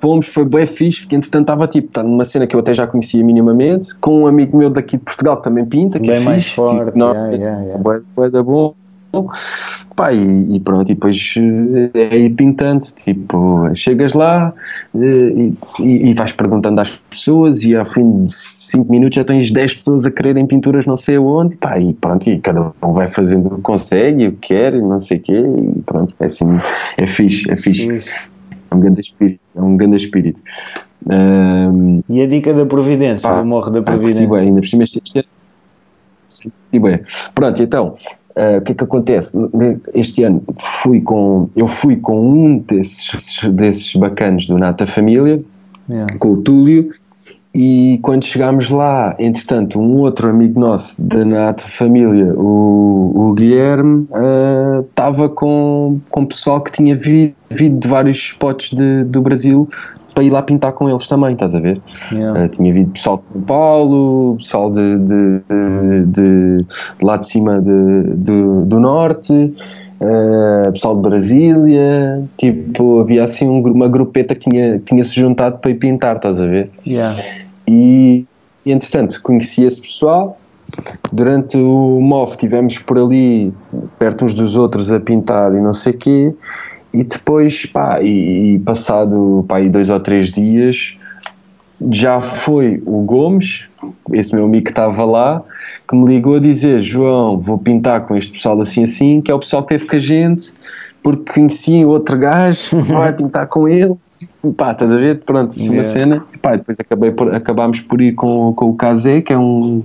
Fomos, 0.00 0.26
foi 0.26 0.44
bem 0.44 0.66
fixe, 0.66 1.00
porque 1.00 1.16
entretanto 1.16 1.42
estava 1.42 1.66
tipo, 1.66 1.88
tá 1.88 2.02
numa 2.02 2.24
cena 2.24 2.46
que 2.46 2.54
eu 2.54 2.60
até 2.60 2.74
já 2.74 2.86
conhecia 2.86 3.24
minimamente, 3.24 3.94
com 3.98 4.22
um 4.22 4.26
amigo 4.26 4.56
meu 4.56 4.68
daqui 4.68 4.96
de 4.96 5.04
Portugal 5.04 5.38
que 5.38 5.44
também 5.44 5.64
pinta, 5.64 5.98
que 5.98 6.06
Bem 6.06 6.16
é 6.16 6.20
mais 6.20 6.44
fixe, 6.44 6.56
forte, 6.56 6.92
que 6.92 6.98
não- 6.98 7.12
yeah, 7.12 7.30
yeah, 7.36 7.62
yeah. 7.62 8.02
bué 8.14 8.30
da 8.30 8.42
bom. 8.42 8.74
Pá, 9.96 10.12
e, 10.12 10.56
e 10.56 10.60
pronto, 10.60 10.88
e 10.90 10.94
depois 10.94 11.34
eh, 11.36 11.90
é 12.12 12.16
ir 12.18 12.30
pintando, 12.30 12.86
tipo, 12.94 13.68
chegas 13.74 14.14
lá 14.14 14.52
eh, 14.94 14.98
e, 15.00 15.54
e, 15.80 16.10
e 16.10 16.14
vais 16.14 16.30
perguntando 16.32 16.80
às 16.80 16.96
pessoas 17.10 17.64
e 17.64 17.74
ao 17.74 17.84
fim 17.84 18.24
de 18.24 18.32
5 18.32 18.90
minutos 18.90 19.16
já 19.16 19.24
tens 19.24 19.50
10 19.50 19.74
pessoas 19.74 20.06
a 20.06 20.12
quererem 20.12 20.46
pinturas 20.46 20.86
não 20.86 20.96
sei 20.96 21.18
onde, 21.18 21.56
pá, 21.56 21.78
e 21.78 21.92
pronto, 21.92 22.30
e 22.30 22.38
cada 22.38 22.72
um 22.82 22.92
vai 22.92 23.08
fazendo 23.08 23.48
o 23.48 23.56
que 23.56 23.62
consegue, 23.62 24.28
o 24.28 24.32
que 24.32 24.48
quer, 24.48 24.74
e 24.74 24.80
não 24.80 25.00
sei 25.00 25.18
o 25.18 25.22
quê, 25.22 25.42
e 25.76 25.82
pronto, 25.82 26.14
é 26.20 26.26
assim, 26.26 26.46
é 26.96 27.06
fixe, 27.06 27.50
é 27.50 27.56
fixe, 27.56 27.92
Isso. 27.92 28.10
É 28.70 28.74
um 28.74 28.80
grande 28.80 29.00
espírito, 29.00 29.40
é 29.56 29.60
um 29.60 29.76
grande 29.76 29.96
espírito. 29.96 30.42
Ahm, 31.08 32.00
E 32.08 32.22
a 32.22 32.26
dica 32.26 32.52
da 32.54 32.66
Providência, 32.66 33.28
Pá, 33.28 33.40
do 33.40 33.46
Morro 33.46 33.70
da 33.70 33.82
Providência. 33.82 34.26
bué, 34.28 34.40
ainda 34.40 34.60
por 34.60 34.68
cima 34.68 34.84
este. 34.84 35.02
Pronto, 37.34 37.62
então, 37.62 37.96
ah, 38.36 38.58
o 38.58 38.60
que 38.62 38.72
é 38.72 38.74
que 38.74 38.84
acontece? 38.84 39.36
Este 39.94 40.22
ano 40.24 40.42
fui 40.58 41.00
com, 41.00 41.48
eu 41.56 41.66
fui 41.66 41.96
com 41.96 42.20
um 42.20 42.58
desses, 42.58 43.40
desses 43.52 43.94
bacanos 43.96 44.46
do 44.46 44.58
Nata 44.58 44.86
Família, 44.86 45.42
Yeah. 45.88 46.18
com 46.18 46.30
o 46.34 46.36
Túlio, 46.36 46.92
e 47.54 47.98
quando 48.02 48.24
chegámos 48.24 48.70
lá, 48.70 49.14
entretanto, 49.18 49.80
um 49.80 49.98
outro 49.98 50.28
amigo 50.28 50.60
nosso 50.60 51.00
da 51.00 51.24
Nata 51.24 51.64
Família, 51.66 52.32
o, 52.36 53.12
o 53.14 53.34
Guilherme, 53.34 54.06
estava 54.88 55.28
com, 55.28 55.98
com 56.10 56.24
pessoal 56.26 56.60
que 56.60 56.70
tinha 56.72 56.94
vi- 56.94 57.34
vindo 57.50 57.80
de 57.80 57.88
vários 57.88 58.18
spots 58.18 58.70
de- 58.70 59.04
do 59.04 59.20
Brasil 59.20 59.68
para 60.14 60.24
ir 60.24 60.30
lá 60.30 60.42
pintar 60.42 60.72
com 60.72 60.88
eles 60.88 61.08
também, 61.08 61.32
estás 61.32 61.54
a 61.54 61.60
ver? 61.60 61.80
Yeah. 62.12 62.44
Uh, 62.44 62.48
tinha 62.48 62.72
vindo 62.72 62.90
pessoal 62.90 63.16
de 63.16 63.24
São 63.24 63.40
Paulo, 63.40 64.36
pessoal 64.36 64.70
de, 64.70 64.98
de, 64.98 65.40
de, 65.48 66.06
de- 66.06 66.66
lá 67.02 67.16
de 67.16 67.26
cima 67.26 67.60
de- 67.60 68.14
do 68.64 68.80
norte, 68.80 69.54
uh, 70.00 70.72
pessoal 70.72 70.96
de 70.96 71.02
Brasília, 71.02 72.22
tipo, 72.38 73.00
havia 73.00 73.24
assim 73.24 73.48
um 73.48 73.60
uma 73.60 73.88
grupeta 73.88 74.34
que 74.34 74.48
tinha, 74.48 74.78
que 74.78 74.84
tinha 74.86 75.04
se 75.04 75.14
juntado 75.14 75.58
para 75.58 75.70
ir 75.70 75.74
pintar, 75.74 76.16
estás 76.16 76.40
a 76.40 76.46
ver? 76.46 76.70
Yeah. 76.86 77.22
E, 77.68 78.24
e, 78.64 78.72
entretanto, 78.72 79.20
conheci 79.22 79.64
esse 79.64 79.80
pessoal. 79.80 80.38
Durante 81.12 81.56
o 81.56 82.00
MOF 82.00 82.36
tivemos 82.36 82.78
por 82.78 82.98
ali, 82.98 83.52
perto 83.98 84.24
uns 84.24 84.34
dos 84.34 84.56
outros, 84.56 84.90
a 84.90 85.00
pintar 85.00 85.52
e 85.52 85.60
não 85.60 85.72
sei 85.72 85.92
o 85.92 85.98
quê. 85.98 86.34
E 86.92 87.04
depois, 87.04 87.66
pá, 87.66 88.00
e, 88.00 88.54
e 88.54 88.58
passado 88.58 89.44
pá, 89.46 89.58
aí 89.58 89.68
dois 89.68 89.90
ou 89.90 90.00
três 90.00 90.30
dias, 90.30 90.96
já 91.90 92.20
foi 92.20 92.82
o 92.84 93.02
Gomes, 93.02 93.64
esse 94.12 94.34
meu 94.34 94.44
amigo 94.44 94.64
que 94.64 94.70
estava 94.70 95.04
lá, 95.04 95.42
que 95.88 95.96
me 95.96 96.06
ligou 96.06 96.36
a 96.36 96.40
dizer: 96.40 96.80
João, 96.82 97.38
vou 97.38 97.58
pintar 97.58 98.06
com 98.06 98.16
este 98.16 98.32
pessoal 98.32 98.60
assim 98.60 98.82
assim, 98.82 99.20
que 99.20 99.30
é 99.30 99.34
o 99.34 99.38
pessoal 99.38 99.62
que 99.62 99.68
teve 99.70 99.86
com 99.86 99.96
a 99.96 99.98
gente, 99.98 100.52
porque 101.02 101.32
conheci 101.32 101.84
outro 101.84 102.18
gajo, 102.18 102.80
vai 102.82 103.12
pintar 103.12 103.46
com 103.46 103.66
eles. 103.68 104.28
Pá, 104.56 104.72
estás 104.72 104.90
a 104.90 104.96
ver? 104.96 105.20
Pronto, 105.20 105.54
assim 105.54 105.68
uma 105.68 105.74
Yeah. 105.82 105.90
cena. 105.92 106.24
E 106.34 106.38
pá, 106.38 106.56
depois 106.56 106.78
acabei 106.80 107.10
por, 107.10 107.34
acabámos 107.34 107.80
por 107.80 108.00
ir 108.00 108.12
com, 108.14 108.52
com 108.54 108.70
o 108.70 108.74
Kazé, 108.74 109.20
que 109.20 109.32
é 109.32 109.38
um, 109.38 109.82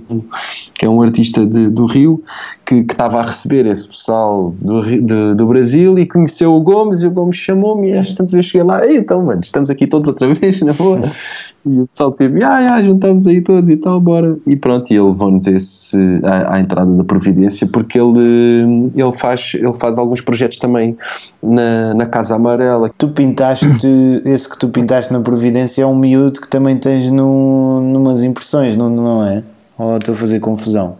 que 0.74 0.84
é 0.86 0.88
um 0.88 1.02
artista 1.02 1.44
de- 1.44 1.68
do 1.68 1.84
Rio, 1.86 2.22
que 2.64 2.76
estava 2.76 3.18
a 3.20 3.22
receber 3.22 3.66
esse 3.66 3.86
pessoal 3.88 4.54
do, 4.60 4.82
de- 4.82 5.34
do 5.34 5.46
Brasil 5.46 5.98
e 5.98 6.06
conheceu 6.06 6.54
o 6.54 6.60
Gomes, 6.60 7.02
e 7.02 7.06
o 7.06 7.10
Gomes 7.10 7.36
chamou-me, 7.36 7.90
e 7.90 7.98
às 7.98 8.12
tantas 8.14 8.32
eu 8.34 8.42
cheguei 8.42 8.62
lá, 8.62 8.84
"Ei, 8.86 8.96
então, 8.96 9.22
mano, 9.24 9.40
estamos 9.42 9.68
aqui 9.70 9.86
todos 9.86 10.08
outra 10.08 10.32
vez, 10.32 10.60
na 10.62 10.72
boa. 10.72 11.00
E 11.66 11.80
o 11.80 11.86
pessoal 11.88 12.12
teve, 12.12 12.44
ah, 12.44 12.74
ah, 12.74 12.82
juntamos 12.82 13.26
aí 13.26 13.40
todos 13.40 13.68
e 13.68 13.76
tal, 13.76 14.00
bora. 14.00 14.38
E 14.46 14.54
pronto, 14.54 14.88
e 14.92 14.94
ele 14.94 15.08
levou-nos 15.08 15.48
esse, 15.48 15.96
à, 16.22 16.54
à 16.54 16.60
entrada 16.60 16.92
da 16.92 17.02
Providência, 17.02 17.66
porque 17.66 17.98
ele, 17.98 18.92
ele, 18.94 19.12
faz, 19.12 19.52
ele 19.54 19.72
faz 19.72 19.98
alguns 19.98 20.20
projetos 20.20 20.58
também 20.58 20.96
na, 21.42 21.92
na 21.92 22.06
Casa 22.06 22.36
Amarela. 22.36 22.88
Tu 22.96 23.08
pintaste, 23.08 23.66
esse 24.24 24.48
que 24.48 24.56
tu 24.56 24.68
pintaste 24.68 25.12
na 25.12 25.20
Providência 25.20 25.82
é 25.82 25.86
um 25.86 25.96
miúdo 25.96 26.40
que 26.40 26.48
também 26.48 26.76
tens 26.76 27.10
no, 27.10 27.80
numas 27.80 28.22
impressões, 28.22 28.76
não, 28.76 28.88
não 28.88 29.26
é? 29.26 29.42
Ou 29.76 29.96
estou 29.96 30.14
a 30.14 30.16
fazer 30.16 30.38
confusão? 30.38 30.96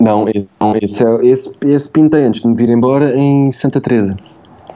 Não, 0.00 0.28
esse, 0.28 0.48
não, 0.60 0.76
esse, 0.82 1.04
é- 1.04 1.26
esse, 1.26 1.52
esse 1.62 1.88
pintei 1.88 2.24
antes 2.24 2.42
de 2.42 2.48
me 2.48 2.54
vir 2.54 2.68
embora 2.70 3.16
em 3.16 3.52
Santa 3.52 3.80
Teresa. 3.80 4.16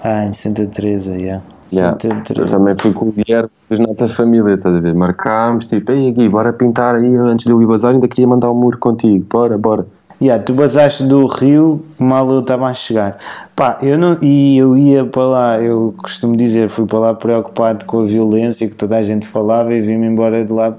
Ah, 0.02 0.24
em 0.24 0.32
Santa 0.32 0.66
Teresa, 0.66 1.16
yeah. 1.16 1.42
Yeah. 1.72 1.96
Eu 2.36 2.44
também 2.46 2.74
fui 2.78 2.92
com 2.92 3.06
o 3.06 3.12
Guilherme 3.12 3.50
Nata 3.70 4.08
Família, 4.08 4.54
estás 4.54 4.74
a 4.74 4.80
ver? 4.80 4.94
Marcámos, 4.94 5.66
tipo, 5.66 5.92
ei 5.92 6.12
Gui, 6.12 6.28
bora 6.28 6.52
pintar 6.52 6.96
aí 6.96 7.16
antes 7.16 7.46
de 7.46 7.52
eu 7.52 7.62
ir 7.62 7.66
bazar, 7.66 7.92
ainda 7.92 8.08
queria 8.08 8.26
mandar 8.26 8.50
um 8.50 8.54
muro 8.54 8.78
contigo, 8.78 9.24
bora, 9.30 9.56
bora. 9.56 9.86
Yeah, 10.22 10.42
tu 10.42 10.52
basaste 10.52 11.04
do 11.04 11.26
Rio, 11.26 11.82
mal 11.98 12.28
eu 12.30 12.40
estava 12.40 12.66
a 12.66 12.74
chegar. 12.74 13.16
Pá, 13.56 13.78
eu 13.80 13.96
não, 13.96 14.18
e 14.20 14.58
eu 14.58 14.76
ia 14.76 15.02
para 15.06 15.22
lá, 15.22 15.62
eu 15.62 15.94
costumo 15.96 16.36
dizer, 16.36 16.68
fui 16.68 16.84
para 16.84 16.98
lá 16.98 17.14
preocupado 17.14 17.86
com 17.86 18.00
a 18.00 18.04
violência 18.04 18.68
que 18.68 18.76
toda 18.76 18.98
a 18.98 19.02
gente 19.02 19.26
falava 19.26 19.72
e 19.72 19.80
vim-me 19.80 20.06
embora 20.06 20.44
de 20.44 20.52
lá 20.52 20.74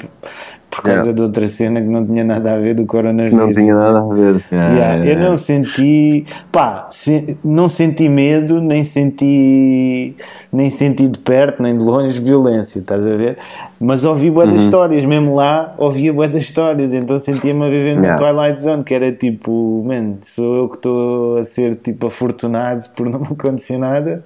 por 0.71 0.83
causa 0.83 1.01
Yeah. 1.01 1.13
de 1.13 1.21
outra 1.21 1.47
cena 1.49 1.81
que 1.81 1.87
não 1.87 2.05
tinha 2.05 2.23
nada 2.23 2.53
a 2.53 2.57
ver 2.57 2.73
do 2.73 2.85
coronavírus. 2.85 3.37
Não 3.37 3.53
tinha 3.53 3.75
nada 3.75 3.99
a 3.99 4.13
ver. 4.13 4.41
Yeah, 4.51 4.73
Yeah, 4.73 5.05
Eu 5.05 5.19
não 5.19 5.35
senti, 5.37 6.25
pá, 6.51 6.87
se- 6.89 7.37
não 7.43 7.67
senti 7.67 8.07
medo, 8.07 8.61
nem 8.61 8.81
senti, 8.83 10.15
nem 10.51 10.69
senti 10.69 11.07
de 11.09 11.19
perto, 11.19 11.61
nem 11.61 11.77
de 11.77 11.83
longe 11.83 12.19
violência, 12.21 12.79
estás 12.79 13.05
a 13.05 13.15
ver? 13.15 13.37
Mas 13.79 14.05
ouvi 14.05 14.31
bué 14.31 14.45
Uhum. 14.45 14.55
histórias, 14.55 15.03
mesmo 15.05 15.35
lá 15.35 15.73
ouvia 15.77 16.13
bué 16.13 16.27
das 16.29 16.43
histórias, 16.43 16.93
então 16.93 17.19
sentia-me 17.19 17.65
a 17.65 17.69
viver 17.69 17.97
no. 17.99 18.15
Twilight 18.15 18.61
Zone, 18.61 18.83
que 18.83 18.93
era 18.93 19.11
tipo, 19.11 19.83
man, 19.85 20.15
sou 20.21 20.55
eu 20.55 20.69
que 20.69 20.75
estou 20.77 21.37
a 21.37 21.43
ser 21.43 21.75
tipo 21.75 22.07
afortunado 22.07 22.87
por 22.95 23.09
não 23.09 23.19
me 23.19 23.27
acontecer 23.37 23.77
nada, 23.77 24.23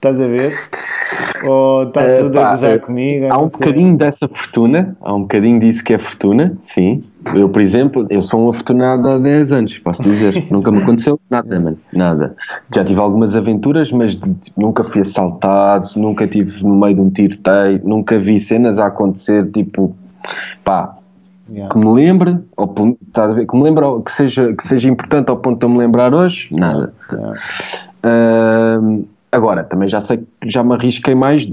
estás 0.00 0.18
a 0.18 0.26
ver? 0.26 0.54
Ou 1.44 1.82
está 1.84 2.02
Eh, 2.02 2.14
tudo 2.14 2.38
a 2.38 2.42
pá, 2.42 2.50
gozar 2.50 2.70
eh, 2.72 2.78
comigo? 2.78 3.26
Há 3.30 3.38
um 3.38 3.48
sei. 3.48 3.66
bocadinho 3.66 3.96
dessa 3.98 4.26
fortuna, 4.28 4.96
há 5.00 5.14
um 5.14 5.22
bocadinho 5.22 5.60
disso 5.60 5.84
que 5.84 5.92
é 5.92 5.98
fortuna, 5.98 6.54
sim. 6.62 7.04
Eu, 7.34 7.50
por 7.50 7.60
exemplo, 7.60 8.06
eu 8.08 8.22
sou 8.22 8.46
um 8.46 8.48
afortunado 8.48 9.06
há 9.08 9.18
10 9.18 9.52
anos, 9.52 9.78
posso 9.78 10.02
dizer. 10.02 10.44
nunca 10.50 10.70
me 10.72 10.82
aconteceu 10.82 11.20
nada, 11.28 11.60
mano, 11.60 11.78
nada. 11.92 12.34
Já 12.74 12.82
tive 12.82 12.98
algumas 12.98 13.36
aventuras, 13.36 13.92
mas 13.92 14.18
nunca 14.56 14.82
fui 14.84 15.02
assaltado, 15.02 15.86
nunca 15.96 16.24
estive 16.24 16.62
no 16.64 16.74
meio 16.76 16.94
de 16.94 17.00
um 17.02 17.10
tiroteio, 17.10 17.80
nunca 17.84 18.18
vi 18.18 18.40
cenas 18.40 18.78
a 18.78 18.86
acontecer, 18.86 19.50
tipo, 19.52 19.94
pá, 20.64 20.96
Yeah. 21.52 21.68
que 21.74 21.80
me 21.80 21.92
lembre, 21.92 22.38
ou, 22.56 22.96
tá 23.12 23.24
a 23.24 23.32
ver, 23.32 23.44
que 23.44 23.56
me 23.56 23.64
lembre, 23.64 23.84
ou 23.84 24.00
que 24.02 24.12
seja, 24.12 24.54
que 24.54 24.62
seja 24.62 24.88
importante 24.88 25.30
ao 25.30 25.36
ponto 25.36 25.58
de 25.58 25.66
eu 25.66 25.68
me 25.68 25.78
lembrar 25.78 26.14
hoje, 26.14 26.46
nada. 26.52 26.94
Yeah. 27.12 27.40
Ahm, 28.04 29.02
agora, 29.32 29.64
também 29.64 29.88
já 29.88 30.00
sei 30.00 30.18
que 30.18 30.50
já 30.50 30.62
me 30.62 30.74
arrisquei 30.74 31.14
mais. 31.14 31.48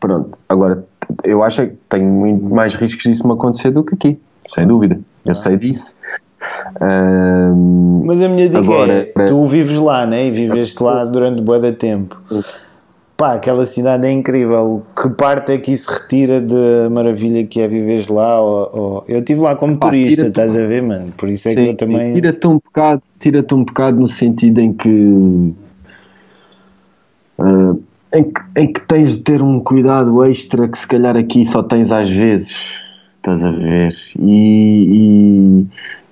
Pronto, 0.00 0.36
agora 0.48 0.84
eu 1.24 1.42
acho 1.42 1.66
que 1.66 1.74
tenho 1.88 2.08
muito 2.08 2.44
mais 2.52 2.74
riscos 2.74 3.04
disso 3.04 3.26
me 3.26 3.34
acontecer 3.34 3.70
do 3.70 3.84
que 3.84 3.94
aqui, 3.94 4.18
sem 4.48 4.66
dúvida. 4.66 4.98
Eu 5.24 5.34
sei 5.34 5.56
disso. 5.56 5.94
Ahm, 6.80 8.02
Mas 8.04 8.20
a 8.20 8.28
minha 8.28 8.48
dica 8.48 8.58
Agora, 8.58 8.92
é, 9.16 9.24
tu 9.26 9.44
vives 9.46 9.78
lá, 9.78 10.06
né? 10.06 10.26
E 10.26 10.30
viveste 10.30 10.82
lá 10.82 11.04
durante 11.04 11.40
bué 11.40 11.60
de 11.60 11.72
tempo. 11.72 12.20
Pá, 13.16 13.34
aquela 13.34 13.64
cidade 13.66 14.06
é 14.06 14.10
incrível. 14.10 14.82
Que 15.00 15.08
parte 15.10 15.52
é 15.52 15.58
que 15.58 15.70
isso 15.72 15.88
retira 15.88 16.40
da 16.40 16.90
maravilha 16.90 17.46
que 17.46 17.60
é 17.60 17.68
viveres 17.68 18.08
lá? 18.08 18.40
Ou, 18.40 18.70
ou- 18.72 19.04
Eu 19.06 19.18
estive 19.20 19.40
lá 19.40 19.54
como 19.54 19.76
Pá, 19.76 19.86
turista, 19.86 20.26
estás 20.26 20.56
a 20.56 20.66
ver, 20.66 20.82
mano? 20.82 21.12
Por 21.16 21.28
isso 21.28 21.48
é 21.48 21.54
que 21.54 21.60
sim, 21.60 21.66
eu 21.66 21.70
sim, 21.70 21.76
também... 21.76 22.14
Tira-te 22.14 22.46
um 22.48 22.54
bocado, 22.54 23.02
tira-te 23.20 23.54
um 23.54 23.62
bocado 23.64 24.00
no 24.00 24.08
sentido 24.08 24.60
em 24.60 24.72
que, 24.72 25.54
ah, 27.38 27.74
em 28.14 28.24
que 28.24 28.40
em 28.56 28.72
que 28.72 28.80
tens 28.86 29.16
de 29.16 29.22
ter 29.22 29.40
um 29.42 29.58
cuidado 29.60 30.22
extra 30.24 30.68
que 30.68 30.76
se 30.78 30.86
calhar 30.86 31.16
aqui 31.16 31.44
só 31.44 31.62
tens 31.62 31.90
às 31.90 32.10
vezes, 32.10 32.54
estás 33.16 33.44
a 33.44 33.50
ver? 33.50 33.94
E, 34.18 34.86
e- 34.90 35.66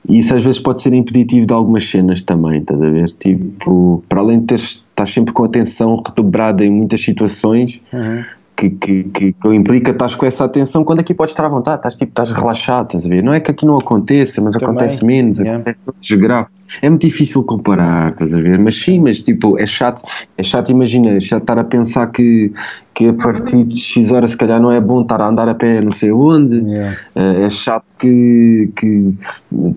e 0.09 0.19
isso 0.19 0.35
às 0.35 0.43
vezes 0.43 0.59
pode 0.59 0.81
ser 0.81 0.95
impeditivo 0.95 1.47
de 1.47 1.53
algumas 1.53 1.89
cenas 1.89 2.23
também, 2.23 2.61
estás 2.61 2.81
a 2.81 2.89
ver? 2.89 3.11
Tipo, 3.19 4.03
para 4.09 4.21
além 4.21 4.41
de 4.41 4.47
teres, 4.47 4.83
estás 4.91 5.11
sempre 5.11 5.33
com 5.35 5.45
atenção 5.45 6.03
redobrada 6.07 6.65
em 6.65 6.71
muitas 6.71 7.01
situações, 7.03 7.81
Uhum. 7.93 8.25
Que, 8.61 8.69
que, 8.69 9.05
que, 9.05 9.33
que 9.33 9.49
implica 9.55 9.93
estás 9.93 10.15
com 10.15 10.27
essa 10.27 10.45
atenção 10.45 10.85
quando 10.85 11.01
aqui 11.01 11.15
podes 11.15 11.33
estar 11.33 11.47
à 11.47 11.49
vontade, 11.49 11.79
estás 11.79 11.97
tipo, 11.97 12.11
estás 12.11 12.31
relaxado, 12.31 12.87
estás 12.89 13.07
a 13.07 13.09
ver? 13.09 13.23
Não 13.23 13.33
é 13.33 13.41
que 13.41 13.51
aqui 13.51 13.65
não 13.65 13.79
aconteça, 13.79 14.43
mas 14.43 14.55
Também, 14.55 14.69
acontece 14.69 15.05
menos, 15.05 15.39
yeah. 15.39 15.59
acontece 15.59 16.17
graus. 16.17 16.49
É 16.83 16.91
muito 16.91 17.07
difícil 17.07 17.43
comparar, 17.43 18.13
estás 18.13 18.35
a 18.35 18.41
ver? 18.41 18.59
Mas 18.59 18.79
sim, 18.79 19.01
mas 19.01 19.23
tipo, 19.23 19.59
é 19.59 19.67
chato, 19.67 20.03
é 20.37 20.43
chato, 20.43 20.71
imagina, 20.71 21.13
é 21.13 21.21
chato 21.21 21.43
estar 21.43 21.59
a 21.59 21.65
pensar 21.65 22.09
que, 22.09 22.53
que 22.95 23.09
a 23.09 23.15
partir 23.15 23.65
de 23.65 23.79
X 23.79 24.13
horas 24.13 24.33
se 24.33 24.37
calhar 24.37 24.61
não 24.61 24.71
é 24.71 24.79
bom 24.79 25.01
estar 25.01 25.23
a 25.23 25.29
andar 25.29 25.49
a 25.49 25.55
pé 25.55 25.81
não 25.81 25.93
sei 25.93 26.13
onde. 26.13 26.57
Yeah. 26.57 26.97
Eh, 27.15 27.47
é 27.47 27.51
chato 27.51 27.87
que, 27.99 28.71
que 28.77 29.15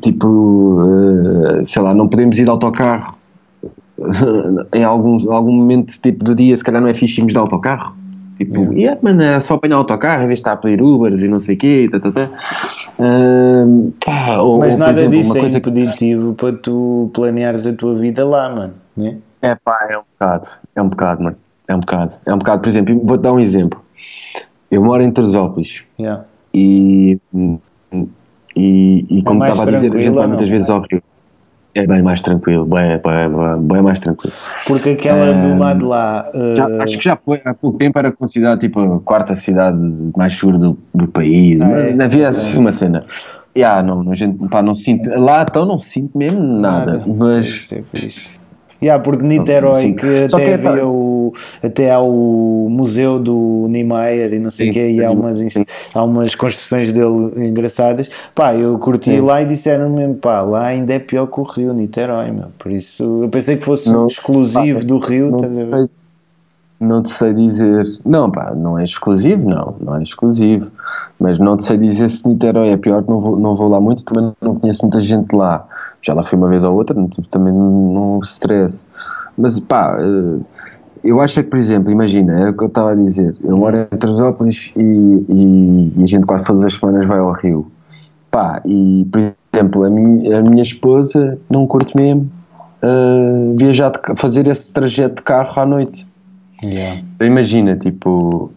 tipo, 0.02 0.82
eh, 1.62 1.66
sei 1.66 1.82
lá, 1.82 1.94
não 1.94 2.10
podemos 2.10 2.38
ir 2.38 2.44
de 2.44 2.50
autocarro 2.50 3.16
em 4.76 4.84
algum, 4.84 5.32
algum 5.32 5.54
momento 5.54 5.98
tipo, 6.02 6.24
do 6.26 6.36
dia, 6.36 6.56
se 6.58 6.64
calhar 6.64 6.82
não 6.82 6.90
é 6.90 6.94
fixe 6.94 7.22
irmos 7.22 7.32
de 7.32 7.40
autocarro. 7.40 8.03
Tipo, 8.46 8.60
Yeah. 8.62 8.74
yeah, 8.80 9.00
mano, 9.02 9.22
é 9.24 9.40
só 9.40 9.56
apanhar 9.56 9.76
autocarro 9.78 10.24
em 10.24 10.28
vez 10.28 10.38
de 10.40 10.42
estar 10.42 10.54
a 10.54 10.58
pedir 10.58 10.82
Ubers 10.82 11.22
e 11.22 11.28
não 11.28 11.40
sei 11.40 11.56
o 11.56 11.58
quê. 11.58 11.90
Tá, 11.92 12.00
tá, 12.00 12.12
tá. 12.12 12.30
Ahm, 13.00 13.92
pá, 14.04 14.38
ou- 14.40 14.60
Mas 14.60 14.74
ou, 14.74 14.80
nada 14.80 14.92
exemplo, 14.94 15.12
disso 15.12 15.38
é 15.38 15.40
coisa 15.42 15.62
que- 15.62 15.70
impeditivo 15.70 16.34
para 16.34 16.54
tu 16.54 17.10
planeares 17.14 17.66
a 17.68 17.74
tua 17.74 17.96
vida 17.96 18.26
lá, 18.26 18.50
mano. 18.50 18.74
Né? 18.96 19.18
É 19.42 19.56
pá, 19.56 19.88
é 19.90 19.98
um 19.98 20.02
bocado, 20.14 20.48
é 20.76 20.82
um 20.82 20.90
bocado, 20.90 21.24
mano. 21.24 21.36
É 21.68 21.76
um 21.76 21.80
bocado, 21.80 22.14
é 22.26 22.34
um 22.34 22.38
bocado. 22.38 22.62
Por 22.62 22.68
exemplo, 22.70 23.02
vou-te 23.04 23.22
dar 23.22 23.34
um 23.34 23.40
exemplo. 23.40 23.82
Eu 24.70 24.84
moro 24.84 25.02
em 25.04 25.12
Teresópolis 25.12 25.84
Yeah. 26.00 26.24
e, 26.54 27.20
e, 28.56 29.06
e 29.10 29.24
como 29.24 29.44
É 29.44 29.52
estava 29.52 29.70
a 29.70 29.74
dizer, 29.74 29.92
a 29.94 30.02
gente 30.02 30.14
vai 30.14 30.28
muitas 30.28 30.46
não? 30.48 30.52
vezes 30.52 30.70
ao 30.70 30.82
Rio. 30.82 31.02
É 31.76 31.88
bem 31.88 32.04
mais 32.04 32.22
tranquilo, 32.22 32.66
bem, 32.66 32.88
bem, 33.00 33.68
bem, 33.68 33.82
mais 33.82 34.00
tranquilo. 34.00 34.34
Porque 34.68 34.92
aquela 34.92 35.34
do 35.34 35.54
Ah, 35.54 35.58
lado 35.58 35.80
de 35.80 35.86
lá... 35.86 36.30
Já- 36.56 36.68
uh, 36.68 36.82
acho 36.84 36.98
que 37.00 37.04
já 37.04 37.16
foi, 37.18 37.42
há 37.44 37.54
pouco 37.54 37.80
tempo 37.80 37.98
era 37.98 38.12
considerada 38.12 38.60
tipo 38.60 38.80
a 38.80 39.00
quarta 39.00 39.34
cidade 39.34 39.80
mais 40.16 40.38
segura 40.38 40.60
do, 40.60 40.78
do 40.94 41.08
país. 41.08 41.60
Ah, 41.60 41.72
é? 41.72 42.04
Havia 42.04 42.30
assim 42.30 42.58
uma 42.60 42.72
cena. 42.72 43.04
Yeah, 43.58 43.82
não, 43.82 44.04
não, 44.04 44.14
gente, 44.14 44.48
pá, 44.50 44.62
não 44.62 44.76
sinto, 44.76 45.10
lá 45.20 45.46
então 45.48 45.66
não 45.66 45.80
sinto 45.80 46.18
mesmo 46.18 46.42
nada, 46.42 46.98
Deve 47.00 47.14
mas 47.14 47.70
fixe. 47.92 48.30
Yeah, 48.84 49.02
porque 49.02 49.26
Niterói, 49.26 49.94
que 49.94 50.28
Só 50.28 50.38
até 50.38 50.46
que 50.46 50.52
é, 50.68 50.70
havia 50.70 50.86
o, 50.86 51.34
até 51.64 51.92
há 51.92 52.00
o 52.02 52.68
museu 52.70 53.18
do 53.18 53.68
Niemeyer 53.70 54.34
e 54.34 54.40
não 54.40 54.50
sei 54.50 54.70
o 54.70 54.74
quê, 54.74 54.90
e 54.92 55.04
há 55.04 55.10
umas, 55.10 55.40
há 55.96 56.04
umas 56.04 56.36
construções 56.36 56.92
dele 56.92 57.48
engraçadas. 57.48 58.10
Pá, 58.36 58.54
eu 58.56 58.78
curti 58.78 59.12
Sim. 59.12 59.22
lá 59.22 59.42
e 59.42 59.46
disseram 59.46 59.90
mesmo, 59.90 60.16
pá, 60.16 60.42
lá 60.42 60.66
ainda 60.66 60.94
é 60.94 61.00
pior 61.00 61.28
que 61.28 61.40
o 61.40 61.44
Rio, 61.44 61.74
Niterói, 61.74 62.32
meu. 62.32 62.48
Por 62.60 62.72
isso, 62.72 63.24
eu 63.24 63.30
pensei 63.30 63.56
que 63.58 63.64
fosse 63.64 63.90
Não- 63.90 64.08
exclusivo 64.08 64.80
pá, 64.80 64.86
do 64.86 64.98
Rio, 64.98 65.30
não 65.30 65.38
estás 65.38 65.58
a 65.58 65.64
ver? 65.64 65.90
não 66.80 67.02
te 67.02 67.12
sei 67.12 67.34
dizer. 67.34 67.86
Não, 68.06 68.30
pá, 68.30 68.54
não 68.54 68.78
é 68.78 68.84
exclusivo, 68.84 69.50
não, 69.50 69.76
não 69.80 69.96
é 69.98 70.04
exclusivo. 70.04 70.68
Mas 71.20 71.40
não 71.40 71.56
te 71.56 71.64
sei 71.64 71.78
dizer 71.78 72.10
se 72.10 72.28
Niterói 72.28 72.70
é 72.70 72.78
pior, 72.78 73.04
não 73.08 73.22
vou, 73.22 73.40
não 73.40 73.56
vou 73.56 73.70
lá 73.70 73.80
muito, 73.80 74.04
também 74.04 74.34
não 74.42 74.56
conheço 74.56 74.82
muita 74.82 75.00
gente 75.00 75.34
lá. 75.34 75.66
Já 76.04 76.14
lá 76.14 76.24
fui 76.24 76.38
uma 76.38 76.50
vez 76.50 76.64
ou 76.64 76.76
outra, 76.76 76.96
tipo, 77.08 77.28
também 77.30 77.54
não, 77.54 78.20
stress. 78.24 78.86
Mas 79.38 79.60
pá, 79.60 79.96
eh, 79.98 80.40
eu 81.04 81.20
acho 81.22 81.36
que, 81.36 81.50
por 81.50 81.58
exemplo, 81.58 81.92
imagina, 81.92 82.40
é 82.40 82.50
o 82.50 82.54
que 82.54 82.64
eu 82.64 82.68
estava 82.68 82.92
a 82.92 82.96
dizer, 82.96 83.36
eu 83.44 83.58
moro 83.58 83.88
em 83.92 83.98
Teresópolis 83.98 84.72
e, 84.76 84.82
e, 84.82 85.94
e 85.98 86.04
a 86.04 86.06
gente 86.06 86.26
quase 86.26 86.46
todas 86.46 86.66
as 86.66 86.74
semanas 86.74 87.06
vai 87.06 87.20
ao 87.20 87.32
Rio. 87.32 87.72
Pá, 88.30 88.62
e 88.66 89.08
por 89.12 89.34
exemplo, 89.54 89.84
a 89.86 89.90
minha, 89.90 90.40
a 90.40 90.42
minha 90.42 90.64
esposa 90.64 91.38
não 91.50 91.66
curte 91.66 91.96
mesmo 91.96 92.30
eh, 92.84 93.56
viajar, 93.56 93.92
de 93.92 94.00
fazer 94.18 94.46
esse 94.48 94.74
trajeto 94.74 95.16
de 95.16 95.22
carro 95.22 95.62
à 95.62 95.66
noite. 95.66 96.06
Yeah. 96.62 97.02
Imagina, 97.22 97.78
tipo, 97.78 98.52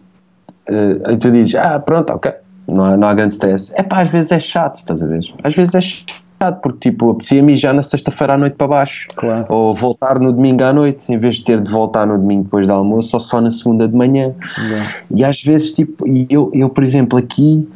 eh, 0.67 0.99
aí 1.05 1.17
tu 1.17 1.31
dizes, 1.31 1.55
ah, 1.55 1.79
pronto, 1.79 2.11
ok, 2.11 2.33
não 2.67 2.83
há, 2.83 2.97
não 2.97 3.07
há 3.07 3.13
grande 3.13 3.35
stress. 3.35 3.71
É 3.75 3.83
pá, 3.83 4.01
às 4.01 4.09
vezes 4.09 4.33
é 4.33 4.39
chato, 4.39 4.75
estás 4.75 5.01
a 5.01 5.07
ver? 5.07 5.21
Às 5.43 5.55
vezes 5.55 5.75
é 5.75 5.81
chato, 5.81 6.13
porque 6.61 6.91
tipo, 6.91 7.11
apetecia-me 7.11 7.55
já 7.55 7.73
na 7.73 7.81
sexta-feira 7.81 8.33
à 8.33 8.37
noite 8.37 8.55
para 8.55 8.67
baixo. 8.67 9.07
Claro. 9.15 9.45
Ou 9.49 9.73
voltar 9.73 10.19
no 10.19 10.31
domingo 10.31 10.63
à 10.63 10.71
noite, 10.71 11.11
em 11.11 11.17
vez 11.17 11.37
de 11.37 11.43
ter 11.43 11.61
de 11.61 11.71
voltar 11.71 12.05
no 12.05 12.17
domingo 12.17 12.43
depois 12.43 12.67
do 12.67 12.73
almoço, 12.73 13.15
ou 13.15 13.19
só 13.19 13.41
na 13.41 13.51
segunda 13.51 13.87
de 13.87 13.95
manhã. 13.95 14.33
Yeah. 14.59 14.95
E 15.15 15.25
às 15.25 15.41
vezes, 15.41 15.73
tipo, 15.73 16.05
eu, 16.29 16.51
eu 16.53 16.69
por 16.69 16.83
exemplo, 16.83 17.17
aqui, 17.17 17.67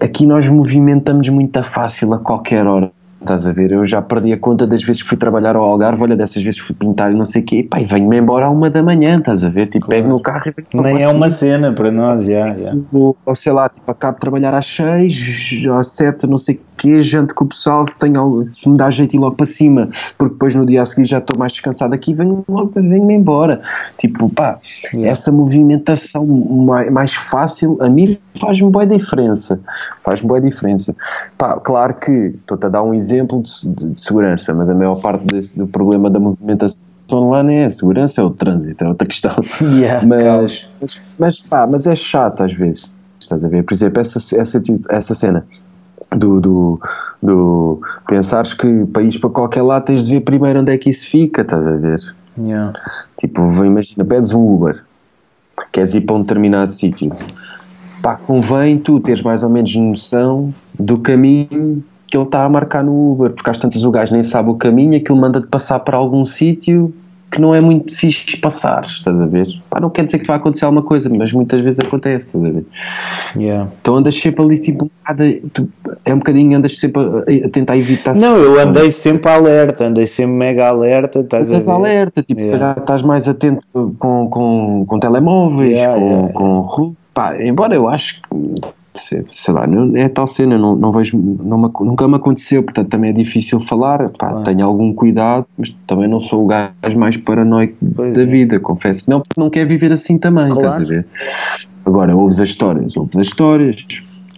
aqui 0.00 0.26
nós 0.26 0.48
movimentamos 0.48 1.28
muito 1.28 1.62
fácil 1.62 2.12
a 2.14 2.18
qualquer 2.18 2.66
hora. 2.66 2.90
Estás 3.18 3.48
a 3.48 3.52
ver? 3.52 3.72
Eu 3.72 3.86
já 3.86 4.00
perdi 4.02 4.32
a 4.32 4.38
conta 4.38 4.66
das 4.66 4.84
vezes 4.84 5.02
que 5.02 5.08
fui 5.08 5.18
trabalhar 5.18 5.56
ao 5.56 5.64
Algarve, 5.64 6.02
olha, 6.02 6.14
dessas 6.14 6.42
vezes 6.42 6.60
fui 6.60 6.74
pintar 6.74 7.10
e 7.10 7.14
não 7.14 7.24
sei 7.24 7.42
o 7.42 7.44
quê, 7.44 7.56
e 7.56 7.62
pá, 7.62 7.80
e 7.80 7.84
venho-me 7.84 8.18
embora 8.18 8.46
à 8.46 8.50
uma 8.50 8.70
da 8.70 8.82
manhã, 8.82 9.18
estás 9.18 9.42
a 9.44 9.48
ver? 9.48 9.66
Tipo, 9.66 9.88
pego 9.88 10.08
no 10.08 10.20
carro 10.20 10.42
e 10.46 10.52
venho 10.52 10.84
Nem 10.84 11.02
é 11.02 11.08
uma 11.08 11.30
cena 11.30 11.72
para 11.72 11.90
nós, 11.90 12.26
já. 12.26 12.54
já. 12.54 12.74
Ou, 12.92 13.16
ou 13.24 13.34
sei 13.34 13.52
lá, 13.52 13.68
tipo, 13.68 13.90
acabo 13.90 14.14
de 14.14 14.20
trabalhar 14.20 14.54
às 14.54 14.66
seis, 14.66 15.60
às 15.76 15.88
sete, 15.88 16.26
não 16.26 16.38
sei 16.38 16.56
o 16.56 16.58
quê, 16.76 17.02
janto 17.02 17.34
com 17.34 17.44
o 17.44 17.48
pessoal, 17.48 17.86
se, 17.86 17.98
tenho, 17.98 18.46
se 18.52 18.68
me 18.68 18.76
dá 18.76 18.90
jeito 18.90 19.14
ir 19.16 19.18
logo 19.18 19.36
para 19.36 19.46
cima, 19.46 19.88
porque 20.18 20.34
depois 20.34 20.54
no 20.54 20.64
dia 20.66 20.82
a 20.82 20.86
seguir 20.86 21.06
já 21.06 21.18
estou 21.18 21.38
mais 21.38 21.52
descansado 21.52 21.94
aqui, 21.94 22.14
venho 22.14 22.44
logo, 22.48 22.70
venho-me 22.74 23.14
embora. 23.14 23.60
Tipo, 23.98 24.28
pá, 24.30 24.58
Yeah. 24.92 25.10
essa 25.10 25.32
movimentação 25.32 26.26
mais, 26.26 26.90
mais 26.92 27.14
fácil, 27.14 27.76
a 27.80 27.88
mim 27.88 28.18
faz-me 28.40 28.70
boa 28.70 28.86
diferença. 28.86 29.58
Faz-me 30.04 30.26
boa 30.28 30.40
diferença. 30.40 30.94
Pá, 31.36 31.58
claro 31.60 31.94
que 31.94 32.10
estou-te 32.12 32.66
a 32.66 32.68
dar 32.68 32.82
um 32.82 32.94
exemplo 32.94 33.42
de, 33.42 33.68
de- 33.68 33.90
de 33.94 34.00
segurança, 34.00 34.52
mas 34.54 34.68
a 34.68 34.74
maior 34.74 34.96
parte 35.00 35.24
desse- 35.26 35.58
do 35.58 35.66
problema 35.66 36.08
da 36.10 36.18
movimentação 36.20 36.78
lá 37.30 37.42
não 37.42 37.50
é 37.50 37.64
a 37.64 37.70
segurança, 37.70 38.20
é 38.20 38.24
o 38.24 38.30
trânsito, 38.30 38.84
é 38.84 38.88
outra 38.88 39.06
questão. 39.06 39.32
Yeah, 39.76 40.06
Mas, 40.06 40.68
mas, 40.80 41.00
mas, 41.18 41.38
pá, 41.40 41.66
mas 41.66 41.86
é 41.86 41.94
chato 41.96 42.42
às 42.42 42.52
vezes. 42.52 42.90
Estás 43.20 43.44
a 43.44 43.48
ver? 43.48 43.64
Por 43.64 43.74
exemplo, 43.74 44.00
essa, 44.00 44.18
essa, 44.40 44.62
essa 44.90 45.14
cena 45.14 45.46
do, 46.16 46.40
do, 46.40 46.80
do 47.22 47.80
pensares 48.08 48.54
que 48.54 48.86
país 48.86 49.16
para 49.16 49.30
qualquer 49.30 49.62
lado 49.62 49.84
tens 49.84 50.06
de 50.06 50.14
ver 50.14 50.20
primeiro 50.20 50.60
onde 50.60 50.72
é 50.72 50.78
que 50.78 50.90
isso 50.90 51.06
fica, 51.06 51.42
estás 51.42 51.66
a 51.66 51.76
ver? 51.76 51.98
Yeah. 52.38 52.72
Tipo, 53.18 53.42
imagina, 53.64 54.04
pedes 54.04 54.32
um 54.32 54.54
Uber, 54.54 54.82
queres 55.72 55.94
ir 55.94 56.02
para 56.02 56.16
um 56.16 56.22
determinado 56.22 56.70
sítio. 56.70 57.12
pá, 58.02 58.16
convém 58.16 58.78
tu 58.78 59.00
teres 59.00 59.22
mais 59.22 59.42
ou 59.42 59.50
menos 59.50 59.74
noção 59.74 60.52
do 60.78 60.98
caminho 60.98 61.82
que 62.06 62.16
ele 62.16 62.24
está 62.24 62.44
a 62.44 62.48
marcar 62.48 62.84
no 62.84 63.12
Uber, 63.12 63.32
porque 63.32 63.50
às 63.50 63.58
tantas 63.58 63.82
o 63.82 63.90
gajo 63.90 64.12
nem 64.12 64.22
sabe 64.22 64.50
o 64.50 64.54
caminho, 64.54 64.96
aquilo 64.96 65.18
manda-te 65.18 65.48
passar 65.48 65.80
para 65.80 65.96
algum 65.96 66.24
sítio 66.24 66.94
que 67.30 67.40
não 67.40 67.54
é 67.54 67.60
muito 67.60 67.94
fixe 67.94 68.36
passar, 68.36 68.84
estás 68.84 69.20
a 69.20 69.26
ver? 69.26 69.48
Pá, 69.68 69.80
não 69.80 69.90
quer 69.90 70.04
dizer 70.04 70.20
que 70.20 70.26
vai 70.26 70.36
acontecer 70.36 70.64
alguma 70.64 70.82
coisa, 70.82 71.08
mas 71.08 71.32
muitas 71.32 71.60
vezes 71.60 71.80
acontece, 71.80 72.26
estás 72.28 72.44
a 72.44 72.50
ver? 72.50 72.64
Yeah. 73.36 73.70
Então 73.80 73.96
andas 73.96 74.14
sempre 74.14 74.42
ali, 74.42 74.58
tipo, 74.58 74.90
é 76.04 76.14
um 76.14 76.18
bocadinho, 76.18 76.56
andas 76.56 76.78
sempre 76.78 77.02
a, 77.02 77.46
a 77.46 77.50
tentar 77.50 77.76
evitar. 77.76 78.16
Não, 78.16 78.36
eu 78.36 78.60
andei 78.60 78.90
sempre 78.90 79.30
alerta, 79.30 79.86
andei 79.86 80.06
sempre 80.06 80.34
mega 80.34 80.68
alerta, 80.68 81.20
estás 81.20 81.52
a 81.52 81.58
ver? 81.58 81.70
alerta, 81.70 82.22
tipo, 82.22 82.40
Yeah. 82.40 82.80
estás 82.80 83.02
mais 83.02 83.28
atento 83.28 83.66
com, 83.98 84.28
com, 84.28 84.84
com 84.86 84.98
telemóveis, 85.00 85.70
Yeah, 85.70 85.98
com, 85.98 86.06
yeah, 86.06 86.32
com 86.32 86.94
pá, 87.12 87.34
embora 87.42 87.74
eu 87.74 87.88
acho 87.88 88.20
que 88.20 88.28
sei, 88.98 89.24
lá, 89.54 89.66
não, 89.66 89.96
é 89.96 90.08
tal 90.08 90.26
cena, 90.26 90.56
não, 90.58 90.74
não 90.76 90.92
vejo, 90.92 91.16
não 91.16 91.58
me 91.58 91.68
nunca 91.80 92.06
me 92.08 92.16
aconteceu, 92.16 92.62
portanto 92.62 92.88
também 92.88 93.10
é 93.10 93.12
difícil 93.12 93.60
falar, 93.60 93.98
pá, 94.10 94.28
Claro. 94.30 94.44
tenho 94.44 94.64
algum 94.66 94.92
cuidado, 94.92 95.46
mas 95.56 95.74
também 95.86 96.08
não 96.08 96.20
sou 96.20 96.44
o 96.44 96.46
gajo 96.46 96.98
mais 96.98 97.16
paranoico 97.16 97.74
Pois 97.94 98.14
da 98.14 98.22
é. 98.22 98.24
vida, 98.26 98.58
confesso 98.60 99.04
que 99.04 99.10
não, 99.10 99.20
porque 99.20 99.40
não 99.40 99.50
quer 99.50 99.64
viver 99.66 99.92
assim 99.92 100.18
também, 100.18 100.48
estás 100.48 100.60
Claro. 100.62 100.82
a 100.82 100.86
ver? 100.86 101.06
Agora, 101.84 102.16
ouves 102.16 102.40
as 102.40 102.48
histórias, 102.48 102.96
ouves 102.96 103.16
as 103.16 103.26
histórias. 103.26 103.86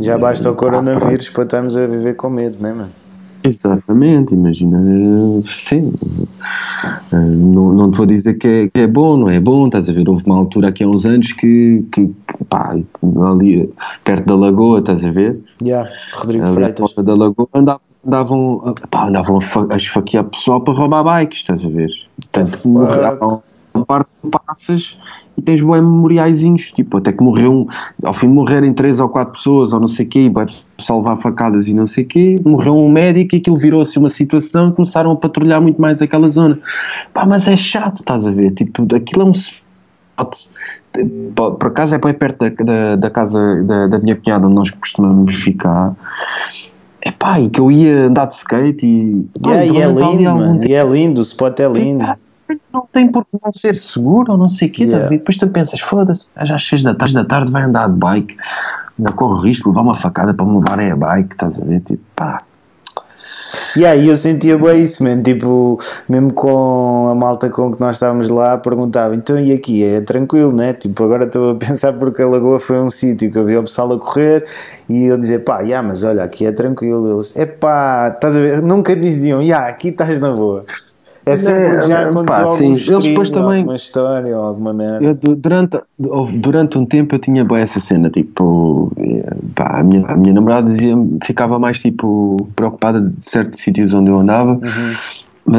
Já 0.01 0.17
basta 0.19 0.51
o 0.51 0.55
Pá, 0.55 0.61
coronavírus 0.61 1.29
para 1.31 1.45
estarmos 1.45 1.77
a 1.77 1.87
viver 1.87 2.15
com 2.15 2.29
medo, 2.31 2.57
não 2.61 2.69
é, 2.69 2.73
mano? 2.73 2.89
Exatamente, 3.49 4.35
imagina, 4.35 4.79
sim, 5.53 5.93
eh, 7.13 7.17
não, 7.17 7.73
não 7.73 7.91
te 7.91 7.97
vou 7.97 8.07
dizer 8.07 8.35
que 8.35 8.47
é, 8.47 8.69
que 8.69 8.81
é 8.81 8.87
bom, 8.87 9.17
não 9.17 9.31
é 9.31 9.41
bom, 9.41 9.67
estás 9.67 9.89
a 9.89 9.93
ver, 9.93 10.07
houve 10.09 10.23
uma 10.27 10.37
altura 10.37 10.69
aqui 10.69 10.85
há 10.85 10.89
uns 10.89 11.07
anos 11.07 11.33
que, 11.33 11.83
que 11.91 12.11
pá, 12.49 12.77
ali 13.27 13.71
perto 14.05 14.27
da 14.27 14.37
lagoa, 14.37 14.81
estás 14.81 15.05
a 15.05 15.11
ver, 15.11 15.41
Já, 15.65 15.89
Rodrigo 16.15 16.45
ali 16.45 16.55
Freitas. 16.55 16.95
da 16.95 17.15
lagoa 17.15 17.49
andavam, 17.55 17.81
andavam, 18.07 18.75
pá, 18.91 19.09
andavam 19.09 19.39
a 19.39 19.41
fa- 19.41 19.67
a 19.71 19.77
esfaquear 19.77 20.25
pessoal 20.25 20.61
para 20.61 20.75
roubar 20.75 21.03
bikes, 21.05 21.39
estás 21.39 21.65
a 21.65 21.69
ver, 21.69 21.89
tanto 22.31 22.51
que 22.53 22.57
fuck? 22.59 22.69
morreram 22.69 23.43
uma 23.79 23.87
parte 23.87 24.11
que 24.23 24.29
passas 24.29 24.99
e 25.37 25.43
tens 25.43 25.61
bem 25.61 25.81
memoriaizinhos, 25.81 26.71
tipo, 26.73 26.99
até 26.99 27.13
que 27.13 27.23
morreu 27.23 27.53
um, 27.53 27.67
ao 28.05 28.13
fim 28.13 28.27
de 28.27 28.35
morrerem 28.35 28.75
três 28.75 28.99
ou 28.99 29.09
quatro 29.09 29.35
pessoas 29.35 29.73
ou 29.73 29.79
não 29.79 29.87
sei 29.87 30.05
o 30.05 30.09
quê, 30.09 30.21
e 30.23 30.29
vai 30.29 30.47
salvar 30.79 31.17
facadas 31.19 31.69
e 31.69 31.75
não 31.75 31.87
sei 31.87 32.05
o 32.05 32.09
quê, 32.09 32.37
morreu 32.45 32.77
um 32.77 32.91
médico 32.91 33.37
e 33.37 33.39
aquilo 33.39 33.57
virou-se 33.57 33.97
uma 33.99 34.09
situação 34.09 34.71
e 34.71 34.73
começaram 34.73 35.13
a 35.13 35.17
patrulhar 35.17 35.61
muito 35.61 35.81
mais 35.81 36.03
aquela 36.03 36.29
zona. 36.29 36.59
Pá, 37.15 37.25
mas 37.25 37.47
é 37.47 37.57
chato, 37.57 37.99
estás 37.99 38.27
a 38.27 38.33
ver, 38.33 38.53
tipo, 38.53 38.85
aquilo 38.95 39.23
é 39.23 39.25
um 39.27 39.31
spot, 39.31 40.51
por 41.35 41.67
acaso 41.69 41.95
é 41.95 41.99
bem 41.99 42.15
perto 42.15 42.39
da, 42.39 42.65
da, 42.65 42.97
da 42.97 43.11
casa 43.11 43.63
da, 43.63 43.87
da 43.87 43.99
minha 44.01 44.17
cunhada 44.17 44.47
onde 44.47 44.57
nós 44.57 44.71
costumamos 44.71 45.35
ficar, 45.37 45.95
é 47.01 47.13
pá, 47.13 47.41
e 47.41 47.49
que 47.49 47.61
eu 47.61 47.71
ia 47.71 48.07
andar 48.07 48.27
de 48.27 48.35
skate 48.35 48.85
e... 48.85 49.27
Yeah, 49.47 49.65
e 49.65 49.79
é 49.79 49.89
durante 49.89 50.03
ali 50.03 50.17
lindo, 50.17 50.35
mano. 50.35 50.65
E 50.65 50.73
é 50.73 50.85
lindo, 50.85 51.21
o 51.21 51.23
spot 51.23 51.61
é 51.61 51.69
lindo. 51.69 52.05
Não 52.73 52.89
tem 52.91 53.09
por 53.11 53.25
que 53.25 53.39
não 53.43 53.53
ser 53.53 53.77
seguro 53.77 54.33
ou 54.33 54.39
não 54.39 54.49
sei 54.49 54.69
o 54.69 54.73
quê, 54.73 54.85
Yeah. 54.85 55.09
Depois 55.09 55.37
tu 55.37 55.49
pensas, 55.49 55.81
foda-se, 55.81 56.29
já 56.43 56.55
às 56.55 56.67
6 56.67 56.83
da 56.83 56.95
tarde, 56.95 57.15
da 57.15 57.25
tarde 57.25 57.53
vai 57.53 57.63
andar 57.63 57.89
de 57.89 57.99
bike, 57.99 58.37
ainda 58.99 59.13
corre 59.13 59.39
o 59.39 59.43
risco 59.43 59.65
de 59.65 59.69
levar 59.71 59.83
uma 59.83 59.95
facada 59.95 60.33
para 60.33 60.47
me 60.47 60.59
levarem 60.59 60.91
a 60.91 60.97
bike, 60.97 61.35
estás 61.35 61.61
a 61.61 61.65
ver? 61.65 61.81
Tipo, 61.81 62.03
pá, 62.17 62.43
E 63.77 63.85
aí 63.85 64.09
eu 64.09 64.17
sentia 64.17 64.59
bem 64.59 64.83
isso, 64.83 65.03
man. 65.03 65.23
Tipo, 65.23 65.79
mesmo 66.09 66.33
com 66.33 67.09
a 67.11 67.15
malta 67.15 67.49
com 67.51 67.73
que 67.73 67.81
nós 67.81 67.97
estávamos 67.97 68.29
lá, 68.29 68.57
perguntava, 68.59 69.15
então 69.15 69.39
e 69.39 69.53
aqui? 69.53 69.85
É 69.85 70.01
tranquilo, 70.01 70.53
né? 70.53 70.73
Tipo, 70.73 71.05
agora 71.05 71.25
estou 71.25 71.53
a 71.53 71.55
pensar 71.59 71.93
porque 71.95 72.23
a 72.23 72.29
Lagoa 72.29 72.59
foi 72.59 72.79
um 72.81 72.91
sítio 72.91 73.31
que 73.31 73.39
eu 73.39 73.45
via 73.45 73.61
o 73.61 73.65
pessoal 73.65 73.93
a 73.93 73.99
correr 73.99 74.47
e 74.89 75.05
eu 75.05 75.19
dizia, 75.19 75.39
pá, 75.41 75.61
yeah, 75.61 75.87
mas 75.87 76.05
olha, 76.05 76.25
aqui 76.25 76.47
é 76.47 76.53
tranquilo. 76.53 77.15
Eles, 77.15 77.37
é 77.37 77.47
pá, 77.47 78.11
estás 78.15 78.37
a 78.37 78.41
ver? 78.41 78.63
Nunca 78.63 78.97
diziam, 78.97 79.43
yeah, 79.43 79.69
aqui 79.69 79.89
estás 79.89 80.19
na 80.21 80.33
boa. 80.33 80.65
É 81.33 81.37
sempre 81.37 81.61
É, 81.63 81.71
porque 81.71 81.87
já 81.89 81.99
é, 82.01 82.05
pá, 82.05 82.11
aconteceu 82.11 82.49
sim. 82.51 82.65
algum 82.65 82.75
Eles 82.75 83.05
depois 83.05 83.31
também- 83.31 83.59
alguma 83.59 83.77
história 83.77 84.37
ou 84.37 84.45
alguma 84.45 84.73
merda. 84.73 85.05
eu, 85.05 85.15
du- 85.15 85.37
durante, 85.37 85.81
durante 86.41 86.79
um 86.79 86.85
tempo 86.87 87.15
eu 87.15 87.19
tinha 87.19 87.45
bem 87.45 87.59
essa 87.59 87.81
cena, 87.81 88.09
tipo, 88.11 88.93
eh, 88.97 89.35
pá, 89.55 89.79
a, 89.81 89.83
minha, 89.83 90.05
a 90.07 90.17
minha 90.17 90.33
namorada 90.35 90.69
dizia, 90.71 90.95
ficava 91.25 91.59
mais, 91.59 91.81
tipo, 91.81 92.37
preocupada 92.57 93.01
de 93.01 93.15
certos 93.25 93.61
sítios 93.61 93.93
onde 93.95 94.11
eu 94.11 94.19
andava, 94.19 94.53
Uhum. 94.53 94.95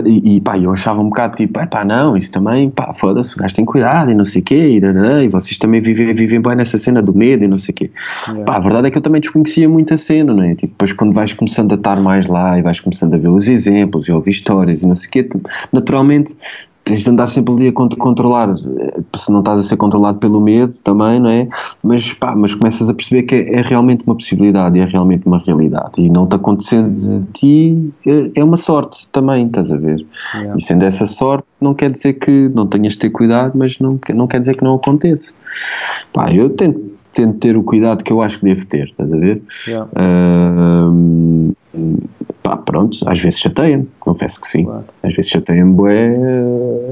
E, 0.06 0.36
e 0.36 0.42
pá, 0.42 0.58
eu 0.58 0.72
achava 0.72 1.00
um 1.02 1.06
bocado 1.06 1.36
tipo, 1.36 1.60
"É 1.60 1.66
pá, 1.66 1.84
não, 1.84 2.16
isso 2.16 2.32
também, 2.32 2.70
pá, 2.70 2.94
foda-se, 2.94 3.34
o 3.36 3.38
gajo 3.40 3.56
tem 3.56 3.66
cuidado 3.66 4.12
e 4.12 4.14
não 4.16 4.24
sei 4.26 4.42
o 4.42 4.46
quê, 4.46 4.70
e, 4.70 4.80
rará, 4.80 5.24
e 5.24 5.28
vocês 5.28 5.58
também 5.58 5.82
vivem, 5.82 6.14
vivem 6.14 6.40
bem 6.42 6.56
nessa 6.56 6.78
cena 6.78 7.02
do 7.02 7.14
medo 7.14 7.44
e 7.44 7.48
não 7.48 7.58
sei 7.58 7.72
o 7.72 7.76
quê. 7.76 7.92
Yeah. 8.28 8.46
Pá, 8.46 8.58
a 8.58 8.60
verdade 8.60 8.88
é 8.88 8.92
que 8.92 8.98
eu 8.98 9.02
também 9.02 9.22
desconhecia 9.22 9.68
muito 9.68 9.94
a 9.94 9.98
cena, 9.98 10.34
não 10.34 10.44
é? 10.44 10.50
Tipo, 10.56 10.68
depois 10.74 10.94
quando 10.94 11.14
vais 11.14 11.34
começando 11.34 11.72
a 11.72 11.76
estar 11.76 11.96
mais 12.02 12.28
lá 12.28 12.58
e 12.58 12.62
vais 12.62 12.80
começando 12.80 13.14
a 13.14 13.18
ver 13.18 13.30
os 13.30 13.48
exemplos 13.48 14.08
e 14.08 14.12
ouvir 14.12 14.32
histórias 14.32 14.82
e 14.84 14.88
não 14.88 14.96
sei 14.96 15.08
o 15.08 15.12
quê, 15.12 15.24
tu- 15.24 15.42
naturalmente 15.72 16.36
tens 16.84 17.04
de 17.04 17.10
andar 17.10 17.28
sempre 17.28 17.54
ali 17.54 17.68
a 17.68 17.74
cont- 17.74 17.96
controlar, 17.98 18.50
eh, 18.50 19.02
se 19.16 19.32
não 19.32 19.40
estás 19.40 19.60
a 19.60 19.64
ser 19.64 19.78
controlado 19.78 20.18
pelo 20.18 20.42
medo 20.42 20.74
também, 20.84 21.20
não 21.20 21.30
é? 21.30 21.48
Mas 21.84 22.14
pá, 22.14 22.36
mas 22.36 22.56
começas 22.56 22.90
a 22.90 22.94
perceber 22.94 23.24
que 23.24 23.36
é, 23.36 23.60
é 23.60 23.62
realmente 23.62 24.04
uma 24.06 24.16
possibilidade 24.16 24.80
é 24.80 24.86
realmente 24.86 25.26
uma 25.28 25.38
realidade 25.40 25.92
e 25.98 26.10
não 26.10 26.28
te 26.28 26.36
acontecendo 26.36 26.94
de 26.94 27.26
ti 27.34 27.94
é, 28.08 28.32
é 28.40 28.44
uma 28.44 28.58
sorte 28.58 29.08
também, 29.12 29.46
estás 29.46 29.72
a 29.72 29.78
ver? 29.78 30.06
Yeah. 30.34 30.56
E 30.58 30.62
sendo 30.62 30.84
essa 30.84 31.06
sorte, 31.06 31.46
não 31.62 31.74
quer 31.74 31.92
dizer 31.92 32.14
que 32.14 32.50
não 32.50 32.66
tenhas 32.66 32.94
de 32.94 33.00
ter 33.00 33.10
cuidado, 33.10 33.54
mas 33.56 33.78
não, 33.80 34.00
não 34.14 34.28
quer 34.28 34.40
dizer 34.40 34.56
que 34.56 34.64
não 34.64 34.76
aconteça. 34.76 35.32
Pá, 36.14 36.32
eu 36.34 36.50
tento, 36.50 36.89
tento 37.14 37.38
ter 37.40 37.58
o 37.58 37.64
cuidado 37.64 38.04
que 38.04 38.12
eu 38.14 38.22
acho 38.22 38.40
que 38.40 38.46
devo 38.46 38.66
ter, 38.66 38.86
estás 38.90 39.12
a 39.12 39.18
ver? 39.18 39.42
Yeah. 39.68 39.88
Ahm, 39.96 41.52
pá, 42.44 42.58
pronto, 42.58 42.98
às 43.08 43.20
vezes 43.20 43.40
chateia-me, 43.40 43.88
confesso 44.00 44.40
que 44.42 44.48
sim. 44.48 44.64
Claro. 44.66 44.86
Às 45.04 45.14
vezes 45.16 45.30
chateia-me 45.32 45.74
bué, 45.74 46.16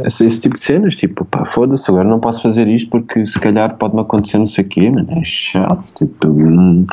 esse, 0.05 0.25
esse 0.25 0.41
tipo 0.41 0.55
de 0.55 0.61
cenas, 0.61 0.95
tipo, 0.95 1.25
pá, 1.25 1.45
foda-se, 1.45 1.89
agora 1.89 2.07
não 2.07 2.19
posso 2.19 2.41
fazer 2.41 2.67
isto 2.67 2.89
porque 2.89 3.25
se 3.27 3.39
calhar 3.39 3.75
pode-me 3.77 4.01
acontecer 4.01 4.37
não 4.37 4.47
sei 4.47 4.63
o 4.65 4.67
quê, 4.67 4.89
mano, 4.89 5.07
é 5.11 5.21
chato, 5.23 5.85
tipo, 5.95 6.27
não- 6.27 6.85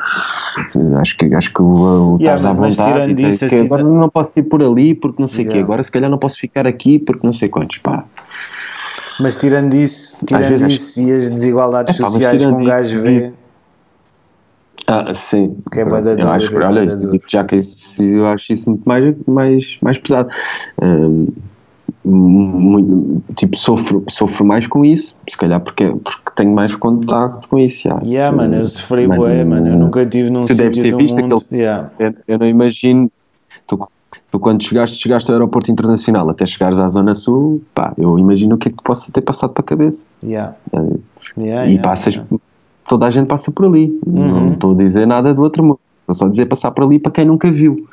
acho 1.00 1.16
que, 1.16 1.34
acho 1.34 1.52
que 1.52 1.62
o, 1.62 2.14
o 2.14 2.18
Yeah, 2.20 2.36
estás 2.36 2.46
à 2.46 2.52
vontade, 2.52 3.12
e 3.22 3.28
isso, 3.28 3.48
que 3.48 3.54
assim, 3.54 3.66
agora 3.66 3.82
não 3.82 4.08
posso 4.08 4.38
ir 4.38 4.42
por 4.44 4.62
ali 4.62 4.94
porque 4.94 5.20
não 5.20 5.28
sei 5.28 5.40
o 5.44 5.48
quê, 5.48 5.54
Yeah. 5.54 5.64
agora 5.64 5.82
se 5.82 5.90
calhar 5.90 6.10
não 6.10 6.18
posso 6.18 6.38
ficar 6.38 6.66
aqui 6.66 6.98
porque 6.98 7.26
não 7.26 7.32
sei 7.32 7.48
quantos, 7.48 7.78
pá. 7.78 8.04
Mas 9.20 9.36
tirando 9.36 9.74
isso, 9.74 10.18
tirando 10.26 10.48
vezes 10.48 10.80
isso 10.80 11.02
e 11.02 11.12
as 11.12 11.30
desigualdades 11.30 11.98
mas 11.98 12.10
sociais 12.12 12.42
que 12.42 12.48
um 12.48 12.64
gajo 12.64 12.88
isso, 12.88 13.02
vê, 13.02 13.32
Ah, 14.86 15.14
sim. 15.14 15.56
Que 15.72 15.80
é 15.80 15.84
da 15.84 16.00
eu 16.22 16.30
acho 16.30 16.46
é 16.58 16.66
olha, 16.66 16.86
duro. 16.86 17.20
já 17.28 17.44
que 17.44 17.56
isso, 17.56 18.04
eu 18.04 18.26
acho 18.26 18.52
isso 18.52 18.68
muito 18.70 18.86
mais, 18.88 19.14
mais, 19.26 19.78
mais 19.80 19.98
pesado. 19.98 20.28
Ahm, 20.82 21.28
muito, 22.06 23.22
tipo, 23.34 23.56
sofro, 23.56 24.04
sofro 24.10 24.44
mais 24.44 24.66
com 24.66 24.84
isso, 24.84 25.16
se 25.28 25.36
calhar 25.38 25.58
porque, 25.60 25.86
porque 25.88 26.30
tenho 26.36 26.52
mais 26.54 26.74
contato 26.74 27.48
com 27.48 27.58
isso. 27.58 27.88
Yeah, 28.04 28.30
Se- 28.30 28.36
mano, 28.36 28.56
eu 28.56 28.64
sofri 28.66 29.06
bué, 29.08 29.42
mano, 29.44 29.68
eu 29.68 29.76
nunca 29.76 30.02
estive 30.02 30.28
num 30.28 30.46
sítio 30.46 30.70
ter 30.82 30.90
do 30.90 30.98
visto 30.98 31.18
mundo. 31.18 31.36
aquele- 31.36 31.62
Yeah. 31.62 31.90
eu, 31.98 32.14
eu 32.28 32.38
não 32.38 32.46
imagino. 32.46 33.10
Tu, 34.34 34.40
quando 34.40 34.64
chegaste, 34.64 34.96
chegaste 34.96 35.30
ao 35.30 35.36
aeroporto 35.36 35.70
internacional 35.70 36.28
até 36.28 36.44
chegares 36.44 36.80
à 36.80 36.88
Zona 36.88 37.14
Sul, 37.14 37.62
pá, 37.72 37.94
eu 37.96 38.18
imagino 38.18 38.56
o 38.56 38.58
que 38.58 38.66
é 38.68 38.72
que 38.72 38.82
possa 38.82 39.12
ter 39.12 39.20
passado 39.20 39.52
para 39.52 39.60
a 39.60 39.64
cabeça. 39.64 40.04
Yeah. 40.24 40.56
Ah, 40.74 40.82
Yeah, 41.38 41.66
e 41.66 41.74
yeah, 41.74 41.82
passas, 41.88 42.20
toda 42.88 43.06
a 43.06 43.10
gente 43.10 43.28
passa 43.28 43.52
por 43.52 43.64
ali. 43.66 43.96
Uhum. 44.04 44.28
Não 44.46 44.52
estou 44.54 44.72
a 44.72 44.74
dizer 44.74 45.06
nada 45.06 45.32
do 45.32 45.40
outro 45.40 45.62
mundo. 45.62 45.78
Estou 46.00 46.14
só 46.16 46.26
dizer 46.28 46.46
passar 46.46 46.72
por 46.72 46.82
ali 46.84 46.98
para 46.98 47.12
quem 47.12 47.24
nunca 47.24 47.48
viu. 47.50 47.86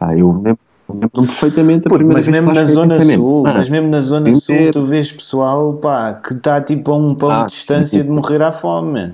Ah, 0.00 0.16
eu 0.16 0.32
lembro- 0.32 0.58
lembro-me 0.88 1.26
perfeitamente 1.26 1.88
a 1.88 1.90
primeira 1.90 2.14
mas 2.14 2.26
vez 2.26 2.36
mesmo 2.42 2.52
na 2.54 2.64
Zona 2.64 3.00
Sul, 3.02 3.46
"Ah, 3.46 3.54
mas 3.54 3.68
mesmo 3.68 3.88
na 3.90 4.00
Zona 4.00 4.32
Sul, 4.34 4.56
ter." 4.56 4.70
tu 4.72 4.82
vês 4.82 5.12
pessoal 5.12 5.74
pá, 5.74 6.14
que 6.14 6.32
está 6.32 6.58
tipo 6.62 6.90
a 6.90 6.96
um 6.96 7.14
pão 7.14 7.30
Ah, 7.30 7.42
de 7.44 7.52
distância 7.52 8.00
sim. 8.00 8.08
de 8.08 8.10
morrer 8.10 8.40
à 8.40 8.50
fome, 8.50 9.12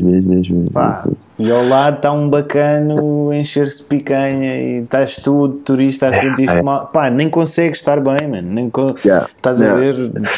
vês, 0.00 0.24
vês. 0.24 0.46
Pá, 0.72 1.04
e 1.38 1.50
ao 1.50 1.66
lado 1.66 1.96
está 1.96 2.12
um 2.12 2.28
bacano 2.28 3.30
a 3.30 3.36
encher-se 3.36 3.82
picanha 3.84 4.56
e 4.56 4.82
estás 4.82 5.16
tu, 5.16 5.48
turista, 5.64 6.08
a 6.08 6.12
sentir-te 6.12 6.56
é. 6.58 6.62
mal. 6.62 6.86
Pá, 6.86 7.10
nem 7.10 7.28
consegues 7.28 7.78
estar 7.78 8.00
bem, 8.00 8.28
man. 8.28 8.42
Nem 8.42 8.70
Yeah. 9.04 9.26
Estás 9.26 9.60
a 9.60 9.64
Yeah. 9.66 9.80
ver, 9.92 10.30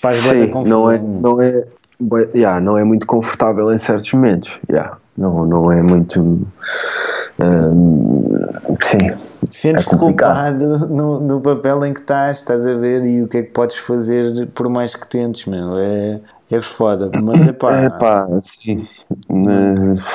faz 0.00 0.20
bem 0.22 0.40
Sim, 0.42 0.48
confusão. 0.48 0.80
não 0.80 0.90
é, 0.90 0.98
não 0.98 1.42
é, 1.42 1.64
bué- 2.00 2.28
yeah, 2.34 2.60
não 2.60 2.76
é 2.78 2.84
muito 2.84 3.06
confortável 3.06 3.72
em 3.72 3.78
certos 3.78 4.12
momentos. 4.12 4.58
Yeah, 4.70 4.96
não, 5.16 5.46
não 5.46 5.72
é 5.72 5.82
muito. 5.82 6.20
hum, 7.38 8.24
sim, 8.82 8.98
Sentes-te 9.50 9.94
é 9.94 9.98
culpado 9.98 10.88
no, 10.88 11.20
no 11.20 11.40
papel 11.40 11.84
em 11.86 11.94
que 11.94 12.00
estás, 12.00 12.38
estás 12.38 12.66
a 12.66 12.74
ver, 12.74 13.04
e 13.06 13.22
o 13.22 13.28
que 13.28 13.38
é 13.38 13.42
que 13.42 13.50
podes 13.50 13.76
fazer 13.76 14.48
por 14.54 14.68
mais 14.68 14.94
que 14.94 15.06
tentes, 15.06 15.46
meu. 15.46 15.78
É, 15.78 16.20
é 16.50 16.60
foda, 16.60 17.10
mas 17.22 17.46
é 17.46 17.52
pá. 17.52 17.76
É 17.76 17.90
pá, 17.90 18.26
sim. 18.40 18.86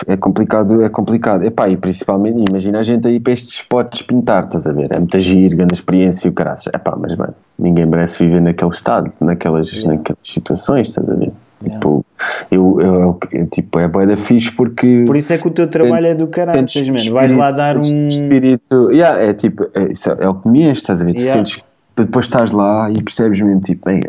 É 0.08 0.18
complicado, 0.18 0.84
é 0.84 0.90
complicado. 0.90 1.44
Epá, 1.44 1.70
e 1.70 1.78
principalmente, 1.78 2.44
imagina 2.50 2.80
a 2.80 2.84
gente 2.84 3.08
aí 3.08 3.20
para 3.20 3.34
estes 3.34 3.54
spots 3.56 4.02
pintar, 4.02 4.46
estás 4.46 4.66
a 4.66 4.72
ver? 4.72 4.92
É 4.92 4.98
muita 4.98 5.20
giro, 5.20 5.56
grande 5.56 5.76
experiência 5.76 6.28
e 6.28 6.32
o 6.32 6.34
caraças. 6.34 6.74
Epá, 6.74 6.96
mas 6.96 7.16
bem, 7.16 7.28
ninguém 7.58 7.86
merece 7.86 8.24
viver 8.24 8.42
naquele 8.42 8.72
estado, 8.72 9.10
naquelas, 9.22 9.84
naquelas 9.84 10.20
situações, 10.24 10.90
estás 10.90 11.08
a 11.10 11.14
ver? 11.14 11.32
Tipo, 11.64 12.06
eu, 12.52 12.78
eu, 12.82 13.20
eu, 13.32 13.48
tipo, 13.48 13.80
é 13.80 13.88
boa 13.88 14.06
da 14.06 14.18
fixe 14.18 14.52
porque. 14.52 15.04
Por 15.06 15.16
isso 15.16 15.32
é 15.32 15.38
que 15.38 15.48
o 15.48 15.52
teu 15.52 15.70
trabalho 15.70 16.08
é 16.08 16.16
do 16.16 16.28
caralho, 16.28 16.66
mano, 16.92 17.14
vais 17.14 17.34
lá 17.34 17.52
dar 17.52 17.78
um. 17.78 18.08
Espírito, 18.10 18.92
yeah, 18.92 19.22
é 19.22 19.34
tipo, 19.34 19.64
é, 19.74 19.84
é, 19.84 20.26
é 20.26 20.30
o 20.30 20.36
que 20.36 20.48
me 20.50 20.64
enche, 20.64 20.82
estás 20.82 21.02
a 21.02 21.06
ver? 21.06 21.14
Tu 21.14 21.22
Yeah. 21.22 21.46
sentes 21.46 21.64
depois 21.96 22.26
estás 22.26 22.52
lá 22.52 22.90
e 22.90 23.02
percebes 23.04 23.40
mesmo, 23.42 23.62
tipo, 23.62 23.86
bem, 23.86 24.02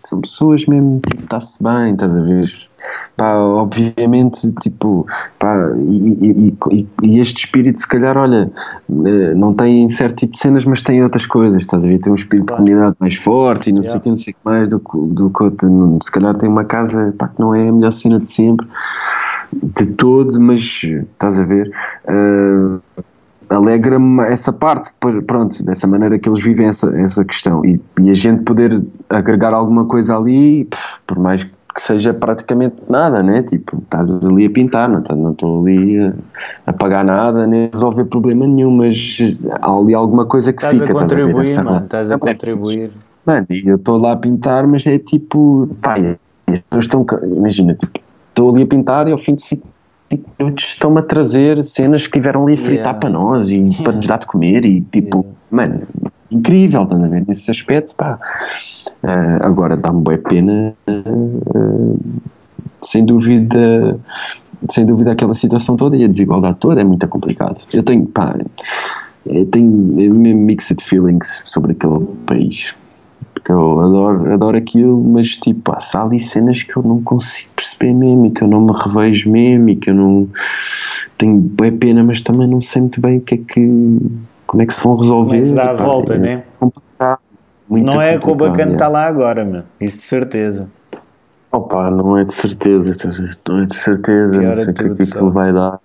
são 0.00 0.20
pessoas 0.20 0.66
mesmo, 0.66 1.00
tipo, 1.08 1.24
está-se 1.24 1.62
bem, 1.62 1.92
estás 1.92 2.14
a 2.14 2.20
ver? 2.20 2.50
Pá, 3.16 3.34
obviamente, 3.36 4.50
tipo, 4.60 5.06
pá, 5.38 5.54
e, 5.78 6.48
e- 6.50 6.56
e- 6.72 6.88
e 7.04 7.20
este 7.20 7.44
espírito, 7.44 7.78
se 7.78 7.86
calhar, 7.86 8.16
olha, 8.16 8.50
eh, 9.06 9.34
não 9.34 9.54
tem 9.54 9.88
certo 9.88 10.16
tipo 10.16 10.32
de 10.32 10.38
cenas, 10.40 10.64
mas 10.64 10.82
tem 10.82 11.02
outras 11.02 11.24
coisas, 11.26 11.60
estás 11.60 11.84
a 11.84 11.86
ver? 11.86 12.00
Tem 12.00 12.12
um 12.12 12.16
espírito 12.16 12.46
Claro. 12.48 12.64
de 12.64 12.70
comunidade 12.70 12.96
mais 12.98 13.14
forte 13.16 13.70
e 13.70 13.72
não 13.72 13.82
sei 13.82 13.92
Yeah. 13.92 14.00
o 14.00 14.02
que, 14.02 14.08
não 14.10 14.16
sei 14.16 14.32
o 14.32 14.34
que 14.34 14.40
mais 14.44 14.68
do 14.68 14.80
que, 14.80 14.98
do 15.14 15.30
que. 15.30 16.04
Se 16.04 16.10
calhar 16.10 16.36
tem 16.36 16.48
uma 16.48 16.64
casa, 16.64 17.14
pá, 17.16 17.28
que 17.28 17.40
não 17.40 17.54
é 17.54 17.68
a 17.68 17.72
melhor 17.72 17.92
cena 17.92 18.18
de 18.18 18.28
sempre, 18.28 18.66
de 19.52 19.86
todo, 19.92 20.40
mas 20.40 20.60
estás 20.82 21.38
a 21.38 21.44
ver? 21.44 21.70
Eh, 22.08 23.02
alegra-me 23.52 24.22
essa 24.28 24.52
parte, 24.52 24.90
pronto, 25.26 25.62
dessa 25.64 25.86
maneira 25.86 26.18
que 26.18 26.28
eles 26.28 26.42
vivem 26.42 26.66
essa, 26.66 26.88
essa 26.98 27.24
questão 27.24 27.64
e, 27.64 27.80
e 28.00 28.10
a 28.10 28.14
gente 28.14 28.42
poder 28.42 28.82
agregar 29.10 29.52
alguma 29.54 29.84
coisa 29.86 30.16
ali, 30.16 30.68
por 31.06 31.18
mais 31.18 31.44
que 31.44 31.80
seja 31.80 32.12
praticamente 32.12 32.76
nada, 32.88 33.22
né? 33.22 33.42
Tipo, 33.42 33.78
estás 33.78 34.10
ali 34.26 34.44
a 34.46 34.50
pintar, 34.50 34.88
não 34.90 34.98
estás- 35.00 35.18
estou 35.18 35.62
ali 35.62 35.98
a, 36.00 36.12
a 36.66 36.72
pagar 36.72 37.02
nada, 37.04 37.46
nem 37.46 37.66
a 37.66 37.70
resolver 37.72 38.04
problema 38.04 38.46
nenhum, 38.46 38.70
mas 38.70 39.18
há 39.60 39.72
ali 39.74 39.94
alguma 39.94 40.26
coisa 40.26 40.52
que 40.52 40.58
Estás 40.64 40.72
fica. 40.74 40.84
a 40.84 40.92
estás 40.92 41.10
ver? 41.12 41.22
contribuir, 41.22 41.50
Essa- 41.52 41.64
mano, 41.64 41.84
estás 41.84 42.12
a 42.12 42.18
contribuir. 42.18 42.90
Mano, 43.24 43.46
e 43.50 43.66
eu 43.66 43.76
estou 43.76 43.96
lá 43.98 44.12
a 44.12 44.16
pintar, 44.16 44.66
mas 44.66 44.86
é 44.86 44.98
tipo, 44.98 45.68
pá, 45.80 45.94
as 45.94 46.58
pessoas 46.58 46.84
estão, 46.84 47.06
imagina, 47.36 47.74
tipo, 47.74 47.98
estou 48.28 48.50
ali 48.52 48.64
a 48.64 48.66
pintar 48.66 49.08
e 49.08 49.12
ao 49.12 49.18
fim 49.18 49.34
de 49.34 49.42
5 49.42 49.66
minutos 50.38 50.64
estão-me 50.64 51.00
a 51.00 51.02
trazer 51.02 51.64
cenas 51.64 52.06
que 52.06 52.12
tiveram 52.12 52.44
ali 52.44 52.54
a 52.54 52.58
fritar 52.58 52.82
Yeah. 52.82 52.98
para 52.98 53.10
nós 53.10 53.50
e 53.50 53.64
para 53.82 53.92
nos 53.92 54.06
dar 54.06 54.18
de 54.18 54.26
comer 54.26 54.64
e 54.64 54.80
tipo, 54.80 55.24
mano, 55.50 55.82
incrível, 56.30 56.82
estás 56.82 57.02
a 57.02 57.06
ver, 57.06 57.24
nesse 57.26 57.50
aspecto, 57.50 57.94
pá. 57.94 58.18
Ah, 59.02 59.38
agora 59.46 59.76
dá-me 59.76 60.00
boa 60.00 60.18
pena, 60.18 60.74
ah, 60.86 61.94
sem 62.80 63.04
dúvida, 63.04 63.98
sem 64.70 64.86
dúvida 64.86 65.12
aquela 65.12 65.34
situação 65.34 65.76
toda 65.76 65.96
e 65.96 66.04
a 66.04 66.08
desigualdade 66.08 66.56
toda 66.58 66.80
é 66.80 66.84
muito 66.84 67.06
complicado. 67.08 67.64
Eu 67.72 67.82
tenho, 67.82 68.06
pá, 68.06 68.36
eu 69.26 69.46
tenho 69.46 69.70
mesmo 69.70 70.40
mixed 70.40 70.82
feelings 70.82 71.42
sobre 71.46 71.72
aquele 71.72 72.04
país. 72.26 72.74
Eu 73.52 73.80
adoro, 73.80 74.32
adoro 74.32 74.56
aquilo, 74.56 75.02
mas 75.02 75.30
tipo, 75.30 75.72
pá, 75.72 75.78
há 75.94 76.02
ali 76.02 76.18
cenas 76.18 76.62
que 76.62 76.76
eu 76.76 76.82
não 76.82 77.02
consigo 77.02 77.50
perceber 77.54 77.92
mesmo 77.92 78.26
e 78.26 78.30
que 78.30 78.42
eu 78.42 78.48
não 78.48 78.60
me 78.60 78.72
revejo 78.72 79.30
mesmo 79.30 79.68
e 79.68 79.76
que 79.76 79.90
eu 79.90 79.94
não 79.94 80.28
tenho 81.18 81.38
bem 81.38 81.76
pena, 81.76 82.02
mas 82.02 82.22
também 82.22 82.48
não 82.48 82.60
sei 82.60 82.82
muito 82.82 83.00
bem 83.00 83.18
o 83.18 83.20
que 83.20 83.34
é 83.34 83.38
que 83.38 83.98
como 84.46 84.62
é 84.62 84.66
que 84.66 84.74
se 84.74 84.82
vão 84.82 84.96
resolver. 84.96 85.28
Como 85.28 85.34
é 85.36 85.40
que 85.40 85.46
se 85.46 85.54
dá 85.54 85.70
a 85.70 85.74
Pá, 85.74 85.84
volta, 85.84 86.14
é 86.14 86.18
né? 86.18 86.44
complicado, 86.58 87.20
Não 87.70 88.02
é 88.02 88.18
que 88.18 88.30
o 88.30 88.34
bacana 88.34 88.72
está 88.72 88.88
lá 88.88 89.06
agora, 89.06 89.44
meu. 89.44 89.62
Isso 89.80 89.98
de 89.98 90.02
certeza. 90.04 90.68
Opa, 91.50 91.90
não 91.90 92.16
é 92.16 92.24
de 92.24 92.32
certeza, 92.32 92.96
não 93.46 93.62
é 93.62 93.66
de 93.66 93.76
certeza, 93.76 94.40
não 94.40 94.56
sei 94.56 94.64
o 94.64 94.74
que 94.74 94.82
é 94.82 94.94
que 94.94 95.02
aquilo 95.02 95.30
vai 95.30 95.52
dar. 95.52 95.78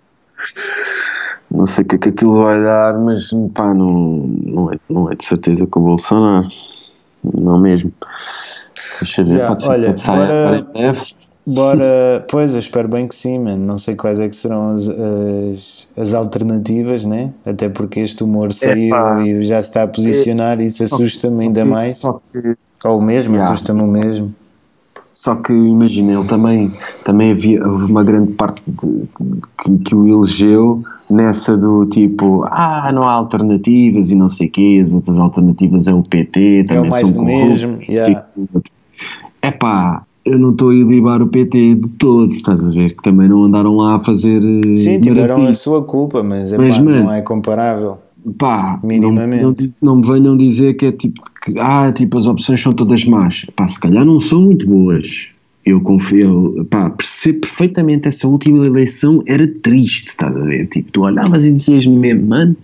Não 1.49 1.65
sei 1.65 1.83
o 1.83 1.87
que 1.87 1.95
é 1.95 1.97
que 1.97 2.09
aquilo 2.09 2.43
vai 2.43 2.61
dar, 2.61 2.97
mas 2.99 3.29
pá, 3.53 3.73
não, 3.73 4.27
não, 4.27 4.71
é, 4.71 4.79
não 4.89 5.11
é 5.11 5.15
de 5.15 5.25
certeza 5.25 5.65
com 5.67 5.79
o 5.79 5.83
Bolsonaro. 5.83 6.47
Não 7.23 7.59
mesmo. 7.59 7.91
Deixa 9.01 9.21
eu 9.21 9.25
ver, 9.25 9.37
Já, 9.39 9.47
pode 9.49 9.63
ser 9.63 9.69
olha, 9.69 9.93
que 9.93 9.99
saia 9.99 10.17
bora- 10.27 10.61
breve. 10.73 11.01
Bora, 11.49 12.25
pois, 12.29 12.53
eu 12.55 12.59
espero 12.59 12.89
bem 12.89 13.07
que 13.07 13.15
sim, 13.15 13.39
mano. 13.39 13.65
Não 13.65 13.77
sei 13.77 13.95
quais 13.95 14.19
é 14.19 14.27
que 14.27 14.35
serão 14.35 14.75
as, 14.75 14.89
as, 14.89 15.87
as 15.97 16.13
alternativas, 16.13 17.05
né? 17.05 17.31
Até 17.45 17.69
porque 17.69 18.01
este 18.01 18.21
humor 18.21 18.51
saiu 18.51 18.87
Epá. 18.93 19.23
e 19.25 19.41
já 19.43 19.61
se 19.61 19.69
está 19.69 19.83
a 19.83 19.87
posicionar 19.87 20.59
e 20.59 20.65
isso 20.65 20.83
assusta-me 20.83 21.45
ainda 21.45 21.63
mais. 21.63 21.97
Só 21.97 22.19
que, 22.33 22.55
Ou 22.85 22.97
o 22.99 23.01
mesmo, 23.01 23.35
Yeah. 23.35 23.53
assusta-me 23.53 23.81
o 23.81 23.87
mesmo. 23.87 24.35
Só 25.17 25.33
que 25.33 25.51
imagina, 25.51 26.13
ele 26.13 26.25
também, 26.25 26.71
também 27.03 27.31
havia 27.31 27.67
uma 27.67 28.03
grande 28.03 28.33
parte 28.33 28.61
de- 28.67 29.07
que, 29.63 29.77
que 29.79 29.95
o 29.95 30.07
elegeu 30.07 30.83
nessa 31.09 31.57
do 31.57 31.87
tipo, 31.87 32.43
ah, 32.45 32.91
não 32.93 33.01
há 33.01 33.13
alternativas 33.13 34.11
e 34.11 34.15
não 34.15 34.29
sei 34.29 34.45
o 34.45 34.51
quê, 34.51 34.79
as 34.85 34.93
outras 34.93 35.17
alternativas 35.17 35.87
é 35.87 35.93
o 35.93 36.03
PT, 36.03 36.59
É 36.59 36.61
o 36.61 36.67
também 36.67 36.89
mais 36.91 37.07
são 37.09 37.17
do 37.17 37.25
mesmo. 37.25 37.79
Yeah. 37.89 38.25
É 39.41 39.49
pá, 39.49 40.03
eu 40.23 40.37
não 40.37 40.51
estou 40.51 40.69
a 40.69 40.75
ilibar 40.75 41.19
o 41.23 41.27
PT 41.27 41.73
de 41.73 41.89
todo, 41.97 42.31
estás 42.31 42.63
a 42.63 42.69
ver? 42.69 42.95
Que 42.95 43.01
também 43.01 43.27
não 43.27 43.43
andaram 43.43 43.75
lá 43.75 43.95
a 43.95 43.99
fazer. 44.03 44.39
eh, 44.39 44.75
Sim, 44.75 44.99
tiveram 44.99 45.47
a 45.47 45.53
sua 45.55 45.83
culpa, 45.83 46.21
mas, 46.21 46.53
é 46.53 46.59
Mas, 46.59 46.77
não 46.77 47.11
é 47.11 47.23
comparável. 47.23 47.97
Pá, 48.37 48.79
Minimamente. 48.83 49.41
Não, 49.43 49.49
não, 49.81 49.95
não 49.95 49.95
me 49.95 50.07
venham 50.07 50.37
dizer 50.37 50.75
que 50.75 50.85
é 50.85 50.91
tipo, 50.91 51.21
que, 51.51 51.59
ah, 51.59 51.91
tipo, 51.93 52.17
as 52.17 52.25
opções 52.25 52.61
são 52.61 52.71
todas 52.71 53.05
más. 53.05 53.45
Pá, 53.55 53.67
se 53.67 53.79
calhar 53.79 54.05
não 54.05 54.19
são 54.19 54.41
muito 54.41 54.67
boas. 54.67 55.29
Eu 55.65 55.81
confio, 55.81 56.65
pá, 56.69 56.89
percebo 56.89 57.41
perfeitamente 57.41 58.07
essa 58.07 58.27
última 58.27 58.65
eleição 58.65 59.21
era 59.27 59.45
triste, 59.47 60.07
estás 60.07 60.35
a 60.35 60.39
ver? 60.39 60.67
Tipo, 60.67 60.91
tu 60.91 61.01
olhavas 61.01 61.43
e 61.43 61.51
dizias 61.51 61.85
mesmo, 61.85 62.27
mano, 62.27 62.55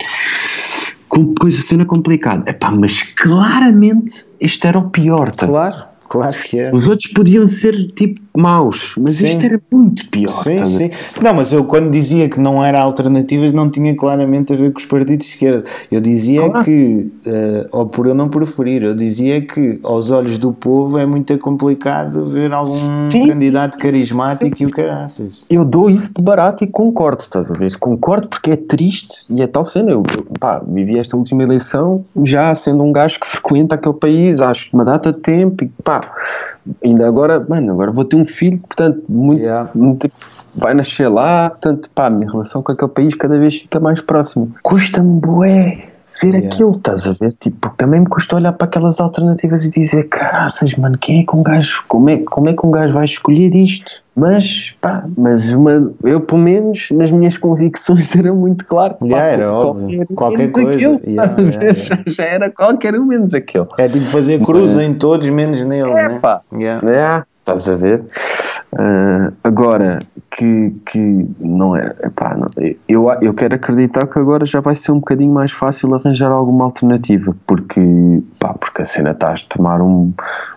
com 1.10 1.34
coisa 1.36 1.62
cena 1.62 1.86
complicada. 1.86 2.44
É 2.46 2.54
pá, 2.54 2.72
mas 2.72 3.04
claramente 3.04 4.26
este 4.40 4.68
era 4.68 4.80
o 4.80 4.90
pior, 4.90 5.28
estás? 5.30 5.52
Claro, 5.52 5.84
claro 6.14 6.38
que 6.44 6.60
é. 6.60 6.72
Os 6.72 6.88
outros 6.88 7.12
podiam 7.12 7.48
ser 7.48 7.88
tipo 7.94 8.22
maus, 8.38 8.94
mas 9.00 9.16
Sim. 9.16 9.30
este 9.30 9.46
era 9.48 9.60
muito 9.72 10.08
pior. 10.10 10.30
Sim, 10.44 10.58
ver? 10.58 10.66
sim. 10.66 10.90
Não, 11.20 11.34
mas 11.34 11.52
eu 11.52 11.66
quando 11.66 11.90
dizia 11.90 12.30
que 12.30 12.40
não 12.40 12.64
era 12.64 12.80
alternativas 12.80 13.52
não 13.52 13.68
tinha 13.68 13.96
claramente 13.96 14.54
a 14.54 14.56
ver 14.56 14.72
com 14.72 14.80
os 14.80 14.86
partidos 14.86 15.26
de 15.26 15.34
esquerda. 15.34 15.64
Eu 15.92 16.00
dizia 16.00 16.52
que, 16.64 17.12
eh, 17.26 17.68
ou 17.72 17.88
por 17.88 18.06
eu 18.06 18.14
não 18.14 18.30
preferir, 18.30 18.84
eu 18.84 18.94
dizia 18.94 19.42
que 19.42 19.80
aos 19.82 20.12
olhos 20.12 20.38
do 20.38 20.54
povo 20.54 21.00
é 21.00 21.06
muito 21.06 21.36
complicado 21.40 22.30
ver 22.30 22.54
algum 22.54 23.10
Sim, 23.10 23.28
candidato 23.28 23.80
carismático 23.80 24.62
e 24.62 24.66
o 24.68 24.70
caraças. 24.70 25.46
Eu 25.50 25.66
dou 25.66 25.90
isso 25.90 26.14
de 26.14 26.22
barato 26.22 26.64
e 26.64 26.68
concordo, 26.68 27.24
estás 27.24 27.50
a 27.50 27.56
ver? 27.56 27.76
Concordo 27.80 28.28
porque 28.28 28.52
é 28.52 28.56
triste 28.56 29.26
e 29.32 29.42
é 29.42 29.48
tal 29.48 29.64
cena. 29.64 29.92
Eu, 29.92 30.04
pá, 30.40 30.62
vivi 30.68 31.00
esta 31.00 31.18
última 31.18 31.42
eleição 31.42 32.06
já 32.24 32.54
sendo 32.54 32.84
um 32.84 32.92
gajo 32.92 33.20
que 33.20 33.28
frequenta 33.28 33.76
aquele 33.76 33.96
país, 33.96 34.42
acho 34.42 34.70
uma 34.74 34.86
data 34.86 35.12
de 35.12 35.20
tempo 35.20 35.64
e 35.64 35.72
pá, 35.84 36.03
ainda 36.84 37.08
agora, 37.08 37.44
mano, 37.48 37.72
agora 37.74 37.92
vou 37.92 38.06
ter 38.06 38.16
um 38.16 38.26
filho, 38.26 38.60
portanto, 38.60 39.04
muito, 39.10 39.42
Yeah. 39.42 39.70
muito- 39.76 40.12
vai 40.56 40.74
nascer 40.74 41.08
lá, 41.10 41.50
portanto, 41.50 41.90
pá, 41.94 42.08
a 42.08 42.10
minha 42.10 42.30
relação 42.30 42.62
com 42.62 42.72
aquele 42.72 42.92
país 42.92 43.16
cada 43.16 43.38
vez 43.40 43.56
fica 43.60 43.80
mais 43.80 44.00
próxima. 44.02 44.48
Custa-me, 44.62 45.20
bué. 45.20 45.90
Ver 46.22 46.28
Yeah. 46.36 46.48
aquilo, 46.48 46.72
estás 46.74 47.08
a 47.08 47.14
ver? 47.14 47.34
Tipo, 47.34 47.74
também 47.76 48.02
me 48.02 48.06
custa 48.06 48.36
olhar 48.36 48.54
para 48.54 48.68
aquelas 48.68 49.00
alternativas 49.00 49.66
e 49.66 49.72
dizer, 49.72 50.04
caraças, 50.10 50.76
mano, 50.76 50.96
quem 50.96 51.22
é 51.22 51.24
que 51.26 51.36
um 51.36 51.42
gajo, 51.42 51.84
como 51.88 52.08
é, 52.08 52.18
como 52.18 52.50
é 52.50 52.54
que 52.54 52.64
um 52.66 52.70
gajo 52.70 52.94
vai 52.94 53.06
escolher 53.06 53.56
isto? 53.56 54.03
Mas, 54.16 54.76
pá, 54.80 55.06
mas 55.18 55.52
uma, 55.54 55.92
eu 56.04 56.22
pelo 56.22 56.40
menos 56.42 56.90
nas 56.92 57.10
minhas 57.10 57.38
convicções 57.38 58.14
era 58.16 58.32
muito 58.34 58.66
claro. 58.66 58.96
pá, 59.00 59.06
Yeah, 59.06 59.26
era 59.26 59.52
óbvio. 59.52 60.06
Qualquer 60.16 60.52
coisa. 60.52 60.70
aquele, 60.72 61.16
Yeah, 61.16 61.36
yeah, 61.42 62.04
Já, 62.08 62.24
era 62.26 62.50
qualquer 62.52 62.96
um 62.96 63.06
menos 63.06 63.34
aquele. 63.34 63.68
É 63.78 63.90
tipo 63.90 64.06
fazer 64.06 64.40
cruz 64.42 64.78
em 64.78 64.94
todos 64.94 65.28
menos 65.30 65.64
nele, 65.66 65.90
É, 65.90 66.10
né? 66.10 66.20
pá. 66.22 66.42
Yeah. 66.54 66.88
É, 66.92 67.24
estás 67.40 67.68
a 67.68 67.76
ver? 67.76 68.04
Ah, 68.76 69.32
agora, 69.44 70.00
que, 70.32 70.72
que 70.86 71.00
não 71.40 71.76
é. 71.76 71.94
Epá, 72.04 72.36
não, 72.36 72.48
eu, 72.88 73.08
eu 73.22 73.34
quero 73.34 73.56
acreditar 73.56 74.08
que 74.08 74.18
agora 74.18 74.46
já 74.46 74.60
vai 74.62 74.76
ser 74.76 74.92
um 74.92 75.00
bocadinho 75.00 75.34
mais 75.34 75.52
fácil 75.52 75.94
arranjar 75.94 76.32
alguma 76.32 76.66
alternativa, 76.66 77.36
porque, 77.46 77.80
pá, 78.40 78.54
porque 78.54 78.82
a 78.82 78.86
cena 78.86 79.12
está 79.12 79.32
a 79.32 79.36
tomar 79.50 79.82
um, 79.82 80.12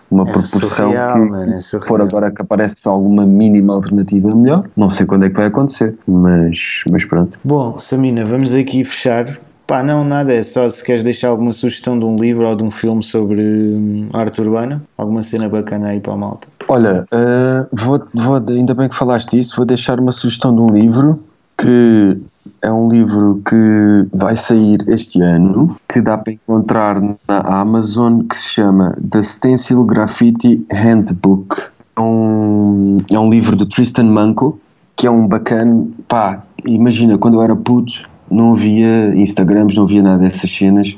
uma 0.09 0.23
É 0.23 0.31
proporção 0.31 0.69
surreal, 0.69 1.13
que, 1.13 1.19
mano, 1.19 1.51
é 1.51 1.53
se 1.55 1.79
for 1.81 2.01
agora 2.01 2.31
que 2.31 2.41
aparece 2.41 2.87
alguma 2.87 3.25
mínima 3.25 3.73
alternativa 3.73 4.33
melhor, 4.35 4.65
não 4.75 4.89
sei 4.89 5.05
quando 5.05 5.25
é 5.25 5.29
que 5.29 5.35
vai 5.35 5.47
acontecer, 5.47 5.95
mas, 6.07 6.83
mas 6.91 7.05
pronto. 7.05 7.39
Bom, 7.43 7.77
Samina, 7.79 8.25
vamos 8.25 8.53
aqui 8.53 8.83
fechar. 8.83 9.37
Pá, 9.65 9.83
não, 9.83 10.05
nada, 10.05 10.33
é 10.33 10.41
só 10.43 10.67
se 10.69 10.81
queres 10.81 11.03
deixar 11.03 11.27
alguma 11.27 11.51
sugestão 11.51 11.99
de 11.99 12.05
um 12.05 12.15
livro 12.15 12.47
ou 12.47 12.55
de 12.55 12.63
um 12.63 12.71
filme 12.71 13.03
sobre 13.03 13.41
hum, 13.41 14.07
arte 14.13 14.39
urbana, 14.39 14.81
alguma 14.97 15.21
cena 15.21 15.49
bacana 15.49 15.89
aí 15.89 15.99
para 15.99 16.13
a 16.13 16.17
malta. 16.17 16.47
Olha, 16.69 17.05
eh, 17.11 17.65
vou, 17.73 18.01
vou, 18.13 18.35
ainda 18.47 18.73
bem 18.73 18.87
que 18.87 18.95
falaste 18.95 19.31
disso, 19.31 19.55
vou 19.57 19.65
deixar 19.65 19.99
uma 19.99 20.13
sugestão 20.13 20.55
de 20.55 20.61
um 20.61 20.69
livro 20.69 21.21
que 21.57 22.17
é 22.61 22.71
um 22.71 22.89
livro 22.89 23.41
que 23.47 24.07
vai 24.13 24.35
sair 24.35 24.83
este 24.87 25.21
ano, 25.21 25.75
que 25.87 26.01
dá 26.01 26.17
para 26.17 26.33
encontrar 26.33 27.01
na 27.01 27.39
Amazon, 27.39 28.21
que 28.21 28.35
se 28.35 28.49
chama 28.49 28.97
The 29.09 29.23
Stencil 29.23 29.83
Graffiti 29.83 30.65
Handbook. 30.71 31.61
É 31.95 32.01
um, 32.01 32.97
é 33.11 33.19
um 33.19 33.29
livro 33.29 33.55
do 33.55 33.65
Tristan 33.65 34.05
Manco, 34.05 34.59
que 34.95 35.07
é 35.07 35.11
um 35.11 35.27
bacana, 35.27 35.87
pá, 36.07 36.43
imagina, 36.65 37.17
quando 37.17 37.35
eu 37.35 37.41
era 37.41 37.55
puto, 37.55 38.07
não 38.29 38.53
havia 38.53 39.15
Instagrams, 39.15 39.75
não 39.75 39.83
havia 39.83 40.01
nada 40.01 40.19
dessas 40.19 40.51
cenas, 40.51 40.97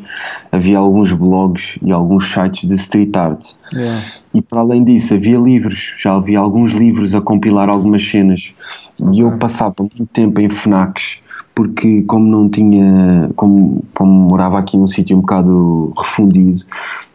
havia 0.51 0.77
alguns 0.77 1.13
blogs 1.13 1.77
e 1.81 1.91
alguns 1.91 2.31
sites 2.31 2.67
de 2.67 2.75
street 2.75 3.15
art. 3.15 3.51
Yeah. 3.73 4.05
E 4.33 4.41
para 4.41 4.61
além 4.61 4.83
disso, 4.83 5.13
havia 5.13 5.37
livros, 5.37 5.95
já 5.97 6.15
havia 6.15 6.39
alguns 6.39 6.71
livros 6.71 7.13
a 7.13 7.21
compilar 7.21 7.69
algumas 7.69 8.07
cenas. 8.07 8.53
Okay. 8.99 9.13
E 9.13 9.19
eu 9.19 9.37
passava 9.37 9.75
muito 9.79 10.05
tempo 10.07 10.41
em 10.41 10.49
FNACs, 10.49 11.19
porque 11.59 12.03
como 12.03 12.25
não 12.25 12.47
tinha, 12.47 13.29
como, 13.35 13.83
como 13.93 14.09
morava 14.29 14.57
aqui 14.57 14.77
num 14.77 14.87
sítio 14.87 15.17
um 15.17 15.19
bocado 15.19 15.91
refundido, 15.97 16.63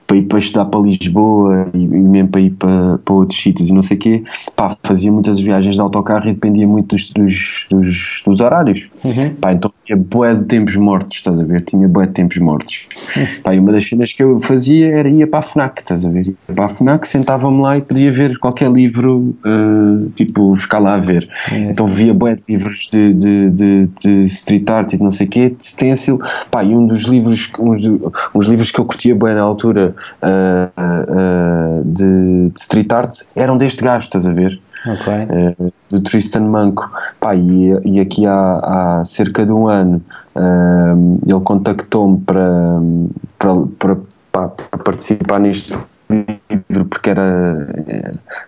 para 0.06 0.16
ir 0.16 0.22
para 0.24 0.38
estudar 0.38 0.66
para 0.66 0.80
Lisboa 0.80 1.68
e, 1.74 1.82
e 1.82 1.86
mesmo 1.86 2.28
para 2.28 2.40
ir 2.40 2.50
para, 2.50 2.98
para 2.98 3.14
outros 3.14 3.40
sítios 3.40 3.68
e 3.68 3.72
não 3.72 3.82
sei 3.82 3.96
o 3.96 4.00
quê, 4.00 4.24
pá, 4.54 4.76
fazia 4.82 5.10
muitas 5.10 5.40
viagens 5.40 5.74
de 5.74 5.80
autocarro 5.80 6.28
e 6.28 6.34
dependia 6.34 6.66
muito 6.66 6.94
dos, 6.94 7.10
dos, 7.10 7.66
dos, 7.70 8.22
dos 8.26 8.40
horários. 8.40 8.88
Uhum. 9.04 9.34
Pá, 9.40 9.52
então 9.52 9.72
tinha 9.84 9.96
bué 9.96 10.34
de 10.34 10.44
tempos 10.44 10.76
mortos, 10.76 11.18
estás 11.18 11.38
a 11.38 11.42
ver? 11.42 11.62
Tinha 11.62 11.88
bué 11.88 12.06
de 12.06 12.12
tempos 12.12 12.38
mortos. 12.38 12.86
Uhum. 13.16 13.26
Pá, 13.42 13.54
e 13.54 13.58
uma 13.58 13.72
das 13.72 13.86
cenas 13.86 14.12
que 14.12 14.22
eu 14.22 14.40
fazia 14.40 14.88
era 14.88 15.08
ir 15.08 15.26
para 15.28 15.40
a 15.40 15.42
FNAC, 15.42 15.80
estás 15.80 16.04
a 16.04 16.10
ver? 16.10 16.26
Ia 16.28 16.54
para 16.54 16.64
a 16.66 16.68
FNAC, 16.68 17.06
sentava-me 17.06 17.60
lá 17.60 17.78
e 17.78 17.82
podia 17.82 18.12
ver 18.12 18.38
qualquer 18.38 18.70
livro, 18.70 19.34
uh, 19.44 20.10
tipo, 20.10 20.56
ficar 20.56 20.78
lá 20.78 20.94
a 20.94 20.98
ver. 20.98 21.28
É 21.50 21.70
então 21.70 21.86
via 21.86 22.12
bué 22.12 22.36
de 22.36 22.42
livros 22.48 22.88
de, 22.92 23.14
de, 23.14 23.50
de, 23.50 23.88
de, 24.00 24.22
street 24.24 24.68
art 24.68 24.92
e 24.92 24.96
de 24.96 25.02
não 25.02 25.10
sei 25.10 25.26
o 25.26 25.30
quê, 25.30 25.50
de 25.50 25.64
stencil. 25.64 26.20
Pá, 26.50 26.62
e 26.62 26.74
um 26.74 26.86
dos 26.86 27.02
livros, 27.02 27.50
uns, 27.58 27.82
uns 28.34 28.46
livros 28.46 28.70
que 28.70 28.78
eu 28.78 28.84
curtia 28.84 29.14
bué 29.14 29.34
na 29.34 29.42
altura 29.42 29.93
uh, 30.22 30.80
uh, 30.80 31.84
de, 31.84 32.50
de, 32.50 32.60
street 32.60 32.92
art 32.92 33.22
eram 33.34 33.56
deste 33.56 33.82
gajo, 33.82 34.04
estás 34.04 34.26
a 34.26 34.32
ver? 34.32 34.60
Okay. 34.86 35.24
Uh, 35.24 35.72
do 35.90 36.00
Tristan 36.02 36.42
Manco. 36.42 36.90
Pá, 37.20 37.34
e, 37.34 37.70
e 37.84 38.00
aqui 38.00 38.26
há, 38.26 39.00
há, 39.00 39.04
cerca 39.04 39.44
de 39.46 39.52
um 39.52 39.68
ano 39.68 40.02
ele 41.26 41.40
contactou-me 41.44 42.18
para, 42.22 42.80
para, 43.38 43.54
para, 43.78 44.48
para, 44.48 44.78
participar 44.82 45.38
neste 45.38 45.78
livro 46.68 46.84
porque 46.86 47.10
era 47.10 47.68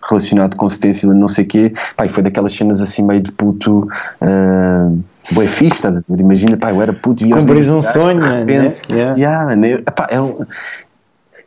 relacionado 0.08 0.56
com 0.56 0.68
stencil 0.68 1.12
não 1.14 1.28
sei 1.28 1.44
o 1.44 1.48
quê. 1.48 1.72
E 2.04 2.08
foi 2.08 2.22
daquelas 2.22 2.52
cenas 2.54 2.80
assim 2.80 3.02
meio 3.02 3.22
de 3.22 3.32
puto. 3.32 3.88
Uh, 4.20 5.02
fixe, 5.48 5.76
estás 5.76 5.96
a 5.96 6.00
ver? 6.08 6.20
Imagina, 6.20 6.56
pá, 6.56 6.70
eu 6.70 6.80
era 6.80 6.92
puto 6.92 7.24
e 7.24 7.30
Cumpris 7.30 7.70
um 7.70 7.80
sonho, 7.80 8.20
né? 8.20 8.74
Yeah. 8.88 9.16
Yeah, 9.16 9.56
né? 9.56 9.70
Epá, 9.72 10.06
é 10.10 10.20
um, 10.20 10.46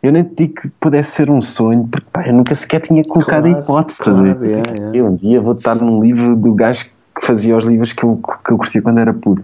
eu 0.02 0.12
nem 0.12 0.24
te 0.24 0.36
digo 0.36 0.62
que 0.62 0.70
pudesse 0.80 1.12
ser 1.12 1.30
um 1.30 1.42
sonho, 1.42 1.88
porque 1.92 2.08
pá, 2.12 2.26
eu 2.26 2.34
nunca 2.34 2.56
sequer 2.56 2.82
tinha 2.82 3.04
colocado 3.04 3.44
claro, 3.44 3.58
a 3.58 3.62
hipótese. 3.62 4.04
Claro, 4.04 4.46
yeah, 4.46 4.72
yeah. 4.72 4.98
Eu 4.98 5.08
um 5.08 5.16
dia 5.16 5.42
vou 5.42 5.54
estar 5.54 5.76
num 5.76 6.02
livro 6.02 6.36
do 6.36 6.54
gajo 6.54 6.86
que 7.20 7.28
fazia 7.28 7.58
os 7.58 7.66
livros 7.66 7.92
que 7.92 8.04
eu, 8.04 8.20
que 8.46 8.52
eu 8.54 8.58
curtia 8.58 8.82
quando 8.82 9.00
era 9.00 9.14
puro. 9.14 9.44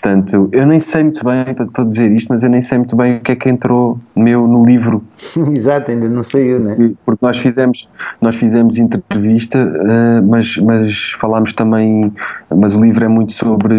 Portanto, 0.00 0.48
eu 0.52 0.64
nem 0.64 0.78
sei 0.78 1.02
muito 1.02 1.24
bem, 1.24 1.44
estou 1.50 1.84
a 1.84 1.88
dizer 1.88 2.12
isto, 2.12 2.28
mas 2.28 2.44
eu 2.44 2.48
nem 2.48 2.62
sei 2.62 2.78
muito 2.78 2.94
bem 2.94 3.16
o 3.16 3.20
que 3.20 3.32
é 3.32 3.36
que 3.36 3.48
entrou 3.48 3.98
meu 4.14 4.46
no 4.46 4.64
livro. 4.64 5.02
Exato, 5.54 5.90
ainda 5.90 6.08
não 6.08 6.22
saiu, 6.22 6.60
né? 6.60 6.92
Porque 7.04 7.24
nós 7.24 7.36
fizemos, 7.38 7.88
nós 8.20 8.36
fizemos 8.36 8.78
entrevista, 8.78 9.58
uh, 9.58 10.24
mas, 10.24 10.56
mas 10.58 11.12
falámos 11.18 11.52
também, 11.52 12.12
mas 12.54 12.76
o 12.76 12.80
livro 12.80 13.04
é 13.04 13.08
muito 13.08 13.32
sobre, 13.32 13.74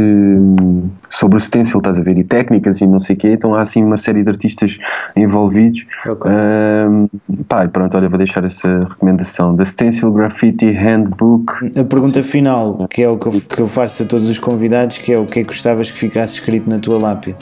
sobre 1.08 1.38
o 1.38 1.40
stencil, 1.40 1.78
estás 1.78 1.98
a 1.98 2.04
ver, 2.04 2.18
e 2.18 2.24
técnicas 2.26 2.82
e 2.82 2.88
não 2.88 3.00
sei 3.00 3.16
o 3.16 3.20
quê, 3.20 3.30
então 3.30 3.56
há 3.56 3.62
assim 3.62 3.82
uma 3.82 3.98
série 3.98 4.22
de 4.22 4.30
artistas 4.30 4.78
envolvidos. 5.16 5.86
Okay. 6.06 6.32
Uh, 6.32 7.44
pá, 7.48 7.66
pronto, 7.70 7.96
olha, 7.96 8.10
vou 8.10 8.18
deixar 8.18 8.44
essa 8.44 8.68
recomendação, 8.90 9.56
The 9.56 9.64
Stencil 9.64 10.12
Graffiti 10.12 10.70
Handbook. 10.70 11.80
A 11.80 11.84
pergunta 11.86 12.22
final, 12.24 12.88
que 12.90 13.04
é 13.04 13.10
o 13.10 13.18
que 13.18 13.28
eu, 13.28 13.32
que 13.32 13.62
eu 13.62 13.68
faço 13.68 14.04
a 14.04 14.06
todos 14.06 14.30
os 14.30 14.38
convidados, 14.38 14.98
que 14.98 15.14
é 15.14 15.18
o 15.18 15.26
que 15.26 15.40
é 15.40 15.44
que 15.44 15.48
gostavas 15.48 15.90
que 15.90 16.09
ficasse 16.10 16.34
escrito 16.34 16.68
na 16.68 16.80
tua 16.80 16.98
lápide? 16.98 17.38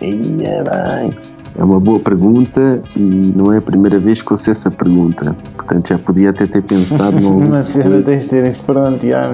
Ia 0.00 0.64
bem. 0.64 1.10
É 1.56 1.62
uma 1.62 1.78
boa 1.78 2.00
pergunta 2.00 2.82
e 2.96 3.00
não 3.00 3.52
é 3.52 3.58
a 3.58 3.62
primeira 3.62 3.96
vez 3.98 4.20
que 4.20 4.32
eu 4.32 4.36
sei 4.36 4.50
essa 4.50 4.70
pergunta. 4.70 5.36
Portanto, 5.56 5.88
já 5.88 5.98
podia 5.98 6.30
até 6.30 6.46
ter 6.46 6.62
pensado 6.62 7.20
no. 7.20 7.38
Mas 7.48 7.68
cena 7.68 8.02
tens 8.02 8.22
de 8.22 8.28
ter 8.28 8.46
isso 8.46 8.64
pronto, 8.64 9.06
já, 9.06 9.30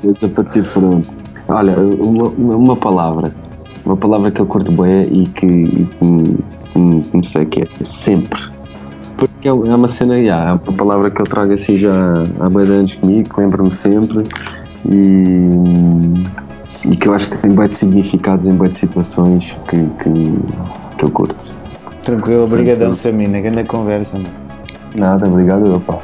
coisa 0.00 0.28
para 0.28 0.44
ter 0.44 0.62
pronto. 0.64 1.08
Olha, 1.48 1.74
uma, 1.76 2.28
uma 2.28 2.76
palavra. 2.76 3.32
Uma 3.84 3.96
palavra 3.96 4.30
que 4.30 4.40
eu 4.40 4.46
curto 4.46 4.70
bem 4.72 5.02
e 5.10 5.26
que, 5.26 5.46
e 5.46 5.88
que, 7.20 7.28
sei 7.28 7.44
que 7.44 7.62
é 7.62 7.66
sempre. 7.84 8.40
Porque 9.16 9.48
é 9.48 9.52
uma 9.52 9.88
cena, 9.88 10.24
já, 10.24 10.44
é 10.44 10.52
uma 10.52 10.58
palavra 10.58 11.10
que 11.10 11.20
eu 11.20 11.26
trago 11.26 11.52
assim 11.52 11.76
já 11.76 11.98
há 12.40 12.48
bem 12.48 12.64
anos 12.64 12.94
comigo, 12.94 13.28
lembro-me 13.36 13.74
sempre 13.74 14.24
e 14.88 16.24
e 16.84 16.96
que 16.96 17.08
eu 17.08 17.14
acho 17.14 17.30
que 17.30 17.38
tem 17.38 17.50
bem 17.52 17.68
de 17.68 17.74
significados 17.74 18.46
em 18.46 18.56
bem 18.56 18.70
de 18.70 18.78
situações 18.78 19.44
que, 19.68 19.76
que, 19.76 20.96
que 20.98 21.04
eu 21.04 21.10
curto. 21.10 21.54
Tranquilo, 22.02 22.44
obrigadão 22.44 22.90
é 22.90 22.94
Samina, 22.94 23.40
grande 23.40 23.64
conversa. 23.64 24.20
Nada, 24.98 25.26
obrigado 25.26 25.66
eu, 25.66 25.80
pá. 25.80 25.98